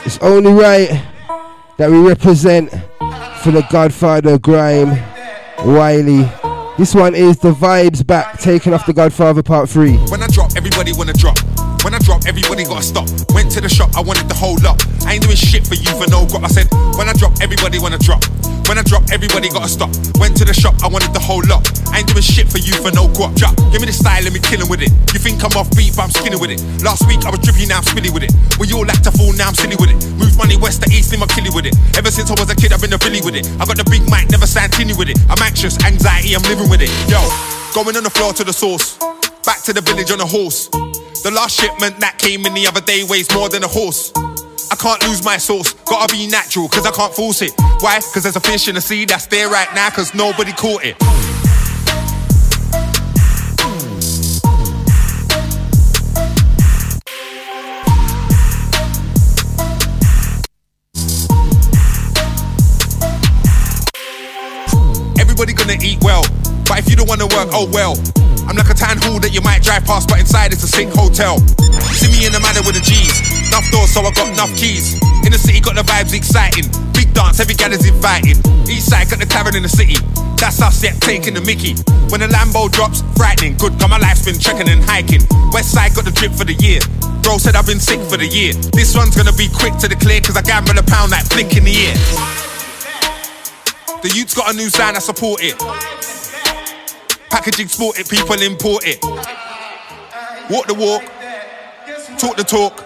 It's 0.05 0.18
only 0.18 0.53
right 0.53 1.07
that 1.79 1.89
we 1.91 1.99
represent 1.99 2.70
for 3.43 3.53
the 3.53 3.66
Godfather 3.70 4.39
Grime, 4.39 4.91
Wiley. 5.64 6.29
This 6.76 6.95
one 6.95 7.14
is 7.14 7.39
the 7.39 7.53
vibes 7.53 8.07
back, 8.07 8.39
taken 8.39 8.74
off 8.74 8.85
the 8.85 8.93
Godfather 8.93 9.43
Part 9.43 9.68
Three. 9.68 9.97
When 10.09 10.22
I 10.22 10.26
drop, 10.26 10.53
everybody 10.57 10.93
wanna 10.93 11.12
drop. 11.12 11.39
When 11.85 11.95
I 11.95 11.99
drop, 12.01 12.26
everybody 12.26 12.64
gotta 12.64 12.83
stop. 12.83 13.07
Went 13.33 13.51
to 13.53 13.61
the 13.61 13.68
shop, 13.68 13.95
I 13.97 14.03
wanted 14.03 14.29
the 14.29 14.35
whole 14.35 14.59
lot. 14.62 14.83
I 15.07 15.14
ain't 15.14 15.22
doing 15.22 15.39
shit 15.39 15.66
for 15.66 15.74
you 15.74 15.89
for 15.95 16.11
no 16.11 16.26
grop. 16.26 16.45
I 16.45 16.51
said, 16.51 16.66
when 16.99 17.09
I 17.09 17.14
drop, 17.14 17.39
everybody 17.41 17.79
wanna 17.79 17.99
drop. 17.99 18.24
When 18.68 18.76
I 18.76 18.85
drop, 18.85 19.09
everybody 19.09 19.49
gotta 19.49 19.70
stop. 19.70 19.89
Went 20.20 20.37
to 20.37 20.45
the 20.45 20.53
shop, 20.53 20.76
I 20.85 20.89
wanted 20.89 21.16
the 21.16 21.22
whole 21.22 21.41
lot. 21.49 21.64
I 21.89 22.05
ain't 22.05 22.09
doing 22.12 22.20
shit 22.20 22.53
for 22.53 22.59
you 22.59 22.76
for 22.85 22.93
no 22.93 23.09
guap. 23.09 23.33
Drop, 23.39 23.57
give 23.72 23.81
me 23.81 23.89
the 23.89 23.97
style, 23.97 24.20
let 24.20 24.33
me 24.35 24.41
killing 24.45 24.68
with 24.68 24.85
it. 24.85 24.93
You 25.14 25.18
think 25.22 25.41
I'm 25.41 25.55
off 25.57 25.72
beat, 25.72 25.97
but 25.97 26.05
I'm 26.05 26.12
skinny 26.12 26.37
with 26.37 26.53
it. 26.53 26.61
Last 26.85 27.09
week 27.09 27.24
I 27.24 27.31
was 27.33 27.41
drippy, 27.41 27.64
now 27.64 27.81
I'm 27.81 27.87
spilly 27.89 28.12
with 28.12 28.29
it. 28.29 28.33
We 28.61 28.68
all 28.76 28.85
like 28.85 29.01
to 29.09 29.12
fall, 29.14 29.33
now 29.33 29.49
I'm 29.49 29.57
silly 29.57 29.81
with 29.81 29.89
it. 29.89 29.99
Move 30.20 30.37
money 30.37 30.61
west 30.61 30.85
to 30.85 30.93
east, 30.93 31.14
in 31.16 31.20
my 31.22 31.31
killy 31.33 31.49
with 31.49 31.64
it. 31.64 31.72
Ever 31.97 32.12
since 32.12 32.29
I 32.29 32.37
was 32.37 32.51
a 32.53 32.57
kid, 32.59 32.76
I've 32.76 32.83
been 32.85 32.93
a 32.93 33.01
Billy 33.01 33.24
with 33.24 33.39
it. 33.39 33.49
I 33.57 33.64
got 33.64 33.81
the 33.81 33.89
big 33.89 34.05
mic, 34.12 34.29
never 34.29 34.45
stand 34.45 34.76
tinny 34.76 34.93
with 34.93 35.09
it. 35.09 35.16
I'm 35.33 35.41
anxious, 35.41 35.81
anxiety, 35.81 36.37
I'm 36.37 36.45
living 36.45 36.68
with 36.68 36.85
it. 36.85 36.93
Yo, 37.09 37.24
going 37.72 37.97
on 37.97 38.05
the 38.05 38.12
floor 38.12 38.37
to 38.37 38.45
the 38.45 38.53
source. 38.53 39.01
Back 39.49 39.64
to 39.64 39.72
the 39.72 39.81
village 39.81 40.12
on 40.12 40.20
a 40.20 40.29
horse. 40.29 40.68
The 41.25 41.33
last 41.33 41.61
shipment 41.61 41.99
that 41.99 42.16
came 42.16 42.47
in 42.47 42.55
the 42.55 42.69
other 42.69 42.81
day 42.81 43.03
weighs 43.03 43.29
more 43.35 43.49
than 43.49 43.64
a 43.64 43.69
horse. 43.69 44.12
I 44.71 44.77
can't 44.77 45.03
lose 45.09 45.25
my 45.25 45.37
source, 45.37 45.75
gotta 45.85 46.12
be 46.12 46.29
natural, 46.29 46.69
cause 46.69 46.87
I 46.87 46.93
can't 46.93 47.12
force 47.12 47.43
it. 47.43 47.53
Why? 47.81 47.99
Cause 48.14 48.23
there's 48.23 48.37
a 48.37 48.41
fish 48.41 48.69
in 48.69 48.77
the 48.77 48.81
sea 48.81 49.05
that's 49.05 49.27
there 49.27 49.51
right 49.51 49.69
now, 49.75 49.91
cause 49.91 50.14
nobody 50.14 50.53
caught 50.53 50.85
it. 50.85 50.97
Everybody 65.19 65.53
gonna 65.53 65.77
eat 65.83 65.99
well, 66.01 66.23
but 66.64 66.79
if 66.79 66.89
you 66.89 66.97
don't 66.97 67.09
wanna 67.09 67.27
work, 67.27 67.49
oh 67.53 67.69
well. 67.73 67.97
I'm 68.49 68.57
like 68.57 68.71
a 68.71 68.75
town 68.75 68.97
hall 68.97 69.21
that 69.21 69.35
you 69.35 69.43
might 69.43 69.57
drive 69.69 69.85
past, 69.85 70.09
but 70.09 70.16
inside 70.19 70.49
it's 70.51 70.64
a 70.64 70.69
sick 70.69 70.89
hotel. 70.89 71.37
See 71.93 72.09
me 72.09 72.25
in 72.25 72.33
the 72.33 72.41
manor 72.41 72.64
with 72.64 72.81
the 72.81 72.81
G's, 72.81 73.21
enough 73.53 73.69
doors, 73.69 73.93
so 73.93 74.01
I 74.01 74.11
got 74.16 74.33
enough 74.33 74.49
keys. 74.57 74.97
In 75.29 75.31
the 75.31 75.37
city, 75.37 75.61
got 75.61 75.77
the 75.77 75.85
vibes 75.85 76.16
exciting. 76.16 76.64
Big 76.97 77.12
dance, 77.12 77.37
every 77.37 77.53
gal 77.53 77.69
is 77.77 77.85
invited. 77.85 78.41
East 78.64 78.89
side, 78.89 79.12
got 79.12 79.21
the 79.21 79.29
tavern 79.29 79.53
in 79.61 79.62
the 79.62 79.69
city. 79.69 80.01
That's 80.41 80.64
us, 80.64 80.81
yet 80.81 80.97
taking 81.05 81.37
the 81.37 81.45
Mickey. 81.45 81.77
When 82.09 82.25
the 82.25 82.33
Lambo 82.33 82.73
drops, 82.73 83.05
frightening. 83.12 83.61
Good, 83.61 83.77
got 83.77 83.93
my 83.93 84.01
life's 84.01 84.25
been 84.25 84.41
trekking 84.41 84.73
and 84.73 84.81
hiking. 84.81 85.21
West 85.53 85.77
side 85.77 85.93
got 85.93 86.09
the 86.09 86.16
drip 86.16 86.33
for 86.33 86.49
the 86.49 86.57
year. 86.64 86.81
Bro 87.21 87.37
said 87.37 87.53
I've 87.53 87.69
been 87.69 87.83
sick 87.83 88.01
for 88.09 88.16
the 88.16 88.27
year. 88.27 88.57
This 88.73 88.97
one's 88.97 89.12
gonna 89.12 89.37
be 89.37 89.53
quick 89.53 89.77
to 89.85 89.87
the 89.89 90.01
clear, 90.01 90.25
cause 90.25 90.37
I 90.41 90.43
gamble 90.49 90.81
a 90.81 90.85
pound 90.87 91.12
like 91.12 91.29
flick 91.29 91.53
in 91.61 91.69
the 91.69 91.77
ear. 91.77 91.97
The 94.01 94.09
youth's 94.16 94.33
got 94.33 94.49
a 94.49 94.57
new 94.57 94.73
sound, 94.73 94.97
I 94.97 95.01
support 95.05 95.45
it. 95.45 95.61
Packaging 97.29 97.69
sport 97.69 98.01
it, 98.01 98.09
people 98.09 98.41
import 98.41 98.89
it. 98.89 99.05
Walk 100.51 100.66
the 100.66 100.74
walk, 100.74 101.03
talk 102.18 102.36
the 102.36 102.44
talk. 102.44 102.84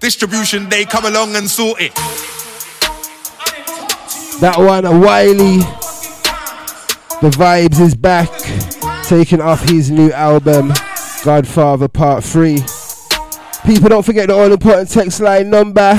Distribution, 0.00 0.70
they 0.70 0.86
come 0.86 1.04
along 1.04 1.36
and 1.36 1.50
sort 1.50 1.80
it. 1.80 1.94
That 4.40 4.58
one, 4.58 4.84
Wiley. 5.00 5.58
The 7.20 7.30
vibes 7.30 7.80
is 7.80 7.94
back, 7.94 8.28
taking 9.04 9.40
off 9.40 9.62
his 9.68 9.90
new 9.90 10.12
album, 10.12 10.72
Godfather 11.24 11.88
Part 11.88 12.24
3. 12.24 12.58
People, 13.64 13.88
don't 13.88 14.04
forget 14.04 14.28
the 14.28 14.34
all 14.34 14.52
important 14.52 14.90
text 14.90 15.20
line 15.20 15.48
number 15.50 15.98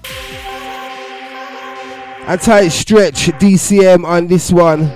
A 2.28 2.36
tight 2.36 2.68
stretch 2.70 3.26
DCM 3.38 4.04
on 4.04 4.26
this 4.26 4.52
one. 4.52 4.90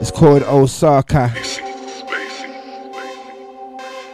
It's 0.00 0.10
called 0.10 0.42
Osaka. 0.42 1.32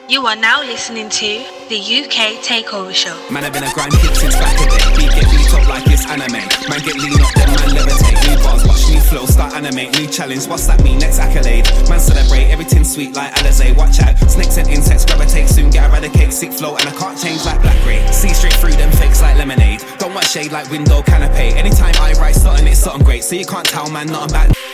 You 0.07 0.27
are 0.27 0.37
now 0.37 0.61
listening 0.61 1.09
to 1.09 1.27
the 1.73 1.81
UK 1.81 2.45
Takeover 2.45 2.93
Show. 2.93 3.17
Man, 3.33 3.43
I've 3.43 3.55
been 3.55 3.65
a 3.65 3.73
grind 3.73 3.95
hit 3.95 4.15
since 4.15 4.37
back 4.37 4.61
in 4.61 4.69
the 4.69 4.77
day. 4.77 5.09
Beat 5.09 5.11
get 5.17 5.25
beat 5.33 5.55
up 5.57 5.67
like 5.67 5.87
it's 5.89 6.05
anime. 6.05 6.45
Man, 6.69 6.81
get 6.85 7.01
lean 7.01 7.17
up, 7.25 7.33
then 7.33 7.49
man 7.49 7.73
levitate. 7.73 8.21
New 8.29 8.37
bars, 8.45 8.61
watch 8.69 8.84
new 8.84 8.84
flow, 9.15 9.27
start 9.27 9.55
animate. 9.55 9.97
New 9.99 10.09
challenge, 10.09 10.47
what's 10.49 10.67
that 10.67 10.83
mean? 10.83 10.99
Next 10.99 11.21
accolade. 11.21 11.65
Man, 11.89 12.01
celebrate 12.01 12.51
everything 12.51 12.83
sweet 12.83 13.15
like 13.15 13.33
Alizé. 13.35 13.77
Watch 13.77 14.01
out, 14.01 14.19
snakes 14.29 14.59
and 14.59 14.69
insects 14.69 15.05
gravitate. 15.05 15.49
Soon 15.49 15.71
get 15.71 15.89
eradicate. 15.89 16.33
Sick 16.33 16.53
flow, 16.53 16.77
and 16.77 16.89
I 16.89 16.93
can't 16.93 17.17
change 17.17 17.45
like 17.45 17.61
black 17.63 17.79
ray. 17.87 18.05
See 18.11 18.35
straight 18.35 18.55
through 18.55 18.73
them 18.73 18.91
fakes 18.93 19.23
like 19.23 19.37
lemonade. 19.39 19.85
Don't 19.99 20.15
watch 20.15 20.31
shade 20.31 20.51
like 20.51 20.69
window 20.71 21.03
canopy. 21.03 21.57
Anytime 21.57 21.95
I 22.01 22.13
write 22.15 22.35
something, 22.35 22.67
it's 22.67 22.81
something 22.81 23.05
great. 23.05 23.23
So 23.23 23.37
you 23.37 23.47
can't 23.47 23.67
tell 23.67 23.89
man 23.89 24.09
nothing 24.09 24.31
about. 24.31 24.74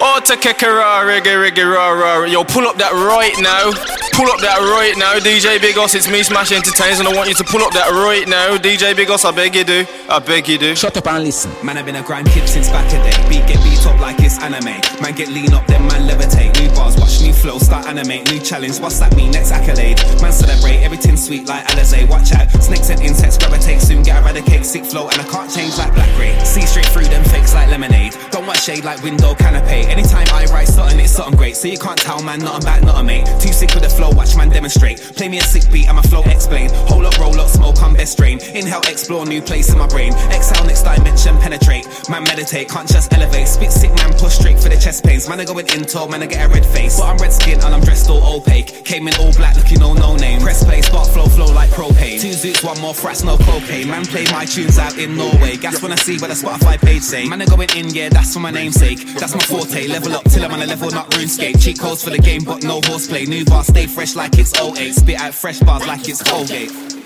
Oh, 0.00 0.20
to 0.26 0.36
kick 0.36 0.62
a 0.62 0.70
raw, 0.70 1.02
reggae, 1.02 1.34
reggae, 1.34 1.66
raw, 1.66 1.90
raw. 1.90 2.22
Yo, 2.22 2.44
pull 2.44 2.68
up 2.68 2.76
that 2.78 2.92
right 2.94 3.34
now. 3.42 3.74
Pull 4.14 4.30
up 4.30 4.38
that 4.42 4.58
right 4.62 4.94
now. 4.98 5.18
DJ 5.18 5.58
Biggoss, 5.58 5.94
it's 5.94 6.10
me, 6.10 6.22
Smash 6.22 6.50
Entertainers, 6.50 6.98
and 6.98 7.08
I 7.08 7.14
want 7.14 7.28
you 7.28 7.34
to 7.34 7.46
pull 7.46 7.62
up 7.62 7.72
that 7.74 7.90
right 7.90 8.26
now. 8.26 8.54
DJ 8.58 8.94
Biggoss, 8.94 9.24
I 9.26 9.34
beg 9.34 9.54
you 9.54 9.62
do. 9.62 9.86
I 10.08 10.18
beg 10.18 10.46
you 10.46 10.58
do. 10.58 10.74
Shut 10.74 10.96
up 10.96 11.06
and 11.06 11.24
listen. 11.24 11.50
Man, 11.66 11.78
I've 11.78 11.86
been 11.86 11.96
a 11.96 12.02
grind 12.02 12.28
kid 12.30 12.48
since 12.48 12.68
back 12.68 12.86
in 12.94 13.02
the 13.02 13.10
day. 13.10 13.28
Beat 13.28 13.46
get 13.50 13.58
beat 13.66 13.78
up 13.86 13.98
like 13.98 14.18
it's 14.18 14.38
anime. 14.38 14.78
Man, 15.02 15.14
get 15.18 15.30
lean 15.30 15.52
up, 15.52 15.66
then 15.66 15.82
man 15.86 16.06
levitate. 16.06 16.54
New 16.62 16.70
bars, 16.74 16.96
watch 16.96 17.20
new 17.20 17.32
flow, 17.32 17.58
start 17.58 17.86
animate. 17.86 18.30
New 18.30 18.38
challenge, 18.38 18.78
what's 18.78 18.98
that 18.98 19.14
mean? 19.14 19.30
Next 19.30 19.50
accolade. 19.50 19.98
Man, 20.22 20.30
celebrate 20.30 20.78
everything 20.82 21.16
sweet 21.16 21.46
like 21.46 21.66
Alizé. 21.66 22.08
Watch 22.08 22.30
out, 22.32 22.50
snakes 22.62 22.90
and 22.90 23.00
insects 23.02 23.38
gravitate. 23.38 23.80
Soon 23.82 24.02
get 24.02 24.22
eradicate. 24.22 24.64
Sick 24.66 24.84
flow, 24.84 25.08
and 25.10 25.20
I 25.20 25.26
can't 25.26 25.50
change 25.50 25.78
like 25.78 25.94
black 25.94 26.10
ray. 26.18 26.38
See 26.44 26.66
straight 26.66 26.86
through 26.86 27.10
them 27.10 27.22
fakes 27.30 27.54
like 27.54 27.68
lemonade. 27.68 28.14
Don't 28.30 28.46
want 28.46 28.58
shade 28.58 28.84
like 28.84 29.02
window 29.02 29.34
canopy. 29.34 29.87
Anytime 29.88 30.26
I 30.32 30.44
write 30.52 30.68
something, 30.68 31.00
it's 31.00 31.12
something 31.12 31.36
great. 31.36 31.56
So 31.56 31.68
you 31.68 31.78
can't 31.78 31.98
tell 31.98 32.22
man 32.22 32.40
nothing 32.40 32.62
about 32.62 32.82
nothing, 32.82 33.06
mate. 33.06 33.26
Too 33.40 33.52
sick 33.52 33.74
with 33.74 33.82
the 33.82 33.88
flow, 33.88 34.10
watch 34.10 34.36
man 34.36 34.50
demonstrate. 34.50 34.98
Play 35.16 35.28
me 35.28 35.38
a 35.38 35.42
sick 35.42 35.70
beat, 35.72 35.88
and 35.88 35.96
my 35.96 36.02
flow 36.02 36.22
explain. 36.22 36.70
Hold 36.88 37.06
up, 37.06 37.18
roll 37.18 37.38
up, 37.40 37.48
smoke, 37.48 37.82
I'm 37.82 37.94
best 37.94 38.12
strain. 38.12 38.38
Inhale, 38.54 38.82
explore 38.86 39.26
new 39.26 39.42
place 39.42 39.72
in 39.72 39.78
my 39.78 39.86
brain. 39.86 40.12
Exhale, 40.30 40.64
next 40.64 40.82
dimension, 40.82 41.38
penetrate. 41.38 41.86
Man, 42.08 42.24
meditate, 42.24 42.68
can't 42.68 42.88
just 42.88 43.12
elevate. 43.12 43.48
Spit 43.48 43.72
sick, 43.72 43.94
man, 43.96 44.12
push 44.14 44.34
straight 44.34 44.58
for 44.58 44.68
the 44.68 44.76
chest 44.76 45.04
pains. 45.04 45.28
Man, 45.28 45.40
I 45.40 45.44
going 45.44 45.66
in 45.68 45.84
tall, 45.84 46.08
man, 46.08 46.22
I 46.22 46.26
get 46.26 46.44
a 46.44 46.48
red 46.48 46.66
face. 46.66 46.98
But 46.98 47.06
I'm 47.06 47.16
red 47.18 47.32
skin 47.32 47.60
and 47.60 47.74
I'm 47.74 47.80
dressed 47.80 48.10
all 48.10 48.22
opaque. 48.36 48.84
Came 48.84 49.08
in 49.08 49.14
all 49.16 49.32
black, 49.34 49.56
looking 49.56 49.82
all 49.82 49.94
no 49.94 50.16
name. 50.16 50.40
Press 50.40 50.64
play, 50.64 50.82
spark 50.82 51.08
flow, 51.08 51.26
flow 51.26 51.50
like 51.52 51.70
propane. 51.70 52.20
Two 52.20 52.36
zoots, 52.36 52.62
one 52.64 52.78
more 52.80 52.94
frats, 52.94 53.24
no 53.24 53.36
cocaine. 53.38 53.88
Man, 53.88 54.04
play 54.04 54.24
my 54.32 54.44
tunes 54.44 54.78
out 54.78 54.98
in 54.98 55.16
Norway. 55.16 55.56
Gas 55.56 55.82
when 55.82 55.92
I 55.92 55.96
see 55.96 56.18
what 56.18 56.28
the 56.28 56.34
Spotify 56.34 56.78
page 56.80 57.02
say. 57.02 57.26
Man, 57.26 57.42
I 57.42 57.46
going 57.46 57.70
in, 57.76 57.88
yeah, 57.90 58.08
that's 58.08 58.34
for 58.34 58.40
my 58.40 58.50
namesake. 58.50 58.98
That's 59.18 59.34
my 59.34 59.40
forte. 59.40 59.77
Level 59.86 60.12
up 60.12 60.24
till 60.24 60.44
I'm 60.44 60.52
on 60.52 60.62
a 60.62 60.66
level, 60.66 60.90
not 60.90 61.10
RuneScape. 61.10 61.62
Cheat 61.62 61.78
codes 61.78 62.02
for 62.02 62.10
the 62.10 62.18
game, 62.18 62.42
but 62.42 62.64
no 62.64 62.80
horseplay. 62.84 63.26
New 63.26 63.44
bar, 63.44 63.62
stay 63.62 63.86
fresh 63.86 64.16
like 64.16 64.36
it's 64.38 64.58
08. 64.60 64.92
Spit 64.94 65.20
out 65.20 65.34
fresh 65.34 65.60
bars 65.60 65.86
like 65.86 66.08
it's 66.08 66.22
Colgate. 66.22 66.97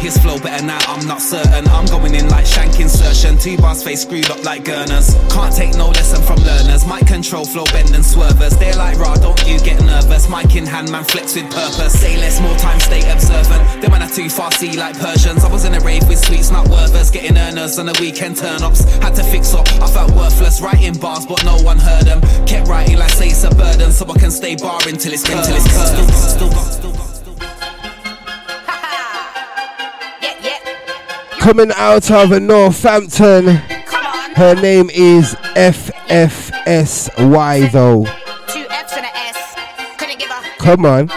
His 0.00 0.16
flow 0.18 0.38
better 0.38 0.64
now, 0.64 0.78
I'm 0.86 1.06
not 1.06 1.20
certain. 1.20 1.66
I'm 1.68 1.86
going 1.86 2.14
in 2.14 2.28
like 2.28 2.46
shank 2.46 2.78
insertion. 2.80 3.36
Two 3.38 3.56
bars 3.58 3.82
face 3.82 4.02
screwed 4.02 4.30
up 4.30 4.42
like 4.44 4.64
Gurners. 4.64 5.14
Can't 5.30 5.54
take 5.54 5.74
no 5.74 5.88
lesson 5.88 6.22
from 6.22 6.38
learners. 6.44 6.86
Mic 6.86 7.06
control, 7.06 7.44
flow 7.44 7.64
bend 7.66 7.94
and 7.94 8.04
swervers. 8.04 8.56
They're 8.56 8.76
like 8.76 8.98
raw, 8.98 9.14
don't 9.16 9.38
you 9.46 9.58
get 9.60 9.80
nervous. 9.84 10.28
Mic 10.30 10.54
in 10.56 10.66
hand, 10.66 10.90
man 10.90 11.04
flex 11.04 11.34
with 11.34 11.50
purpose. 11.50 12.00
Say 12.00 12.16
less, 12.16 12.40
more 12.40 12.56
time, 12.56 12.80
stay 12.80 13.00
observant. 13.10 13.82
Them 13.82 13.90
man 13.90 14.02
are 14.02 14.08
too 14.08 14.30
far, 14.30 14.52
see 14.52 14.76
like 14.76 14.98
Persians. 14.98 15.44
I 15.44 15.52
was 15.52 15.64
in 15.64 15.74
a 15.74 15.80
rave 15.80 16.06
with 16.08 16.18
sweets, 16.24 16.50
not 16.50 16.68
worthers. 16.68 17.10
Getting 17.10 17.36
earners 17.36 17.78
on 17.78 17.86
the 17.86 17.98
weekend 18.00 18.36
turn 18.36 18.62
ups. 18.62 18.84
Had 19.02 19.14
to 19.16 19.24
fix 19.24 19.52
up, 19.52 19.68
I 19.82 19.88
felt 19.88 20.12
worthless. 20.12 20.60
Writing 20.60 20.94
bars, 20.94 21.26
but 21.26 21.44
no 21.44 21.58
one 21.62 21.78
heard 21.78 22.06
them. 22.06 22.20
Kept 22.46 22.68
writing 22.68 22.98
like 22.98 23.10
say 23.10 23.28
it's 23.28 23.44
a 23.44 23.50
burden, 23.50 23.92
so 23.92 24.06
I 24.08 24.18
can 24.18 24.30
stay 24.30 24.54
barring 24.54 24.96
till 24.96 25.12
it's 25.12 25.28
until 25.28 25.56
it's 25.56 25.68
curtains. 25.68 27.07
Coming 31.48 31.72
out 31.76 32.10
of 32.10 32.28
Northampton. 32.42 33.46
Her 34.36 34.54
name 34.54 34.90
is 34.90 35.34
FFSY 35.56 36.52
though. 37.72 38.04
Two 38.48 38.66
F's 38.68 38.92
and 38.92 39.06
a 39.06 39.16
S. 39.16 39.56
Couldn't 39.96 40.18
give 40.18 40.28
a. 40.28 40.42
Come 40.58 40.84
on. 40.84 41.08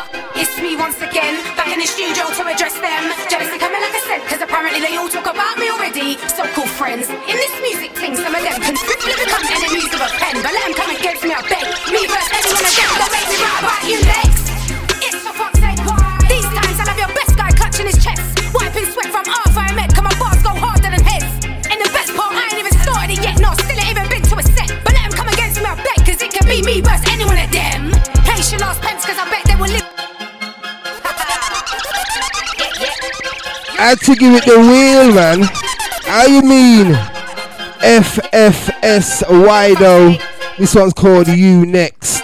I 33.81 33.85
had 33.85 33.99
to 34.01 34.15
give 34.15 34.35
it 34.35 34.45
the 34.45 34.59
wheel, 34.59 35.11
man. 35.11 35.41
How 36.05 36.27
you 36.27 36.43
mean? 36.43 36.93
FFSY 37.81 39.75
though. 39.79 40.15
This 40.59 40.75
one's 40.75 40.93
called 40.93 41.27
You 41.27 41.65
Next. 41.65 42.20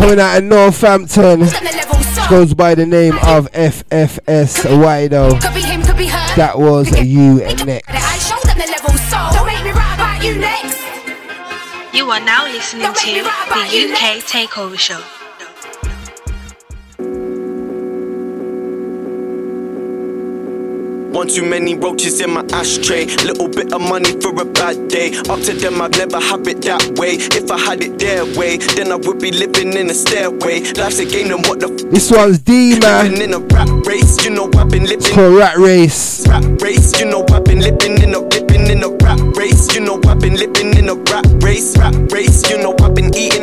Coming 0.00 0.18
out 0.18 0.38
of 0.38 0.44
Northampton. 0.44 1.40
Goes 2.30 2.54
by 2.54 2.74
the 2.74 2.86
name 2.86 3.16
of 3.26 3.52
FFSY 3.52 5.10
though. 5.10 5.38
Could 5.38 5.52
be 5.52 5.60
him, 5.60 5.82
could 5.82 5.98
be 5.98 6.06
her. 6.06 6.36
That 6.36 6.58
was 6.58 6.88
You 6.98 7.34
Next. 7.34 7.84
I 7.86 8.16
show 8.16 8.40
them 8.48 8.56
the 8.56 8.66
level, 8.72 8.96
so 8.96 9.28
don't 9.36 9.46
make 9.46 9.62
me 9.62 9.72
write 9.72 10.20
you 10.22 10.38
next. 10.38 10.80
You 11.94 12.10
are 12.10 12.20
now 12.20 12.44
listening 12.46 12.94
to 12.94 13.12
the 13.12 13.92
UK 13.92 14.24
Takeover 14.24 14.78
Show. 14.78 15.19
One 21.20 21.28
too 21.28 21.44
many 21.44 21.74
roaches 21.74 22.18
in 22.22 22.30
my 22.30 22.46
ashtray. 22.50 23.04
Little 23.04 23.46
bit 23.46 23.74
of 23.74 23.82
money 23.82 24.18
for 24.22 24.30
a 24.40 24.44
bad 24.46 24.88
day. 24.88 25.12
Up 25.28 25.38
to 25.40 25.52
them, 25.52 25.82
I'd 25.82 25.94
never 25.98 26.18
have 26.18 26.48
it 26.48 26.62
that 26.62 26.96
way. 26.96 27.20
If 27.36 27.50
I 27.50 27.58
had 27.58 27.82
it 27.82 27.98
their 27.98 28.24
way, 28.38 28.56
then 28.56 28.90
I 28.90 28.94
would 28.94 29.18
be 29.18 29.30
living 29.30 29.74
in 29.74 29.90
a 29.90 29.92
stairway. 29.92 30.62
Life's 30.80 30.98
a 30.98 31.04
game, 31.04 31.28
then 31.28 31.42
what 31.42 31.60
the 31.60 31.68
f? 31.68 31.92
This 31.92 32.10
one's 32.10 32.38
D 32.38 32.78
man. 32.78 33.12
Living 33.12 33.20
in 33.20 33.34
a 33.34 33.38
rap 33.52 33.68
race, 33.84 34.24
you 34.24 34.30
know 34.30 34.48
I've 34.56 34.70
been 34.70 34.84
living. 34.84 34.96
It's 34.96 35.12
called 35.12 35.36
Rat 35.36 35.58
Race. 35.58 36.26
Rap 36.26 36.42
race, 36.62 36.98
you 36.98 37.04
know 37.04 37.22
I've 37.28 37.44
been 37.44 37.60
living 37.60 38.00
in 38.00 38.14
a 38.14 38.20
living 38.20 38.70
in 38.72 38.82
a 38.82 38.88
rap 39.04 39.20
race. 39.36 39.68
You 39.74 39.84
know 39.84 40.00
I've 40.08 40.20
been 40.20 40.36
living 40.36 40.72
in 40.72 40.88
a 40.88 40.94
rat 41.12 41.26
race, 41.44 41.76
rat 41.76 41.92
race. 42.12 42.48
You 42.48 42.56
know 42.64 42.74
I've 42.80 42.94
been 42.94 43.12
eating, 43.14 43.39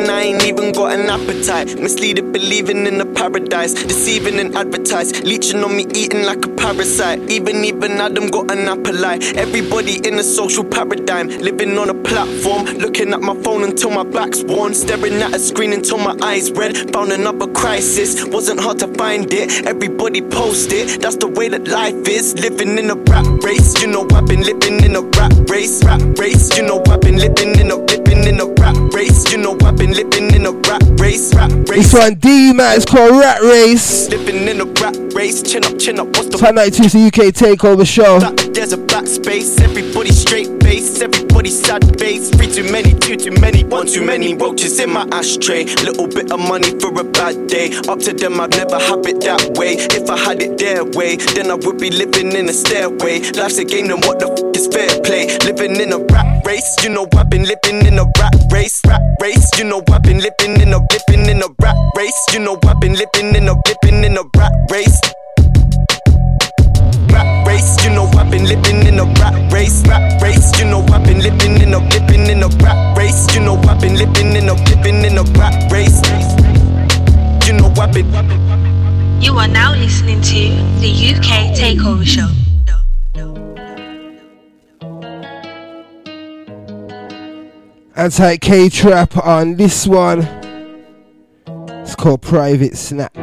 an 1.08 1.20
appetite. 1.20 1.78
Misleading, 1.78 2.32
believing 2.32 2.86
in 2.86 3.00
a 3.00 3.06
paradise, 3.06 3.72
deceiving 3.74 4.38
and 4.38 4.56
advertise, 4.56 5.22
leeching 5.22 5.62
on 5.64 5.76
me, 5.76 5.86
eating 5.94 6.24
like 6.24 6.44
a 6.44 6.48
parasite. 6.48 7.20
Even 7.30 7.64
even 7.64 7.92
Adam 7.92 8.28
got 8.28 8.50
an 8.50 8.68
apple 8.68 9.04
eye. 9.04 9.18
Everybody 9.34 10.06
in 10.06 10.18
a 10.18 10.22
social 10.22 10.64
paradigm, 10.78 11.26
living 11.40 11.76
on 11.76 11.88
a 11.90 11.94
platform, 11.94 12.64
looking 12.78 13.12
at 13.12 13.20
my 13.20 13.34
phone 13.42 13.64
until 13.64 13.90
my 13.90 14.04
back's 14.04 14.44
worn, 14.44 14.72
staring 14.72 15.14
at 15.14 15.34
a 15.34 15.38
screen 15.38 15.72
until 15.72 15.98
my 15.98 16.16
eyes 16.22 16.52
red. 16.52 16.92
Found 16.92 17.10
another 17.10 17.48
crisis, 17.52 18.24
wasn't 18.26 18.60
hard 18.60 18.78
to 18.78 18.88
find 18.94 19.32
it. 19.32 19.66
Everybody 19.66 20.22
post 20.22 20.72
it, 20.72 21.00
that's 21.00 21.16
the 21.16 21.26
way 21.26 21.48
that 21.48 21.66
life 21.66 22.06
is. 22.06 22.34
Living 22.38 22.78
in 22.78 22.90
a 22.90 22.94
rat 22.94 23.26
race, 23.42 23.80
you 23.82 23.88
know 23.88 24.06
I've 24.14 24.26
been 24.26 24.42
living 24.42 24.84
in 24.84 24.94
a 24.94 25.02
rat 25.18 25.32
race, 25.50 25.82
rat 25.82 26.00
race. 26.16 26.56
You 26.56 26.62
know 26.62 26.80
I've 26.88 27.00
been 27.00 27.18
living 27.18 27.58
in 27.58 27.72
a 27.72 27.76
living 27.76 28.22
in 28.28 28.40
a 28.40 28.46
rat 28.46 28.76
race. 28.94 29.32
You 29.32 29.38
know 29.38 29.58
I've 29.64 29.76
been 29.76 29.94
living 29.94 30.32
in 30.32 30.46
a 30.46 30.52
rat 30.52 30.84
race, 31.00 31.34
rat 31.34 31.50
race. 31.68 31.90
This 31.90 31.94
one 31.94 32.14
D 32.14 32.52
man, 32.52 32.76
it's 32.76 32.84
called 32.84 33.18
Rat 33.18 33.40
Race. 33.42 34.08
Living 34.10 34.46
in 34.46 34.60
a 34.60 34.64
rat 34.80 34.96
race, 35.12 35.42
chin 35.42 35.64
up, 35.64 35.76
chin 35.78 35.98
up. 35.98 36.06
What's 36.06 36.28
the 36.28 36.38
Top 36.38 36.54
92 36.54 36.84
is 36.84 36.92
the 36.92 37.06
UK 37.06 37.34
takeover 37.34 37.84
show. 37.84 38.20
There's 38.52 38.72
a 38.72 38.78
black 38.78 39.06
space, 39.06 39.60
everybody 39.60 40.12
straight 40.12 40.58
face, 40.68 41.00
everybody 41.00 41.50
sad 41.50 41.82
face. 41.98 42.30
Three 42.30 42.50
too 42.52 42.70
many, 42.70 42.92
two 42.92 43.16
too 43.16 43.32
many, 43.40 43.64
one 43.64 43.86
too 43.86 44.04
many 44.04 44.34
roaches 44.34 44.78
in 44.80 44.90
my 44.90 45.06
ashtray. 45.12 45.64
Little 45.86 46.06
bit 46.06 46.30
of 46.30 46.40
money 46.40 46.70
for 46.80 46.90
a 47.00 47.04
bad 47.04 47.46
day. 47.48 47.72
Up 47.88 47.98
to 48.00 48.12
them, 48.12 48.40
I'd 48.40 48.50
never 48.50 48.78
have 48.78 49.04
it 49.06 49.20
that 49.22 49.56
way. 49.56 49.72
If 49.98 50.10
I 50.10 50.18
had 50.18 50.42
it 50.42 50.58
their 50.58 50.84
way, 50.84 51.16
then 51.34 51.50
I 51.50 51.54
would 51.54 51.78
be 51.78 51.90
living 51.90 52.32
in 52.32 52.48
a 52.48 52.52
stairway. 52.52 53.20
Life's 53.32 53.58
a 53.58 53.64
game, 53.64 53.88
then 53.88 54.00
what 54.06 54.18
the 54.20 54.28
f 54.28 54.56
is 54.56 54.66
fair 54.68 54.92
play? 55.02 55.24
Living 55.48 55.80
in 55.80 55.92
a 55.92 56.00
rat 56.12 56.44
race, 56.44 56.76
you 56.82 56.90
know 56.90 57.06
I've 57.16 57.30
been 57.30 57.44
living 57.44 57.86
in 57.86 57.98
a 57.98 58.06
rat 58.20 58.36
race, 58.52 58.80
rat 58.86 59.02
race. 59.20 59.48
You 59.58 59.64
know 59.64 59.82
I've 59.90 60.02
been 60.02 60.20
living 60.20 60.60
in 60.60 60.72
a 60.72 60.80
living 60.92 61.24
in 61.32 61.42
a 61.42 61.48
rat 61.62 61.76
race. 61.96 62.20
You 62.32 62.40
know 62.40 62.58
I've 62.64 62.80
been 62.80 62.94
living 62.94 63.34
in 63.34 63.48
a 63.48 63.54
living 63.66 64.04
in 64.04 64.16
a 64.18 64.24
rat 64.36 64.52
race. 64.70 65.00
Rat 67.58 67.64
race, 67.64 67.84
you 67.84 67.90
know 67.90 68.06
I've 68.16 68.30
been 68.30 68.44
living 68.44 68.86
in 68.86 69.00
a 69.00 69.04
rat 69.04 69.52
race, 69.52 69.82
rat 69.88 70.22
race. 70.22 70.56
You 70.60 70.66
know 70.66 70.80
I've 70.92 71.04
been 71.04 71.18
living 71.18 71.60
in 71.60 71.74
a 71.74 71.78
living 71.78 72.30
in 72.30 72.42
a 72.44 72.48
rat 72.62 72.96
race. 72.96 73.34
You 73.34 73.40
know 73.40 73.56
I've 73.62 73.80
been 73.80 73.96
living 73.96 74.36
in 74.36 74.48
a 74.48 74.54
living 74.54 75.04
in 75.04 75.18
a 75.18 75.24
rat 75.36 75.72
race. 75.72 76.00
You 77.48 77.54
know 77.54 77.72
I've 77.76 77.92
been. 77.92 78.06
You 79.20 79.36
are 79.38 79.48
now 79.48 79.74
listening 79.74 80.20
to 80.20 80.38
the 80.78 81.14
UK 81.16 81.52
Takeover 81.58 82.06
Show. 82.06 82.28
Anti 87.96 88.36
K 88.36 88.68
Trap 88.68 89.16
on 89.16 89.56
this 89.56 89.84
one. 89.84 90.20
It's 91.82 91.96
called 91.96 92.22
Private 92.22 92.76
Snap. 92.76 93.16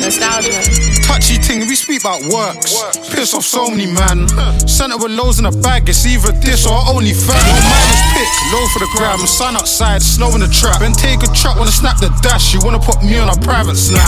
Nostalgia. 0.00 0.97
Touchy 1.18 1.34
thing, 1.42 1.66
we 1.66 1.74
speak 1.74 2.02
about 2.02 2.22
works. 2.30 2.78
Piss 3.10 3.34
off 3.34 3.42
so 3.42 3.66
many 3.66 3.86
man. 3.86 4.28
Sent 4.68 4.92
it 4.92 5.02
with 5.02 5.10
loads 5.10 5.40
in 5.40 5.46
a 5.46 5.50
bag, 5.50 5.88
it's 5.88 6.06
either 6.06 6.30
this 6.30 6.64
or 6.64 6.78
only 6.86 7.10
fan. 7.10 7.34
No 7.42 7.58
mileage 7.58 8.06
pick, 8.14 8.30
low 8.54 8.64
for 8.70 8.78
the 8.78 8.88
gram. 8.94 9.18
Sun 9.26 9.56
outside, 9.56 10.00
snow 10.00 10.30
in 10.36 10.40
the 10.42 10.46
trap. 10.46 10.78
Then 10.78 10.92
take 10.92 11.24
a 11.24 11.30
truck, 11.34 11.58
wanna 11.58 11.72
snap 11.72 11.98
the 11.98 12.14
dash. 12.22 12.54
You 12.54 12.60
wanna 12.62 12.78
put 12.78 13.02
me 13.02 13.18
on 13.18 13.28
a 13.28 13.36
private 13.42 13.74
snap. 13.74 14.06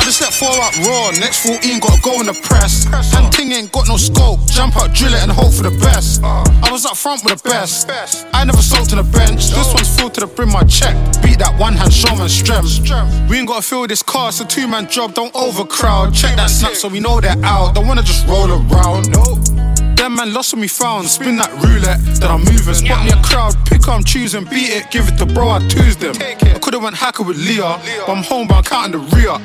I 0.00 0.02
just 0.04 0.22
let 0.22 0.32
four 0.32 0.48
out 0.48 0.72
raw, 0.86 1.10
next 1.20 1.44
14 1.44 1.78
gotta 1.78 2.00
go 2.00 2.20
in 2.20 2.26
the 2.26 2.32
press. 2.32 2.86
And 3.14 3.30
ting 3.30 3.52
ain't 3.52 3.70
got 3.70 3.86
no 3.86 3.98
scope. 3.98 4.40
Jump 4.46 4.76
out, 4.78 4.94
drill 4.94 5.12
it, 5.12 5.22
and 5.22 5.30
hope 5.30 5.52
for 5.52 5.64
the 5.64 5.76
best. 5.76 6.24
I 6.24 6.72
was 6.72 6.86
up 6.86 6.96
front 6.96 7.22
with 7.22 7.42
the 7.42 7.48
best. 7.50 7.90
I 8.32 8.44
never 8.44 8.62
sold 8.62 8.88
to 8.90 8.96
the 8.96 9.02
bench. 9.02 9.50
This 9.50 9.74
one's 9.74 9.94
filled 9.94 10.14
to 10.14 10.20
the 10.20 10.26
brim, 10.26 10.52
my 10.52 10.62
check. 10.64 10.96
Beat 11.20 11.38
that 11.40 11.52
one 11.58 11.74
hand, 11.74 11.92
show 11.92 12.16
man 12.16 12.30
strength. 12.30 12.80
We 13.28 13.38
ain't 13.38 13.48
gotta 13.48 13.60
fill 13.60 13.86
this 13.86 14.02
car, 14.02 14.30
it's 14.30 14.40
a 14.40 14.46
two 14.46 14.66
man 14.66 14.88
job, 14.88 15.12
don't 15.12 15.34
overcrowd. 15.34 16.14
Check 16.14 16.29
that 16.36 16.50
snap 16.50 16.74
so 16.74 16.88
we 16.88 17.00
know 17.00 17.20
they're 17.20 17.36
out. 17.44 17.74
Don't 17.74 17.86
wanna 17.86 18.02
just 18.02 18.26
roll 18.26 18.50
around. 18.50 19.10
Nope. 19.10 19.89
Them 20.00 20.16
man 20.16 20.32
lost 20.32 20.54
when 20.54 20.62
we 20.62 20.68
found. 20.68 21.06
Spin 21.08 21.36
that 21.36 21.52
roulette, 21.60 22.00
then 22.20 22.30
I'm 22.30 22.40
moving. 22.40 22.72
Spot 22.72 23.04
me 23.04 23.12
a 23.12 23.20
crowd, 23.22 23.54
pick 23.66 23.86
I'm 23.86 24.02
choosing, 24.02 24.44
beat 24.44 24.70
it, 24.70 24.90
give 24.90 25.06
it 25.06 25.18
to 25.18 25.26
bro, 25.26 25.50
I 25.50 25.58
twos 25.68 25.94
them. 25.98 26.14
I 26.16 26.58
could've 26.58 26.82
went 26.82 26.96
hacker 26.96 27.22
with 27.22 27.36
Leah, 27.36 27.78
but 28.06 28.16
I'm 28.16 28.24
home, 28.24 28.48
but 28.48 28.54
I'm 28.54 28.64
counting 28.64 28.92
the 28.92 29.04
rear. 29.14 29.36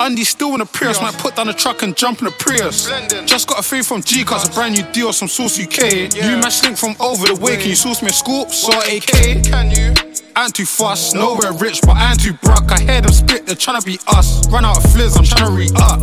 Andy 0.00 0.24
still 0.24 0.54
in 0.54 0.58
the 0.58 0.66
Prius, 0.66 1.00
might 1.00 1.16
put 1.18 1.36
down 1.36 1.46
the 1.46 1.52
truck 1.52 1.84
and 1.84 1.96
jump 1.96 2.18
in 2.18 2.24
the 2.24 2.32
Prius. 2.32 2.90
Just 3.26 3.46
got 3.46 3.60
a 3.60 3.62
fave 3.62 3.86
from 3.86 4.02
G, 4.02 4.24
cause 4.24 4.48
a 4.48 4.52
brand 4.52 4.74
new 4.74 4.82
deal, 4.90 5.12
some 5.12 5.28
sauce 5.28 5.56
UK. 5.56 6.12
New 6.14 6.36
match 6.38 6.64
link 6.64 6.76
from 6.76 6.96
over 6.98 7.28
the 7.28 7.36
way, 7.40 7.56
can 7.56 7.68
you 7.68 7.76
source 7.76 8.02
me 8.02 8.08
a 8.08 8.12
scoop? 8.12 8.50
So 8.50 8.76
AK. 8.80 9.44
Can 9.44 9.70
you? 9.70 9.94
I 10.34 10.46
ain't 10.46 10.54
too 10.54 10.64
fast, 10.64 11.14
nowhere 11.14 11.52
rich, 11.52 11.82
but 11.82 11.96
I 11.96 12.10
ain't 12.10 12.20
too 12.20 12.32
broke. 12.32 12.72
I 12.72 12.80
hear 12.80 13.02
them 13.02 13.12
spit, 13.12 13.44
they're 13.46 13.54
tryna 13.54 13.84
be 13.84 13.98
us. 14.08 14.48
Run 14.48 14.64
out 14.64 14.78
of 14.78 14.90
fliz, 14.90 15.16
I'm 15.16 15.24
tryna 15.24 15.56
re 15.56 15.68
up. 15.76 16.00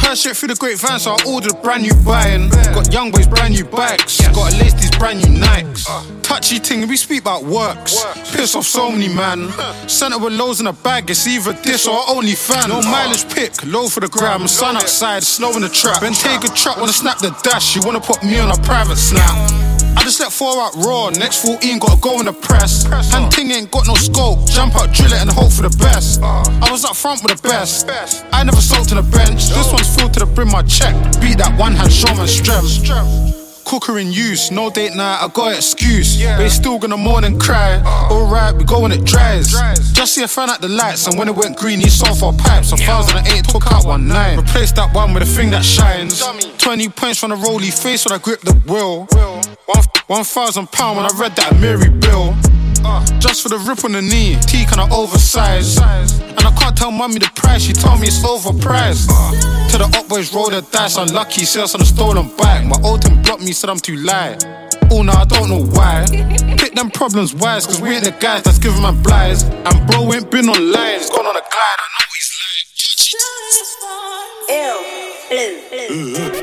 Heard 0.00 0.16
shit 0.16 0.36
through 0.36 0.48
the 0.48 0.54
grapevine, 0.54 1.00
so 1.00 1.12
I 1.12 1.18
ordered 1.26 1.52
a 1.52 1.56
brand 1.56 1.82
new 1.82 1.94
buying. 2.04 2.50
Got 2.50 2.92
young 2.92 3.10
boys, 3.10 3.26
brand 3.34 3.54
new 3.54 3.64
bikes. 3.64 4.20
Gotta 4.28 4.56
lace 4.56 4.74
these 4.74 4.90
brand 4.98 5.18
new 5.18 5.40
Nikes. 5.40 5.84
Touchy 6.22 6.58
thing, 6.58 6.88
we 6.88 6.96
speak 6.96 7.20
about 7.22 7.44
works. 7.44 8.04
Piss 8.32 8.54
off 8.54 8.64
so 8.64 8.90
many 8.90 9.08
man. 9.08 9.50
Sent 9.88 10.14
it 10.14 10.20
with 10.20 10.32
loads 10.32 10.60
in 10.60 10.66
a 10.66 10.72
bag, 10.72 11.10
it's 11.10 11.26
either 11.26 11.52
this 11.52 11.86
or 11.86 11.98
only 12.08 12.34
fan. 12.34 12.68
No 12.68 12.80
mileage 12.82 13.28
pick, 13.34 13.52
low 13.64 13.88
for 13.88 14.00
the 14.00 14.08
gram. 14.08 14.46
Sun 14.48 14.76
outside, 14.76 15.22
snow 15.22 15.52
in 15.56 15.62
the 15.62 15.68
trap. 15.68 16.00
Then 16.00 16.12
take 16.12 16.44
a 16.44 16.48
truck, 16.54 16.76
wanna 16.78 16.92
snap 16.92 17.18
the 17.18 17.30
dash. 17.42 17.76
You 17.76 17.82
wanna 17.84 18.00
put 18.00 18.22
me 18.22 18.38
on 18.38 18.50
a 18.50 18.62
private 18.62 18.96
snap. 18.96 19.63
I 19.96 20.02
just 20.02 20.20
let 20.20 20.32
four 20.32 20.60
out 20.60 20.74
raw, 20.76 21.10
next 21.10 21.44
14 21.44 21.78
gotta 21.78 22.00
go 22.00 22.20
in 22.20 22.26
the 22.26 22.32
press. 22.32 22.84
And 23.14 23.30
ting 23.32 23.50
ain't 23.50 23.70
got 23.70 23.86
no 23.86 23.94
scope, 23.94 24.46
jump 24.46 24.74
out, 24.76 24.92
drill 24.92 25.12
it, 25.12 25.20
and 25.20 25.30
hope 25.30 25.52
for 25.52 25.62
the 25.62 25.76
best. 25.78 26.20
I 26.22 26.70
was 26.70 26.84
up 26.84 26.96
front 26.96 27.22
with 27.22 27.40
the 27.40 27.48
best. 27.48 27.88
I 28.32 28.42
never 28.42 28.60
sold 28.60 28.88
to 28.88 28.96
the 28.96 29.02
bench. 29.02 29.48
This 29.48 29.72
one's 29.72 29.94
full 29.96 30.08
to 30.10 30.20
the 30.20 30.26
brim, 30.26 30.50
my 30.50 30.62
check. 30.62 30.94
Beat 31.20 31.38
that 31.38 31.56
one 31.58 31.72
hand, 31.74 31.92
show 31.92 32.14
man 32.14 32.26
strength. 32.26 32.84
Cooker 33.64 33.98
in 33.98 34.12
use, 34.12 34.50
no 34.50 34.68
date 34.68 34.94
night, 34.94 35.24
I 35.24 35.28
got 35.28 35.56
excuse. 35.56 36.22
But 36.22 36.42
it's 36.42 36.54
still 36.54 36.78
gonna 36.78 36.98
mourn 36.98 37.24
and 37.24 37.40
cry. 37.40 37.80
Uh. 37.84 38.12
Alright, 38.12 38.54
we 38.56 38.64
go 38.64 38.80
when 38.80 38.92
it 38.92 39.04
dries. 39.04 39.52
Just 39.92 40.14
see 40.14 40.22
a 40.22 40.28
fan 40.28 40.50
at 40.50 40.60
the 40.60 40.68
lights, 40.68 41.06
and 41.06 41.18
when 41.18 41.28
it 41.28 41.34
went 41.34 41.56
green, 41.56 41.80
he 41.80 41.88
saw 41.88 42.12
four 42.14 42.34
pipes. 42.34 42.70
2008 42.70 43.44
took 43.44 43.66
out 43.72 43.86
one 43.86 44.06
nine. 44.06 44.38
Replace 44.38 44.72
that 44.72 44.94
one 44.94 45.14
with 45.14 45.22
a 45.22 45.26
thing 45.26 45.50
that 45.50 45.64
shines. 45.64 46.22
20 46.58 46.88
points 46.90 47.18
from 47.18 47.30
the 47.30 47.36
rolly 47.36 47.70
face 47.70 48.04
when 48.04 48.12
I 48.12 48.18
grip 48.18 48.42
the 48.42 48.52
wheel. 48.70 49.08
One, 49.66 49.82
one 50.08 50.24
thousand 50.24 50.70
pound 50.72 50.98
when 50.98 51.06
I 51.06 51.10
read 51.16 51.34
that 51.36 51.58
Mary 51.58 51.88
Bill. 51.88 52.36
Just 53.18 53.42
for 53.42 53.48
the 53.48 53.56
rip 53.56 53.82
on 53.84 53.92
the 53.92 54.02
knee, 54.02 54.36
T 54.44 54.66
kinda 54.66 54.86
oversized. 54.92 55.80
And 55.80 56.40
I 56.40 56.52
can't 56.60 56.76
tell 56.76 56.90
mommy 56.90 57.18
the 57.18 57.30
price, 57.34 57.62
she 57.62 57.72
told 57.72 58.00
me 58.00 58.08
it's 58.08 58.20
overpriced. 58.20 59.08
To 59.70 59.78
the 59.78 59.84
up 59.96 60.06
boys 60.06 60.34
roll 60.34 60.50
the 60.50 60.60
dice, 60.70 60.98
unlucky, 60.98 61.46
sales 61.46 61.74
on 61.74 61.80
a 61.80 61.84
stolen 61.86 62.28
bike. 62.36 62.66
My 62.66 62.76
old 62.84 63.02
team 63.02 63.22
blocked 63.22 63.42
me, 63.42 63.52
said 63.52 63.70
I'm 63.70 63.78
too 63.78 63.96
light. 63.96 64.44
Oh 64.90 65.00
no, 65.00 65.12
I 65.12 65.24
don't 65.24 65.48
know 65.48 65.64
why. 65.64 66.04
Pick 66.58 66.74
them 66.74 66.90
problems 66.90 67.34
wise, 67.34 67.64
cause 67.64 67.80
we 67.80 67.88
ain't 67.88 68.04
the 68.04 68.10
guys 68.12 68.42
that's 68.42 68.58
giving 68.58 68.82
my 68.82 68.92
blighs. 68.92 69.44
And 69.44 69.86
bro 69.88 70.12
ain't 70.12 70.30
been 70.30 70.50
online, 70.50 70.98
he's 70.98 71.08
gone 71.08 71.24
on 71.24 71.36
a 71.36 71.40
glide, 71.40 71.80
I 71.80 71.88
know 71.88 72.06
he's 72.12 72.34
Lock 74.48 75.30
it. 75.30 76.33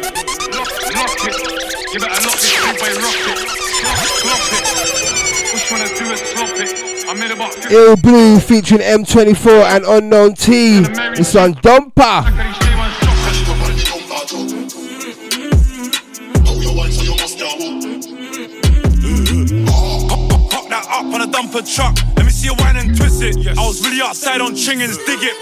You 1.93 1.99
better 1.99 2.23
lock 2.25 2.39
this 2.39 2.55
big 2.55 2.79
boy, 2.79 2.87
rock 3.03 3.19
it. 3.27 3.35
Lock, 3.83 3.99
lock 4.23 4.45
it. 4.53 4.63
What 5.51 5.59
you 5.59 5.75
wanna 5.75 5.91
do 5.99 6.05
is 6.13 6.21
flop 6.21 6.49
it. 6.55 6.71
I 7.09 7.13
made 7.13 7.31
about 7.31 7.53
50 7.53 7.75
Ill 7.75 7.97
Blue 7.97 8.39
featuring 8.39 8.79
M24 8.79 9.63
and 9.75 9.83
Unknown 9.83 10.35
T. 10.35 10.79
This 11.15 11.35
one 11.35 11.53
Dumper. 11.55 12.23
Pop 20.49 20.69
that 20.69 20.87
up 20.89 21.13
on 21.13 21.21
a 21.21 21.27
dumper 21.27 21.75
truck. 21.75 21.97
Let 22.15 22.25
me 22.25 22.31
see 22.31 22.47
you 22.47 22.55
whine 22.55 22.77
and 22.77 22.95
twist 22.95 23.21
it. 23.21 23.35
I 23.57 23.67
was 23.67 23.85
really 23.85 24.01
outside 24.01 24.39
on 24.39 24.53
chingins, 24.53 24.95
dig 25.05 25.19
it, 25.23 25.35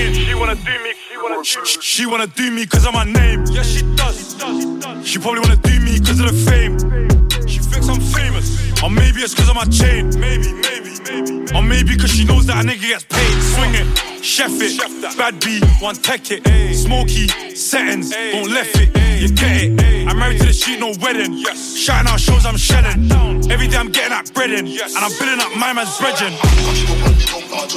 it. 0.00 0.14
She 0.14 0.34
wanna 0.34 0.54
do 0.54 0.72
me, 0.84 0.92
she 1.08 1.16
wanna 1.16 1.42
do 1.42 1.60
me. 1.60 1.66
She 1.82 2.06
wanna 2.06 2.26
do 2.26 2.50
me 2.50 2.66
cause 2.66 2.86
of 2.86 2.94
my 2.94 3.04
name. 3.04 3.44
Yeah, 3.46 3.62
she 3.62 3.82
does. 3.94 4.36
She 5.04 5.18
probably 5.18 5.40
wanna 5.40 5.56
do 5.56 5.80
me 5.80 5.98
cause 6.00 6.20
of 6.20 6.26
the 6.26 6.36
fame. 6.48 6.78
She 7.46 7.58
thinks 7.58 7.88
I'm 7.88 8.00
famous. 8.00 8.82
Or 8.82 8.90
maybe 8.90 9.20
it's 9.20 9.34
cause 9.34 9.48
of 9.48 9.56
my 9.56 9.64
chain. 9.64 10.08
Maybe, 10.18 10.52
maybe, 10.52 10.90
maybe. 11.04 11.52
Or 11.54 11.62
maybe 11.62 11.96
cause 11.96 12.10
she 12.10 12.24
knows 12.24 12.46
that 12.46 12.64
a 12.64 12.68
nigga 12.68 12.88
gets 12.88 13.04
paid. 13.04 13.42
Swing 13.54 13.74
it, 13.74 14.24
chef 14.24 14.52
it, 14.60 14.80
bad 15.18 15.40
B, 15.40 15.60
one 15.80 15.96
tech 15.96 16.30
it. 16.30 16.46
Smoky, 16.74 17.28
settings, 17.54 18.10
don't 18.10 18.50
left 18.50 18.76
it. 18.76 18.88
You 19.20 19.28
get 19.28 19.64
it. 19.64 20.08
I'm 20.08 20.18
married 20.18 20.40
to 20.40 20.46
the 20.46 20.52
street, 20.52 20.80
no 20.80 20.94
wedding. 21.02 21.44
Shouting 21.54 22.08
out 22.10 22.20
shows 22.20 22.46
I'm 22.46 22.56
shedding. 22.56 23.10
Every 23.50 23.68
day 23.68 23.76
I'm 23.76 23.90
getting 23.90 24.10
that 24.10 24.32
bread 24.32 24.50
in. 24.50 24.66
And 24.66 24.96
I'm 24.96 25.12
building 25.18 25.40
up 25.44 25.54
my 25.56 25.72
man's 25.72 25.96
brethren. 25.98 26.32
Pop 27.50 27.68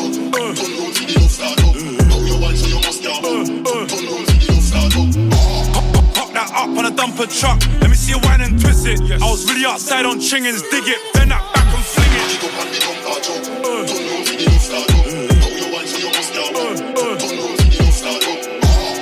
that 1.40 1.73
up 6.64 6.78
on 6.78 6.86
a 6.86 6.92
dumper 6.92 7.28
truck. 7.28 7.60
Let 7.82 7.90
me 7.90 7.96
see 7.96 8.12
you 8.14 8.20
whine 8.20 8.42
and 8.42 8.60
twist 8.60 8.86
it. 8.88 9.00
I 9.22 9.30
was 9.30 9.46
really 9.50 9.66
outside 9.66 10.06
on 10.06 10.20
chingins, 10.20 10.62
dig 10.72 10.88
it, 10.88 11.00
bend 11.14 11.32
that 11.32 11.44
back 11.54 11.68
and 11.74 11.84
fling 11.84 12.14
it. 12.14 12.40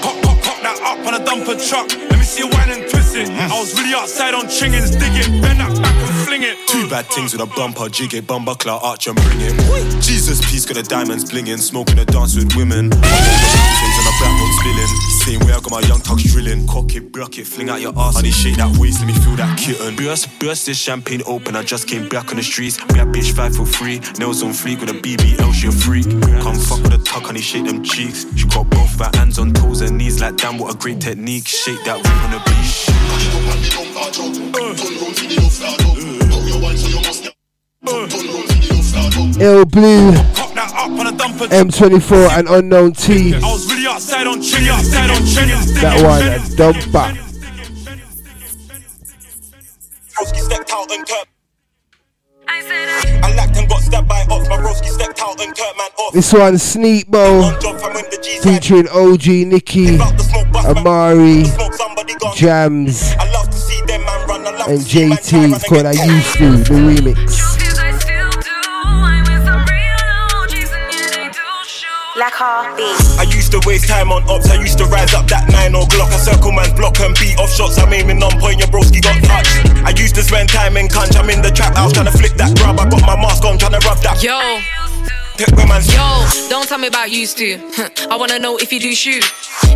Pop, 0.02 0.18
pop, 0.24 0.38
pop 0.42 0.58
that 0.66 0.78
up 0.82 1.06
on 1.06 1.14
a 1.14 1.20
dumper 1.24 1.56
truck. 1.70 1.88
Let 2.10 2.18
me 2.18 2.26
see 2.26 2.42
you 2.42 2.50
whine 2.50 2.72
and 2.72 2.90
twist 2.90 3.16
it. 3.16 3.30
I 3.30 3.60
was 3.60 3.78
really 3.80 3.94
outside 3.94 4.34
on 4.34 4.46
chingins, 4.46 4.92
dig 4.92 5.14
it, 5.14 5.42
bend 5.42 5.60
that 5.60 5.82
back 5.82 6.01
and 6.42 6.60
it. 6.60 6.68
Two 6.68 6.90
bad 6.90 7.06
things 7.08 7.34
with 7.34 7.42
a 7.42 7.46
bumper, 7.46 7.90
jig 7.90 8.14
it, 8.14 8.28
bumper 8.28 8.56
clout, 8.56 8.82
arch 8.84 9.08
and 9.08 9.16
bring 9.16 9.42
it. 9.42 10.02
Jesus 10.02 10.42
peace, 10.42 10.66
got 10.66 10.76
the 10.76 10.84
diamonds 10.84 11.30
blinging, 11.30 11.60
smoking 11.60 12.00
a 12.00 12.06
dance 12.06 12.36
with 12.36 12.56
women. 12.56 12.90
Things 12.92 13.98
and 14.00 14.08
a 14.08 14.14
black 14.20 14.36
one 14.42 14.54
spilling. 14.60 14.92
Same 15.22 15.40
way 15.42 15.54
I 15.54 15.60
got 15.60 15.72
my 15.72 15.82
young 15.82 16.00
tucks 16.00 16.24
drilling. 16.24 16.68
Cock 16.68 16.96
it, 16.96 17.12
block 17.12 17.38
it, 17.38 17.46
fling 17.46 17.70
out 17.70 17.82
your 17.82 17.94
ass. 17.98 18.16
Honey, 18.16 18.32
shake 18.32 18.58
that 18.58 18.76
waist, 18.78 19.00
let 19.00 19.08
me 19.08 19.14
feel 19.14 19.36
that 19.36 19.58
kitten. 19.58 19.96
Burst, 19.96 20.28
burst 20.40 20.66
this 20.66 20.78
champagne 20.78 21.22
open. 21.26 21.56
I 21.56 21.64
just 21.64 21.88
came 21.88 22.10
back 22.10 22.30
on 22.30 22.38
the 22.38 22.44
streets. 22.44 22.78
Grab 22.78 23.14
bitch 23.14 23.32
five 23.34 23.56
for 23.56 23.66
free. 23.66 24.00
Nails 24.18 24.44
on 24.44 24.52
fleek 24.52 24.80
with 24.80 24.90
a 24.90 24.94
BBL, 24.94 25.54
she 25.54 25.68
a 25.68 25.72
freak. 25.72 26.10
Come 26.42 26.56
fuck 26.56 26.82
with 26.84 26.94
a 26.94 27.04
tuck, 27.04 27.24
honey, 27.24 27.42
shake 27.42 27.66
them 27.66 27.84
cheeks. 27.84 28.26
She 28.36 28.48
got 28.48 28.70
both 28.70 29.00
her 29.00 29.12
hands 29.14 29.38
on 29.40 29.54
toes 29.54 29.82
and 29.82 29.98
knees 29.98 30.22
like 30.22 30.38
damn, 30.38 30.58
what 30.58 30.74
a 30.74 30.78
great 30.78 31.00
technique. 31.00 31.48
Shake 31.48 31.84
that 31.86 31.98
weight 31.98 32.08
on 32.08 32.32
the 32.32 32.40
beach. 32.50 32.88
Ill 39.42 39.66
Blue, 39.66 40.12
Pop 40.36 40.54
that 40.54 40.72
up 40.76 40.92
on 40.92 41.08
a 41.08 41.12
dumper 41.12 41.48
truck. 41.48 41.50
M24, 41.50 42.38
and 42.38 42.48
Unknown 42.48 42.94
T. 42.94 43.34
I 43.34 43.40
was 43.40 43.66
really 43.74 43.88
outside 43.88 44.28
on 44.28 44.40
chingins, 44.40 44.70
outside 44.70 45.10
on 45.10 45.22
chingins, 45.24 45.74
dig 45.74 45.82
That 45.82 46.04
one, 46.04 46.20
bend 46.20 46.44
a 46.44 46.48
dumper. 46.56 47.18
Broski 50.14 50.40
stepped 50.40 50.72
out 50.72 50.92
and 50.92 51.08
Kurt. 51.08 51.28
I 52.48 53.34
lacked 53.36 53.58
and 53.58 53.68
got 53.68 53.82
stabbed 53.82 54.08
by 54.08 54.22
ops. 54.30 54.48
My 54.48 54.58
broski 54.58 54.90
stepped 54.90 55.20
out 55.22 55.42
and 55.42 55.56
Kurt 55.58 55.78
man 55.78 55.90
off. 55.98 56.14
This 56.14 56.32
one, 56.34 56.58
Sneak 56.60 57.10
Bow, 57.10 57.52
featuring 58.44 58.88
OG 58.90 59.26
Nicky, 59.48 59.98
Amari, 60.56 61.46
Jams, 62.36 63.14
and 64.68 64.80
JT. 64.80 65.56
It's 65.56 65.68
called 65.68 65.86
I 65.86 65.92
Used 65.92 66.38
To, 66.38 66.52
the 66.52 66.76
remix. 66.78 67.62
Like 72.18 72.40
R.B. 72.40 72.84
I 73.18 73.26
used 73.34 73.52
to 73.54 73.62
waste 73.66 73.88
time 73.88 74.12
on 74.12 74.22
ops. 74.30 74.50
I 74.50 74.56
used 74.62 74.78
to 74.78 74.86
rise 74.86 75.14
up 75.14 75.28
that 75.28 75.50
9 75.50 75.74
or 75.76 75.86
Glock. 75.88 76.12
I 76.12 76.18
circle 76.18 76.52
man's 76.52 76.74
block 76.74 77.00
and 77.00 77.16
beat 77.18 77.40
off 77.40 77.50
shots. 77.50 77.80
I'm 77.80 77.94
aiming 77.94 78.22
on 78.22 78.38
point. 78.40 78.60
Your 78.60 78.68
broski 78.68 79.02
got 79.02 79.24
touched. 79.24 79.72
I 79.84 79.92
used 79.98 80.16
to 80.16 80.22
spend 80.22 80.50
time 80.50 80.78
in 80.78 80.88
conch. 80.88 81.16
I'm 81.16 81.30
in 81.30 81.42
the 81.42 81.50
trap 81.50 81.76
house 81.76 81.94
trying 81.94 82.06
to 82.06 82.12
flick 82.12 82.34
that 82.34 82.56
grub. 82.58 82.80
I 82.80 82.90
got 82.90 83.02
my 83.02 83.16
mask 83.16 83.44
on 83.46 83.58
trying 83.58 83.80
to 83.80 83.88
rub 83.88 83.98
that. 84.04 84.22
Yo. 84.22 84.38
Take 85.38 85.56
where 85.56 85.68
man's 85.68 85.88
Yo, 85.94 86.26
don't 86.50 86.68
tell 86.68 86.78
me 86.78 86.88
about 86.88 87.10
used 87.12 87.38
to. 87.38 87.58
I 88.10 88.16
wanna 88.16 88.40
know 88.40 88.58
if 88.58 88.72
you 88.72 88.80
do 88.80 88.94
shoot. 88.94 89.24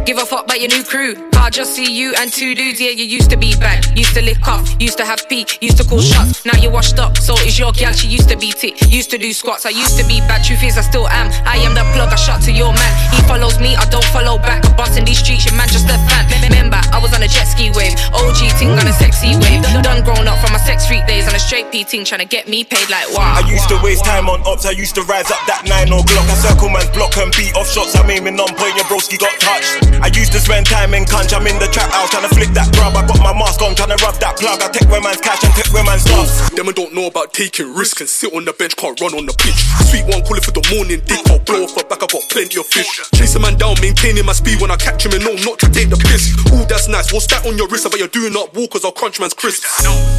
Give 0.06 0.18
a 0.18 0.26
fuck 0.26 0.46
about 0.46 0.60
your 0.60 0.70
new 0.70 0.84
crew. 0.84 1.16
I 1.38 1.50
just 1.50 1.74
see 1.76 1.86
you 1.86 2.14
and 2.18 2.32
two 2.32 2.54
dudes. 2.56 2.82
Yeah, 2.82 2.90
you 2.90 3.06
used 3.06 3.30
to 3.30 3.38
be 3.38 3.54
bad. 3.56 3.86
Used 3.98 4.14
to 4.16 4.22
lick 4.22 4.48
off. 4.48 4.66
Used 4.80 4.98
to 4.98 5.06
have 5.06 5.28
pee. 5.30 5.46
Used 5.62 5.78
to 5.78 5.84
call 5.84 6.02
shots. 6.02 6.46
Now 6.46 6.58
you 6.58 6.70
washed 6.70 6.98
up. 7.00 7.18
So 7.18 7.34
is 7.46 7.58
your 7.58 7.72
gal. 7.72 7.94
She 7.94 8.08
used 8.08 8.30
to 8.30 8.38
be 8.38 8.52
tick. 8.52 8.82
Used 8.90 9.10
to 9.12 9.18
do 9.18 9.32
squats. 9.34 9.66
I 9.66 9.70
used 9.70 9.98
to 9.98 10.06
be 10.06 10.20
bad. 10.26 10.44
Truth 10.44 10.64
is, 10.64 10.78
I 10.78 10.82
still 10.82 11.08
am. 11.08 11.30
I 11.46 11.58
am 11.58 11.74
the 11.74 11.86
plug. 11.94 12.10
I 12.10 12.16
shot 12.16 12.42
to 12.44 12.52
your 12.52 12.74
man. 12.74 12.92
He 13.14 13.22
follows 13.30 13.60
me. 13.60 13.76
I 13.76 13.86
don't 13.90 14.06
follow 14.06 14.38
back. 14.38 14.62
Busting 14.78 15.06
these 15.06 15.20
streets. 15.20 15.46
Your 15.46 15.56
man 15.56 15.70
just 15.70 15.86
a 15.86 15.98
fan. 16.10 16.26
Remember, 16.42 16.82
I 16.92 17.00
was 17.00 17.14
on 17.14 17.22
a 17.22 17.28
jet 17.28 17.46
ski 17.46 17.70
wave. 17.74 17.94
OG 18.14 18.58
ting 18.58 18.74
on 18.74 18.86
a 18.86 18.94
sexy 18.94 19.38
wave. 19.38 19.62
Done 19.86 20.04
grown 20.04 20.28
up 20.28 20.38
from 20.42 20.54
my 20.54 20.60
sex 20.60 20.88
freak 20.88 21.06
days 21.06 21.28
on 21.28 21.36
a 21.36 21.40
straight 21.40 21.72
P 21.72 21.84
ting 21.84 22.06
trying 22.06 22.22
to 22.22 22.28
get 22.28 22.48
me 22.48 22.64
paid 22.64 22.90
like 22.90 23.10
wow. 23.14 23.38
I 23.38 23.46
used 23.50 23.70
to 23.70 23.78
waste 23.82 24.06
time 24.06 24.30
on 24.30 24.42
ops. 24.46 24.66
I 24.66 24.72
used 24.72 24.96
to 24.96 25.04
rise 25.04 25.30
up 25.30 25.45
that 25.48 25.66
9 25.66 25.94
or 25.94 26.04
Glock. 26.06 26.28
I 26.30 26.36
circle 26.38 26.70
man's 26.70 26.90
block 26.92 27.16
and 27.18 27.32
beat 27.36 27.56
off 27.56 27.70
shots. 27.70 27.96
I'm 27.96 28.10
aiming 28.10 28.40
on 28.40 28.52
point. 28.56 28.76
Your 28.76 28.86
broski 28.86 29.18
got 29.18 29.34
touched. 29.40 29.96
I 30.02 30.08
used 30.14 30.32
to 30.34 30.40
spend 30.40 30.66
time 30.68 30.94
in 30.94 31.06
conch. 31.06 31.34
I'm 31.34 31.46
in 31.48 31.58
the 31.60 31.68
trap 31.70 31.92
house 31.92 32.10
trying 32.12 32.28
to 32.28 32.34
flick 32.34 32.52
that 32.58 32.70
grub. 32.76 32.96
I 32.98 33.06
got 33.06 33.20
my 33.22 33.34
mask 33.34 33.62
on 33.62 33.76
trying 33.76 33.96
to 33.96 34.00
rub 34.04 34.18
that 34.22 34.38
plug. 34.38 34.62
I 34.62 34.70
take 34.70 34.90
where 34.90 35.02
man's 35.02 35.22
cash 35.22 35.44
and 35.44 35.54
take 35.54 35.72
where 35.74 35.86
man's 35.86 36.04
stuff. 36.04 36.52
Them 36.54 36.70
I 36.70 36.74
don't 36.74 36.94
know 36.94 37.08
about 37.08 37.34
taking 37.34 37.74
risks 37.74 38.02
and 38.02 38.10
sit 38.10 38.34
on 38.34 38.46
the 38.46 38.54
bench, 38.54 38.76
can't 38.76 39.00
run 39.00 39.14
on 39.14 39.26
the 39.26 39.36
pitch. 39.38 39.60
Sweet 39.90 40.06
one, 40.10 40.26
call 40.26 40.38
it 40.38 40.46
for 40.46 40.52
the 40.52 40.66
morning 40.74 41.02
dick. 41.06 41.22
I'll 41.30 41.40
blow 41.46 41.66
off 41.66 41.76
back, 41.76 42.02
I 42.02 42.08
got 42.10 42.26
plenty 42.34 42.58
of 42.60 42.66
fish. 42.66 42.90
Chase 43.14 43.36
a 43.36 43.40
man 43.40 43.56
down, 43.56 43.78
maintaining 43.82 44.26
my 44.26 44.34
speed 44.34 44.60
when 44.60 44.72
I 44.72 44.78
catch 44.78 45.06
him 45.06 45.14
and 45.14 45.24
know 45.24 45.38
not 45.46 45.62
to 45.62 45.70
take 45.70 45.94
the 45.94 46.00
piss. 46.00 46.34
Ooh, 46.52 46.66
that's 46.66 46.88
nice. 46.90 47.14
What's 47.14 47.28
that 47.32 47.46
on 47.46 47.56
your 47.56 47.68
wrist? 47.70 47.86
I 47.86 47.94
bet 47.94 48.00
you're 48.00 48.12
doing 48.12 48.34
up 48.36 48.56
walkers, 48.58 48.84
I'll 48.84 48.96
crunch 48.96 49.20
man's 49.20 49.36
crisps. 49.36 49.68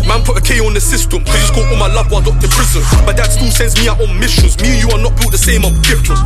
Man 0.06 0.22
put 0.22 0.38
a 0.38 0.42
K 0.44 0.62
on 0.62 0.72
the 0.72 0.80
system, 0.80 1.24
cause 1.24 1.34
he's 1.34 1.50
got 1.50 1.66
all 1.66 1.80
my 1.80 1.90
love 1.90 2.12
while 2.12 2.22
locked 2.22 2.44
in 2.44 2.50
prison. 2.52 2.86
My 3.04 3.12
dad 3.12 3.34
still 3.34 3.50
sends 3.50 3.74
me 3.80 3.88
out 3.90 3.98
on 3.98 4.12
missions. 4.20 4.54
Me 4.62 4.76
and 4.76 4.80
you 4.80 4.88
are 4.94 5.02
not 5.02 5.15
built 5.16 5.32
the 5.32 5.38
same, 5.38 5.64
I'm 5.64 5.80
different. 5.82 6.20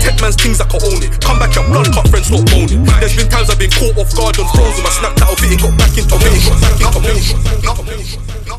Tech 0.00 0.20
man's 0.20 0.36
things 0.36 0.60
I 0.60 0.66
own 0.70 1.02
it. 1.02 1.20
Come 1.20 1.38
back, 1.38 1.54
blood 1.54 1.92
cut 1.92 2.08
friends, 2.08 2.30
not 2.30 2.48
moaning. 2.50 2.84
There's 3.02 3.16
been 3.16 3.28
times 3.28 3.50
I've 3.50 3.58
been 3.58 3.70
caught 3.70 3.98
off 3.98 4.14
guard. 4.16 4.38
I 4.38 4.46
snapped 4.90 5.22
out 5.22 5.34
of 5.34 5.44
it 5.44 5.52
and 5.52 5.60
got 5.60 5.76
back 5.78 5.98
into 5.98 6.16
back 6.16 6.32
into. 6.32 6.56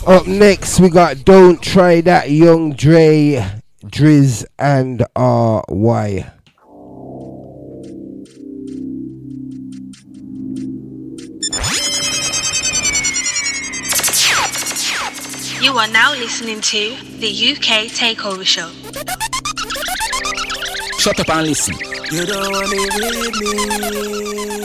Up 0.07 0.27
next, 0.27 0.79
we 0.79 0.89
got 0.89 1.25
Don't 1.25 1.61
Try 1.61 2.01
That 2.01 2.29
Young 2.31 2.73
Dre, 2.73 3.43
Driz, 3.85 4.45
and 4.59 5.03
RY. 5.15 6.36
You 15.59 15.77
are 15.77 15.87
now 15.87 16.11
listening 16.13 16.61
to 16.61 16.95
the 17.19 17.29
UK 17.51 17.89
Takeover 17.89 18.45
Show. 18.45 18.69
Shut 20.99 21.19
up 21.19 21.29
and 21.29 21.47
listen. 21.47 21.75
You 22.11 22.25
don't 22.25 22.51
want 22.51 22.71
it 22.73 22.93
with 22.95 23.35
me. 23.41 24.57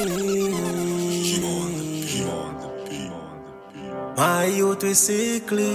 My 4.16 4.44
youth 4.44 4.85
is 4.85 4.98
sickly. 4.98 5.73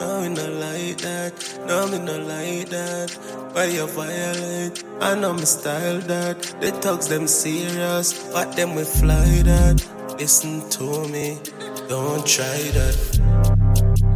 No, 0.00 0.20
me 0.22 0.28
not 0.30 0.52
like 0.64 0.96
that. 0.98 1.32
No, 1.66 1.86
me 1.88 1.98
not 1.98 2.20
like 2.22 2.68
that. 2.70 3.10
Why 3.52 3.64
you 3.66 3.86
violate? 3.86 4.82
I 5.00 5.14
know 5.14 5.34
me 5.34 5.44
style 5.44 6.00
that. 6.00 6.42
The 6.60 6.72
thugs 6.72 7.08
them 7.08 7.26
serious, 7.26 8.30
but 8.32 8.56
them 8.56 8.74
we 8.74 8.84
fly 8.84 9.42
that. 9.42 9.86
Listen 10.18 10.68
to 10.70 11.08
me, 11.08 11.38
don't 11.92 12.26
try 12.26 12.46
that. 12.72 12.96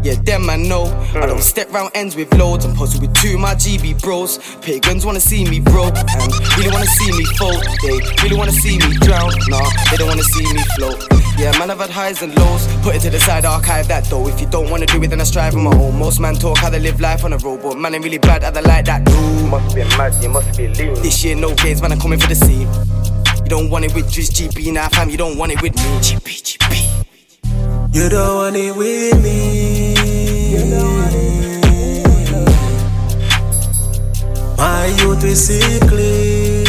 Yeah, 0.02 0.14
them 0.24 0.46
man 0.46 0.66
know. 0.66 0.84
I 1.12 1.26
don't 1.26 1.36
hmm. 1.36 1.52
step 1.52 1.70
round 1.70 1.90
ends 1.94 2.16
with 2.16 2.32
loads. 2.32 2.64
I'm 2.64 2.74
posted 2.74 3.02
with 3.02 3.12
two 3.20 3.36
my 3.36 3.54
GB 3.54 4.00
bros. 4.00 4.38
Pagans 4.62 5.04
wanna 5.04 5.20
see 5.20 5.44
me 5.44 5.60
broke 5.60 5.94
and 5.94 6.32
really 6.56 6.70
wanna 6.72 6.86
see 6.86 7.12
me 7.12 7.24
fold. 7.36 7.60
They 7.82 8.00
really 8.22 8.36
wanna 8.38 8.56
see 8.64 8.78
me 8.78 8.96
drown. 9.04 9.30
Nah, 9.48 9.68
they 9.90 9.98
don't 9.98 10.08
wanna 10.08 10.22
see 10.22 10.50
me 10.54 10.62
float. 10.76 11.04
Yeah, 11.36 11.52
man, 11.58 11.70
I've 11.70 11.78
had 11.78 11.90
highs 11.90 12.22
and 12.22 12.34
lows. 12.38 12.66
Put 12.82 12.96
it 12.96 13.00
to 13.00 13.10
the 13.10 13.20
side, 13.20 13.44
archive 13.44 13.88
that 13.88 14.04
though. 14.06 14.26
If 14.26 14.40
you 14.40 14.46
don't 14.46 14.70
wanna 14.70 14.86
do 14.86 15.02
it, 15.02 15.08
then 15.08 15.20
I 15.20 15.24
strive 15.24 15.54
on 15.54 15.64
my 15.64 15.76
own. 15.76 15.98
Most 15.98 16.18
man 16.18 16.34
talk 16.36 16.56
how 16.56 16.70
they 16.70 16.80
live 16.80 16.98
life 16.98 17.24
on 17.24 17.34
a 17.34 17.38
road, 17.38 17.60
but 17.62 17.76
man 17.76 17.94
ain't 17.94 18.04
really 18.04 18.16
bad 18.16 18.42
how 18.42 18.52
they 18.52 18.62
like 18.62 18.86
that. 18.86 19.06
Ooh, 19.06 19.46
must 19.48 19.76
be 19.76 19.84
mad, 19.98 20.14
you 20.22 20.30
must 20.30 20.56
be 20.56 20.68
lean. 20.68 20.94
This 21.02 21.22
year, 21.22 21.36
no 21.36 21.54
games, 21.54 21.82
man, 21.82 21.92
I'm 21.92 22.00
coming 22.00 22.18
for 22.18 22.28
the 22.28 22.36
scene. 22.36 22.68
You 23.44 23.50
don't 23.50 23.68
want 23.68 23.84
it 23.84 23.94
with 23.94 24.10
just 24.10 24.32
GB 24.32 24.72
now, 24.72 24.88
fam. 24.88 25.10
You 25.10 25.18
don't 25.18 25.36
want 25.36 25.52
it 25.52 25.60
with 25.60 25.76
me. 25.76 25.82
GB, 26.00 26.58
GB. 26.58 27.05
You 27.92 28.08
don't 28.08 28.36
want 28.36 28.56
it 28.56 28.76
with 28.76 29.22
me. 29.22 29.94
My 34.56 34.86
youth 34.86 35.24
is 35.24 35.46
sickly. 35.46 36.64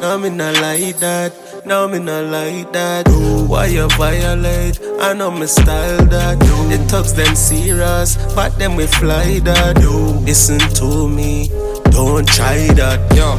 No, 0.00 0.18
me 0.18 0.30
not 0.30 0.54
like 0.60 0.98
that. 0.98 1.32
No, 1.66 1.86
me 1.88 1.98
not 1.98 2.24
like 2.24 2.72
that. 2.72 3.08
Why 3.48 3.66
you 3.66 3.88
violate? 3.90 4.80
I 5.00 5.12
know 5.12 5.30
me 5.30 5.46
style 5.46 6.04
that. 6.06 6.38
The 6.38 6.78
thugs 6.88 7.12
them 7.14 7.34
serious, 7.34 8.16
but 8.34 8.58
them 8.58 8.76
we 8.76 8.86
fly 8.86 9.40
that. 9.40 9.78
Listen 10.24 10.58
to 10.58 11.08
me, 11.08 11.48
don't 11.90 12.26
try 12.26 12.68
that. 12.74 13.00
Yo, 13.14 13.38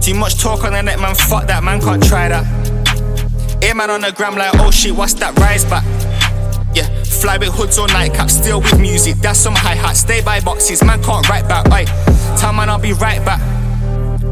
too 0.00 0.14
much 0.14 0.38
talk 0.38 0.64
on 0.64 0.72
the 0.72 0.82
net, 0.82 1.00
man. 1.00 1.14
Fuck 1.14 1.46
that, 1.46 1.62
man. 1.64 1.80
Can't 1.80 2.02
try 2.04 2.28
that. 2.28 2.65
Air 3.66 3.74
man 3.74 3.90
on 3.90 4.00
the 4.00 4.12
gram 4.12 4.36
like, 4.36 4.54
oh 4.60 4.70
shit, 4.70 4.94
what's 4.94 5.14
that? 5.14 5.36
Rise 5.40 5.64
back. 5.64 5.82
Yeah, 6.72 6.86
fly 7.02 7.36
with 7.36 7.48
hoods 7.48 7.78
or 7.80 7.88
nightcaps, 7.88 8.30
still 8.40 8.60
with 8.60 8.78
music. 8.78 9.16
That's 9.16 9.40
some 9.40 9.56
hi 9.56 9.74
hat. 9.74 9.96
Stay 9.96 10.22
by 10.22 10.38
boxes, 10.38 10.84
man. 10.84 11.02
Can't 11.02 11.28
write 11.28 11.48
back. 11.48 11.66
Oi, 11.72 11.84
tell 12.38 12.52
man 12.52 12.70
I'll 12.70 12.78
be 12.78 12.92
right 12.92 13.18
back. 13.24 13.40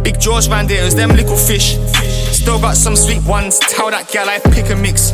Big 0.04 0.20
George 0.20 0.46
Van 0.46 0.68
there, 0.68 0.88
them 0.90 1.10
little 1.10 1.36
fish. 1.36 1.76
Still 2.30 2.60
got 2.60 2.76
some 2.76 2.94
sweet 2.94 3.24
ones. 3.24 3.58
Tell 3.58 3.90
that 3.90 4.08
gal 4.08 4.28
I 4.28 4.38
pick 4.38 4.70
a 4.70 4.76
mix. 4.76 5.10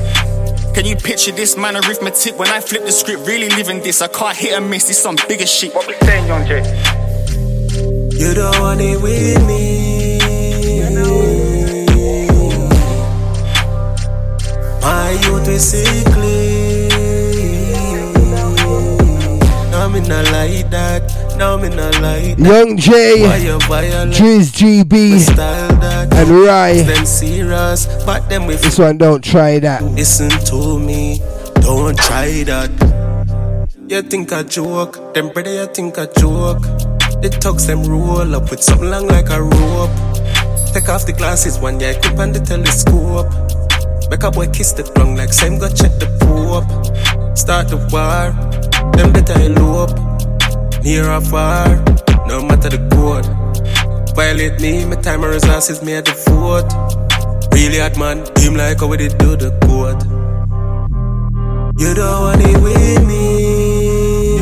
Can 0.74 0.84
you 0.84 0.97
picture 0.97 1.32
this 1.32 1.56
man 1.56 1.76
arithmetic 1.76 2.38
when 2.38 2.48
I 2.48 2.60
flip 2.60 2.84
the 2.84 2.92
script? 2.92 3.26
Really 3.26 3.48
living 3.48 3.80
this, 3.82 4.02
I 4.02 4.09
can't 4.09 4.36
hit 4.36 4.52
and 4.52 4.68
miss. 4.68 4.86
This 4.86 5.02
some 5.02 5.16
bigger 5.28 5.47
shit. 5.47 5.74
What 5.74 5.86
we 5.86 5.94
saying, 6.02 6.26
Young 6.26 6.47
J? 6.47 6.60
You 8.18 8.34
don't 8.34 8.60
want 8.60 8.82
it 8.82 9.01
with 9.01 9.47
me. 9.47 9.89
My 15.11 15.16
youth 15.16 15.45
that. 20.70 21.03
Young 22.39 22.77
J, 22.77 23.24
Jizz 24.15 24.53
GB, 24.55 25.28
and 26.12 26.31
Rye. 26.31 27.05
Serious, 27.05 27.87
but 28.07 28.28
this 28.28 28.78
one 28.78 28.99
don't 28.99 29.24
try 29.24 29.59
that. 29.59 29.82
Listen 29.82 30.31
to 30.47 30.78
me, 30.78 31.20
don't 31.55 31.99
try 31.99 32.45
that. 32.45 32.70
You 33.89 34.03
think 34.03 34.32
I 34.32 34.45
joke? 34.45 35.12
Them 35.15 35.31
brother, 35.31 35.53
you 35.53 35.66
think 35.66 35.99
I 35.99 36.07
joke? 36.07 36.62
The 37.20 37.37
tugs 37.41 37.66
them 37.66 37.82
roll 37.82 38.37
up 38.37 38.49
with 38.49 38.62
something 38.62 38.89
long 38.89 39.09
like 39.09 39.31
a 39.31 39.43
rope. 39.43 39.91
Take 40.73 40.89
off 40.89 41.05
the 41.05 41.15
glasses, 41.16 41.59
one 41.59 41.81
yeah, 41.81 41.91
equip 41.91 42.16
and 42.20 42.32
the 42.32 42.39
telescope. 42.39 43.60
Make 44.11 44.24
a 44.24 44.31
boy 44.31 44.49
kiss 44.49 44.73
the 44.73 44.82
tongue 44.82 45.15
like 45.15 45.32
same 45.32 45.59
go 45.59 45.69
check 45.69 45.93
the 46.03 46.07
pope. 46.19 46.66
Start 47.37 47.69
the 47.69 47.77
war, 47.95 48.32
them 48.97 49.12
better 49.12 49.39
elope. 49.39 49.95
Near 50.82 51.09
or 51.09 51.20
far, 51.20 51.69
no 52.27 52.43
matter 52.43 52.70
the 52.70 52.78
code. 52.91 53.27
Violate 54.16 54.61
me, 54.61 54.85
my 54.85 54.97
time 54.97 55.23
and 55.23 55.32
resources 55.32 55.81
me 55.82 55.95
at 55.95 56.07
the 56.07 56.12
fort. 56.12 56.66
Really 57.53 57.78
hard 57.78 57.97
man, 57.99 58.27
him 58.37 58.55
like 58.57 58.81
how 58.81 58.89
we 58.89 58.97
did 58.97 59.16
do 59.19 59.37
the 59.37 59.51
code. 59.62 60.03
You 61.81 61.95
don't 61.95 62.23
want 62.23 62.43
it 62.43 62.61
with 62.61 63.07
me. 63.07 64.41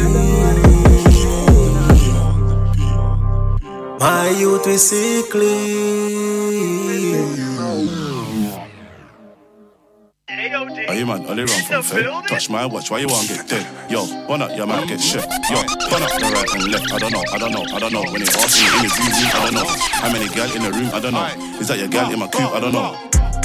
My 4.00 4.30
youth 4.30 4.66
is 4.66 4.88
sickly. 4.88 6.08
Are 10.98 11.00
you 11.00 11.06
man? 11.06 11.26
Only 11.30 11.44
run 11.44 11.62
from 11.62 11.82
Fed. 11.84 12.26
Touch 12.26 12.50
my 12.50 12.66
watch, 12.66 12.90
why 12.90 12.98
you 12.98 13.06
want 13.06 13.28
to 13.28 13.34
get 13.36 13.46
dead? 13.46 13.64
Yo, 13.88 14.04
one 14.26 14.42
up, 14.42 14.50
your 14.56 14.66
man 14.66 14.84
get 14.88 15.00
shit. 15.00 15.22
Yo, 15.46 15.62
one 15.94 16.02
up 16.02 16.10
the 16.18 16.26
right 16.34 16.54
and 16.58 16.72
left. 16.72 16.90
I 16.90 16.98
don't 16.98 17.12
know, 17.12 17.22
I 17.30 17.38
don't 17.38 17.52
know, 17.52 17.62
I 17.70 17.78
don't 17.78 17.92
know. 17.92 18.02
When 18.10 18.20
it 18.20 18.34
asks 18.34 18.58
me 18.58 18.66
in 18.66 18.82
the 18.82 18.90
room, 18.90 19.30
I 19.30 19.38
don't 19.46 19.54
know. 19.54 19.66
How 19.94 20.10
many 20.12 20.26
gal 20.34 20.50
in 20.50 20.62
the 20.66 20.72
room? 20.74 20.90
I 20.90 20.98
don't 20.98 21.14
know. 21.14 21.60
Is 21.60 21.68
that 21.68 21.78
your 21.78 21.86
gal 21.86 22.10
in 22.10 22.18
my 22.18 22.26
coop? 22.26 22.50
I 22.50 22.58
don't 22.58 22.72
know. 22.72 22.98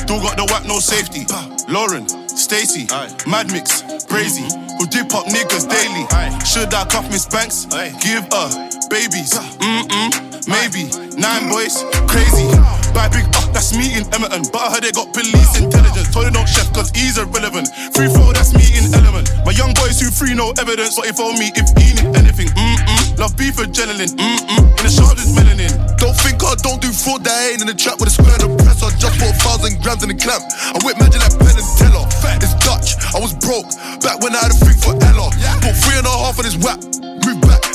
Don't 0.09 0.25
got 0.25 0.35
the 0.35 0.49
whack, 0.49 0.65
no 0.65 0.79
safety. 0.79 1.29
Lauren, 1.69 2.09
Stacy, 2.27 2.89
Mad 3.29 3.53
Mix, 3.53 3.85
Brazy, 4.09 4.49
mm-hmm. 4.49 4.81
who 4.81 4.87
dip 4.89 5.13
up 5.13 5.29
niggas 5.29 5.69
daily. 5.69 6.09
Should 6.41 6.73
I 6.73 6.89
cuff 6.89 7.05
Miss 7.13 7.29
Banks? 7.29 7.69
Give 8.01 8.25
her 8.33 8.49
babies. 8.89 9.29
Mm-mm, 9.61 10.09
maybe. 10.49 10.89
Nine 11.21 11.53
boys, 11.53 11.85
crazy. 12.09 12.49
Bad 12.97 13.13
big 13.13 13.29
up, 13.37 13.42
that's 13.53 13.71
me 13.71 13.93
in 13.95 14.03
Emerton. 14.11 14.49
But 14.51 14.61
I 14.65 14.67
heard 14.73 14.83
they 14.83 14.91
got 14.91 15.13
police 15.13 15.53
intelligence. 15.55 16.09
Told 16.11 16.25
they 16.25 16.33
don't 16.33 16.49
chef 16.49 16.67
cause 16.73 16.89
he's 16.91 17.21
irrelevant. 17.21 17.69
Free 17.93 18.09
throw, 18.09 18.33
that's 18.33 18.51
me 18.51 18.65
in 18.73 18.89
element. 18.91 19.29
My 19.45 19.53
young 19.53 19.73
boys 19.77 20.01
who 20.01 20.09
free 20.09 20.33
no 20.33 20.51
evidence. 20.57 20.97
But 20.97 21.07
if 21.07 21.21
on 21.21 21.37
me, 21.37 21.53
if 21.53 21.69
he 21.77 21.93
need 21.93 22.17
anything, 22.17 22.49
mm-mm. 22.51 23.17
Love 23.21 23.37
beef 23.37 23.55
adrenaline, 23.61 24.17
mm-mm. 24.17 24.59
In 24.77 24.83
the 24.83 24.91
shoulders, 24.91 25.29
melanin. 25.31 25.71
Don't 26.01 26.17
think 26.17 26.41
I 26.43 26.57
don't 26.65 26.81
do 26.81 26.91
fraud 26.91 27.23
that 27.23 27.31
I 27.31 27.53
ain't 27.53 27.61
in 27.61 27.67
the 27.69 27.77
trap 27.77 28.01
with 28.01 28.09
a 28.09 28.15
square 28.17 28.35
and 28.41 28.51
a 28.51 28.63
press. 28.63 28.81
I 28.81 28.89
just 28.97 29.15
bought 29.21 29.31
a 29.31 29.39
thousand 29.39 29.81
grams 29.85 30.03
in 30.03 30.09
the 30.09 30.17
clamp. 30.17 30.43
I 30.73 30.77
whip 30.83 30.97
magic 30.97 31.21
like 31.21 31.37
pen 31.37 31.55
and 31.55 31.69
Teller. 31.77 32.05
It's 32.41 32.57
Dutch, 32.65 32.97
I 33.13 33.21
was 33.21 33.33
broke 33.37 33.69
back 34.01 34.19
when 34.19 34.35
I 34.35 34.41
had 34.43 34.51
a 34.51 34.57
thing 34.57 34.77
for 34.81 34.97
Ella. 34.97 35.29
Bought 35.61 35.77
three 35.77 35.97
and 35.97 36.07
a 36.07 36.11
half 36.11 36.35
of 36.37 36.43
this 36.43 36.57
whap. 36.57 36.81
Move 37.23 37.39
back. 37.45 37.72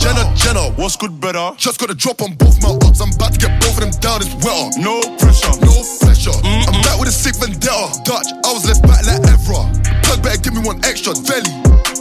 Jenna, 0.00 0.32
Jenna, 0.34 0.72
what's 0.80 0.96
good, 0.96 1.20
brother? 1.20 1.54
Just 1.58 1.78
got 1.78 1.90
a 1.90 1.94
drop 1.94 2.22
on 2.22 2.32
both 2.34 2.60
my 2.62 2.70
ups. 2.88 3.00
I'm 3.00 3.12
about 3.12 3.34
to 3.34 3.38
get 3.38 3.60
both 3.60 3.76
of 3.76 3.84
them 3.84 3.92
down. 4.00 4.22
It's 4.22 4.32
wetter. 4.40 4.80
No 4.80 5.00
pressure, 5.20 5.52
no 5.60 5.76
pressure. 6.00 6.32
I'm 6.42 6.80
back 6.80 6.98
with 6.98 7.08
a 7.08 7.12
sick 7.12 7.36
vendetta. 7.36 7.92
Dutch, 8.02 8.32
I 8.44 8.52
was 8.52 8.64
left 8.66 8.82
back 8.82 9.04
like 9.04 9.20
Evra. 9.28 9.68
Plug 10.04 10.22
better 10.22 10.40
give 10.40 10.54
me 10.54 10.60
one 10.60 10.82
extra 10.84 11.12
belly. 11.12 11.52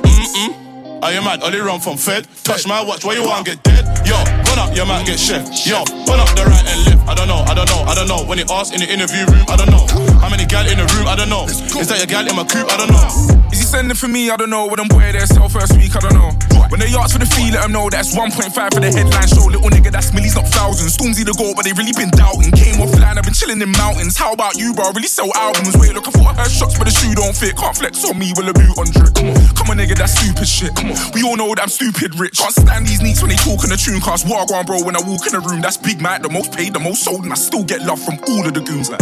Mm-mm. 0.08 0.69
Are 1.02 1.14
you 1.14 1.22
mad? 1.22 1.42
Only 1.44 1.60
run 1.60 1.80
from 1.80 1.96
Fed. 1.96 2.28
Touch 2.44 2.68
my 2.68 2.84
watch, 2.84 3.06
why 3.06 3.14
you 3.14 3.24
want 3.24 3.46
get 3.46 3.64
dead? 3.64 3.88
Yo, 4.06 4.20
run 4.52 4.60
up, 4.60 4.76
your 4.76 4.86
man 4.86 5.06
get 5.06 5.18
chef. 5.18 5.48
Yo, 5.66 5.80
run 6.04 6.20
up 6.20 6.28
the 6.36 6.44
right 6.44 6.66
and 6.68 6.80
left. 6.86 7.08
I 7.08 7.16
don't 7.16 7.28
know, 7.28 7.40
I 7.48 7.54
don't 7.54 7.70
know, 7.72 7.88
I 7.88 7.96
don't 7.96 8.08
know. 8.08 8.28
When 8.28 8.38
it 8.38 8.52
asks 8.52 8.76
in 8.76 8.82
the 8.84 8.90
interview 8.92 9.24
room, 9.32 9.46
I 9.48 9.56
don't 9.56 9.72
know. 9.72 9.88
How 10.20 10.30
many 10.30 10.46
gal 10.46 10.68
in 10.68 10.76
the 10.76 10.84
room? 11.00 11.08
I 11.08 11.16
don't 11.16 11.30
know. 11.30 11.46
Is 11.48 11.88
that 11.88 12.04
your 12.04 12.08
gal 12.12 12.28
in 12.28 12.36
my 12.36 12.44
coop? 12.44 12.68
I 12.68 12.76
don't 12.76 12.92
know. 12.92 13.40
Is 13.52 13.60
he 13.60 13.66
sending 13.66 13.96
for 13.96 14.08
me? 14.08 14.30
I 14.30 14.36
don't 14.36 14.50
know. 14.50 14.68
When 14.68 14.76
them 14.76 14.92
boy 14.92 15.08
there 15.16 15.26
sell 15.26 15.48
first 15.48 15.72
week, 15.80 15.96
I 15.96 16.04
don't 16.04 16.14
know. 16.14 16.36
When 16.68 16.80
they 16.84 16.92
ask 16.94 17.16
for 17.16 17.22
the 17.24 17.26
fee, 17.26 17.50
let 17.50 17.64
them 17.64 17.72
know 17.72 17.90
that's 17.90 18.14
1.5 18.14 18.54
for 18.54 18.82
the 18.84 18.92
headline 18.92 19.30
show. 19.32 19.48
Little 19.48 19.72
nigga, 19.72 19.90
that's 19.90 20.14
millies, 20.14 20.36
not 20.36 20.46
thousands. 20.52 20.94
Stormzy 20.94 21.24
the 21.24 21.34
goal, 21.34 21.56
but 21.56 21.64
they 21.64 21.74
really 21.74 21.96
been 21.96 22.12
doubting. 22.12 22.52
Came 22.54 22.78
offline, 22.78 23.18
I've 23.18 23.26
been 23.26 23.34
chilling 23.34 23.58
in 23.64 23.72
mountains. 23.74 24.20
How 24.20 24.36
about 24.36 24.60
you, 24.60 24.76
bro? 24.76 24.92
Really 24.92 25.10
sell 25.10 25.32
albums. 25.34 25.74
Wait, 25.80 25.96
look, 25.96 26.06
I 26.08 26.12
thought 26.12 26.36
I 26.36 26.44
heard 26.44 26.52
shots, 26.52 26.78
but 26.78 26.86
the 26.86 26.94
shoe 26.94 27.16
don't 27.16 27.34
fit. 27.34 27.58
Can't 27.58 27.74
flex 27.74 28.04
on 28.04 28.20
me 28.20 28.36
with 28.38 28.52
a 28.52 28.54
boot 28.54 28.76
on 28.78 28.92
drip. 28.94 29.16
Come 29.16 29.34
on, 29.34 29.42
come 29.56 29.68
on, 29.74 29.78
nigga, 29.82 29.98
that's 29.98 30.14
stupid 30.14 30.46
shit. 30.46 30.76
Come 30.78 30.89
on, 30.89 30.89
we 31.14 31.24
all 31.24 31.36
know 31.38 31.50
that 31.56 31.62
I'm 31.62 31.70
stupid 31.70 32.16
rich. 32.20 32.38
Can't 32.38 32.54
stand 32.54 32.88
these 32.88 33.02
neeks 33.02 33.22
when 33.22 33.30
they 33.30 33.40
talk 33.40 33.64
in 33.64 33.70
the 33.70 33.78
tune 33.78 34.02
cast. 34.02 34.26
Wagwan, 34.26 34.66
bro, 34.66 34.84
when 34.84 34.96
I 34.96 35.02
walk 35.02 35.26
in 35.28 35.34
the 35.34 35.42
room, 35.42 35.62
that's 35.62 35.78
Big 35.78 36.02
Mac, 36.02 36.22
the 36.22 36.30
most 36.30 36.52
paid, 36.52 36.74
the 36.74 36.80
most 36.80 37.04
sold, 37.04 37.24
and 37.24 37.32
I 37.32 37.36
still 37.36 37.64
get 37.64 37.82
love 37.82 38.02
from 38.02 38.20
all 38.28 38.46
of 38.46 38.54
the 38.54 38.62
goons. 38.62 38.90
Like, 38.90 39.02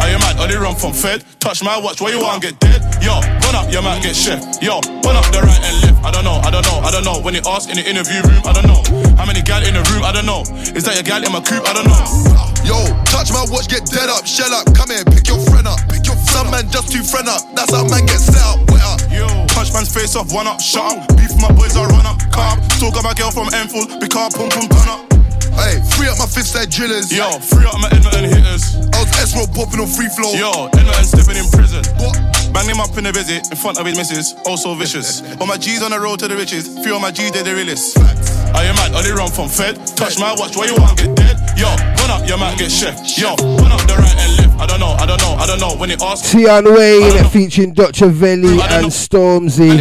Are 0.00 0.08
you 0.10 0.18
mad? 0.18 0.36
Oh, 0.38 0.44
Only 0.44 0.56
run 0.56 0.76
from 0.76 0.92
Fed. 0.92 1.24
Touch 1.40 1.62
my 1.62 1.78
watch, 1.78 2.00
why 2.00 2.10
you 2.10 2.20
want 2.20 2.42
get 2.42 2.58
dead? 2.60 2.80
Yo, 3.02 3.20
run 3.46 3.54
up, 3.54 3.70
your 3.72 3.82
man 3.82 4.02
get 4.02 4.14
chef. 4.16 4.40
Yo, 4.62 4.80
run 5.04 5.16
up 5.16 5.26
the 5.32 5.40
right 5.42 5.62
and 5.62 5.76
left. 5.82 5.98
I 6.04 6.10
don't 6.10 6.24
know, 6.24 6.38
I 6.42 6.50
don't 6.50 6.64
know, 6.66 6.78
I 6.80 6.90
don't 6.90 7.04
know. 7.04 7.20
When 7.20 7.34
it 7.34 7.46
ask 7.46 7.68
in 7.70 7.76
the 7.76 7.86
interview 7.88 8.20
room, 8.22 8.42
I 8.44 8.52
don't 8.52 8.66
know. 8.66 8.82
How 9.16 9.26
many 9.26 9.42
gal 9.42 9.62
in 9.64 9.74
the 9.74 9.82
room? 9.92 10.02
I 10.04 10.12
don't 10.12 10.26
know. 10.26 10.42
Is 10.74 10.84
that 10.84 10.94
your 10.94 11.04
gal 11.04 11.22
in 11.24 11.32
my 11.32 11.40
coop? 11.40 11.62
I 11.66 11.72
don't 11.72 11.86
know. 11.88 12.59
Yo, 12.64 12.76
touch 13.04 13.32
my 13.32 13.44
watch, 13.48 13.68
get 13.68 13.86
dead 13.86 14.08
up, 14.08 14.26
shell 14.26 14.52
up, 14.52 14.66
come 14.74 14.90
here, 14.90 15.04
pick 15.04 15.26
your 15.28 15.38
friend 15.48 15.66
up. 15.66 15.78
Pick 15.88 16.06
your 16.06 16.16
Some 16.30 16.50
man 16.50 16.68
just 16.70 16.92
too 16.92 17.02
friend 17.02 17.28
up, 17.28 17.42
that's 17.54 17.72
how 17.72 17.86
man 17.88 18.06
get 18.06 18.20
set 18.20 18.42
up, 18.42 18.58
wet 18.70 18.82
up. 18.82 19.00
Yo, 19.10 19.26
punch 19.54 19.72
man's 19.72 19.92
face 19.92 20.16
off, 20.16 20.32
one 20.32 20.46
up, 20.46 20.60
shut 20.60 20.84
up. 20.84 21.16
Beef 21.16 21.34
my 21.40 21.50
boys, 21.52 21.76
I 21.76 21.84
run 21.86 22.06
up, 22.06 22.18
calm. 22.30 22.62
Still 22.76 22.90
got 22.90 23.04
my 23.04 23.14
girl 23.14 23.30
from 23.30 23.48
Enfield, 23.52 24.00
big 24.00 24.10
car, 24.10 24.30
pum 24.30 24.48
pum, 24.50 24.68
turn 24.68 24.88
up. 24.88 25.19
Hey, 25.60 25.76
free 25.92 26.08
up 26.08 26.16
my 26.16 26.24
fifth 26.24 26.56
side 26.56 26.70
drillers. 26.70 27.12
Yo, 27.12 27.28
free 27.38 27.68
up 27.68 27.76
my 27.76 27.92
Edmonton 27.92 28.24
hitters. 28.24 28.80
I 28.96 29.04
was 29.04 29.12
S-Row 29.12 29.44
popping 29.52 29.80
on 29.80 29.86
free 29.86 30.08
flow. 30.08 30.32
Yo, 30.32 30.72
Edmonton 30.72 31.04
stepping 31.04 31.36
in 31.36 31.44
prison. 31.52 31.84
What? 32.00 32.16
Bang 32.52 32.64
him 32.64 32.80
up 32.80 32.96
in 32.96 33.04
a 33.04 33.12
visit 33.12 33.44
in 33.52 33.56
front 33.56 33.78
of 33.78 33.84
his 33.84 33.96
missus, 33.96 34.34
oh 34.48 34.56
also 34.56 34.74
vicious. 34.74 35.20
All 35.38 35.46
my 35.46 35.58
G's 35.58 35.82
on 35.82 35.92
the 35.92 36.00
road 36.00 36.18
to 36.20 36.28
the 36.28 36.34
riches, 36.34 36.66
few 36.82 36.96
of 36.96 37.02
my 37.02 37.10
G's, 37.12 37.30
they're 37.30 37.44
the 37.44 37.54
realest. 37.54 37.98
Are 37.98 38.64
you 38.64 38.72
mad? 38.74 38.96
Only 38.96 39.12
run 39.12 39.30
from 39.30 39.48
Fed. 39.48 39.76
Touch 39.96 40.18
my 40.18 40.34
watch, 40.34 40.56
why 40.56 40.64
you 40.64 40.74
want 40.74 40.96
get 40.96 41.14
dead? 41.14 41.36
Yo, 41.56 41.68
run 41.68 42.10
up, 42.10 42.26
your 42.26 42.38
man 42.38 42.56
get 42.56 42.72
chef. 42.72 42.96
Yo, 43.16 43.36
run 43.36 43.70
up 43.70 43.84
the 43.84 43.94
right 44.00 44.16
and 44.16 44.32
left. 44.38 44.60
I 44.60 44.66
don't 44.66 44.80
know, 44.80 44.96
I 44.96 45.04
don't 45.04 45.20
know, 45.20 45.36
I 45.38 45.46
don't 45.46 45.60
know. 45.60 45.76
When 45.76 45.90
it 45.90 46.00
asks, 46.00 46.32
Tion 46.32 46.72
Wayne 46.74 47.28
featuring 47.28 47.74
Dutchavelli 47.74 48.58
and 48.72 48.86
Stormzy. 48.88 49.78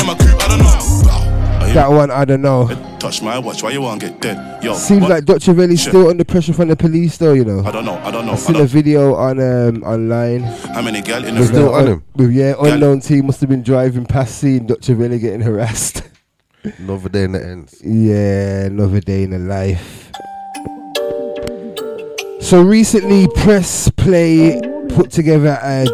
That 1.73 1.89
one, 1.89 2.11
I 2.11 2.25
don't 2.25 2.41
know. 2.41 2.88
Touch 2.99 3.21
my 3.21 3.39
watch, 3.39 3.63
why 3.63 3.69
you 3.71 3.81
want 3.81 4.01
to 4.01 4.09
get 4.09 4.19
dead? 4.19 4.61
Yo, 4.63 4.73
Seems 4.73 5.01
what? 5.01 5.09
like 5.09 5.23
Dutchavelli's 5.23 5.79
Shit. 5.81 5.89
still 5.91 6.09
under 6.09 6.25
pressure 6.25 6.51
from 6.51 6.67
the 6.67 6.75
police, 6.75 7.15
though. 7.17 7.31
You 7.31 7.45
know. 7.45 7.63
I 7.65 7.71
don't 7.71 7.85
know, 7.85 7.95
I 7.99 8.11
don't 8.11 8.25
know. 8.25 8.33
I 8.33 8.35
I 8.35 8.37
seen 8.37 8.55
a 8.57 8.59
don't. 8.59 8.67
video 8.67 9.15
on 9.15 9.39
um 9.39 9.83
online. 9.83 10.41
How 10.41 10.81
many 10.81 11.01
gal 11.01 11.23
in 11.23 11.35
the 11.35 11.41
With 11.41 11.51
room? 11.51 11.65
the 11.65 11.73
un- 11.93 12.03
With 12.15 12.31
yeah, 12.33 12.55
unknown 12.59 12.99
team 12.99 13.27
must 13.27 13.39
have 13.39 13.49
been 13.49 13.63
driving 13.63 14.05
past 14.05 14.37
seeing 14.39 14.65
Dr. 14.67 14.95
Velli 14.95 15.19
getting 15.19 15.39
harassed. 15.39 16.03
Another 16.77 17.07
day 17.07 17.23
in 17.23 17.31
the 17.31 17.41
ends. 17.41 17.81
Yeah, 17.81 18.65
another 18.65 18.99
day 18.99 19.23
in 19.23 19.29
the 19.29 19.39
life. 19.39 20.11
So 22.41 22.61
recently, 22.61 23.27
Press 23.35 23.89
Play 23.91 24.59
put 24.89 25.09
together 25.09 25.57
a 25.63 25.85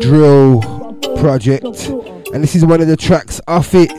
drill 0.00 0.60
project, 1.16 1.64
and 2.34 2.42
this 2.44 2.54
is 2.54 2.62
one 2.64 2.82
of 2.82 2.88
the 2.88 2.96
tracks 2.96 3.40
off 3.48 3.70
it. 3.72 3.90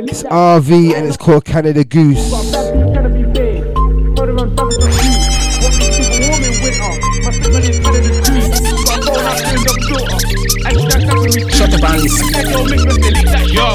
It's 0.00 0.22
RV 0.22 0.94
and 0.94 1.08
it's 1.08 1.16
called 1.16 1.44
Canada 1.44 1.82
Goose. 1.82 2.30
Shut 11.50 11.70
the 11.70 11.78
bands. 11.82 12.14
Yo. 13.50 13.66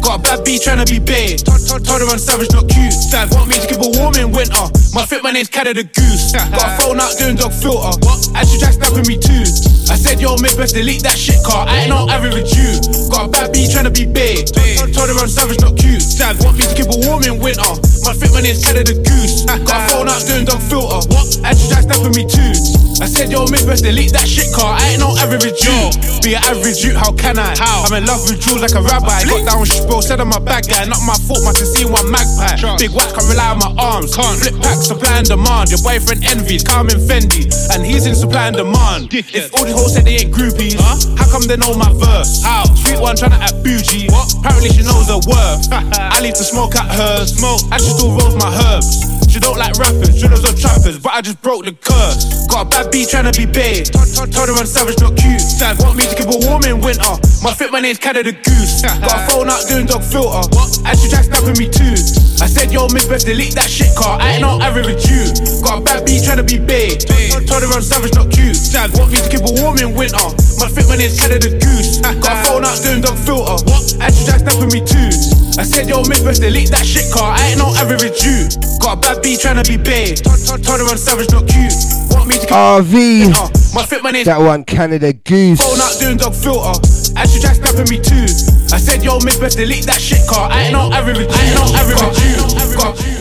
Got 0.00 0.20
a 0.20 0.22
bad 0.22 0.44
B 0.44 0.58
tryna 0.58 0.86
be 0.86 1.00
bait. 1.00 1.42
Told 1.44 2.00
her 2.00 2.06
I'm 2.06 2.18
savage, 2.18 2.52
not 2.52 2.68
cute. 2.68 2.92
Sav 2.92 3.32
want 3.32 3.48
me 3.48 3.58
to 3.58 3.66
keep 3.66 3.80
a 3.82 3.98
warm 3.98 4.14
in 4.14 4.30
winter. 4.30 4.70
My 4.94 5.04
fit, 5.04 5.24
my 5.24 5.32
name's 5.32 5.48
Canada 5.48 5.82
Goose. 5.82 6.32
Got 6.32 6.52
a 6.54 6.82
phone 6.82 7.00
out 7.00 7.18
doing 7.18 7.34
dog 7.34 7.52
filter. 7.52 7.98
And 8.38 8.48
she 8.48 8.60
tried 8.60 8.74
snapping 8.74 9.08
me 9.08 9.18
too. 9.18 9.81
I 9.92 9.96
said, 9.96 10.20
yo, 10.24 10.40
mate, 10.40 10.56
best 10.56 10.74
delete 10.74 11.02
that 11.04 11.18
shit 11.20 11.36
car. 11.44 11.68
I 11.68 11.84
ain't 11.84 11.90
no 11.90 12.08
average 12.08 12.56
you. 12.56 12.80
Got 13.12 13.28
a 13.28 13.28
bad 13.28 13.52
B 13.52 13.68
trying 13.68 13.84
to 13.84 13.92
be 13.92 14.08
bait. 14.08 14.48
Told 14.96 15.12
her 15.12 15.20
I'm 15.20 15.28
savage, 15.28 15.60
not 15.60 15.76
cute. 15.76 16.00
Sav 16.00 16.40
want 16.40 16.56
me 16.56 16.64
to 16.64 16.72
keep 16.72 16.88
a 16.88 16.96
warm 17.04 17.22
in 17.28 17.36
winter. 17.36 17.60
My 18.00 18.16
fit, 18.16 18.32
my 18.32 18.40
of 18.40 18.88
the 18.88 18.96
Goose. 19.04 19.44
Got 19.68 19.84
a 19.84 19.92
phone 19.92 20.08
out 20.08 20.24
doing 20.24 20.48
dog 20.48 20.64
filter. 20.64 21.04
And 21.44 21.52
she 21.52 21.68
tried 21.68 21.84
snapping 21.84 22.16
me 22.16 22.24
too. 22.24 22.81
I 23.00 23.06
said, 23.06 23.32
yo, 23.32 23.46
Miss 23.48 23.64
Best, 23.64 23.84
delete 23.84 24.12
that 24.12 24.28
shit 24.28 24.52
car. 24.52 24.76
I 24.76 24.94
ain't 24.94 25.00
no 25.00 25.16
average 25.16 25.64
you. 25.64 25.78
Be 26.20 26.34
an 26.36 26.42
average 26.44 26.84
you, 26.84 26.92
how 26.94 27.12
can 27.14 27.38
I? 27.38 27.56
How? 27.56 27.86
I'm 27.88 27.94
in 27.96 28.04
love 28.04 28.22
with 28.28 28.42
jewels 28.42 28.62
like 28.62 28.76
a 28.76 28.82
rabbi. 28.82 29.24
Got 29.24 29.46
down, 29.48 29.64
bro, 29.88 30.00
said 30.02 30.20
I'm 30.20 30.30
a 30.34 30.40
bad 30.40 30.68
guy. 30.68 30.84
Not 30.84 31.02
my 31.02 31.16
fault, 31.26 31.42
must 31.42 31.58
have 31.58 31.70
seen 31.72 31.90
one 31.90 32.06
magpie. 32.10 32.58
Big 32.78 32.92
watch, 32.92 33.14
can't 33.14 33.26
rely 33.26 33.50
on 33.54 33.58
my 33.58 33.72
arms. 33.80 34.14
Can't 34.14 34.38
flip 34.38 34.54
pack, 34.62 34.82
supply 34.82 35.22
and 35.22 35.26
demand. 35.26 35.70
Your 35.70 35.80
boyfriend 35.82 36.26
envies, 36.28 36.62
calm 36.62 36.90
in 36.90 37.00
Fendi. 37.00 37.48
And 37.74 37.82
he's 37.86 38.06
in 38.06 38.14
supply 38.14 38.52
and 38.52 38.56
demand. 38.56 39.14
If 39.14 39.54
all 39.54 39.64
the 39.64 39.72
hoes 39.72 39.94
said 39.94 40.04
they 40.04 40.22
ain't 40.22 40.34
groupies, 40.34 40.78
how 41.16 41.26
come 41.30 41.48
they 41.48 41.56
know 41.56 41.74
my 41.74 41.90
verse? 41.94 42.42
How? 42.42 42.66
Sweet 42.74 43.00
one 43.00 43.16
trying 43.16 43.32
to 43.32 43.40
act 43.40 43.62
bougie. 43.62 44.10
What? 44.10 44.30
Apparently 44.38 44.70
she 44.70 44.82
knows 44.82 45.08
her 45.08 45.22
worth. 45.26 45.70
I 45.72 46.20
leave 46.20 46.34
to 46.34 46.44
smoke 46.44 46.74
at 46.76 46.90
her. 46.90 47.26
Smoke. 47.26 47.62
And 47.72 47.80
she 47.80 47.90
still 47.90 48.12
rolls 48.14 48.36
my 48.36 48.50
herbs. 48.50 49.21
She 49.32 49.40
don't 49.40 49.56
like 49.56 49.72
rappers, 49.80 50.12
drillers 50.20 50.44
or 50.44 50.52
trappers, 50.52 51.00
but 51.00 51.16
I 51.16 51.24
just 51.24 51.40
broke 51.40 51.64
the 51.64 51.72
curse. 51.72 52.44
Got 52.52 52.68
a 52.68 52.68
bad 52.68 52.92
beat 52.92 53.08
trying 53.08 53.24
to 53.24 53.32
be 53.32 53.48
big. 53.48 53.88
Told 53.88 54.28
her 54.28 54.52
I'm 54.52 54.68
savage, 54.68 55.00
not 55.00 55.16
cute. 55.16 55.40
Dad 55.56 55.80
want 55.80 55.96
me 55.96 56.04
to 56.04 56.12
keep 56.12 56.28
her 56.28 56.36
warm 56.44 56.68
in 56.68 56.84
winter. 56.84 57.16
My 57.40 57.56
fit, 57.56 57.72
my 57.72 57.80
name's 57.80 57.96
Canada 57.96 58.28
the 58.28 58.36
Goose. 58.36 58.84
Got 58.84 59.08
a 59.08 59.20
phone 59.32 59.48
out 59.48 59.64
doing 59.72 59.88
dog 59.88 60.04
filter. 60.04 60.44
And 60.84 60.92
she 61.00 61.08
tried 61.08 61.32
snapping 61.32 61.56
me 61.56 61.64
too. 61.64 61.96
I 62.44 62.46
said, 62.50 62.76
yo, 62.76 62.92
Miss 62.92 63.08
Best, 63.08 63.24
delete 63.24 63.56
that 63.56 63.72
shit 63.72 63.96
car. 63.96 64.20
I 64.20 64.36
ain't 64.36 64.44
no 64.44 64.60
average 64.60 65.08
you. 65.08 65.24
Got 65.64 65.80
a 65.80 65.80
bad 65.80 66.04
beat 66.04 66.28
trying 66.28 66.36
to 66.36 66.44
be 66.44 66.60
big. 66.60 67.00
Told 67.48 67.64
her 67.64 67.72
I'm 67.72 67.80
savage, 67.80 68.12
not 68.12 68.28
cute. 68.28 68.60
Dad 68.68 68.92
want 69.00 69.16
me 69.16 69.16
to 69.16 69.28
keep 69.32 69.48
her 69.48 69.54
warm 69.64 69.80
in 69.80 69.96
winter. 69.96 70.28
My 70.60 70.68
fit, 70.68 70.84
my 70.92 71.00
name's 71.00 71.16
Canada 71.16 71.48
the 71.48 71.56
Goose. 71.56 72.04
Got 72.04 72.20
a 72.20 72.36
phone 72.44 72.68
out 72.68 72.76
doing 72.84 73.00
dog 73.00 73.16
filter. 73.16 73.56
And 73.96 74.12
she 74.12 74.28
tried 74.28 74.44
snapping 74.44 74.68
me 74.76 74.84
too. 74.84 75.08
I 75.56 75.64
said, 75.64 75.88
yo, 75.88 76.04
Miss 76.04 76.20
Best, 76.20 76.44
delete 76.44 76.68
that 76.76 76.84
shit 76.84 77.08
car. 77.08 77.32
I 77.32 77.56
ain't 77.56 77.58
no 77.64 77.72
average 77.80 78.20
you. 78.20 78.44
Got 78.76 78.98
a 78.98 79.00
bad 79.00 79.21
beat 79.22 79.40
trying 79.40 79.62
to 79.62 79.66
be 79.70 79.76
big. 79.76 80.18
Told 80.22 80.80
her 80.80 80.86
I'm 80.86 80.98
savage, 80.98 81.30
not 81.30 81.46
cute. 81.48 81.72
Want 82.10 82.28
me 82.28 82.34
to 82.34 82.40
keep 82.40 82.50
RV. 82.50 83.74
my 83.74 83.86
fit, 83.86 84.02
my 84.02 84.10
name's 84.10 84.26
That 84.26 84.38
one, 84.38 84.64
Canada 84.64 85.12
Goose. 85.12 85.60
phone 85.62 85.80
out 85.80 85.96
doing 85.98 86.16
dog 86.18 86.34
filter. 86.34 86.74
And 87.16 87.28
she 87.30 87.40
tried 87.40 87.56
snapping 87.56 87.88
me 87.88 88.02
too. 88.02 88.26
I 88.74 88.78
said, 88.78 89.02
yo, 89.04 89.18
Miss 89.20 89.38
Best, 89.38 89.56
delete 89.58 89.86
that 89.86 90.00
shit 90.00 90.26
car. 90.28 90.50
I 90.50 90.64
ain't 90.64 90.72
no 90.72 90.92
average 90.92 91.18
you. 91.18 91.26
I 91.28 91.40
ain't 91.40 91.54
no 91.54 91.64
average 91.78 92.00
you. 92.24 93.12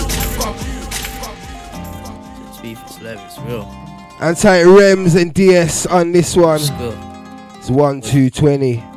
It's 2.50 2.60
beef, 2.62 2.80
it's 2.84 3.02
love, 3.02 3.20
it's 3.26 3.40
real. 3.40 3.64
Anti 4.20 4.64
Rems 4.64 5.20
and 5.20 5.34
DS 5.34 5.86
on 5.88 6.12
this 6.12 6.36
one. 6.36 6.60
good. 6.78 6.98
It's 7.58 7.70
1 7.70 8.02
2 8.02 8.30
20. 8.30 8.91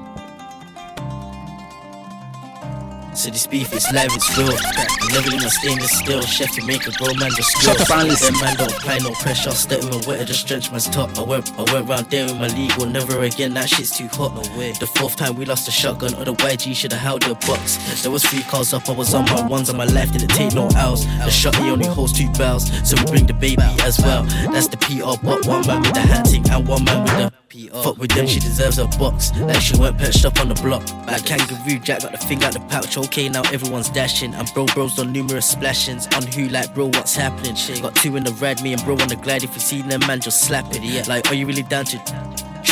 So 3.15 3.31
this 3.31 3.47
beef 3.47 3.73
is 3.73 3.87
live, 3.93 4.11
it's 4.13 4.37
real. 4.37 4.51
I'm 4.51 5.09
leveling 5.15 5.41
my 5.41 5.49
stainless 5.49 5.99
steel. 5.99 6.21
Chef 6.23 6.51
to 6.57 6.67
make 6.67 6.87
a 6.89 6.91
bro 6.93 7.15
man 7.15 7.31
just 7.31 7.55
grill. 7.57 7.77
Shut 7.77 7.91
up 7.91 7.99
and. 7.99 8.11
Them 8.11 8.35
man 8.41 8.57
don't 8.57 8.73
apply 8.73 8.99
no 8.99 9.11
pressure. 9.13 9.53
Stepping 9.53 9.91
my 9.91 10.03
wetter, 10.07 10.25
just 10.25 10.41
stretch 10.41 10.71
man's 10.71 10.89
top. 10.91 11.17
I 11.17 11.23
went, 11.23 11.51
I 11.59 11.63
went 11.73 11.89
round 11.89 12.11
there 12.11 12.25
with 12.25 12.39
my 12.39 12.49
league. 12.49 12.73
Will 12.75 12.87
never 12.87 13.21
again. 13.23 13.55
That 13.55 13.69
shit's 13.69 13.97
too 13.97 14.09
hot. 14.09 14.35
No 14.35 14.59
way. 14.59 14.73
The 14.73 14.87
fourth 14.87 15.17
time 15.17 15.37
we 15.37 15.45
lost 15.45 15.67
the 15.67 15.73
shotgun 15.73 16.15
or 16.15 16.25
the 16.25 16.35
YG 16.35 16.75
should 16.75 16.93
have 16.93 17.01
held 17.01 17.23
the 17.23 17.35
box. 17.47 18.03
There 18.03 18.11
was 18.11 18.25
three 18.25 18.43
cars 18.43 18.75
up. 18.75 18.89
I 18.89 18.93
was 18.93 19.15
on 19.15 19.27
my 19.27 19.47
ones 19.47 19.71
on 19.71 19.77
my 19.77 19.87
left. 19.87 20.15
Didn't 20.15 20.31
take 20.31 20.53
no 20.55 20.69
L's. 20.77 21.07
The 21.07 21.31
shot 21.31 21.55
he 21.57 21.71
only 21.71 21.87
holds 21.87 22.13
two 22.13 22.31
bells, 22.33 22.67
so 22.89 22.97
we 22.97 23.05
bring 23.05 23.27
the 23.27 23.35
baby 23.35 23.63
as 23.83 23.99
well. 24.01 24.25
That's 24.53 24.69
the 24.69 24.77
PR. 24.77 25.17
But 25.25 25.47
one 25.47 25.67
man 25.67 25.83
with 25.83 25.95
the 25.95 26.01
hat 26.01 26.35
and 26.35 26.69
one 26.69 26.85
man 26.85 27.05
with 27.05 27.33
the. 27.33 27.44
Fuck 27.55 27.99
with 27.99 28.11
them, 28.11 28.27
she 28.27 28.41
deserves 28.41 28.79
a 28.79 28.87
box. 28.99 29.31
Like 29.39 29.61
she 29.61 29.79
went 29.79 29.97
perched 29.97 30.25
up 30.25 30.41
on 30.41 30.49
the 30.49 30.57
block. 30.57 30.83
Like 31.07 31.25
kangaroo 31.25 31.79
jack 31.79 32.03
got 32.03 32.11
the 32.11 32.19
thing 32.19 32.43
out 32.43 32.53
the 32.53 32.61
pouch. 32.61 32.99
Okay, 32.99 33.29
now 33.29 33.43
everyone's 33.53 33.89
dashing. 33.91 34.35
And 34.35 34.51
bro, 34.55 34.67
bro's 34.67 34.97
done 34.97 35.13
numerous 35.13 35.47
splashings. 35.47 36.09
On 36.17 36.27
who, 36.27 36.49
like, 36.49 36.75
bro, 36.75 36.87
what's 36.87 37.15
happening? 37.15 37.55
Shit 37.55 37.81
Got 37.81 37.95
two 37.95 38.17
in 38.17 38.25
the 38.25 38.33
red, 38.33 38.61
me 38.63 38.73
and 38.73 38.83
bro 38.85 38.95
on 38.95 39.09
the 39.09 39.17
glide. 39.17 39.45
If 39.45 39.55
you 39.55 39.61
see 39.61 39.83
them, 39.83 40.01
man, 40.01 40.21
just 40.21 40.43
slap 40.43 40.75
it. 40.75 40.83
Yeah, 40.83 41.05
like, 41.07 41.29
are 41.31 41.35
you 41.35 41.47
really 41.47 41.63
down 41.63 41.85
to 41.87 41.99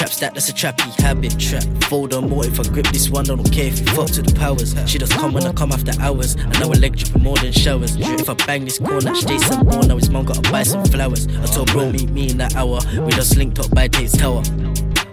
Trap 0.03 0.13
stack, 0.13 0.35
that's 0.35 0.49
a 0.49 0.53
trappy 0.53 1.01
habit. 1.01 1.39
Trap, 1.39 1.63
fold 1.85 2.13
on 2.13 2.29
more 2.29 2.45
if 2.45 2.59
I 2.59 2.65
grip 2.65 2.89
this 2.89 3.09
one. 3.09 3.31
I 3.31 3.37
don't 3.37 3.53
care 3.53 3.67
if 3.67 3.79
fuck 3.91 4.09
to 4.09 4.23
the 4.23 4.35
powers. 4.35 4.75
She 4.91 4.99
does 4.99 5.13
come 5.13 5.33
when 5.33 5.45
I 5.45 5.53
come 5.53 5.71
after 5.71 5.93
hours. 6.01 6.35
And 6.35 6.59
now 6.59 6.71
her 6.71 6.75
leg 6.75 6.97
dripping 6.97 7.23
more 7.23 7.37
than 7.37 7.53
showers. 7.53 7.95
If 7.97 8.29
I 8.29 8.35
bang 8.35 8.65
this 8.65 8.81
corner, 8.81 9.15
stay 9.15 9.39
some 9.39 9.65
more. 9.65 9.85
Now 9.85 9.97
his 9.97 10.11
mom 10.11 10.25
gotta 10.25 10.51
buy 10.51 10.65
some 10.65 10.85
flowers. 10.87 11.29
I 11.29 11.47
told 11.47 11.71
bro, 11.71 11.93
meet 11.93 12.11
me 12.11 12.31
in 12.31 12.39
that 12.39 12.57
hour. 12.57 12.81
We 13.01 13.13
just 13.13 13.37
linked 13.37 13.61
up 13.61 13.73
by 13.77 13.87
Dave's 13.87 14.19
Tower. 14.19 14.43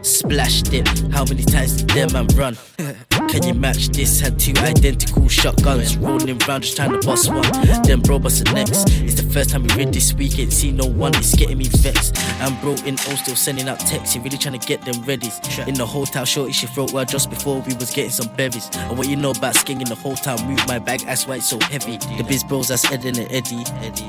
Splashed 0.01 0.73
it. 0.73 0.87
How 1.11 1.23
many 1.25 1.43
times 1.43 1.83
did 1.83 1.89
them 1.89 2.11
man 2.13 2.27
run? 2.35 2.57
Can 3.29 3.43
you 3.43 3.53
match 3.53 3.89
this? 3.89 4.19
Had 4.19 4.39
two 4.39 4.53
identical 4.57 5.27
shotguns 5.27 5.97
rolling 5.97 6.37
round, 6.47 6.63
just 6.63 6.75
trying 6.77 6.99
to 6.99 7.05
bust 7.05 7.31
one. 7.31 7.43
Then 7.83 7.99
bro 7.99 8.17
bust 8.17 8.43
the 8.43 8.51
next. 8.53 8.89
It's 9.03 9.21
the 9.21 9.29
first 9.29 9.51
time 9.51 9.63
we 9.63 9.69
read 9.75 9.93
this 9.93 10.13
week, 10.13 10.39
ain't 10.39 10.51
seen 10.51 10.77
no 10.77 10.87
one. 10.87 11.13
It's 11.15 11.35
getting 11.35 11.59
me 11.59 11.65
vexed. 11.65 12.17
And 12.41 12.59
bro 12.61 12.71
in 12.85 12.95
O 12.95 13.15
still 13.15 13.35
sending 13.35 13.67
out 13.69 13.79
texts. 13.79 14.15
He 14.15 14.19
really 14.19 14.37
trying 14.37 14.59
to 14.59 14.67
get 14.67 14.78
them 14.85 15.01
ready. 15.03 15.29
In 15.67 15.75
the 15.75 15.85
hotel, 15.85 16.25
shorty 16.25 16.51
she 16.53 16.67
throat 16.67 16.93
well 16.93 17.05
just 17.05 17.29
before 17.29 17.61
we 17.61 17.73
was 17.75 17.91
getting 17.91 18.11
some 18.11 18.33
bevies. 18.35 18.69
And 18.73 18.97
what 18.97 19.07
you 19.07 19.15
know 19.15 19.31
about 19.31 19.55
sking 19.55 19.81
in 19.81 19.87
the 19.87 19.95
hotel? 19.95 20.37
Move 20.45 20.65
my 20.67 20.79
bag, 20.79 21.01
that's 21.01 21.27
why 21.27 21.35
it's 21.35 21.47
so 21.49 21.59
heavy. 21.59 21.97
The 21.97 22.25
biz 22.27 22.43
bros 22.43 22.67
that's 22.69 22.89
Ed 22.91 23.05
and 23.05 23.19
Eddie. 23.19 23.65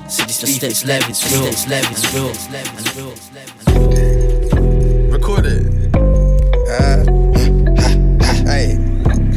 So 0.09 0.25
this 0.25 0.43
beef 0.43 0.63
is 0.63 0.85
live, 0.85 1.09
it's 1.09 1.25
real, 1.33 1.47
it's 1.47 1.67
live, 1.69 1.91
it's 1.91 2.15
real, 2.15 2.31
it's 2.31 2.49
real. 2.97 3.11
Record 5.11 5.47
it. 5.47 5.97
Uh, 6.71 7.05
hey. 8.45 8.79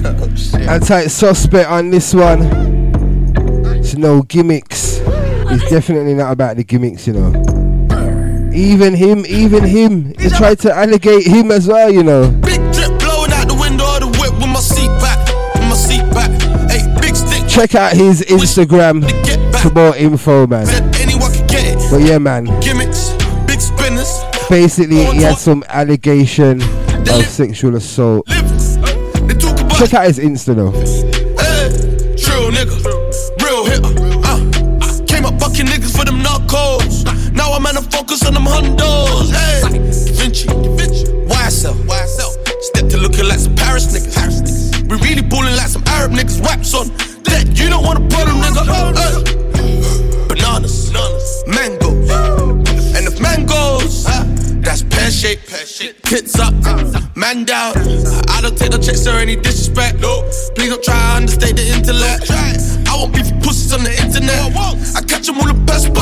Oh, 0.06 0.36
shit. 0.36 0.68
Anti 0.68 1.08
suspect 1.08 1.70
on 1.70 1.90
this 1.90 2.14
one. 2.14 2.42
It's 3.78 3.96
no 3.96 4.22
gimmicks. 4.24 5.00
It's 5.06 5.70
definitely 5.70 6.14
not 6.14 6.32
about 6.32 6.58
the 6.58 6.64
gimmicks, 6.64 7.06
you 7.08 7.14
know. 7.14 7.63
Even 8.54 8.94
him, 8.94 9.26
even 9.26 9.64
him. 9.64 10.14
They 10.14 10.30
tried 10.30 10.60
to 10.60 10.70
allegate 10.70 11.26
him 11.26 11.52
as 11.52 11.68
well, 11.68 11.90
you 11.90 12.04
know. 12.04 12.30
Big 12.30 12.62
drip 12.72 13.00
blowing 13.00 13.32
out 13.34 13.48
the 13.48 13.58
window 13.60 13.84
of 13.84 14.02
the 14.02 14.08
whip 14.20 14.34
with 14.34 14.50
my 14.50 14.60
seat 14.60 14.88
back. 15.02 15.28
With 15.56 15.64
my 15.64 15.76
seat 15.76 16.04
back. 16.14 16.30
Hey, 16.70 16.86
big 17.02 17.16
stick. 17.16 17.48
Check 17.48 17.76
out 17.76 17.94
his 17.94 18.22
Instagram 18.22 19.04
for 19.60 19.72
more 19.72 19.96
info, 19.96 20.46
man. 20.46 20.68
Anyone 20.96 21.32
can 21.34 21.48
get 21.48 21.66
it. 21.66 21.92
But 21.92 22.02
yeah, 22.02 22.20
man. 22.20 22.46
Gimmicks, 22.62 23.12
big 23.48 23.60
spinners. 23.60 24.22
Basically, 24.50 25.04
he 25.06 25.24
had 25.24 25.38
some 25.38 25.64
allegation 25.70 26.62
of 26.62 27.26
sexual 27.26 27.76
assault. 27.76 28.28
Check 28.28 29.94
out 29.96 30.06
his 30.06 30.20
Insta 30.20 30.56
though. 30.56 30.72
Hey, 30.72 31.70
true 32.16 32.52
nigga, 32.52 32.78
focus 38.14 38.28
on 38.28 38.34
them 38.34 38.46
hundos. 38.46 39.32
Hey, 39.32 39.80
Vinci, 40.14 40.48
YSL, 40.48 41.74
YSL. 41.86 42.32
Step 42.62 42.90
to 42.90 42.98
looking 42.98 43.28
like 43.28 43.40
some 43.40 43.56
Paris 43.56 43.88
niggas. 43.88 44.82
We 44.90 44.98
really 44.98 45.22
ballin' 45.22 45.56
like 45.56 45.68
some 45.68 45.84
Arab 45.88 46.12
niggas. 46.12 46.42
Wax 46.42 46.74
on 46.74 46.90
that, 47.24 47.48
you 47.58 47.70
don't 47.70 47.84
wanna 47.84 48.06
a 48.06 48.10
problem, 48.10 48.42
nigga. 48.42 48.64
Hey. 48.98 50.28
Bananas, 50.28 50.92
mangoes, 51.48 52.10
and 52.96 53.08
if 53.08 53.20
mangoes, 53.20 54.06
that's 54.62 54.84
pear 54.84 55.10
shaped. 55.10 55.50
Tits 56.04 56.40
up, 56.40 56.54
man 57.16 57.46
down. 57.46 57.74
I 58.30 58.42
don't 58.42 58.58
take 58.58 58.72
no 58.72 58.78
checks 58.78 59.08
or 59.08 59.18
any 59.18 59.36
disrespect. 59.36 60.00
No. 60.00 60.22
Please 60.56 60.70
don't 60.70 60.84
try 60.84 60.94
to 60.94 61.16
understate 61.16 61.56
the 61.56 61.68
intellect. 61.68 62.30
I 62.30 62.96
won't 62.96 63.14
be 63.14 63.24
for 63.24 63.36
pussies 63.42 63.74
on 63.74 63.84
the 63.84 63.92
internet. 64.04 64.56
I 64.96 65.02
catch 65.02 65.26
them 65.26 65.40
all 65.40 65.48
the 65.48 65.54
best, 65.54 65.93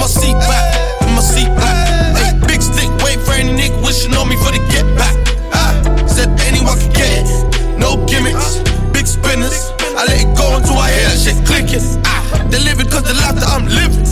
my 0.00 0.06
seat 0.06 0.32
back. 0.48 0.64
With 1.00 1.12
my 1.12 1.20
seat 1.20 1.52
back. 1.60 1.76
Hey, 2.16 2.32
big 2.48 2.62
stick, 2.62 2.88
wait 3.04 3.20
for 3.20 3.32
any 3.32 3.52
nigga 3.52 3.76
wishing 3.84 4.14
on 4.16 4.28
me 4.28 4.36
for 4.36 4.50
the 4.50 4.58
get 4.72 4.88
back. 4.96 5.14
Ah, 5.52 5.76
said 6.08 6.32
anyone 6.48 6.78
can 6.80 6.92
get 6.96 7.28
it. 7.28 7.78
No 7.78 8.00
gimmicks, 8.06 8.64
big 8.96 9.06
spinners. 9.06 9.70
I 10.00 10.08
let 10.08 10.24
it 10.24 10.32
go 10.36 10.56
until 10.56 10.78
I 10.78 10.90
hear 10.90 11.08
that 11.12 11.20
shit 11.20 11.38
clicking. 11.44 11.84
Ah, 12.06 12.48
they 12.50 12.58
living 12.64 12.88
cause 12.88 13.04
the 13.04 13.14
life 13.14 13.36
that 13.36 13.48
I'm 13.52 13.68
living. 13.68 14.04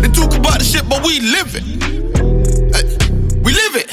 They 0.00 0.08
talk 0.08 0.34
about 0.34 0.58
the 0.58 0.64
shit, 0.64 0.88
but 0.88 1.04
we 1.04 1.20
live 1.20 1.52
it. 1.54 1.64
Hey, 2.72 2.84
we 3.44 3.52
live 3.52 3.76
it. 3.76 3.88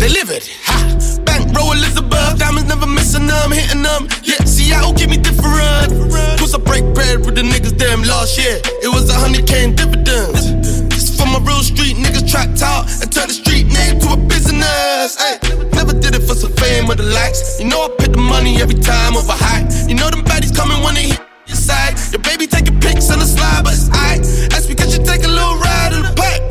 They 0.00 0.08
live 0.08 0.30
it. 0.30 0.48
Ha. 0.64 1.21
Row 1.54 1.72
Elizabeth, 1.72 2.38
diamonds 2.38 2.68
never 2.68 2.86
missing 2.86 3.26
them, 3.26 3.50
hitting 3.52 3.82
them. 3.82 4.08
Yeah, 4.22 4.42
Seattle 4.44 4.92
give 4.92 5.10
me 5.10 5.18
different. 5.18 6.12
Cause 6.40 6.54
I 6.54 6.58
break 6.58 6.84
bread 6.94 7.24
with 7.24 7.36
the 7.36 7.42
niggas 7.42 7.78
them 7.78 8.02
last 8.02 8.38
year. 8.38 8.60
It 8.82 8.88
was 8.88 9.08
a 9.10 9.14
hundred 9.14 9.46
K 9.46 9.64
in 9.64 9.74
dividends. 9.74 10.52
This 10.88 11.10
is 11.10 11.16
for 11.16 11.26
my 11.26 11.38
real 11.44 11.62
street 11.62 11.96
niggas 11.96 12.28
tracked 12.30 12.62
out 12.62 12.90
and 13.00 13.10
turned 13.12 13.30
the 13.30 13.34
street 13.34 13.66
name 13.66 14.00
to 14.00 14.12
a 14.12 14.16
business. 14.16 15.16
Hey, 15.20 15.38
never 15.72 15.92
did 15.92 16.14
it 16.14 16.22
for 16.22 16.34
some 16.34 16.52
fame 16.52 16.90
or 16.90 16.94
the 16.94 17.04
likes. 17.04 17.60
You 17.60 17.68
know 17.68 17.84
I 17.84 17.88
put 17.96 18.12
the 18.12 18.18
money 18.18 18.60
every 18.60 18.78
time 18.78 19.16
over 19.16 19.32
high. 19.32 19.64
You 19.88 19.94
know 19.94 20.10
them 20.10 20.24
baddies 20.24 20.54
coming 20.54 20.82
when 20.82 20.94
they 20.94 21.14
hit 21.14 21.20
your 21.46 21.56
side. 21.56 21.94
Your 22.12 22.22
baby 22.22 22.46
taking 22.46 22.80
pics 22.80 23.10
on 23.10 23.18
the 23.18 23.26
slide, 23.26 23.62
but 23.64 23.72
it's 23.74 23.88
aight. 23.88 24.48
That's 24.50 24.66
because 24.66 24.96
you 24.96 25.04
take 25.04 25.24
a 25.24 25.28
little 25.28 25.56
ride 25.56 25.92
in 25.92 26.02
the 26.02 26.14
pipe. 26.16 26.42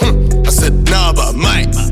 Hmm. 0.00 0.46
I 0.46 0.50
said, 0.50 0.74
nah, 0.90 1.12
but 1.12 1.34
I 1.34 1.38
might. 1.38 1.87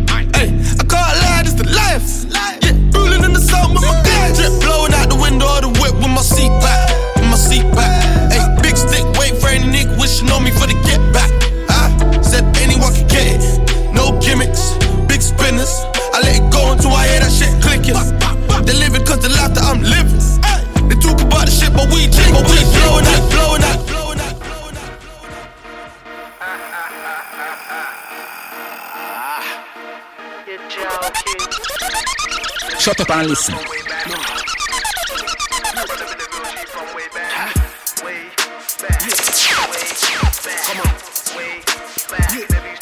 Shut 32.86 33.00
up 33.00 33.10
and 33.10 33.28
listen. 33.28 33.54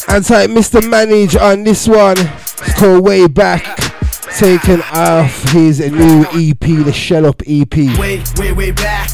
And 0.06 0.28
like 0.28 0.50
Mr. 0.50 0.86
Manage 0.86 1.36
on 1.36 1.64
this 1.64 1.88
one. 1.88 2.18
It's 2.18 2.78
called 2.78 3.02
Way 3.02 3.26
Back. 3.28 3.64
Taken 4.36 4.82
off 4.92 5.42
his 5.52 5.80
new 5.80 6.26
EP, 6.34 6.60
the 6.60 6.92
Shell 6.92 7.24
Up 7.24 7.40
EP. 7.46 7.74
Way, 7.74 8.22
way, 8.36 8.52
way 8.52 8.72
back. 8.72 9.08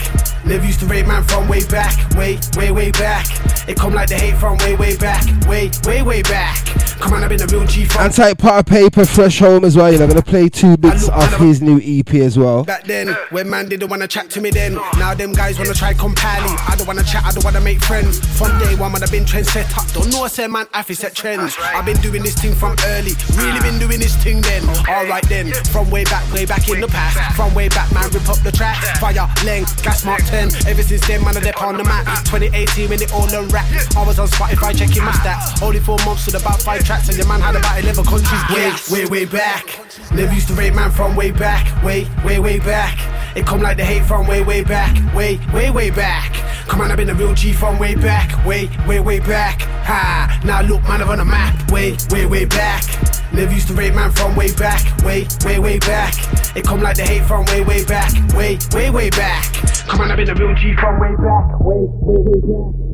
Live 0.45 0.65
used 0.65 0.81
to 0.81 0.87
rate 0.87 1.07
man 1.07 1.23
from 1.23 1.47
way 1.47 1.65
back, 1.67 2.11
way, 2.17 2.41
way, 2.57 2.73
way 2.73 2.91
back. 2.91 3.40
It 3.69 3.77
come 3.77 3.95
like 3.95 4.09
the 4.09 4.17
hate 4.17 4.37
from 4.37 4.59
way, 4.59 4.77
way 4.77 4.97
back, 4.97 5.25
way, 5.47 5.71
way, 5.85 6.03
way 6.03 6.23
back. 6.23 6.57
Come 7.01 7.15
on, 7.15 7.25
I've 7.25 7.31
been 7.31 7.41
a 7.41 7.47
real 7.47 7.65
G 7.67 7.87
from 7.87 8.05
And 8.05 8.13
type 8.13 8.39
Potter 8.39 8.71
Payper, 8.71 9.09
fresh 9.09 9.39
home 9.39 9.65
as 9.65 9.77
well. 9.77 9.91
You 9.91 9.99
know, 9.99 10.05
I'm 10.05 10.11
gonna 10.11 10.23
play 10.23 10.49
two 10.49 10.77
bits 10.77 11.09
off 11.09 11.35
his 11.39 11.63
new 11.63 11.81
EP 11.83 12.15
as 12.17 12.39
well. 12.39 12.65
Back 12.65 12.85
then, 12.85 13.17
when 13.31 13.49
man 13.49 13.69
didn't 13.69 13.89
wanna 13.89 14.07
chat 14.07 14.29
to 14.31 14.41
me 14.41 14.51
then. 14.51 14.75
Now 14.99 15.15
them 15.15 15.33
guys 15.33 15.59
wanna 15.59 15.75
try 15.75 15.95
compile. 15.95 16.43
I 16.69 16.75
don't 16.77 16.87
wanna 16.87 17.03
chat, 17.03 17.25
I 17.25 17.33
don't 17.33 17.45
wanna 17.45 17.61
make 17.61 17.81
friends. 17.83 18.19
From 18.37 18.59
day 18.59 18.77
one, 18.77 18.93
when 18.93 19.03
I've 19.03 19.11
been 19.11 19.25
trend 19.25 19.47
set 19.47 19.77
up. 19.79 19.91
Don't 19.93 20.11
know 20.13 20.25
I 20.25 20.29
say 20.29 20.47
man, 20.47 20.67
I 20.75 20.83
feel 20.83 20.97
set 20.97 21.15
trends. 21.15 21.57
I've 21.61 21.87
been 21.87 22.01
doing 22.01 22.23
this 22.23 22.35
thing 22.35 22.55
from 22.55 22.77
early. 22.87 23.13
Really 23.37 23.61
been 23.61 23.79
doing 23.79 24.01
this 24.01 24.17
thing 24.23 24.41
then. 24.43 24.69
Alright 24.89 25.27
then, 25.29 25.53
from 25.73 25.91
way 25.91 26.05
back, 26.05 26.31
way 26.33 26.45
back 26.45 26.69
in 26.69 26.81
the 26.81 26.89
past. 26.89 27.37
From 27.37 27.55
way 27.55 27.69
back, 27.69 27.93
man, 27.93 28.11
rip 28.11 28.29
up 28.29 28.39
the 28.43 28.53
track. 28.53 28.77
Fire, 28.99 29.29
length, 29.45 29.83
gas 29.83 30.05
mark 30.05 30.21
10. 30.25 30.51
Ever 30.67 30.83
since 30.83 31.07
then, 31.07 31.25
man, 31.25 31.37
I 31.37 31.41
dip 31.41 31.63
on 31.63 31.77
the 31.77 31.85
map. 31.85 32.05
2018 32.25 32.91
when 32.91 33.01
it 33.01 33.13
all 33.13 33.27
unwrapped. 33.51 33.97
I 33.97 34.07
was 34.07 34.19
on 34.19 34.29
Spotify 34.29 34.77
checking 34.77 35.05
my 35.05 35.13
stats. 35.13 35.63
Only 35.63 35.81
four 35.81 35.99
months 36.05 36.27
with 36.27 36.41
about 36.41 36.63
five 36.63 36.85
tracks, 36.85 37.09
and 37.09 37.17
your 37.17 37.27
man 37.27 37.41
had 37.41 37.57
about 37.57 37.79
11 37.79 38.05
countries. 38.05 38.43
Way, 38.51 38.73
way, 38.91 39.07
way 39.07 39.25
back. 39.25 39.67
Never 40.13 40.33
used 40.33 40.49
to 40.49 40.55
rate 40.55 40.75
man 40.75 40.91
from 40.91 41.17
way 41.17 41.31
back. 41.31 41.83
Way, 41.85 42.09
way, 42.25 42.39
way 42.39 42.59
back. 42.59 42.99
It 43.37 43.47
come 43.47 43.61
like 43.61 43.77
the 43.77 43.85
hate 43.85 44.05
from 44.05 44.27
way, 44.27 44.43
way 44.43 44.63
back. 44.63 44.95
Way, 45.15 45.41
way, 45.53 45.71
way 45.71 45.91
back. 45.91 46.33
Come 46.69 46.81
on, 46.81 46.91
I've 46.91 46.97
been 46.97 47.11
a 47.11 47.15
real 47.15 47.35
G 47.35 47.53
from 47.53 47.79
way 47.79 47.95
back. 47.95 48.45
Way, 48.47 48.69
way, 48.87 49.01
way 49.01 49.21
back. 49.21 49.61
Ha. 49.85 50.41
Now 50.45 50.63
look, 50.63 50.83
man, 50.85 51.03
I'm 51.03 51.09
on 51.09 51.19
the 51.19 51.25
map. 51.25 51.71
Way, 51.71 51.97
way, 52.11 52.27
way 52.27 52.45
back. 52.45 52.85
Never 53.33 53.53
used 53.53 53.69
to 53.69 53.75
rate 53.75 53.95
man 53.95 54.11
from 54.11 54.35
way 54.35 54.53
back. 54.53 54.83
Way, 55.05 55.27
way, 55.45 55.59
way 55.59 55.79
back. 55.79 56.15
It 56.57 56.65
come 56.65 56.81
like 56.81 56.97
the 56.97 57.05
hate 57.05 57.25
from 57.25 57.45
way, 57.47 57.63
way 57.63 57.85
back. 57.85 58.13
Way, 58.35 58.59
way, 58.73 58.91
way 58.91 59.11
back. 59.11 59.45
Come 59.87 60.01
on, 60.01 60.11
I've 60.11 60.17
been 60.17 60.31
a 60.31 60.35
real 60.35 60.55
G 60.55 60.75
from 60.75 61.01
way 61.01 61.15
back. 61.17 61.61
Way, 61.61 61.77
way, 61.79 62.19
way 62.19 62.41
back. 62.41 62.90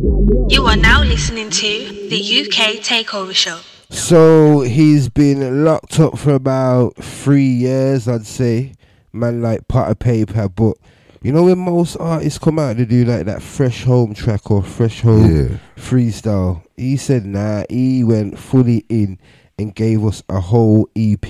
You 0.00 0.64
are 0.66 0.76
now 0.76 1.02
listening 1.02 1.50
to 1.50 2.08
the 2.08 2.42
UK 2.42 2.76
Takeover 2.76 3.34
Show. 3.34 3.58
So 3.90 4.60
he's 4.60 5.08
been 5.08 5.64
locked 5.64 5.98
up 5.98 6.16
for 6.16 6.34
about 6.34 6.94
three 6.96 7.48
years, 7.48 8.06
I'd 8.06 8.24
say. 8.24 8.74
Man, 9.12 9.42
like 9.42 9.66
Potter 9.66 9.96
Payper, 9.96 10.54
but 10.54 10.76
you 11.20 11.32
know 11.32 11.42
when 11.42 11.58
most 11.58 11.96
artists 11.96 12.38
come 12.38 12.60
out 12.60 12.76
to 12.76 12.86
do 12.86 13.04
like 13.04 13.26
that 13.26 13.42
fresh 13.42 13.82
home 13.82 14.14
track 14.14 14.52
or 14.52 14.62
fresh 14.62 15.00
home 15.00 15.58
freestyle, 15.76 16.62
he 16.76 16.96
said 16.96 17.26
nah. 17.26 17.64
He 17.68 18.04
went 18.04 18.38
fully 18.38 18.84
in 18.88 19.18
and 19.58 19.74
gave 19.74 20.04
us 20.04 20.22
a 20.28 20.38
whole 20.38 20.88
EP. 20.94 21.26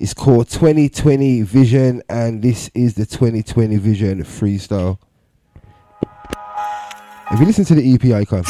It's 0.00 0.14
called 0.14 0.48
2020 0.48 1.42
Vision, 1.42 2.02
and 2.08 2.42
this 2.42 2.72
is 2.74 2.94
the 2.94 3.06
2020 3.06 3.76
Vision 3.76 4.24
freestyle. 4.24 4.98
Have 7.30 7.38
you 7.38 7.46
listen 7.46 7.64
to 7.66 7.76
the 7.76 7.94
EP 7.94 8.04
icon? 8.06 8.42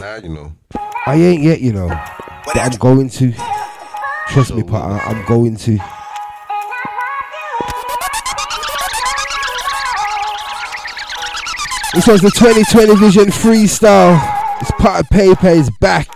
Now 0.00 0.16
you 0.22 0.28
know. 0.28 0.52
I 1.06 1.16
ain't 1.16 1.42
yet, 1.42 1.60
you 1.60 1.72
know, 1.72 1.88
but 2.44 2.56
I'm 2.56 2.70
going 2.78 3.08
to. 3.08 3.32
Trust 4.28 4.54
me, 4.54 4.62
partner, 4.62 5.00
I'm 5.00 5.26
going 5.26 5.56
to. 5.56 5.72
This 11.94 12.06
was 12.06 12.20
the 12.20 12.30
2020 12.30 12.94
Vision 12.94 13.24
freestyle. 13.24 14.14
It's 14.60 14.70
Potter 14.78 15.02
Payper 15.12 15.56
is 15.56 15.68
back. 15.80 16.08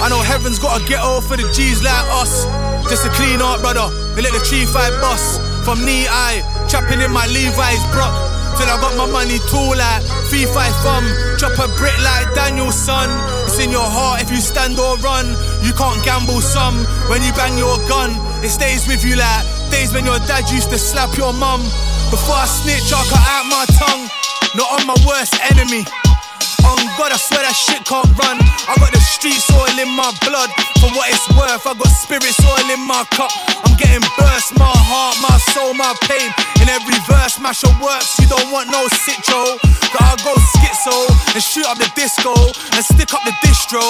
I 0.00 0.08
know 0.08 0.20
heaven's 0.22 0.58
got 0.58 0.80
a 0.80 0.88
ghetto 0.88 1.20
for 1.20 1.36
the 1.36 1.52
G's 1.54 1.84
like 1.84 2.06
us. 2.12 2.46
Just 2.88 3.04
a 3.04 3.10
clean 3.10 3.42
art, 3.42 3.60
brother. 3.60 3.90
They 4.14 4.22
let 4.22 4.32
the 4.32 4.42
tree 4.48 4.64
fight 4.64 4.98
bust. 5.02 5.51
From 5.64 5.78
knee 5.86 6.10
eye, 6.10 6.42
trapping 6.68 7.00
in 7.00 7.12
my 7.12 7.26
Levi's 7.30 7.82
brock. 7.94 8.10
Till 8.58 8.66
I 8.68 8.76
got 8.82 8.98
my 8.98 9.06
money 9.06 9.38
tall 9.46 9.78
like 9.78 10.02
fee 10.26 10.44
five 10.44 10.74
thumb. 10.82 11.06
Drop 11.38 11.54
a 11.62 11.70
brick 11.78 11.96
like 12.02 12.34
Daniel's 12.34 12.74
son. 12.74 13.08
It's 13.46 13.58
in 13.62 13.70
your 13.70 13.86
heart 13.86 14.22
if 14.22 14.30
you 14.30 14.42
stand 14.42 14.78
or 14.78 14.98
run. 14.98 15.30
You 15.62 15.72
can't 15.72 16.02
gamble 16.04 16.42
some 16.42 16.82
when 17.06 17.22
you 17.22 17.32
bang 17.32 17.56
your 17.56 17.78
gun. 17.88 18.10
It 18.42 18.50
stays 18.50 18.86
with 18.88 19.04
you 19.06 19.14
like 19.14 19.46
days 19.70 19.94
when 19.94 20.04
your 20.04 20.18
dad 20.26 20.50
used 20.50 20.70
to 20.70 20.78
slap 20.78 21.16
your 21.16 21.32
mum. 21.32 21.62
Before 22.10 22.36
I 22.36 22.44
snitch, 22.44 22.92
I 22.92 23.00
cut 23.06 23.22
out 23.22 23.46
my 23.46 23.64
tongue. 23.78 24.04
Not 24.58 24.68
on 24.80 24.86
my 24.86 24.98
worst 25.06 25.38
enemy. 25.48 25.86
On 26.64 26.78
God, 26.98 27.10
I 27.10 27.18
swear 27.18 27.42
that 27.42 27.56
shit 27.56 27.82
can't 27.84 28.06
run. 28.18 28.38
I 28.68 28.74
got 28.78 28.92
the 28.94 29.02
streets 29.02 29.50
all 29.50 29.66
in 29.78 29.90
my 29.94 30.10
blood. 30.22 30.50
For 30.78 30.90
what 30.94 31.10
it's 31.10 31.26
worth, 31.34 31.66
I 31.66 31.74
got 31.74 31.90
spirits 31.90 32.38
all 32.46 32.68
in 32.70 32.82
my 32.86 33.02
cup. 33.14 33.30
I'm 33.66 33.74
getting 33.78 34.02
burst, 34.18 34.54
my 34.58 34.70
heart, 34.70 35.18
my 35.22 35.36
soul, 35.54 35.74
my 35.74 35.94
pain. 36.06 36.30
In 36.62 36.70
every 36.70 36.98
verse, 37.10 37.38
mash 37.42 37.62
your 37.66 37.74
works. 37.82 38.18
You 38.22 38.30
don't 38.30 38.50
want 38.54 38.70
no 38.70 38.86
sitcho. 39.02 39.58
Gotta 39.90 40.16
go 40.22 40.32
schizo 40.54 41.10
and 41.34 41.42
shoot 41.42 41.66
up 41.66 41.78
the 41.78 41.90
disco 41.98 42.32
and 42.78 42.82
stick 42.86 43.10
up 43.12 43.22
the 43.26 43.34
distro. 43.42 43.82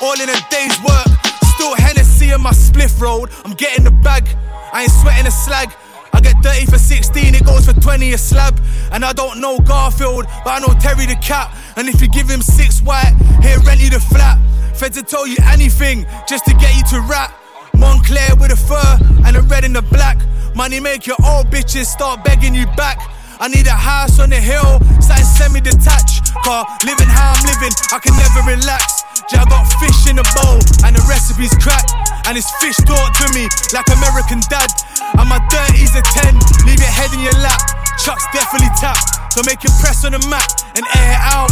All 0.00 0.16
in 0.16 0.28
a 0.28 0.38
day's 0.48 0.76
work. 0.80 1.08
Still 1.54 1.74
Hennessy 1.76 2.32
in 2.32 2.40
my 2.40 2.52
spliff 2.52 3.00
road. 3.00 3.30
I'm 3.44 3.52
getting 3.52 3.84
the 3.84 3.92
bag. 3.92 4.26
I 4.72 4.82
ain't 4.82 4.92
sweating 4.92 5.26
a 5.26 5.30
slag. 5.30 5.70
I 6.14 6.20
get 6.20 6.38
30 6.42 6.66
for 6.66 6.78
16, 6.78 7.34
it 7.34 7.44
goes 7.44 7.66
for 7.66 7.74
20 7.74 8.12
a 8.12 8.18
slab. 8.18 8.60
And 8.92 9.04
I 9.04 9.12
don't 9.12 9.40
know 9.40 9.58
Garfield, 9.58 10.26
but 10.44 10.50
I 10.50 10.58
know 10.60 10.72
Terry 10.78 11.06
the 11.06 11.16
cat. 11.16 11.50
And 11.76 11.88
if 11.88 12.00
you 12.00 12.08
give 12.08 12.28
him 12.28 12.42
six 12.42 12.80
white, 12.82 13.14
he'll 13.42 13.62
rent 13.62 13.80
you 13.80 13.90
the 13.90 14.00
flat. 14.00 14.38
Feds 14.74 14.96
will 14.96 15.04
tell 15.04 15.26
you 15.26 15.36
anything 15.44 16.06
just 16.28 16.44
to 16.46 16.54
get 16.54 16.74
you 16.76 16.84
to 16.90 17.00
rap. 17.06 17.32
Moncler 17.76 18.38
with 18.40 18.52
a 18.52 18.56
fur 18.56 18.98
and 19.26 19.36
a 19.36 19.42
red 19.42 19.64
and 19.64 19.74
the 19.74 19.82
black. 19.82 20.18
Money 20.54 20.78
make 20.78 21.06
your 21.06 21.16
old 21.26 21.50
bitches 21.50 21.86
start 21.86 22.24
begging 22.24 22.54
you 22.54 22.66
back. 22.78 22.98
I 23.40 23.48
need 23.48 23.66
a 23.66 23.74
house 23.74 24.20
on 24.20 24.30
the 24.30 24.38
hill, 24.38 24.78
something 25.02 25.26
semi-detached. 25.26 26.30
Car 26.46 26.62
living 26.86 27.10
how 27.10 27.34
I'm 27.34 27.42
living, 27.42 27.74
I 27.90 27.98
can 27.98 28.14
never 28.14 28.46
relax. 28.46 29.02
Yeah, 29.32 29.42
I 29.42 29.46
got 29.50 29.66
fish 29.82 30.06
in 30.06 30.18
a 30.22 30.26
bowl 30.38 30.62
and 30.86 30.94
the 30.94 31.02
recipe's 31.10 31.54
cracked. 31.58 31.90
And 32.26 32.38
it's 32.38 32.50
fish 32.62 32.78
taught 32.86 33.12
to 33.18 33.26
me 33.34 33.50
like 33.74 33.88
American 33.90 34.38
dad. 34.46 34.70
And 35.18 35.26
my 35.26 35.42
dirties 35.50 35.94
a 35.98 36.02
10, 36.02 36.38
leave 36.66 36.78
your 36.78 36.94
head 36.94 37.10
in 37.12 37.20
your 37.20 37.36
lap. 37.42 37.58
Chuck's 37.98 38.26
definitely 38.30 38.70
tapped, 38.78 39.18
so 39.34 39.42
make 39.46 39.64
it 39.64 39.72
press 39.82 40.04
on 40.04 40.12
the 40.12 40.22
map 40.30 40.46
and 40.78 40.86
air 40.94 41.10
it 41.10 41.18
out. 41.34 41.50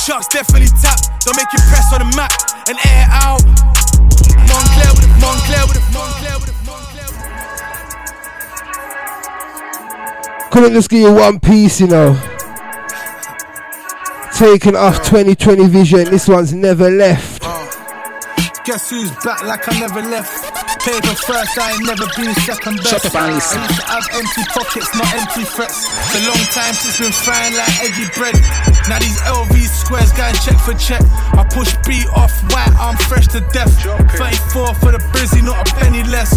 Chuck's 0.00 0.28
definitely 0.28 0.68
tapped, 0.80 1.22
so 1.22 1.32
make 1.36 1.52
it 1.52 1.60
press 1.68 1.92
on 1.92 2.00
the 2.00 2.08
map 2.16 2.32
and 2.66 2.78
air 2.80 3.04
it 3.04 3.12
out. 3.12 3.44
Moncler 4.48 4.88
with 4.96 5.04
it, 5.04 5.12
Moncler 5.20 5.68
with 5.68 5.76
it, 5.76 5.84
Moncler 5.92 6.40
with 6.40 6.48
it. 6.48 6.54
Couldn't 10.50 10.72
just 10.72 10.88
give 10.88 11.00
you 11.00 11.12
one 11.12 11.38
piece, 11.40 11.78
you 11.78 11.88
know. 11.88 12.14
Taking 14.34 14.76
off 14.76 14.96
2020 15.04 15.66
Vision. 15.68 16.04
This 16.10 16.26
one's 16.26 16.54
never 16.54 16.90
left. 16.90 17.43
Guess 18.64 18.90
who's 18.90 19.10
back 19.20 19.44
like 19.44 19.68
I 19.68 19.78
never 19.78 20.00
left? 20.00 20.32
Paper 20.80 21.16
first, 21.16 21.56
I 21.60 21.76
ain't 21.76 21.84
never 21.84 22.08
been 22.16 22.32
second 22.44 22.80
best. 22.80 22.88
Shut 22.88 23.04
up. 23.04 23.16
I 23.16 23.36
used 23.36 23.52
to 23.52 23.60
have 23.88 24.04
empty 24.16 24.44
pockets, 24.56 24.88
not 24.96 25.08
empty 25.12 25.44
threats. 25.44 25.84
It's 25.84 26.16
a 26.16 26.22
long 26.24 26.44
time 26.52 26.72
since 26.72 26.96
been 26.96 27.12
frying 27.12 27.52
like 27.56 27.72
eggy 27.84 28.08
bread. 28.16 28.36
Now 28.88 29.00
these 29.00 29.20
LV 29.28 29.52
squares 29.68 30.12
going 30.16 30.36
check 30.40 30.56
for 30.64 30.72
check. 30.80 31.04
I 31.36 31.44
push 31.52 31.76
B 31.84 32.08
off 32.16 32.32
white, 32.48 32.72
I'm 32.80 32.96
fresh 33.04 33.28
to 33.36 33.44
death. 33.52 33.68
34 34.16 34.72
for 34.80 34.92
the 34.96 35.00
brizzy, 35.12 35.44
not 35.44 35.60
a 35.60 35.66
penny 35.76 36.00
less. 36.08 36.32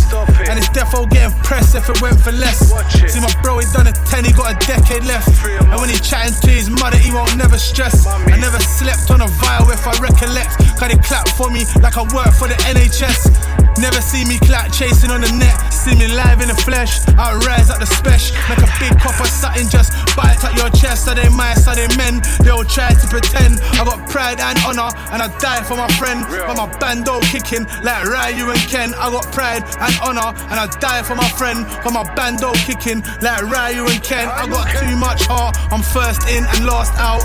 And 0.51 0.59
it's 0.59 0.67
defo 0.75 1.07
getting 1.07 1.31
pressed 1.47 1.75
if 1.75 1.87
it 1.87 2.01
went 2.03 2.19
for 2.19 2.35
less. 2.35 2.75
See 3.07 3.23
my 3.23 3.31
bro, 3.39 3.59
he 3.59 3.67
done 3.71 3.87
a 3.87 3.95
10, 4.11 4.27
he 4.27 4.35
got 4.35 4.51
a 4.51 4.55
decade 4.67 5.07
left. 5.07 5.31
And 5.47 5.79
when 5.79 5.87
he 5.87 5.95
chatting 6.03 6.35
to 6.43 6.51
his 6.51 6.67
mother, 6.67 6.99
he 6.99 7.11
won't 7.15 7.35
never 7.39 7.55
stress. 7.55 8.03
I 8.03 8.35
never 8.35 8.59
slept 8.59 9.11
on 9.15 9.23
a 9.23 9.27
vial 9.39 9.71
if 9.71 9.87
I 9.87 9.95
recollect. 10.03 10.59
Cause 10.75 10.91
they 10.91 10.99
clap 10.99 11.27
for 11.39 11.49
me 11.49 11.63
like 11.79 11.86
I 11.95 12.03
work 12.13 12.33
for 12.33 12.47
the 12.47 12.57
NHS. 12.67 13.77
Never 13.79 14.01
see 14.01 14.25
me 14.25 14.39
clap 14.39 14.73
chasing 14.73 15.11
on 15.11 15.21
the 15.21 15.31
net. 15.37 15.53
See 15.71 15.93
me 15.93 16.07
live 16.09 16.41
in 16.41 16.49
the 16.49 16.57
flesh. 16.65 16.97
I 17.13 17.37
rise 17.45 17.69
at 17.69 17.79
the 17.79 17.85
special. 17.85 18.35
Like 18.49 18.59
a 18.65 18.69
big 18.81 18.97
copper 18.97 19.29
something 19.29 19.69
just 19.69 19.93
bite 20.17 20.41
at 20.43 20.57
your 20.57 20.69
chest. 20.73 21.07
Are 21.07 21.13
they 21.13 21.29
mice? 21.29 21.67
Are 21.67 21.75
they 21.75 21.87
men? 21.95 22.21
They 22.41 22.49
all 22.49 22.65
try 22.65 22.89
to 22.93 23.07
pretend. 23.07 23.61
I 23.77 23.85
got 23.85 24.09
pride 24.09 24.41
and 24.41 24.57
honor, 24.65 24.89
and 25.13 25.21
I 25.21 25.29
die 25.37 25.61
for 25.61 25.77
my 25.77 25.87
friend. 26.01 26.25
But 26.25 26.57
my 26.57 26.67
bando 26.81 27.21
kicking 27.29 27.69
like 27.85 28.03
Ryu 28.09 28.49
and 28.49 28.65
Ken. 28.65 28.93
I 28.97 29.13
got 29.13 29.29
pride 29.31 29.61
and 29.77 29.93
honor, 30.01 30.33
and 30.49 30.57
I 30.57 30.65
die 30.81 31.03
for 31.03 31.15
my 31.15 31.29
friend. 31.37 31.65
But 31.85 31.93
my 31.93 32.03
bando 32.15 32.51
kicking 32.65 33.05
like 33.21 33.45
Ryu 33.45 33.85
and 33.85 34.01
Ken. 34.01 34.27
I 34.27 34.49
got 34.49 34.65
too 34.73 34.97
much 34.97 35.21
heart. 35.29 35.55
I'm 35.71 35.85
first 35.85 36.25
in 36.27 36.43
and 36.43 36.65
last 36.65 36.97
out. 36.97 37.21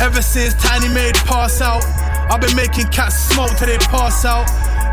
Ever 0.00 0.20
since 0.20 0.52
Tiny 0.60 0.92
made 0.92 1.16
pass 1.24 1.60
out. 1.60 1.82
I've 2.30 2.40
been 2.40 2.56
making 2.56 2.86
cats 2.88 3.16
smoke 3.16 3.56
till 3.56 3.68
they 3.68 3.78
pass 3.78 4.24
out. 4.24 4.46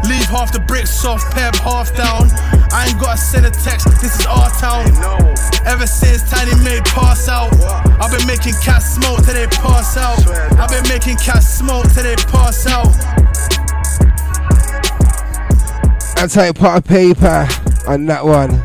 Leave 0.08 0.26
half 0.26 0.54
the 0.54 0.60
bricks 0.60 0.92
soft, 0.92 1.26
peb 1.36 1.56
half 1.58 1.96
down. 1.96 2.30
I 2.72 2.88
ain't 2.88 3.00
gotta 3.00 3.18
send 3.18 3.46
a 3.46 3.52
text, 3.52 3.86
this 4.02 4.20
is 4.20 4.26
our 4.26 4.50
town. 4.60 4.88
Ever 5.66 5.86
since 5.86 6.30
Tiny 6.30 6.56
made 6.64 6.86
pass 6.86 7.28
out, 7.28 7.54
I've 8.00 8.12
been 8.12 8.26
making 8.26 8.54
cats 8.64 8.96
smoke 8.96 9.24
till 9.26 9.34
they 9.34 9.48
pass 9.48 9.98
out. 9.98 10.20
I've 10.58 10.70
been 10.70 10.88
making 10.88 11.18
cats 11.18 11.48
smoke 11.48 11.86
till 11.94 12.04
they 12.04 12.16
pass 12.16 12.66
out. 12.68 12.88
I 16.18 16.28
take 16.28 16.56
Potter 16.56 16.82
Payper 16.88 17.88
on 17.88 18.06
that 18.08 18.26
one. 18.26 18.64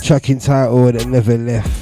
Tracking 0.00 0.38
title 0.38 0.90
that 0.92 1.06
never 1.06 1.36
left. 1.36 1.81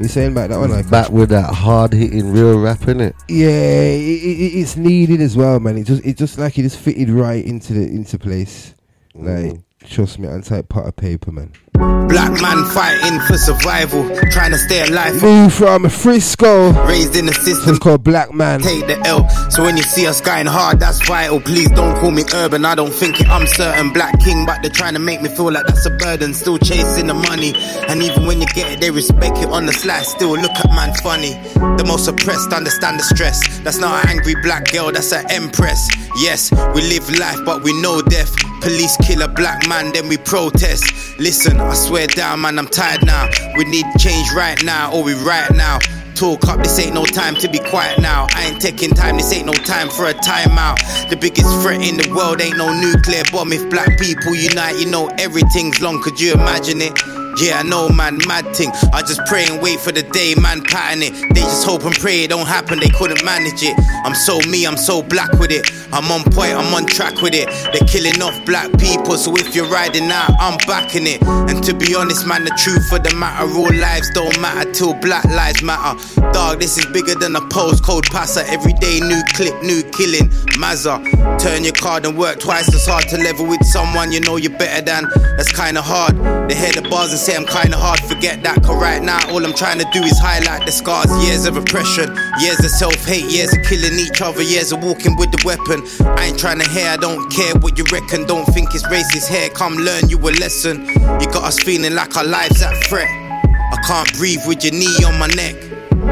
You 0.00 0.08
saying 0.08 0.32
about 0.32 0.48
that 0.48 0.58
one? 0.58 0.70
Like 0.70 0.88
Back 0.88 1.10
with 1.10 1.28
that 1.28 1.52
hard 1.52 1.92
hitting 1.92 2.32
real 2.32 2.58
rap 2.58 2.88
in 2.88 3.02
it. 3.02 3.14
Yeah, 3.28 3.48
it, 3.48 4.00
it, 4.00 4.58
it's 4.60 4.76
needed 4.76 5.20
as 5.20 5.36
well, 5.36 5.60
man. 5.60 5.76
It 5.76 5.84
just 5.84 6.02
it 6.06 6.16
just 6.16 6.38
like 6.38 6.58
it 6.58 6.62
just 6.62 6.78
fitted 6.78 7.10
right 7.10 7.44
into 7.44 7.74
the 7.74 7.82
into 7.82 8.18
place. 8.18 8.74
Like 9.14 9.52
mm. 9.52 9.62
trust 9.84 10.18
me, 10.18 10.26
I'm 10.26 10.42
type 10.42 10.70
Potter 10.70 10.92
Payper, 10.92 11.32
man. 11.32 11.52
Black 11.80 12.32
man 12.42 12.64
fighting 12.66 13.18
for 13.20 13.38
survival, 13.38 14.04
trying 14.30 14.50
to 14.50 14.58
stay 14.58 14.82
alive. 14.82 15.22
Move 15.22 15.54
from 15.54 15.86
a 15.86 15.88
Frisco, 15.88 16.72
raised 16.86 17.16
in 17.16 17.24
the 17.24 17.32
system. 17.32 17.70
It's 17.70 17.78
called 17.78 18.04
Black 18.04 18.34
Man. 18.34 18.60
Take 18.60 18.86
the 18.86 19.00
L. 19.06 19.26
So 19.50 19.62
when 19.62 19.78
you 19.78 19.82
see 19.82 20.06
us 20.06 20.20
going 20.20 20.44
hard, 20.44 20.78
that's 20.78 21.00
vital. 21.06 21.40
Please 21.40 21.70
don't 21.70 21.98
call 21.98 22.10
me 22.10 22.24
urban. 22.34 22.66
I 22.66 22.74
don't 22.74 22.92
think 22.92 23.20
it. 23.20 23.28
I'm 23.28 23.46
certain 23.46 23.94
Black 23.94 24.20
King, 24.20 24.44
but 24.44 24.60
they're 24.60 24.70
trying 24.70 24.92
to 24.92 25.00
make 25.00 25.22
me 25.22 25.30
feel 25.30 25.50
like 25.52 25.66
that's 25.66 25.86
a 25.86 25.90
burden. 25.90 26.34
Still 26.34 26.58
chasing 26.58 27.06
the 27.06 27.14
money, 27.14 27.54
and 27.88 28.02
even 28.02 28.26
when 28.26 28.40
you 28.40 28.46
get 28.48 28.72
it, 28.72 28.80
they 28.80 28.90
respect 28.90 29.38
it 29.38 29.48
on 29.48 29.64
the 29.64 29.72
slide. 29.72 30.02
Still 30.02 30.36
look 30.36 30.52
at 30.52 30.68
man 30.70 30.92
funny. 31.02 31.32
The 31.78 31.84
most 31.86 32.08
oppressed 32.08 32.52
understand 32.52 32.98
the 32.98 33.04
stress. 33.04 33.60
That's 33.60 33.78
not 33.78 34.04
an 34.04 34.10
angry 34.10 34.34
black 34.42 34.70
girl. 34.70 34.92
That's 34.92 35.12
an 35.12 35.24
empress. 35.30 35.88
Yes, 36.16 36.52
we 36.74 36.82
live 36.82 37.08
life, 37.18 37.38
but 37.46 37.62
we 37.62 37.72
know 37.80 38.02
death. 38.02 38.36
Police 38.60 38.96
kill 38.98 39.22
a 39.22 39.28
black 39.28 39.66
man, 39.66 39.92
then 39.92 40.08
we 40.08 40.18
protest. 40.18 40.84
Listen, 41.20 41.60
I 41.60 41.74
swear 41.74 42.06
down, 42.06 42.40
man, 42.40 42.58
I'm 42.58 42.66
tired 42.66 43.04
now. 43.04 43.28
We 43.54 43.66
need 43.66 43.84
change 43.98 44.32
right 44.32 44.56
now, 44.64 44.90
or 44.90 45.04
we 45.04 45.12
right 45.12 45.50
now. 45.50 45.78
Talk 46.14 46.48
up, 46.48 46.62
this 46.62 46.78
ain't 46.78 46.94
no 46.94 47.04
time 47.04 47.34
to 47.36 47.48
be 47.50 47.58
quiet 47.58 48.00
now. 48.00 48.26
I 48.30 48.46
ain't 48.46 48.60
taking 48.62 48.88
time, 48.88 49.18
this 49.18 49.30
ain't 49.30 49.44
no 49.44 49.52
time 49.52 49.90
for 49.90 50.06
a 50.06 50.14
timeout. 50.14 50.78
The 51.10 51.16
biggest 51.16 51.60
threat 51.60 51.82
in 51.82 51.98
the 51.98 52.10
world 52.16 52.40
ain't 52.40 52.56
no 52.56 52.72
nuclear 52.72 53.22
bomb. 53.30 53.52
If 53.52 53.68
black 53.68 53.98
people 53.98 54.34
unite, 54.34 54.78
you 54.78 54.86
know 54.86 55.08
everything's 55.18 55.82
long. 55.82 56.02
Could 56.02 56.18
you 56.18 56.32
imagine 56.32 56.80
it? 56.80 56.98
Yeah, 57.38 57.60
I 57.60 57.62
know, 57.62 57.88
man, 57.88 58.18
mad 58.26 58.54
thing. 58.54 58.70
I 58.92 59.02
just 59.02 59.20
pray 59.26 59.46
and 59.46 59.62
wait 59.62 59.80
for 59.80 59.92
the 59.92 60.02
day, 60.02 60.34
man, 60.34 60.62
pattern 60.62 61.02
it. 61.02 61.12
They 61.34 61.40
just 61.40 61.64
hope 61.64 61.84
and 61.84 61.94
pray 61.94 62.24
it 62.24 62.28
don't 62.30 62.46
happen, 62.46 62.78
they 62.80 62.88
couldn't 62.88 63.24
manage 63.24 63.62
it. 63.62 63.74
I'm 64.04 64.14
so 64.14 64.40
me, 64.48 64.66
I'm 64.66 64.76
so 64.76 65.02
black 65.02 65.32
with 65.38 65.50
it. 65.50 65.70
I'm 65.92 66.10
on 66.10 66.24
point, 66.32 66.54
I'm 66.54 66.72
on 66.74 66.86
track 66.86 67.20
with 67.22 67.34
it. 67.34 67.48
They're 67.72 67.86
killing 67.88 68.20
off 68.22 68.44
black 68.46 68.70
people, 68.78 69.16
so 69.16 69.34
if 69.36 69.54
you're 69.54 69.68
riding 69.68 70.10
out, 70.10 70.30
I'm 70.38 70.58
backing 70.66 71.06
it. 71.06 71.22
And 71.22 71.62
to 71.64 71.74
be 71.74 71.94
honest, 71.94 72.26
man, 72.26 72.44
the 72.44 72.54
truth 72.58 72.92
of 72.92 73.02
the 73.02 73.14
matter, 73.16 73.50
all 73.50 73.72
lives 73.74 74.10
don't 74.10 74.38
matter 74.40 74.70
till 74.72 74.94
black 74.94 75.24
lives 75.26 75.62
matter. 75.62 75.98
Dog, 76.32 76.60
this 76.60 76.78
is 76.78 76.86
bigger 76.86 77.14
than 77.14 77.36
a 77.36 77.40
postcode 77.40 78.08
passer. 78.10 78.44
Every 78.46 78.72
day, 78.74 79.00
new 79.00 79.22
clip, 79.34 79.54
new 79.62 79.82
killing. 79.90 80.30
Mazza, 80.60 81.02
turn 81.38 81.64
your 81.64 81.74
card 81.74 82.06
and 82.06 82.16
work 82.16 82.38
twice 82.38 82.72
as 82.74 82.86
hard 82.86 83.08
to 83.08 83.16
level 83.16 83.46
with 83.46 83.64
someone 83.64 84.12
you 84.12 84.20
know 84.20 84.36
you're 84.36 84.56
better 84.58 84.82
than. 84.84 85.08
That's 85.36 85.52
kinda 85.52 85.82
hard. 85.82 86.16
They 86.48 86.54
hear 86.54 86.72
the 86.72 86.88
bars 86.88 87.12
say 87.20 87.36
I'm 87.36 87.44
kinda 87.44 87.76
hard, 87.76 88.00
forget 88.00 88.42
that. 88.44 88.62
Cause 88.64 88.80
right 88.80 89.02
now, 89.02 89.20
all 89.30 89.44
I'm 89.44 89.52
trying 89.52 89.78
to 89.78 89.86
do 89.92 90.00
is 90.02 90.18
highlight 90.18 90.64
the 90.64 90.72
scars. 90.72 91.10
Years 91.26 91.44
of 91.44 91.56
oppression, 91.56 92.16
years 92.40 92.58
of 92.64 92.70
self 92.70 92.96
hate, 93.04 93.30
years 93.30 93.52
of 93.52 93.62
killing 93.64 93.98
each 93.98 94.22
other, 94.22 94.42
years 94.42 94.72
of 94.72 94.82
walking 94.82 95.16
with 95.16 95.30
the 95.30 95.42
weapon. 95.44 95.84
I 96.16 96.32
ain't 96.32 96.38
trying 96.38 96.60
to 96.60 96.68
hear, 96.70 96.88
I 96.88 96.96
don't 96.96 97.30
care 97.30 97.54
what 97.60 97.76
you 97.76 97.84
reckon. 97.92 98.26
Don't 98.26 98.46
think 98.46 98.74
it's 98.74 98.84
racist 98.84 99.28
here, 99.28 99.50
come 99.50 99.74
learn 99.76 100.08
you 100.08 100.18
a 100.18 100.32
lesson. 100.40 100.86
You 101.20 101.26
got 101.28 101.44
us 101.44 101.58
feeling 101.60 101.94
like 101.94 102.16
our 102.16 102.24
lives 102.24 102.62
at 102.62 102.72
threat. 102.88 103.08
I 103.08 103.76
can't 103.86 104.10
breathe 104.16 104.40
with 104.46 104.64
your 104.64 104.72
knee 104.72 105.04
on 105.04 105.18
my 105.18 105.28
neck. 105.36 105.56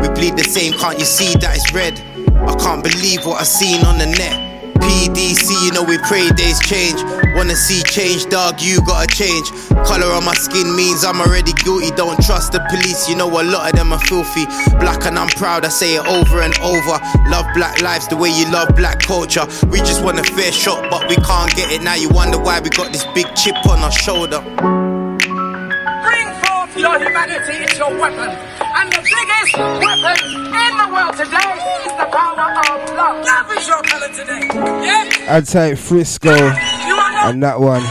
We 0.02 0.08
bleed 0.12 0.36
the 0.36 0.44
same, 0.44 0.74
can't 0.74 0.98
you 0.98 1.06
see 1.06 1.32
that 1.40 1.56
it's 1.56 1.72
red? 1.72 1.98
I 2.46 2.54
can't 2.56 2.84
believe 2.84 3.24
what 3.24 3.40
I 3.40 3.44
seen 3.44 3.84
on 3.84 3.98
the 3.98 4.06
net. 4.06 4.47
PDC, 4.88 5.52
you 5.66 5.72
know 5.72 5.82
we 5.84 5.98
pray 6.08 6.26
days 6.30 6.58
change. 6.60 6.96
Wanna 7.36 7.54
see 7.54 7.82
change, 7.82 8.24
dog, 8.26 8.62
you 8.62 8.80
gotta 8.86 9.06
change. 9.06 9.52
Color 9.84 10.10
on 10.16 10.24
my 10.24 10.32
skin 10.32 10.74
means 10.74 11.04
I'm 11.04 11.20
already 11.20 11.52
guilty. 11.52 11.90
Don't 11.90 12.18
trust 12.24 12.52
the 12.52 12.60
police, 12.70 13.06
you 13.06 13.14
know 13.14 13.28
a 13.28 13.44
lot 13.44 13.68
of 13.68 13.76
them 13.76 13.92
are 13.92 14.00
filthy. 14.00 14.46
Black 14.80 15.04
and 15.04 15.18
I'm 15.18 15.28
proud, 15.28 15.66
I 15.66 15.68
say 15.68 15.96
it 15.96 16.06
over 16.06 16.40
and 16.40 16.58
over. 16.60 16.96
Love 17.28 17.44
black 17.52 17.82
lives 17.82 18.08
the 18.08 18.16
way 18.16 18.30
you 18.30 18.50
love 18.50 18.74
black 18.76 19.00
culture. 19.00 19.44
We 19.68 19.78
just 19.80 20.02
want 20.02 20.18
a 20.20 20.24
fair 20.24 20.52
shot, 20.52 20.90
but 20.90 21.06
we 21.06 21.16
can't 21.16 21.54
get 21.54 21.70
it. 21.70 21.82
Now 21.82 21.94
you 21.94 22.08
wonder 22.08 22.38
why 22.38 22.60
we 22.60 22.70
got 22.70 22.90
this 22.90 23.04
big 23.12 23.26
chip 23.36 23.56
on 23.68 23.80
our 23.80 23.92
shoulder. 23.92 24.40
Bring 24.40 26.30
forth 26.40 26.72
your 26.80 26.96
humanity, 26.96 27.60
it's 27.60 27.76
your 27.76 27.92
weapon. 27.92 28.32
And 28.72 28.90
the 28.90 29.04
biggest 29.04 29.52
weapon 29.84 30.16
in 30.48 30.72
the 30.80 30.88
world 30.90 31.14
today 31.14 31.68
is 32.08 32.14
the 32.14 32.16
power 32.16 32.80
of 32.80 32.96
love. 32.96 33.24
Love 33.24 33.58
is 33.58 33.68
your 33.68 33.82
color 33.82 34.08
today. 34.08 34.48
Yeah? 34.86 35.36
I'd 35.36 35.46
say 35.46 35.74
Frisco 35.74 36.30
and 36.30 37.42
that 37.42 37.60
one. 37.60 37.82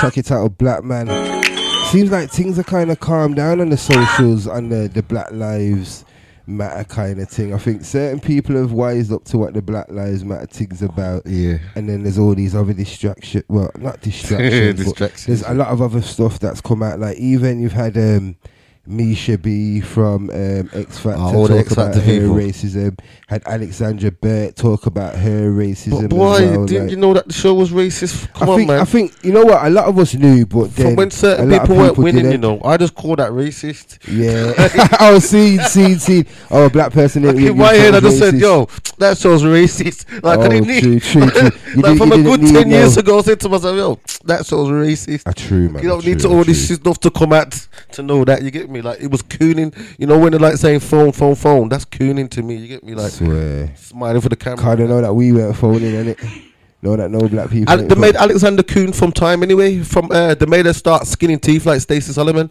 Check 0.00 0.18
it 0.18 0.30
out, 0.30 0.58
Black 0.58 0.84
Man. 0.84 1.42
Seems 1.86 2.10
like 2.10 2.30
things 2.30 2.58
are 2.58 2.64
kind 2.64 2.90
of 2.90 3.00
calmed 3.00 3.36
down 3.36 3.60
on 3.60 3.70
the 3.70 3.76
socials 3.76 4.46
and 4.46 4.70
the, 4.70 4.88
the 4.88 5.02
Black 5.02 5.30
Lives 5.30 6.04
Matter 6.46 6.84
kind 6.84 7.20
of 7.20 7.28
thing. 7.30 7.54
I 7.54 7.58
think 7.58 7.84
certain 7.84 8.20
people 8.20 8.56
have 8.56 8.72
wised 8.72 9.10
up 9.12 9.24
to 9.26 9.38
what 9.38 9.54
the 9.54 9.62
Black 9.62 9.90
Lives 9.90 10.24
Matter 10.24 10.46
thing's 10.46 10.82
about. 10.82 11.22
Yeah. 11.24 11.58
And 11.74 11.88
then 11.88 12.02
there's 12.02 12.18
all 12.18 12.34
these 12.34 12.54
other 12.54 12.74
distractions. 12.74 13.44
Well, 13.48 13.70
not 13.78 14.00
distractions. 14.02 14.78
Distractions. 14.84 15.26
There's 15.26 15.42
a 15.50 15.54
lot 15.54 15.68
of 15.68 15.80
other 15.80 16.02
stuff 16.02 16.38
that's 16.40 16.60
come 16.60 16.82
out. 16.82 17.00
Like 17.00 17.16
even 17.16 17.60
you've 17.60 17.72
had 17.72 17.96
um, 17.96 18.36
Misha 18.86 19.38
B 19.38 19.80
from 19.80 20.28
um, 20.30 20.68
X 20.74 20.98
Factor 20.98 21.18
Oh, 21.20 21.34
all 21.36 21.42
the 21.46 21.54
talk 21.54 21.60
X 21.60 21.72
about 21.72 21.94
Factor 21.94 22.00
her 22.00 22.20
people. 22.20 22.34
racism. 22.34 22.98
Had 23.28 23.42
Alexandra 23.46 24.10
Burke 24.10 24.54
talk 24.54 24.84
about 24.86 25.14
her 25.16 25.50
racism. 25.50 26.02
But 26.02 26.10
boy, 26.10 26.18
well, 26.18 26.66
didn't 26.66 26.82
like- 26.84 26.90
you 26.90 26.96
know 26.98 27.14
that 27.14 27.26
the 27.26 27.32
show 27.32 27.54
was 27.54 27.70
racist? 27.70 28.30
Come 28.34 28.48
I 28.48 28.52
on, 28.52 28.58
think, 28.58 28.68
man. 28.68 28.80
I 28.80 28.84
think 28.84 29.24
you 29.24 29.32
know 29.32 29.44
what 29.44 29.64
a 29.64 29.70
lot 29.70 29.86
of 29.86 29.98
us 29.98 30.14
knew, 30.14 30.44
but 30.44 30.74
then 30.76 30.88
From 30.88 30.96
when 30.96 31.10
certain 31.10 31.50
a 31.50 31.56
of 31.56 31.62
people 31.62 31.76
weren't 31.76 31.96
winning, 31.96 32.24
you 32.26 32.30
didn't. 32.32 32.42
know, 32.42 32.60
I 32.62 32.76
just 32.76 32.94
call 32.94 33.16
that 33.16 33.30
racist. 33.30 33.98
Yeah. 34.06 34.96
oh, 35.00 35.18
see, 35.18 35.56
see, 35.58 35.94
see. 35.94 36.24
Oh, 36.50 36.66
a 36.66 36.70
black 36.70 36.92
person. 36.92 37.22
Like 37.24 37.36
in 37.36 37.56
my 37.56 37.72
head, 37.72 37.94
I 37.94 38.00
just 38.00 38.18
said, 38.18 38.34
racist. 38.34 38.40
"Yo, 38.40 38.66
that 38.98 39.16
show's 39.18 39.42
racist." 39.42 40.04
Like 40.22 40.38
I 40.40 40.44
Oh, 40.46 40.48
didn't 40.50 40.68
need, 40.68 40.82
true, 40.82 41.00
true, 41.00 41.30
true. 41.30 41.50
You 41.74 41.82
like 41.82 41.92
did- 41.92 41.98
from 41.98 42.12
a 42.12 42.16
didn't 42.16 42.24
good 42.30 42.40
need 42.42 42.52
ten 42.52 42.70
years 42.70 42.96
ago, 42.98 43.18
I 43.18 43.22
said 43.22 43.40
to 43.40 43.48
myself, 43.48 43.76
"Yo, 43.76 43.98
that 44.26 44.44
show's 44.46 44.68
racist." 44.68 45.22
Ah, 45.26 45.32
true, 45.34 45.70
man. 45.70 45.82
You 45.82 45.88
don't 45.88 46.02
true, 46.02 46.12
need 46.12 46.20
to 46.20 46.28
all 46.28 46.44
true. 46.44 46.52
this 46.52 46.68
stuff 46.74 47.00
to 47.00 47.10
come 47.10 47.32
out 47.32 47.66
to 47.92 48.02
know 48.02 48.24
that. 48.26 48.42
You 48.42 48.50
get 48.50 48.68
me? 48.70 48.73
Like 48.82 49.00
it 49.00 49.10
was 49.10 49.22
cooning. 49.22 49.74
You 49.98 50.06
know 50.06 50.18
when 50.18 50.32
they're 50.32 50.40
like 50.40 50.56
saying 50.56 50.80
phone, 50.80 51.12
phone, 51.12 51.34
phone. 51.34 51.68
That's 51.68 51.84
cooning 51.84 52.28
to 52.30 52.42
me. 52.42 52.56
You 52.56 52.68
get 52.68 52.84
me? 52.84 52.94
Like 52.94 53.12
Swear. 53.12 53.74
smiling 53.76 54.20
for 54.20 54.28
the 54.28 54.36
camera. 54.36 54.58
Kind 54.62 54.80
of 54.80 54.88
know 54.88 55.00
that 55.00 55.14
we 55.14 55.32
weren't 55.32 55.56
phoning 55.56 55.94
in 55.94 56.08
it. 56.08 56.18
Know 56.82 56.96
that 56.96 57.10
no 57.10 57.26
black 57.28 57.50
people. 57.50 57.72
Ale- 57.72 57.86
they 57.86 57.94
made 57.94 58.14
Alexander 58.16 58.62
Coon 58.62 58.92
from 58.92 59.10
Time 59.12 59.42
anyway. 59.42 59.82
From 59.82 60.10
uh, 60.10 60.34
they 60.34 60.46
made 60.46 60.66
her 60.66 60.72
start 60.72 61.06
skinning 61.06 61.38
teeth 61.38 61.64
like 61.66 61.80
Stacey 61.80 62.12
Solomon. 62.12 62.50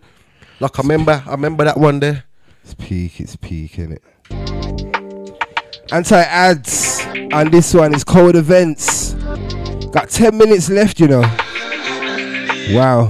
Like 0.60 0.80
I 0.80 0.82
remember, 0.82 1.24
I 1.26 1.32
remember 1.32 1.64
that 1.66 1.78
one 1.78 2.00
there. 2.00 2.24
It's 2.64 2.74
peak. 2.74 3.20
It's 3.20 3.36
peak, 3.36 3.74
innit? 3.74 4.00
Anti 5.92 6.20
ads, 6.22 7.02
and 7.06 7.52
this 7.52 7.74
one 7.74 7.94
is 7.94 8.04
cold 8.04 8.36
events. 8.36 9.14
Got 9.92 10.10
ten 10.10 10.38
minutes 10.38 10.70
left, 10.70 11.00
you 11.00 11.08
know. 11.08 11.22
Wow. 12.72 13.10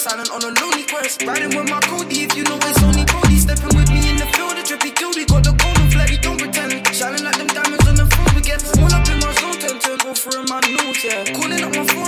Silent 0.00 0.30
on 0.32 0.40
a 0.40 0.48
lonely 0.60 0.84
quest. 0.88 1.20
Riding 1.26 1.52
with 1.52 1.68
my 1.68 1.78
Cody, 1.80 2.24
if 2.24 2.34
you 2.34 2.42
know 2.44 2.56
it's 2.56 2.82
only 2.82 3.04
Cody. 3.04 3.36
Stepping 3.36 3.76
with 3.76 3.92
me 3.92 4.00
in 4.08 4.16
the 4.16 4.24
field, 4.32 4.56
the 4.56 4.64
drippy 4.64 4.90
cutie. 4.96 5.26
Got 5.28 5.44
the 5.44 5.52
golden 5.52 5.90
flag, 5.92 6.08
he 6.08 6.16
don't 6.16 6.40
pretend. 6.40 6.72
Shining 6.96 7.22
like 7.22 7.36
them 7.36 7.48
diamonds 7.52 7.84
on 7.84 7.96
the 8.00 8.08
phone 8.08 8.32
we 8.32 8.40
get. 8.40 8.64
All 8.80 8.88
up 8.88 9.04
in 9.12 9.20
my 9.20 9.28
zone, 9.36 9.60
turn, 9.60 9.76
turn, 9.76 9.98
go 10.00 10.16
through 10.16 10.48
my 10.48 10.56
notes, 10.72 11.04
yeah. 11.04 11.28
Calling 11.36 11.60
up 11.60 11.76
my 11.76 11.84
phone, 11.84 11.99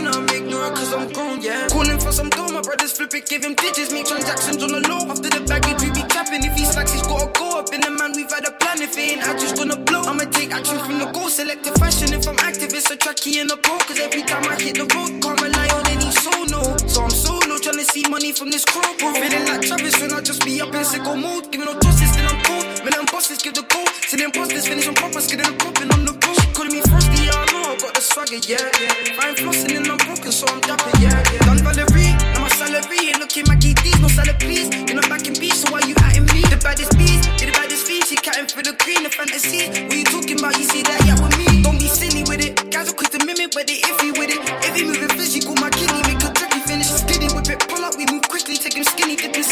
Cause 0.70 0.92
I'm 0.94 1.12
grown, 1.12 1.42
yeah. 1.42 1.66
Calling 1.68 1.98
for 1.98 2.12
some 2.12 2.30
dough, 2.30 2.48
my 2.52 2.62
brothers 2.62 2.92
flip 2.92 3.12
it, 3.14 3.26
give 3.26 3.44
him 3.44 3.54
digits, 3.54 3.90
make 3.92 4.06
transactions 4.06 4.62
on 4.62 4.70
the 4.70 4.80
low. 4.88 5.10
After 5.10 5.28
the 5.28 5.42
baggage, 5.42 5.82
we 5.82 5.90
be 5.90 6.06
capping. 6.06 6.44
If 6.44 6.54
he 6.54 6.64
slacks, 6.64 6.92
he's 6.92 7.02
gotta 7.02 7.26
go 7.34 7.58
up 7.58 7.72
in 7.72 7.80
the 7.80 7.90
man, 7.90 8.12
we've 8.14 8.30
had 8.30 8.46
a 8.46 8.52
plan. 8.52 8.80
If 8.80 8.96
it 8.96 9.18
ain't, 9.18 9.26
I 9.26 9.34
just 9.38 9.56
gonna 9.56 9.76
blow. 9.76 10.02
I'ma 10.02 10.24
take 10.30 10.52
action 10.52 10.78
from 10.78 10.98
the 10.98 11.06
goal, 11.10 11.28
selective 11.28 11.74
fashion. 11.74 12.14
If 12.14 12.28
I'm 12.28 12.38
active, 12.38 12.72
it's 12.72 12.90
a 12.90 12.96
tracky 12.96 13.40
and 13.40 13.50
a 13.50 13.56
pro. 13.56 13.78
Cause 13.78 13.98
every 13.98 14.22
time 14.22 14.44
I 14.46 14.54
hit 14.54 14.76
the 14.78 14.86
road, 14.94 15.10
can't 15.18 15.40
rely 15.40 15.68
on 15.74 15.84
any 15.90 16.10
solo. 16.14 16.62
So 16.86 17.02
I'm 17.02 17.10
solo, 17.10 17.58
trying 17.58 17.82
to 17.82 17.86
see 17.90 18.06
money 18.08 18.32
from 18.32 18.50
this 18.50 18.64
crow, 18.64 18.86
bro. 18.98 19.12
Feeling 19.14 19.46
like 19.50 19.62
Travis 19.66 19.98
when 20.00 20.12
I 20.12 20.20
just 20.20 20.44
be 20.44 20.60
up 20.60 20.70
in 20.74 20.86
sicko 20.86 21.18
mode. 21.18 21.50
Giving 21.50 21.66
no 21.66 21.74
justice, 21.80 22.14
then 22.14 22.26
I'm 22.30 22.38
cold. 22.46 22.66
Man, 22.86 22.94
I'm 22.94 23.06
bosses, 23.10 23.42
give 23.42 23.54
the 23.54 23.66
goal. 23.66 23.86
See 24.06 24.16
them 24.16 24.30
imposters, 24.30 24.66
finish 24.68 24.86
on 24.86 24.94
proper, 24.94 25.20
skidding 25.20 25.46
and 25.46 25.58
popping 25.58 25.90
on 25.90 26.04
the 26.04 26.12
road. 26.12 26.38
Calling 26.54 26.72
me 26.72 26.82
first, 26.86 27.10
yeah, 27.18 27.34
I 27.34 27.44
know 27.50 27.72
I 27.72 27.76
got 27.78 27.94
the 27.94 28.02
swagger, 28.02 28.40
yeah, 28.46 28.62
yeah. 28.78 29.20
I 29.20 29.30
ain't 29.30 29.38
flossing 29.38 29.76
and 29.76 29.88
I'm 29.88 29.98
broken, 29.98 30.32
so 30.32 30.46
on 30.52 30.60
top 30.60 30.84
it, 30.84 31.00
yeah. 31.00 31.16
Done 31.48 31.64
Valerie, 31.64 32.12
now 32.36 32.44
my 32.44 32.52
salary. 32.52 33.08
Ain't 33.08 33.18
looking 33.18 33.48
my 33.48 33.56
GDs, 33.56 34.00
no 34.00 34.08
salary, 34.08 34.36
please. 34.38 34.68
In 34.92 35.00
a 35.00 35.02
back 35.08 35.24
in 35.26 35.34
beach, 35.40 35.56
so 35.56 35.72
why 35.72 35.80
you 35.88 35.96
adding 36.04 36.28
me? 36.28 36.44
The 36.52 36.60
baddest 36.60 36.92
beast, 37.00 37.24
did 37.40 37.48
the 37.48 37.54
baddest 37.56 37.88
fiend. 37.88 38.04
She 38.04 38.16
cutting 38.16 38.46
for 38.46 38.60
the 38.60 38.76
green, 38.84 39.02
the 39.02 39.10
fantasy. 39.10 39.72
What 39.88 39.96
you 39.96 40.04
talking 40.04 40.38
about? 40.38 40.58
You 40.60 40.68
see 40.68 40.84
that, 40.84 41.00
yeah, 41.08 41.16
with 41.16 41.36
me. 41.40 41.64
Don't 41.64 41.80
be 41.80 41.88
silly 41.88 42.22
with 42.28 42.44
it. 42.44 42.70
Guys 42.70 42.92
are 42.92 42.96
quick 42.96 43.10
to 43.16 43.24
mimic, 43.24 43.56
but 43.56 43.66
they 43.66 43.80
iffy 43.80 44.12
with 44.12 44.28
it. 44.28 44.40
If 44.68 44.76
he 44.76 44.84
moving 44.84 45.08
physical, 45.16 45.56
my 45.56 45.70
kidney 45.72 46.04
make 46.04 46.20
a 46.20 46.30
tricky 46.36 46.60
finish. 46.68 46.92
Skinny 46.92 47.32
whip 47.32 47.48
it, 47.48 47.58
pull 47.66 47.80
up, 47.80 47.96
we 47.96 48.04
move 48.12 48.28
quickly, 48.28 48.56
taking 48.60 48.84
skinny, 48.84 49.16
dipping 49.16 49.40
his. 49.40 49.48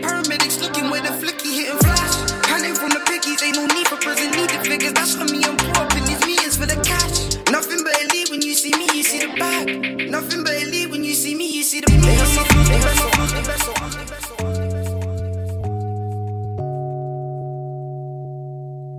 Paramedics 0.00 0.60
looking 0.64 0.88
where 0.88 1.04
the 1.04 1.12
flicky, 1.20 1.52
hitting 1.52 1.78
flash. 1.84 2.14
Hunting 2.48 2.74
from 2.74 2.90
the 2.96 3.02
piggies, 3.04 3.42
ain't 3.44 3.56
no 3.60 3.68
need 3.68 3.86
for 3.86 4.00
present. 4.00 4.32
need 4.32 4.48
the 4.48 4.60
figures. 4.64 4.96
That's 4.96 5.12
for 5.12 5.28
me, 5.28 5.44
I'm 5.44 5.56
poor 5.60 5.84
up 5.84 5.92
in 5.92 6.04
these 6.08 6.24
meetings 6.24 6.56
for 6.56 6.66
the 6.66 6.80
cash 6.80 7.11
see 8.62 8.70
me, 8.78 8.86
you 8.94 9.02
see 9.02 9.18
the 9.18 9.32
back. 9.42 9.66
Nothing 10.08 10.44
but 10.44 10.54
elite 10.54 10.88
when 10.90 11.02
you 11.02 11.14
see 11.14 11.34
me, 11.34 11.46
you 11.50 11.64
see 11.64 11.80
the 11.80 11.86
back. 11.86 12.00
They 12.00 12.16
got 12.16 12.28
so 12.28 12.44
close, 12.44 12.68
they 12.68 12.78
got. 12.78 12.96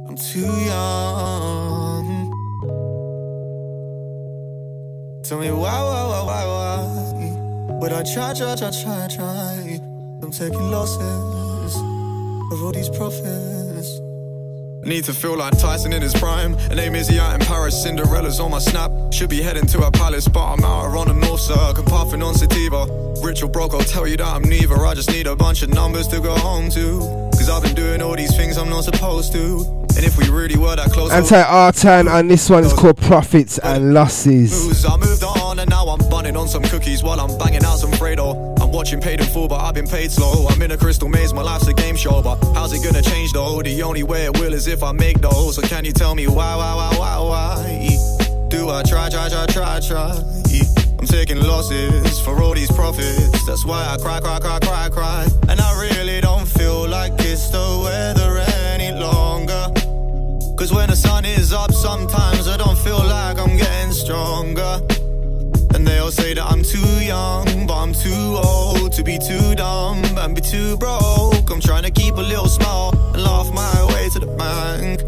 I'm 0.07 0.17
too 0.17 0.53
young. 0.71 2.07
Tell 5.23 5.39
me 5.39 5.49
why, 5.51 5.77
why, 5.87 6.03
why, 6.11 6.21
why, 6.29 6.43
why? 6.51 7.77
But 7.79 7.93
I 7.93 8.03
try, 8.03 8.33
try, 8.33 8.55
try, 8.55 8.71
try, 8.71 9.07
try. 9.15 9.79
I'm 10.21 10.31
taking 10.31 10.71
losses 10.71 11.75
of 12.51 12.63
all 12.63 12.73
these 12.73 12.89
profits. 12.89 14.01
Need 14.85 15.05
to 15.05 15.13
feel 15.13 15.37
like 15.37 15.57
Tyson 15.57 15.93
in 15.93 16.01
his 16.01 16.13
prime. 16.13 16.57
Her 16.57 16.75
name 16.75 16.93
is 16.93 17.09
out 17.17 17.39
in 17.39 17.47
Paris, 17.47 17.81
Cinderella's 17.81 18.41
on 18.41 18.51
my 18.51 18.59
snap. 18.59 18.91
Should 19.13 19.29
be 19.29 19.41
heading 19.41 19.65
to 19.67 19.87
a 19.87 19.91
palace, 19.91 20.27
but 20.27 20.45
I'm 20.45 20.63
out 20.65 20.95
on 20.97 21.07
the 21.07 21.13
north 21.13 21.39
circle, 21.39 21.85
puffing 21.85 22.21
on 22.21 22.35
sativa. 22.35 22.85
Rich 23.23 23.43
or 23.43 23.49
broke, 23.49 23.73
I'll 23.73 23.79
tell 23.79 24.05
you 24.05 24.17
that 24.17 24.27
I'm 24.27 24.43
neither. 24.43 24.85
I 24.85 24.93
just 24.93 25.09
need 25.09 25.27
a 25.27 25.35
bunch 25.35 25.63
of 25.63 25.69
numbers 25.69 26.07
to 26.09 26.19
go 26.19 26.35
home 26.35 26.69
to. 26.71 26.99
Cause 27.31 27.49
I've 27.49 27.63
been 27.63 27.75
doing 27.75 28.01
all 28.01 28.15
these 28.15 28.35
things 28.35 28.57
I'm 28.57 28.69
not 28.69 28.83
supposed 28.83 29.31
to. 29.33 29.82
And 29.95 30.05
if 30.05 30.17
we 30.17 30.29
really 30.29 30.57
were 30.57 30.75
that 30.75 30.91
close, 30.91 31.11
Anti 31.11 31.41
Artan, 31.41 32.07
and 32.07 32.29
this 32.29 32.49
one 32.49 32.63
is 32.63 32.73
called 32.73 32.97
Profits 32.97 33.59
and 33.59 33.93
Losses. 33.93 34.83
I 34.85 34.97
moved 34.97 35.23
on 35.23 35.59
and 35.59 35.69
now 35.69 35.85
I'm 35.87 36.09
bunning 36.09 36.35
on 36.35 36.47
some 36.47 36.63
cookies 36.63 37.03
while 37.03 37.19
I'm 37.19 37.37
banging 37.37 37.63
out 37.63 37.77
some 37.77 37.91
Fredo. 37.91 38.59
I'm 38.59 38.71
watching 38.71 38.99
paid 38.99 39.19
in 39.19 39.27
full, 39.27 39.47
but 39.47 39.61
I've 39.61 39.75
been 39.75 39.87
paid 39.87 40.11
slow. 40.11 40.47
I'm 40.47 40.61
in 40.61 40.71
a 40.71 40.77
crystal 40.77 41.07
maze, 41.07 41.33
my 41.33 41.41
life's 41.41 41.67
a 41.67 41.73
game 41.73 41.95
show, 41.95 42.21
but 42.21 42.43
how's 42.53 42.73
it 42.73 42.83
gonna 42.83 43.03
change 43.03 43.33
though? 43.33 43.61
The 43.61 43.83
only 43.83 44.03
way 44.03 44.25
it 44.25 44.39
will 44.39 44.53
is 44.53 44.67
if 44.67 44.83
I 44.83 44.91
make 44.91 45.21
those. 45.21 45.55
So 45.55 45.61
can 45.61 45.85
you 45.85 45.93
tell 45.93 46.15
me 46.15 46.27
why, 46.27 46.55
why, 46.55 46.75
why, 46.75 46.97
why, 46.97 47.19
why? 47.19 48.47
Do 48.49 48.69
I 48.69 48.83
try, 48.83 49.09
try, 49.09 49.29
try, 49.29 49.45
try, 49.47 49.79
try? 49.79 50.23
I'm 50.99 51.07
taking 51.07 51.37
losses 51.37 52.19
for 52.21 52.41
all 52.41 52.53
these 52.53 52.71
profits. 52.71 53.45
That's 53.45 53.65
why 53.65 53.85
I 53.93 53.97
cry, 53.97 54.21
cry, 54.21 54.39
cry, 54.39 54.59
cry, 54.59 54.89
cry. 54.89 55.27
And 55.49 55.59
I 55.59 55.81
really 55.81 56.21
don't 56.21 56.47
feel 56.47 56.87
like 56.87 57.11
it's 57.19 57.49
the 57.49 57.81
weather 57.83 58.37
any 58.71 58.97
longer. 58.97 59.82
Cause 60.63 60.71
when 60.71 60.87
the 60.87 60.95
sun 60.95 61.25
is 61.25 61.51
up, 61.51 61.73
sometimes 61.73 62.47
I 62.47 62.55
don't 62.55 62.77
feel 62.77 63.03
like 63.03 63.37
I'm 63.37 63.57
getting 63.57 63.91
stronger. 63.91 64.79
And 65.75 65.85
they 65.85 65.97
all 65.97 66.09
say 66.09 66.33
that 66.35 66.45
I'm 66.45 66.63
too 66.63 67.03
young, 67.03 67.67
but 67.67 67.75
I'm 67.75 67.91
too 67.91 68.39
old 68.41 68.93
to 68.93 69.03
be 69.03 69.19
too 69.19 69.55
dumb 69.55 70.05
and 70.05 70.33
be 70.33 70.39
too 70.39 70.77
broke. 70.77 71.51
I'm 71.51 71.59
trying 71.59 71.83
to 71.83 71.91
keep 71.91 72.15
a 72.15 72.21
little 72.21 72.47
smile 72.47 72.93
and 73.13 73.21
laugh 73.21 73.51
my 73.51 73.93
way 73.93 74.07
to 74.13 74.19
the 74.19 74.27
bank. 74.37 75.01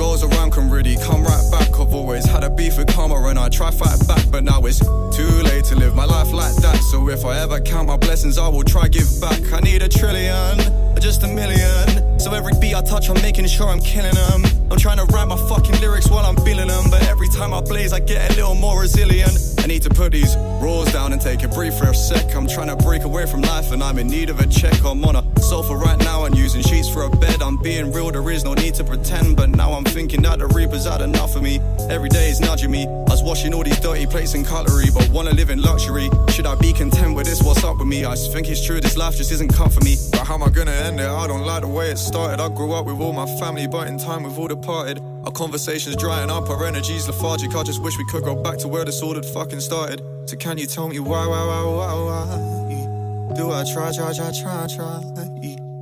Goes 0.00 0.24
around 0.24 0.52
can 0.52 0.70
really 0.70 0.96
come 0.96 1.22
right 1.22 1.44
back. 1.52 1.78
I've 1.78 1.92
always 1.92 2.24
had 2.24 2.42
a 2.42 2.48
beef 2.48 2.78
with 2.78 2.86
karma 2.86 3.16
and 3.28 3.38
I 3.38 3.50
try 3.50 3.70
fight 3.70 3.98
back, 4.08 4.24
but 4.30 4.42
now 4.44 4.62
it's 4.64 4.78
too 4.78 5.28
late 5.44 5.64
to 5.66 5.76
live 5.76 5.94
my 5.94 6.06
life 6.06 6.32
like 6.32 6.56
that. 6.62 6.78
So 6.90 7.10
if 7.10 7.26
I 7.26 7.38
ever 7.38 7.60
count 7.60 7.88
my 7.88 7.98
blessings, 7.98 8.38
I 8.38 8.48
will 8.48 8.64
try 8.64 8.88
give 8.88 9.06
back. 9.20 9.52
I 9.52 9.60
need 9.60 9.82
a 9.82 9.90
trillion, 9.90 10.56
just 11.02 11.22
a 11.22 11.28
million. 11.28 12.18
So 12.18 12.32
every 12.32 12.54
beat 12.58 12.74
I 12.74 12.80
touch, 12.80 13.10
I'm 13.10 13.20
making 13.20 13.46
sure 13.48 13.68
I'm 13.68 13.80
killing 13.80 14.14
them. 14.14 14.44
I'm 14.70 14.78
trying 14.78 14.96
to 14.96 15.04
write 15.12 15.28
my 15.28 15.36
fucking 15.36 15.78
lyrics 15.82 16.08
while 16.08 16.24
I'm 16.24 16.36
feeling 16.46 16.68
them, 16.68 16.88
but 16.90 17.02
every 17.02 17.28
time 17.28 17.52
I 17.52 17.60
blaze, 17.60 17.92
I 17.92 18.00
get 18.00 18.32
a 18.32 18.36
little 18.36 18.54
more 18.54 18.80
resilient. 18.80 19.36
I 19.58 19.66
need 19.66 19.82
to 19.82 19.90
put 19.90 20.12
these 20.12 20.34
rules 20.62 20.90
down 20.94 21.12
and 21.12 21.20
take 21.20 21.42
a 21.42 21.48
breathe 21.48 21.74
for 21.74 21.90
a 21.90 21.94
sec. 21.94 22.34
I'm 22.34 22.48
trying 22.48 22.68
to 22.68 22.76
break 22.76 23.02
away 23.02 23.26
from 23.26 23.42
life 23.42 23.70
and 23.70 23.82
I'm 23.82 23.98
in 23.98 24.06
need 24.06 24.30
of 24.30 24.40
a 24.40 24.46
check. 24.46 24.82
I'm 24.82 25.04
on 25.04 25.16
a 25.16 25.39
sofa 25.50 25.74
right 25.74 25.98
now 25.98 26.26
and 26.26 26.38
using 26.38 26.62
sheets 26.62 26.88
for 26.88 27.02
a 27.02 27.10
bed. 27.10 27.42
I'm 27.42 27.56
being 27.56 27.92
real, 27.92 28.12
there 28.12 28.30
is 28.30 28.44
no 28.44 28.54
need 28.54 28.74
to 28.74 28.84
pretend. 28.84 29.36
But 29.36 29.50
now 29.50 29.72
I'm 29.72 29.82
thinking 29.82 30.22
that 30.22 30.38
the 30.38 30.46
Reaper's 30.46 30.86
had 30.86 31.00
enough 31.00 31.34
of 31.34 31.42
me. 31.42 31.58
Every 31.90 32.08
day 32.08 32.28
is 32.30 32.38
nudging 32.38 32.70
me. 32.70 32.86
I 32.86 33.10
was 33.10 33.20
washing 33.24 33.52
all 33.52 33.64
these 33.64 33.80
dirty 33.80 34.06
plates 34.06 34.34
and 34.34 34.46
cutlery, 34.46 34.90
but 34.94 35.10
wanna 35.10 35.32
live 35.32 35.50
in 35.50 35.60
luxury. 35.60 36.08
Should 36.28 36.46
I 36.46 36.54
be 36.54 36.72
content 36.72 37.16
with 37.16 37.26
this? 37.26 37.42
What's 37.42 37.64
up 37.64 37.78
with 37.78 37.88
me? 37.88 38.04
I 38.04 38.12
just 38.12 38.32
think 38.32 38.48
it's 38.48 38.64
true, 38.64 38.80
this 38.80 38.96
life 38.96 39.16
just 39.16 39.32
isn't 39.32 39.52
cut 39.52 39.72
for 39.72 39.80
me. 39.80 39.96
But 40.12 40.24
how 40.24 40.34
am 40.34 40.44
I 40.44 40.50
gonna 40.50 40.70
end 40.70 41.00
it? 41.00 41.10
I 41.10 41.26
don't 41.26 41.44
like 41.44 41.62
the 41.62 41.68
way 41.68 41.90
it 41.90 41.98
started. 41.98 42.40
I 42.40 42.48
grew 42.48 42.72
up 42.72 42.86
with 42.86 43.00
all 43.00 43.12
my 43.12 43.26
family, 43.40 43.66
but 43.66 43.88
in 43.88 43.98
time 43.98 44.22
we've 44.22 44.38
all 44.38 44.46
departed. 44.46 45.00
Our 45.24 45.32
conversations 45.32 45.96
drying 45.96 46.30
up, 46.30 46.48
our 46.48 46.64
energy's 46.64 47.08
lethargic. 47.08 47.56
I 47.56 47.64
just 47.64 47.82
wish 47.82 47.98
we 47.98 48.06
could 48.06 48.22
go 48.22 48.36
back 48.40 48.58
to 48.58 48.68
where 48.68 48.84
this 48.84 49.02
all 49.02 49.16
had 49.16 49.26
fucking 49.26 49.62
started. 49.62 50.00
So 50.26 50.36
can 50.36 50.58
you 50.58 50.66
tell 50.66 50.88
me 50.88 51.00
why, 51.00 51.26
why, 51.26 51.44
why, 51.44 51.64
why, 51.64 51.94
why? 52.06 53.34
Do 53.34 53.52
I 53.52 53.64
try, 53.72 53.90
try, 53.92 54.12
try, 54.12 54.30
try, 54.32 54.66
try? 54.76 55.39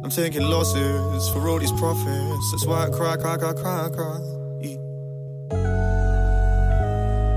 I'm 0.08 0.14
taking 0.14 0.40
losses 0.40 1.28
for 1.28 1.46
all 1.50 1.58
these 1.58 1.70
profits. 1.72 2.50
That's 2.50 2.64
why 2.64 2.86
I 2.86 2.88
cry, 2.88 3.18
cry, 3.18 3.36
cry, 3.36 3.52
cry, 3.52 3.90
cry. 3.90 4.18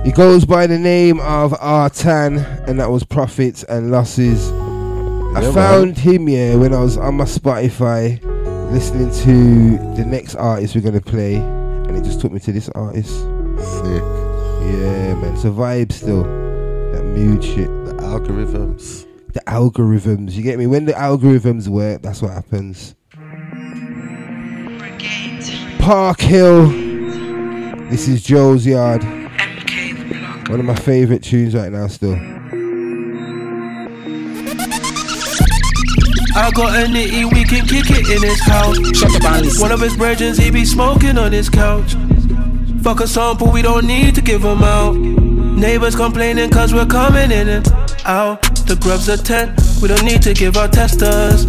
He 0.05 0.11
goes 0.13 0.45
by 0.45 0.67
the 0.67 0.79
name 0.79 1.19
of 1.19 1.53
Artan, 1.59 2.37
and 2.69 2.79
that 2.79 2.89
was 2.89 3.03
Profits 3.03 3.63
and 3.63 3.91
Losses. 3.91 4.53
I 4.53 5.41
Yeah, 5.41 5.51
found 5.51 5.97
him, 5.97 6.29
yeah, 6.29 6.55
when 6.55 6.73
I 6.73 6.79
was 6.79 6.97
on 6.97 7.15
my 7.15 7.25
Spotify 7.25 8.23
listening 8.71 9.11
to 9.25 9.77
the 9.97 10.05
next 10.05 10.35
artist 10.35 10.73
we're 10.73 10.79
gonna 10.79 11.01
play, 11.01 11.35
and 11.35 11.97
it 11.97 12.05
just 12.05 12.21
took 12.21 12.31
me 12.31 12.39
to 12.39 12.53
this 12.53 12.69
artist. 12.69 13.19
Sick. 13.59 14.03
Yeah, 14.63 15.15
man. 15.15 15.35
So 15.35 15.51
vibe 15.51 15.91
still. 15.91 16.23
That 16.23 17.03
mood 17.03 17.43
shit. 17.43 17.67
The 17.67 17.95
algorithms. 17.95 19.10
The 19.33 19.41
algorithms. 19.47 20.33
You 20.33 20.43
get 20.43 20.57
me? 20.59 20.67
When 20.67 20.85
the 20.85 20.93
algorithms 20.93 21.67
work, 21.67 22.01
that's 22.01 22.21
what 22.21 22.31
happens. 22.33 22.95
Park 25.79 26.19
Hill. 26.19 26.67
This 27.89 28.07
is 28.07 28.23
Joe's 28.23 28.65
Yard. 28.65 29.03
One 29.03 30.59
of 30.59 30.65
my 30.65 30.75
favourite 30.75 31.23
tunes 31.23 31.55
right 31.55 31.71
now 31.71 31.87
still. 31.87 32.15
I 36.33 36.49
got 36.53 36.75
a 36.75 36.87
nitty, 36.87 37.33
we 37.33 37.43
can 37.43 37.65
kick 37.67 37.89
it 37.89 38.09
in 38.09 38.21
his 38.23 38.41
house. 38.41 38.77
Shut 38.97 39.15
up 39.15 39.31
and 39.31 39.45
listen. 39.45 39.61
One 39.61 39.71
of 39.71 39.81
his 39.81 39.95
brethren, 39.95 40.35
he 40.35 40.51
be 40.51 40.65
smoking 40.65 41.17
on 41.17 41.31
his 41.31 41.49
couch. 41.49 41.95
Fuck 42.81 42.99
a 42.99 43.07
sample, 43.07 43.51
we 43.51 43.61
don't 43.61 43.85
need 43.85 44.15
to 44.15 44.21
give 44.21 44.43
him 44.43 44.61
out. 44.63 44.95
Neighbors 44.95 45.95
complaining 45.95 46.49
cause 46.49 46.73
we're 46.73 46.85
coming 46.85 47.31
in 47.31 47.47
and 47.47 47.65
out. 48.11 48.41
The 48.67 48.75
grubs 48.75 49.07
are 49.09 49.17
10, 49.17 49.55
we 49.81 49.87
don't 49.87 50.03
need 50.03 50.21
to 50.23 50.33
give 50.33 50.57
our 50.57 50.67
testers. 50.67 51.45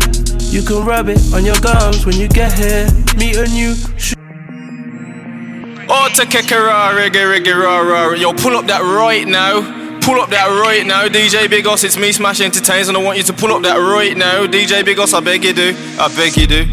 You 0.54 0.62
can 0.62 0.84
rub 0.84 1.08
it 1.08 1.18
on 1.34 1.44
your 1.44 1.58
gums 1.60 2.06
when 2.06 2.16
you 2.16 2.28
get 2.28 2.52
here. 2.52 2.86
Me 3.16 3.34
and 3.36 3.50
you, 3.50 3.74
sh- 3.98 4.14
Oh, 5.94 6.08
to 6.14 6.22
kekera, 6.22 6.70
ah, 6.70 6.94
reggae, 6.96 7.26
reggae, 7.32 7.54
raw, 7.54 7.80
raw. 7.80 8.10
Yo, 8.12 8.32
pull 8.32 8.56
up 8.56 8.66
that 8.66 8.80
right 8.80 9.26
now. 9.26 9.60
Pull 10.00 10.20
up 10.20 10.30
that 10.30 10.46
right 10.64 10.86
now. 10.86 11.06
DJ 11.08 11.46
Biggoss, 11.48 11.84
it's 11.84 11.96
me, 11.96 12.12
Smash 12.12 12.40
Entertains, 12.40 12.88
and 12.88 12.96
I 12.96 13.02
want 13.02 13.18
you 13.18 13.24
to 13.24 13.32
pull 13.32 13.52
up 13.52 13.62
that 13.62 13.76
right 13.76 14.16
now. 14.16 14.46
DJ 14.46 14.82
Biggoss, 14.82 15.12
I 15.14 15.20
beg 15.20 15.44
you 15.44 15.52
do. 15.52 15.74
I 15.98 16.08
beg 16.16 16.36
you 16.36 16.46
do. 16.46 16.64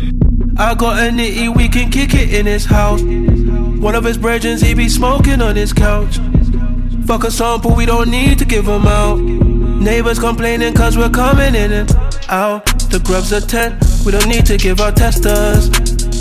I 0.58 0.76
got 0.76 1.00
a 1.00 1.10
nitty, 1.10 1.56
we 1.56 1.68
can 1.68 1.90
kick 1.90 2.14
it 2.14 2.34
in 2.34 2.46
his 2.46 2.66
house. 2.66 3.02
One 3.02 3.96
of 3.96 4.04
his 4.04 4.18
brethren, 4.18 4.58
he 4.58 4.74
be 4.74 4.88
smoking 4.90 5.42
on 5.42 5.56
his 5.56 5.74
couch. 5.74 6.18
Fuck 7.06 7.24
a 7.24 7.32
sample, 7.32 7.76
we 7.76 7.86
don't 7.86 8.10
need 8.10 8.38
to 8.40 8.46
give 8.46 8.66
them 8.66 8.86
out. 8.86 9.18
Neighbors 9.80 10.20
complaining 10.20 10.74
cause 10.74 10.98
we're 10.98 11.10
coming 11.10 11.56
in 11.56 11.72
and 11.72 11.92
out. 12.28 12.66
The 12.92 13.00
grubs 13.00 13.32
are 13.32 13.40
10, 13.40 13.80
we 14.06 14.12
don't 14.12 14.28
need 14.28 14.46
to 14.48 14.58
give 14.58 14.82
our 14.82 14.92
testers. 14.92 15.70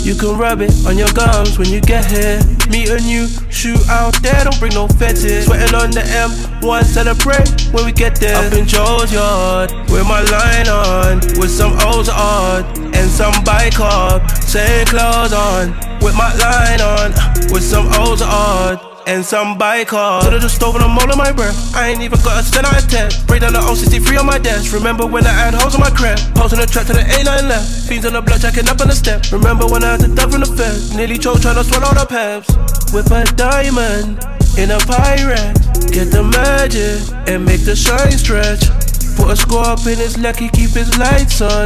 You 0.05 0.15
can 0.15 0.37
rub 0.37 0.61
it 0.61 0.71
on 0.87 0.97
your 0.97 1.11
gums 1.11 1.59
when 1.59 1.67
you 1.67 1.81
get 1.81 2.05
here. 2.05 2.39
Me 2.69 2.89
and 2.89 3.03
you 3.03 3.27
shoot 3.51 3.77
out 3.89 4.15
there, 4.23 4.45
don't 4.45 4.57
bring 4.59 4.73
no 4.73 4.85
in. 4.85 5.43
Sweating 5.43 5.75
on 5.75 5.91
the 5.91 6.07
M1, 6.07 6.83
celebrate 6.85 7.73
when 7.73 7.85
we 7.85 7.91
get 7.91 8.15
there. 8.15 8.47
Up 8.47 8.53
in 8.53 8.65
Joe's 8.65 9.11
yard, 9.11 9.71
with 9.91 10.07
my 10.07 10.21
line 10.31 10.69
on, 10.69 11.17
with 11.37 11.51
some 11.51 11.73
O's 11.81 12.07
odd 12.07 12.65
and 12.95 13.09
some 13.11 13.43
bike 13.43 13.79
up. 13.81 14.31
Same 14.31 14.85
clothes 14.85 15.33
on, 15.33 15.71
with 15.99 16.15
my 16.15 16.33
line 16.39 16.79
on, 16.79 17.11
with 17.51 17.63
some 17.63 17.87
O's 17.99 18.21
odd. 18.21 18.88
And 19.09 19.25
some 19.25 19.57
bike 19.57 19.91
off. 19.91 20.29
To 20.29 20.37
the 20.37 20.47
stove 20.47 20.75
and 20.75 20.83
I'm 20.83 20.93
all 20.93 21.11
in 21.11 21.17
my 21.17 21.31
breath. 21.31 21.73
I 21.73 21.89
ain't 21.89 22.01
even 22.01 22.21
got 22.21 22.39
a 22.39 22.43
cent 22.45 22.67
out 22.69 22.77
of 22.77 22.87
10. 22.87 23.25
Break 23.25 23.41
down 23.41 23.53
the 23.53 23.61
063 23.65 24.17
on 24.17 24.27
my 24.27 24.37
desk. 24.37 24.71
Remember 24.71 25.03
when 25.07 25.25
I 25.25 25.33
had 25.33 25.55
holes 25.55 25.73
on 25.73 25.81
my 25.81 25.89
crap? 25.89 26.19
Posting 26.37 26.59
the 26.61 26.67
track 26.69 26.85
to 26.85 26.93
the 26.93 27.01
A9 27.01 27.49
left. 27.49 27.89
Fiends 27.89 28.05
on 28.05 28.13
the 28.13 28.21
block, 28.21 28.39
jacking 28.39 28.69
up 28.69 28.79
on 28.79 28.87
the 28.87 28.93
step. 28.93 29.25
Remember 29.33 29.65
when 29.65 29.83
I 29.83 29.97
had 29.97 30.01
to 30.01 30.13
duck 30.13 30.29
from 30.29 30.45
the 30.45 30.51
fed? 30.53 30.77
Nearly 30.95 31.17
choked 31.17 31.41
trying 31.41 31.57
to 31.57 31.65
swallow 31.65 31.89
the 31.97 32.05
peps. 32.05 32.53
Whip 32.93 33.09
a 33.09 33.25
diamond 33.33 34.21
in 34.61 34.69
a 34.69 34.77
pirate. 34.85 35.57
Get 35.89 36.13
the 36.13 36.21
magic 36.21 37.01
and 37.25 37.41
make 37.41 37.65
the 37.65 37.73
shine 37.73 38.13
stretch. 38.13 38.69
Put 39.17 39.33
a 39.33 39.35
score 39.35 39.65
up 39.65 39.81
in 39.89 39.97
his 39.97 40.21
lucky, 40.21 40.53
keep 40.53 40.77
his 40.77 40.93
lights 41.01 41.41
on. 41.41 41.65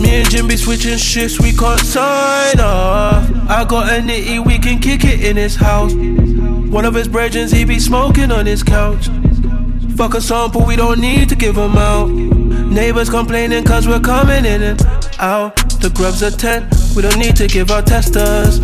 Me 0.00 0.24
and 0.24 0.30
Jim 0.32 0.48
be 0.48 0.56
switching 0.56 0.96
shifts, 0.96 1.36
we 1.36 1.52
can't 1.52 1.84
sign 1.84 2.56
off. 2.64 3.28
I 3.44 3.68
got 3.68 3.92
a 3.92 4.00
nitty, 4.00 4.40
we 4.40 4.56
can 4.56 4.80
kick 4.80 5.04
it 5.04 5.20
in 5.20 5.36
his 5.36 5.54
house. 5.54 5.92
One 6.70 6.84
of 6.84 6.94
his 6.94 7.08
brethren, 7.08 7.48
he 7.48 7.64
be 7.64 7.78
smoking 7.78 8.30
on 8.30 8.44
his 8.44 8.62
couch. 8.62 9.08
Fuck 9.96 10.14
a 10.14 10.20
sample, 10.20 10.64
we 10.64 10.76
don't 10.76 11.00
need 11.00 11.28
to 11.30 11.34
give 11.34 11.54
them 11.54 11.76
out. 11.76 12.08
Neighbors 12.08 13.08
complaining 13.08 13.64
cause 13.64 13.88
we're 13.88 14.00
coming 14.00 14.44
in 14.44 14.62
and 14.62 14.86
out. 15.18 15.56
The 15.80 15.90
grubs 15.90 16.22
are 16.22 16.30
10, 16.30 16.68
we 16.94 17.02
don't 17.02 17.18
need 17.18 17.36
to 17.36 17.46
give 17.46 17.70
our 17.70 17.82
testers. 17.82 18.60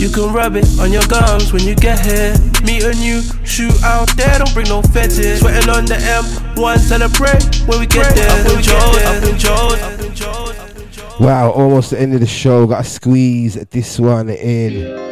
You 0.00 0.08
can 0.08 0.32
rub 0.32 0.56
it 0.56 0.66
on 0.80 0.90
your 0.90 1.06
gums 1.06 1.52
when 1.52 1.62
you 1.62 1.74
get 1.74 2.00
here. 2.00 2.34
Me 2.64 2.82
and 2.82 2.96
you 2.96 3.20
shoot 3.44 3.80
out 3.84 4.08
there, 4.16 4.38
don't 4.38 4.52
bring 4.54 4.68
no 4.68 4.80
feds 4.82 5.18
in. 5.18 5.36
Sweating 5.36 5.68
on 5.68 5.84
the 5.84 5.96
M1, 5.96 6.78
celebrate 6.78 7.68
when 7.68 7.78
we 7.78 7.86
get 7.86 8.14
there. 8.16 8.30
Up 8.30 8.56
in 8.56 8.62
Joe's, 8.62 9.02
up 9.04 9.22
in 9.22 9.38
Joe's, 9.38 9.80
up 9.80 10.00
in 10.00 10.14
Joe's. 10.14 11.20
Wow, 11.20 11.50
almost 11.50 11.90
the 11.90 12.00
end 12.00 12.14
of 12.14 12.20
the 12.20 12.26
show. 12.26 12.66
Got 12.66 12.84
to 12.84 12.90
squeeze 12.90 13.54
this 13.66 14.00
one 14.00 14.30
in. 14.30 15.11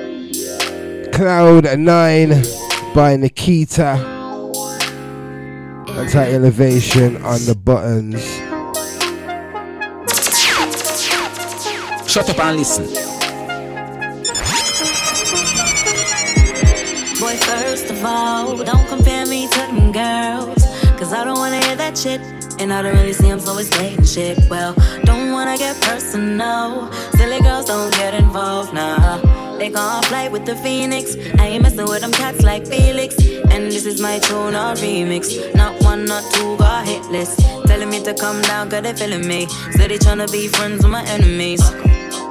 Cloud 1.13 1.79
nine. 1.79 2.43
by 2.95 3.17
Nikita. 3.17 3.93
Anti 5.89 6.33
elevation 6.33 7.17
on 7.23 7.45
the 7.45 7.55
buttons. 7.55 8.25
Shut 12.11 12.29
up 12.29 12.39
and 12.41 12.57
listen. 12.59 12.87
Boy, 17.21 17.37
first 17.37 17.91
of 17.91 18.05
all, 18.05 18.57
don't 18.57 18.89
compare 18.89 19.27
me 19.27 19.47
to 19.47 19.59
them 19.59 19.93
girls. 19.93 20.65
Cause 20.99 21.13
I 21.13 21.25
don't 21.25 21.39
wanna 21.39 21.65
hear 21.65 21.77
that 21.77 21.97
shit. 21.97 22.21
And 22.59 22.73
I 22.73 22.83
don't 22.83 22.95
really 22.97 23.13
see 23.13 23.29
I'm 23.29 23.41
always 23.47 23.71
playing 23.71 24.05
shit. 24.05 24.39
Well, 24.51 24.75
don't 25.05 25.33
wanna 25.33 25.57
get 25.57 25.81
personal. 25.83 26.93
Silly 27.13 27.41
girls 27.41 27.67
don't 27.67 27.93
get 27.93 28.15
involved, 28.15 28.75
nah. 28.75 29.40
They 29.61 29.71
can't 29.71 30.03
fly 30.07 30.29
with 30.29 30.47
the 30.47 30.57
phoenix. 30.57 31.17
I 31.39 31.49
ain't 31.49 31.63
messing 31.63 31.85
with 31.85 32.01
them 32.01 32.13
cats 32.13 32.43
like 32.43 32.67
Felix. 32.67 33.15
And 33.53 33.71
this 33.71 33.85
is 33.85 34.01
my 34.01 34.19
tune 34.19 34.55
on 34.55 34.75
remix. 34.77 35.55
Not 35.55 35.83
one, 35.83 36.07
not 36.07 36.25
two, 36.33 36.57
got 36.57 36.87
hit 36.87 37.05
list. 37.11 37.41
Telling 37.67 37.91
me 37.91 38.03
to 38.05 38.15
come 38.15 38.41
down, 38.41 38.71
cause 38.71 38.83
they 38.83 38.95
feeling 38.95 39.29
me. 39.29 39.47
So 39.77 39.87
they 39.87 39.99
tryna 39.99 40.33
be 40.33 40.49
friends 40.49 40.83
with 40.83 40.91
my 40.91 41.05
enemies. 41.05 41.61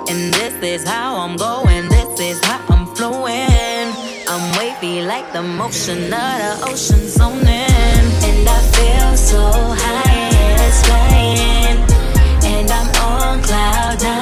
And 0.10 0.34
this 0.34 0.56
is 0.64 0.90
how 0.90 1.18
I'm 1.18 1.38
going, 1.38 1.88
this 1.90 2.20
is 2.20 2.44
how 2.44 2.66
I'm 2.68 2.88
flowing. 2.96 3.94
I'm 4.28 4.58
wavy 4.58 5.04
like 5.04 5.32
the 5.32 5.44
motion 5.44 6.06
of 6.06 6.34
the 6.42 6.52
ocean 6.64 7.08
zoning. 7.08 8.06
And 8.28 8.50
I 8.58 8.60
feel 8.74 9.16
so 9.16 9.44
high, 9.84 10.30
it's 10.66 10.82
flying. 10.88 11.78
And 12.54 12.72
I'm 12.72 12.88
on 13.06 13.44
cloud 13.44 14.02
nine, 14.02 14.19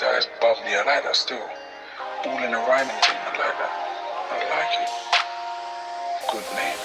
That 0.00 0.18
is 0.18 0.26
like 0.42 1.04
that 1.04 1.14
still. 1.14 1.38
All 2.26 2.38
in 2.42 2.52
a 2.52 2.58
rhyming 2.58 3.00
team, 3.02 3.14
I 3.14 3.30
like 3.38 3.56
that. 3.62 3.72
I 4.30 4.36
like 4.50 4.74
it. 4.82 4.90
Good 6.32 6.46
name. 6.58 6.78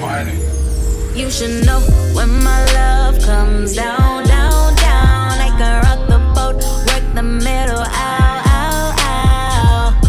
Fine. 0.00 1.18
You 1.18 1.28
should 1.30 1.66
know 1.66 1.80
when 2.14 2.30
my 2.44 2.64
love 2.72 3.18
comes 3.24 3.74
down, 3.74 4.26
down, 4.26 4.76
down. 4.76 5.38
I 5.42 5.50
can 5.58 5.82
rock 5.82 6.06
the 6.08 6.18
boat, 6.36 6.62
work 6.86 7.14
the 7.14 7.22
middle, 7.22 7.80
out, 7.80 8.42
ow, 8.46 8.94
ow. 9.00 10.00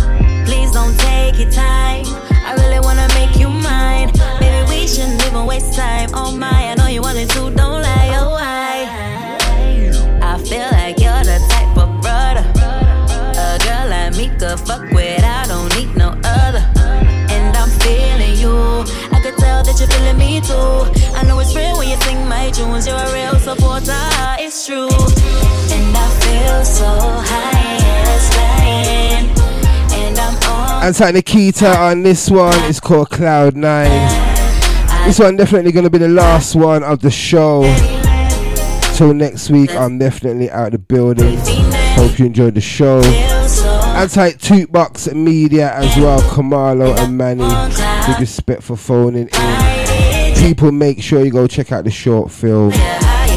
Please 0.45 0.71
don't 0.71 0.95
take 0.99 1.39
your 1.39 1.49
time. 1.49 2.05
I 2.45 2.53
really 2.59 2.79
wanna 2.81 3.07
make 3.15 3.35
you 3.35 3.49
mine. 3.49 4.11
We 4.69 4.85
shouldn't 4.85 5.25
even 5.25 5.47
waste 5.47 5.73
time. 5.73 6.09
Oh 6.13 6.31
my, 6.35 6.69
I 6.71 6.75
know 6.75 6.87
you 6.87 7.01
wanted 7.01 7.29
to, 7.31 7.49
don't 7.49 7.78
tunes. 22.79 22.87
You're 22.87 22.97
a 22.97 23.13
real 23.13 23.39
supporter, 23.39 23.93
it's 24.39 24.65
true. 24.65 24.89
And 25.71 25.97
I 25.97 26.09
feel 26.21 26.65
so 26.65 26.85
high, 27.25 27.77
it's 28.15 28.33
flying. 28.33 29.29
And 29.93 30.19
I'm 30.19 30.35
on. 30.51 30.83
Anti 30.85 31.11
Nikita 31.11 31.77
on 31.77 32.03
this 32.03 32.29
one 32.29 32.57
is 32.65 32.79
called 32.79 33.09
Cloud 33.09 33.55
Nine. 33.55 33.89
This 35.05 35.19
one 35.19 35.35
definitely 35.35 35.71
gonna 35.71 35.89
be 35.89 35.97
the 35.97 36.07
last 36.07 36.55
one 36.55 36.83
of 36.83 37.01
the 37.01 37.11
show. 37.11 37.63
Till 38.95 39.13
next 39.13 39.49
week, 39.49 39.73
I'm 39.73 39.97
definitely 39.97 40.51
out 40.51 40.67
of 40.67 40.71
the 40.73 40.79
building. 40.79 41.37
Hope 41.95 42.19
you 42.19 42.25
enjoyed 42.25 42.55
the 42.55 42.61
show. 42.61 43.01
Anti 43.95 44.31
Tootbox 44.31 45.13
Media 45.13 45.73
as 45.73 45.95
well, 45.97 46.21
Camarlo 46.21 46.97
and 46.97 47.17
Manny. 47.17 47.47
Big 48.07 48.19
respect 48.19 48.61
for 48.63 48.75
phoning 48.75 49.29
in. 49.29 49.78
People, 50.39 50.71
make 50.71 51.01
sure 51.01 51.23
you 51.23 51.31
go 51.31 51.47
check 51.47 51.71
out 51.71 51.83
the 51.83 51.91
short 51.91 52.31
film 52.31 52.71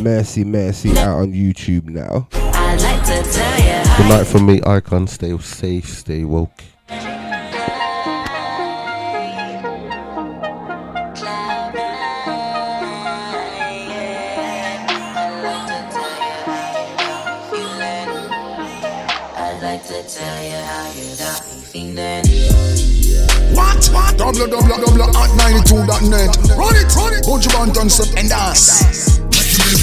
Mercy 0.03 0.45
Mercy 0.45 0.97
out 0.99 1.19
on 1.19 1.33
YouTube 1.33 1.89
now. 1.89 2.29
I'd 2.33 2.81
like 2.81 3.05
to 3.05 3.31
tell 3.31 3.59
you 3.59 3.97
Good 3.97 4.09
night 4.09 4.27
from 4.27 4.47
me, 4.47 4.61
Icon. 4.65 5.07
Stay 5.07 5.37
safe, 5.39 5.89
stay 5.89 6.25
woke. 6.25 6.63
www.at92.net. 24.17 26.37
Run 26.57 26.77
it, 26.77 26.95
run 26.97 27.15
it. 27.15 27.27
Bunch 27.27 27.47
of 27.47 27.53
and 28.17 28.29
dance. 28.29 29.12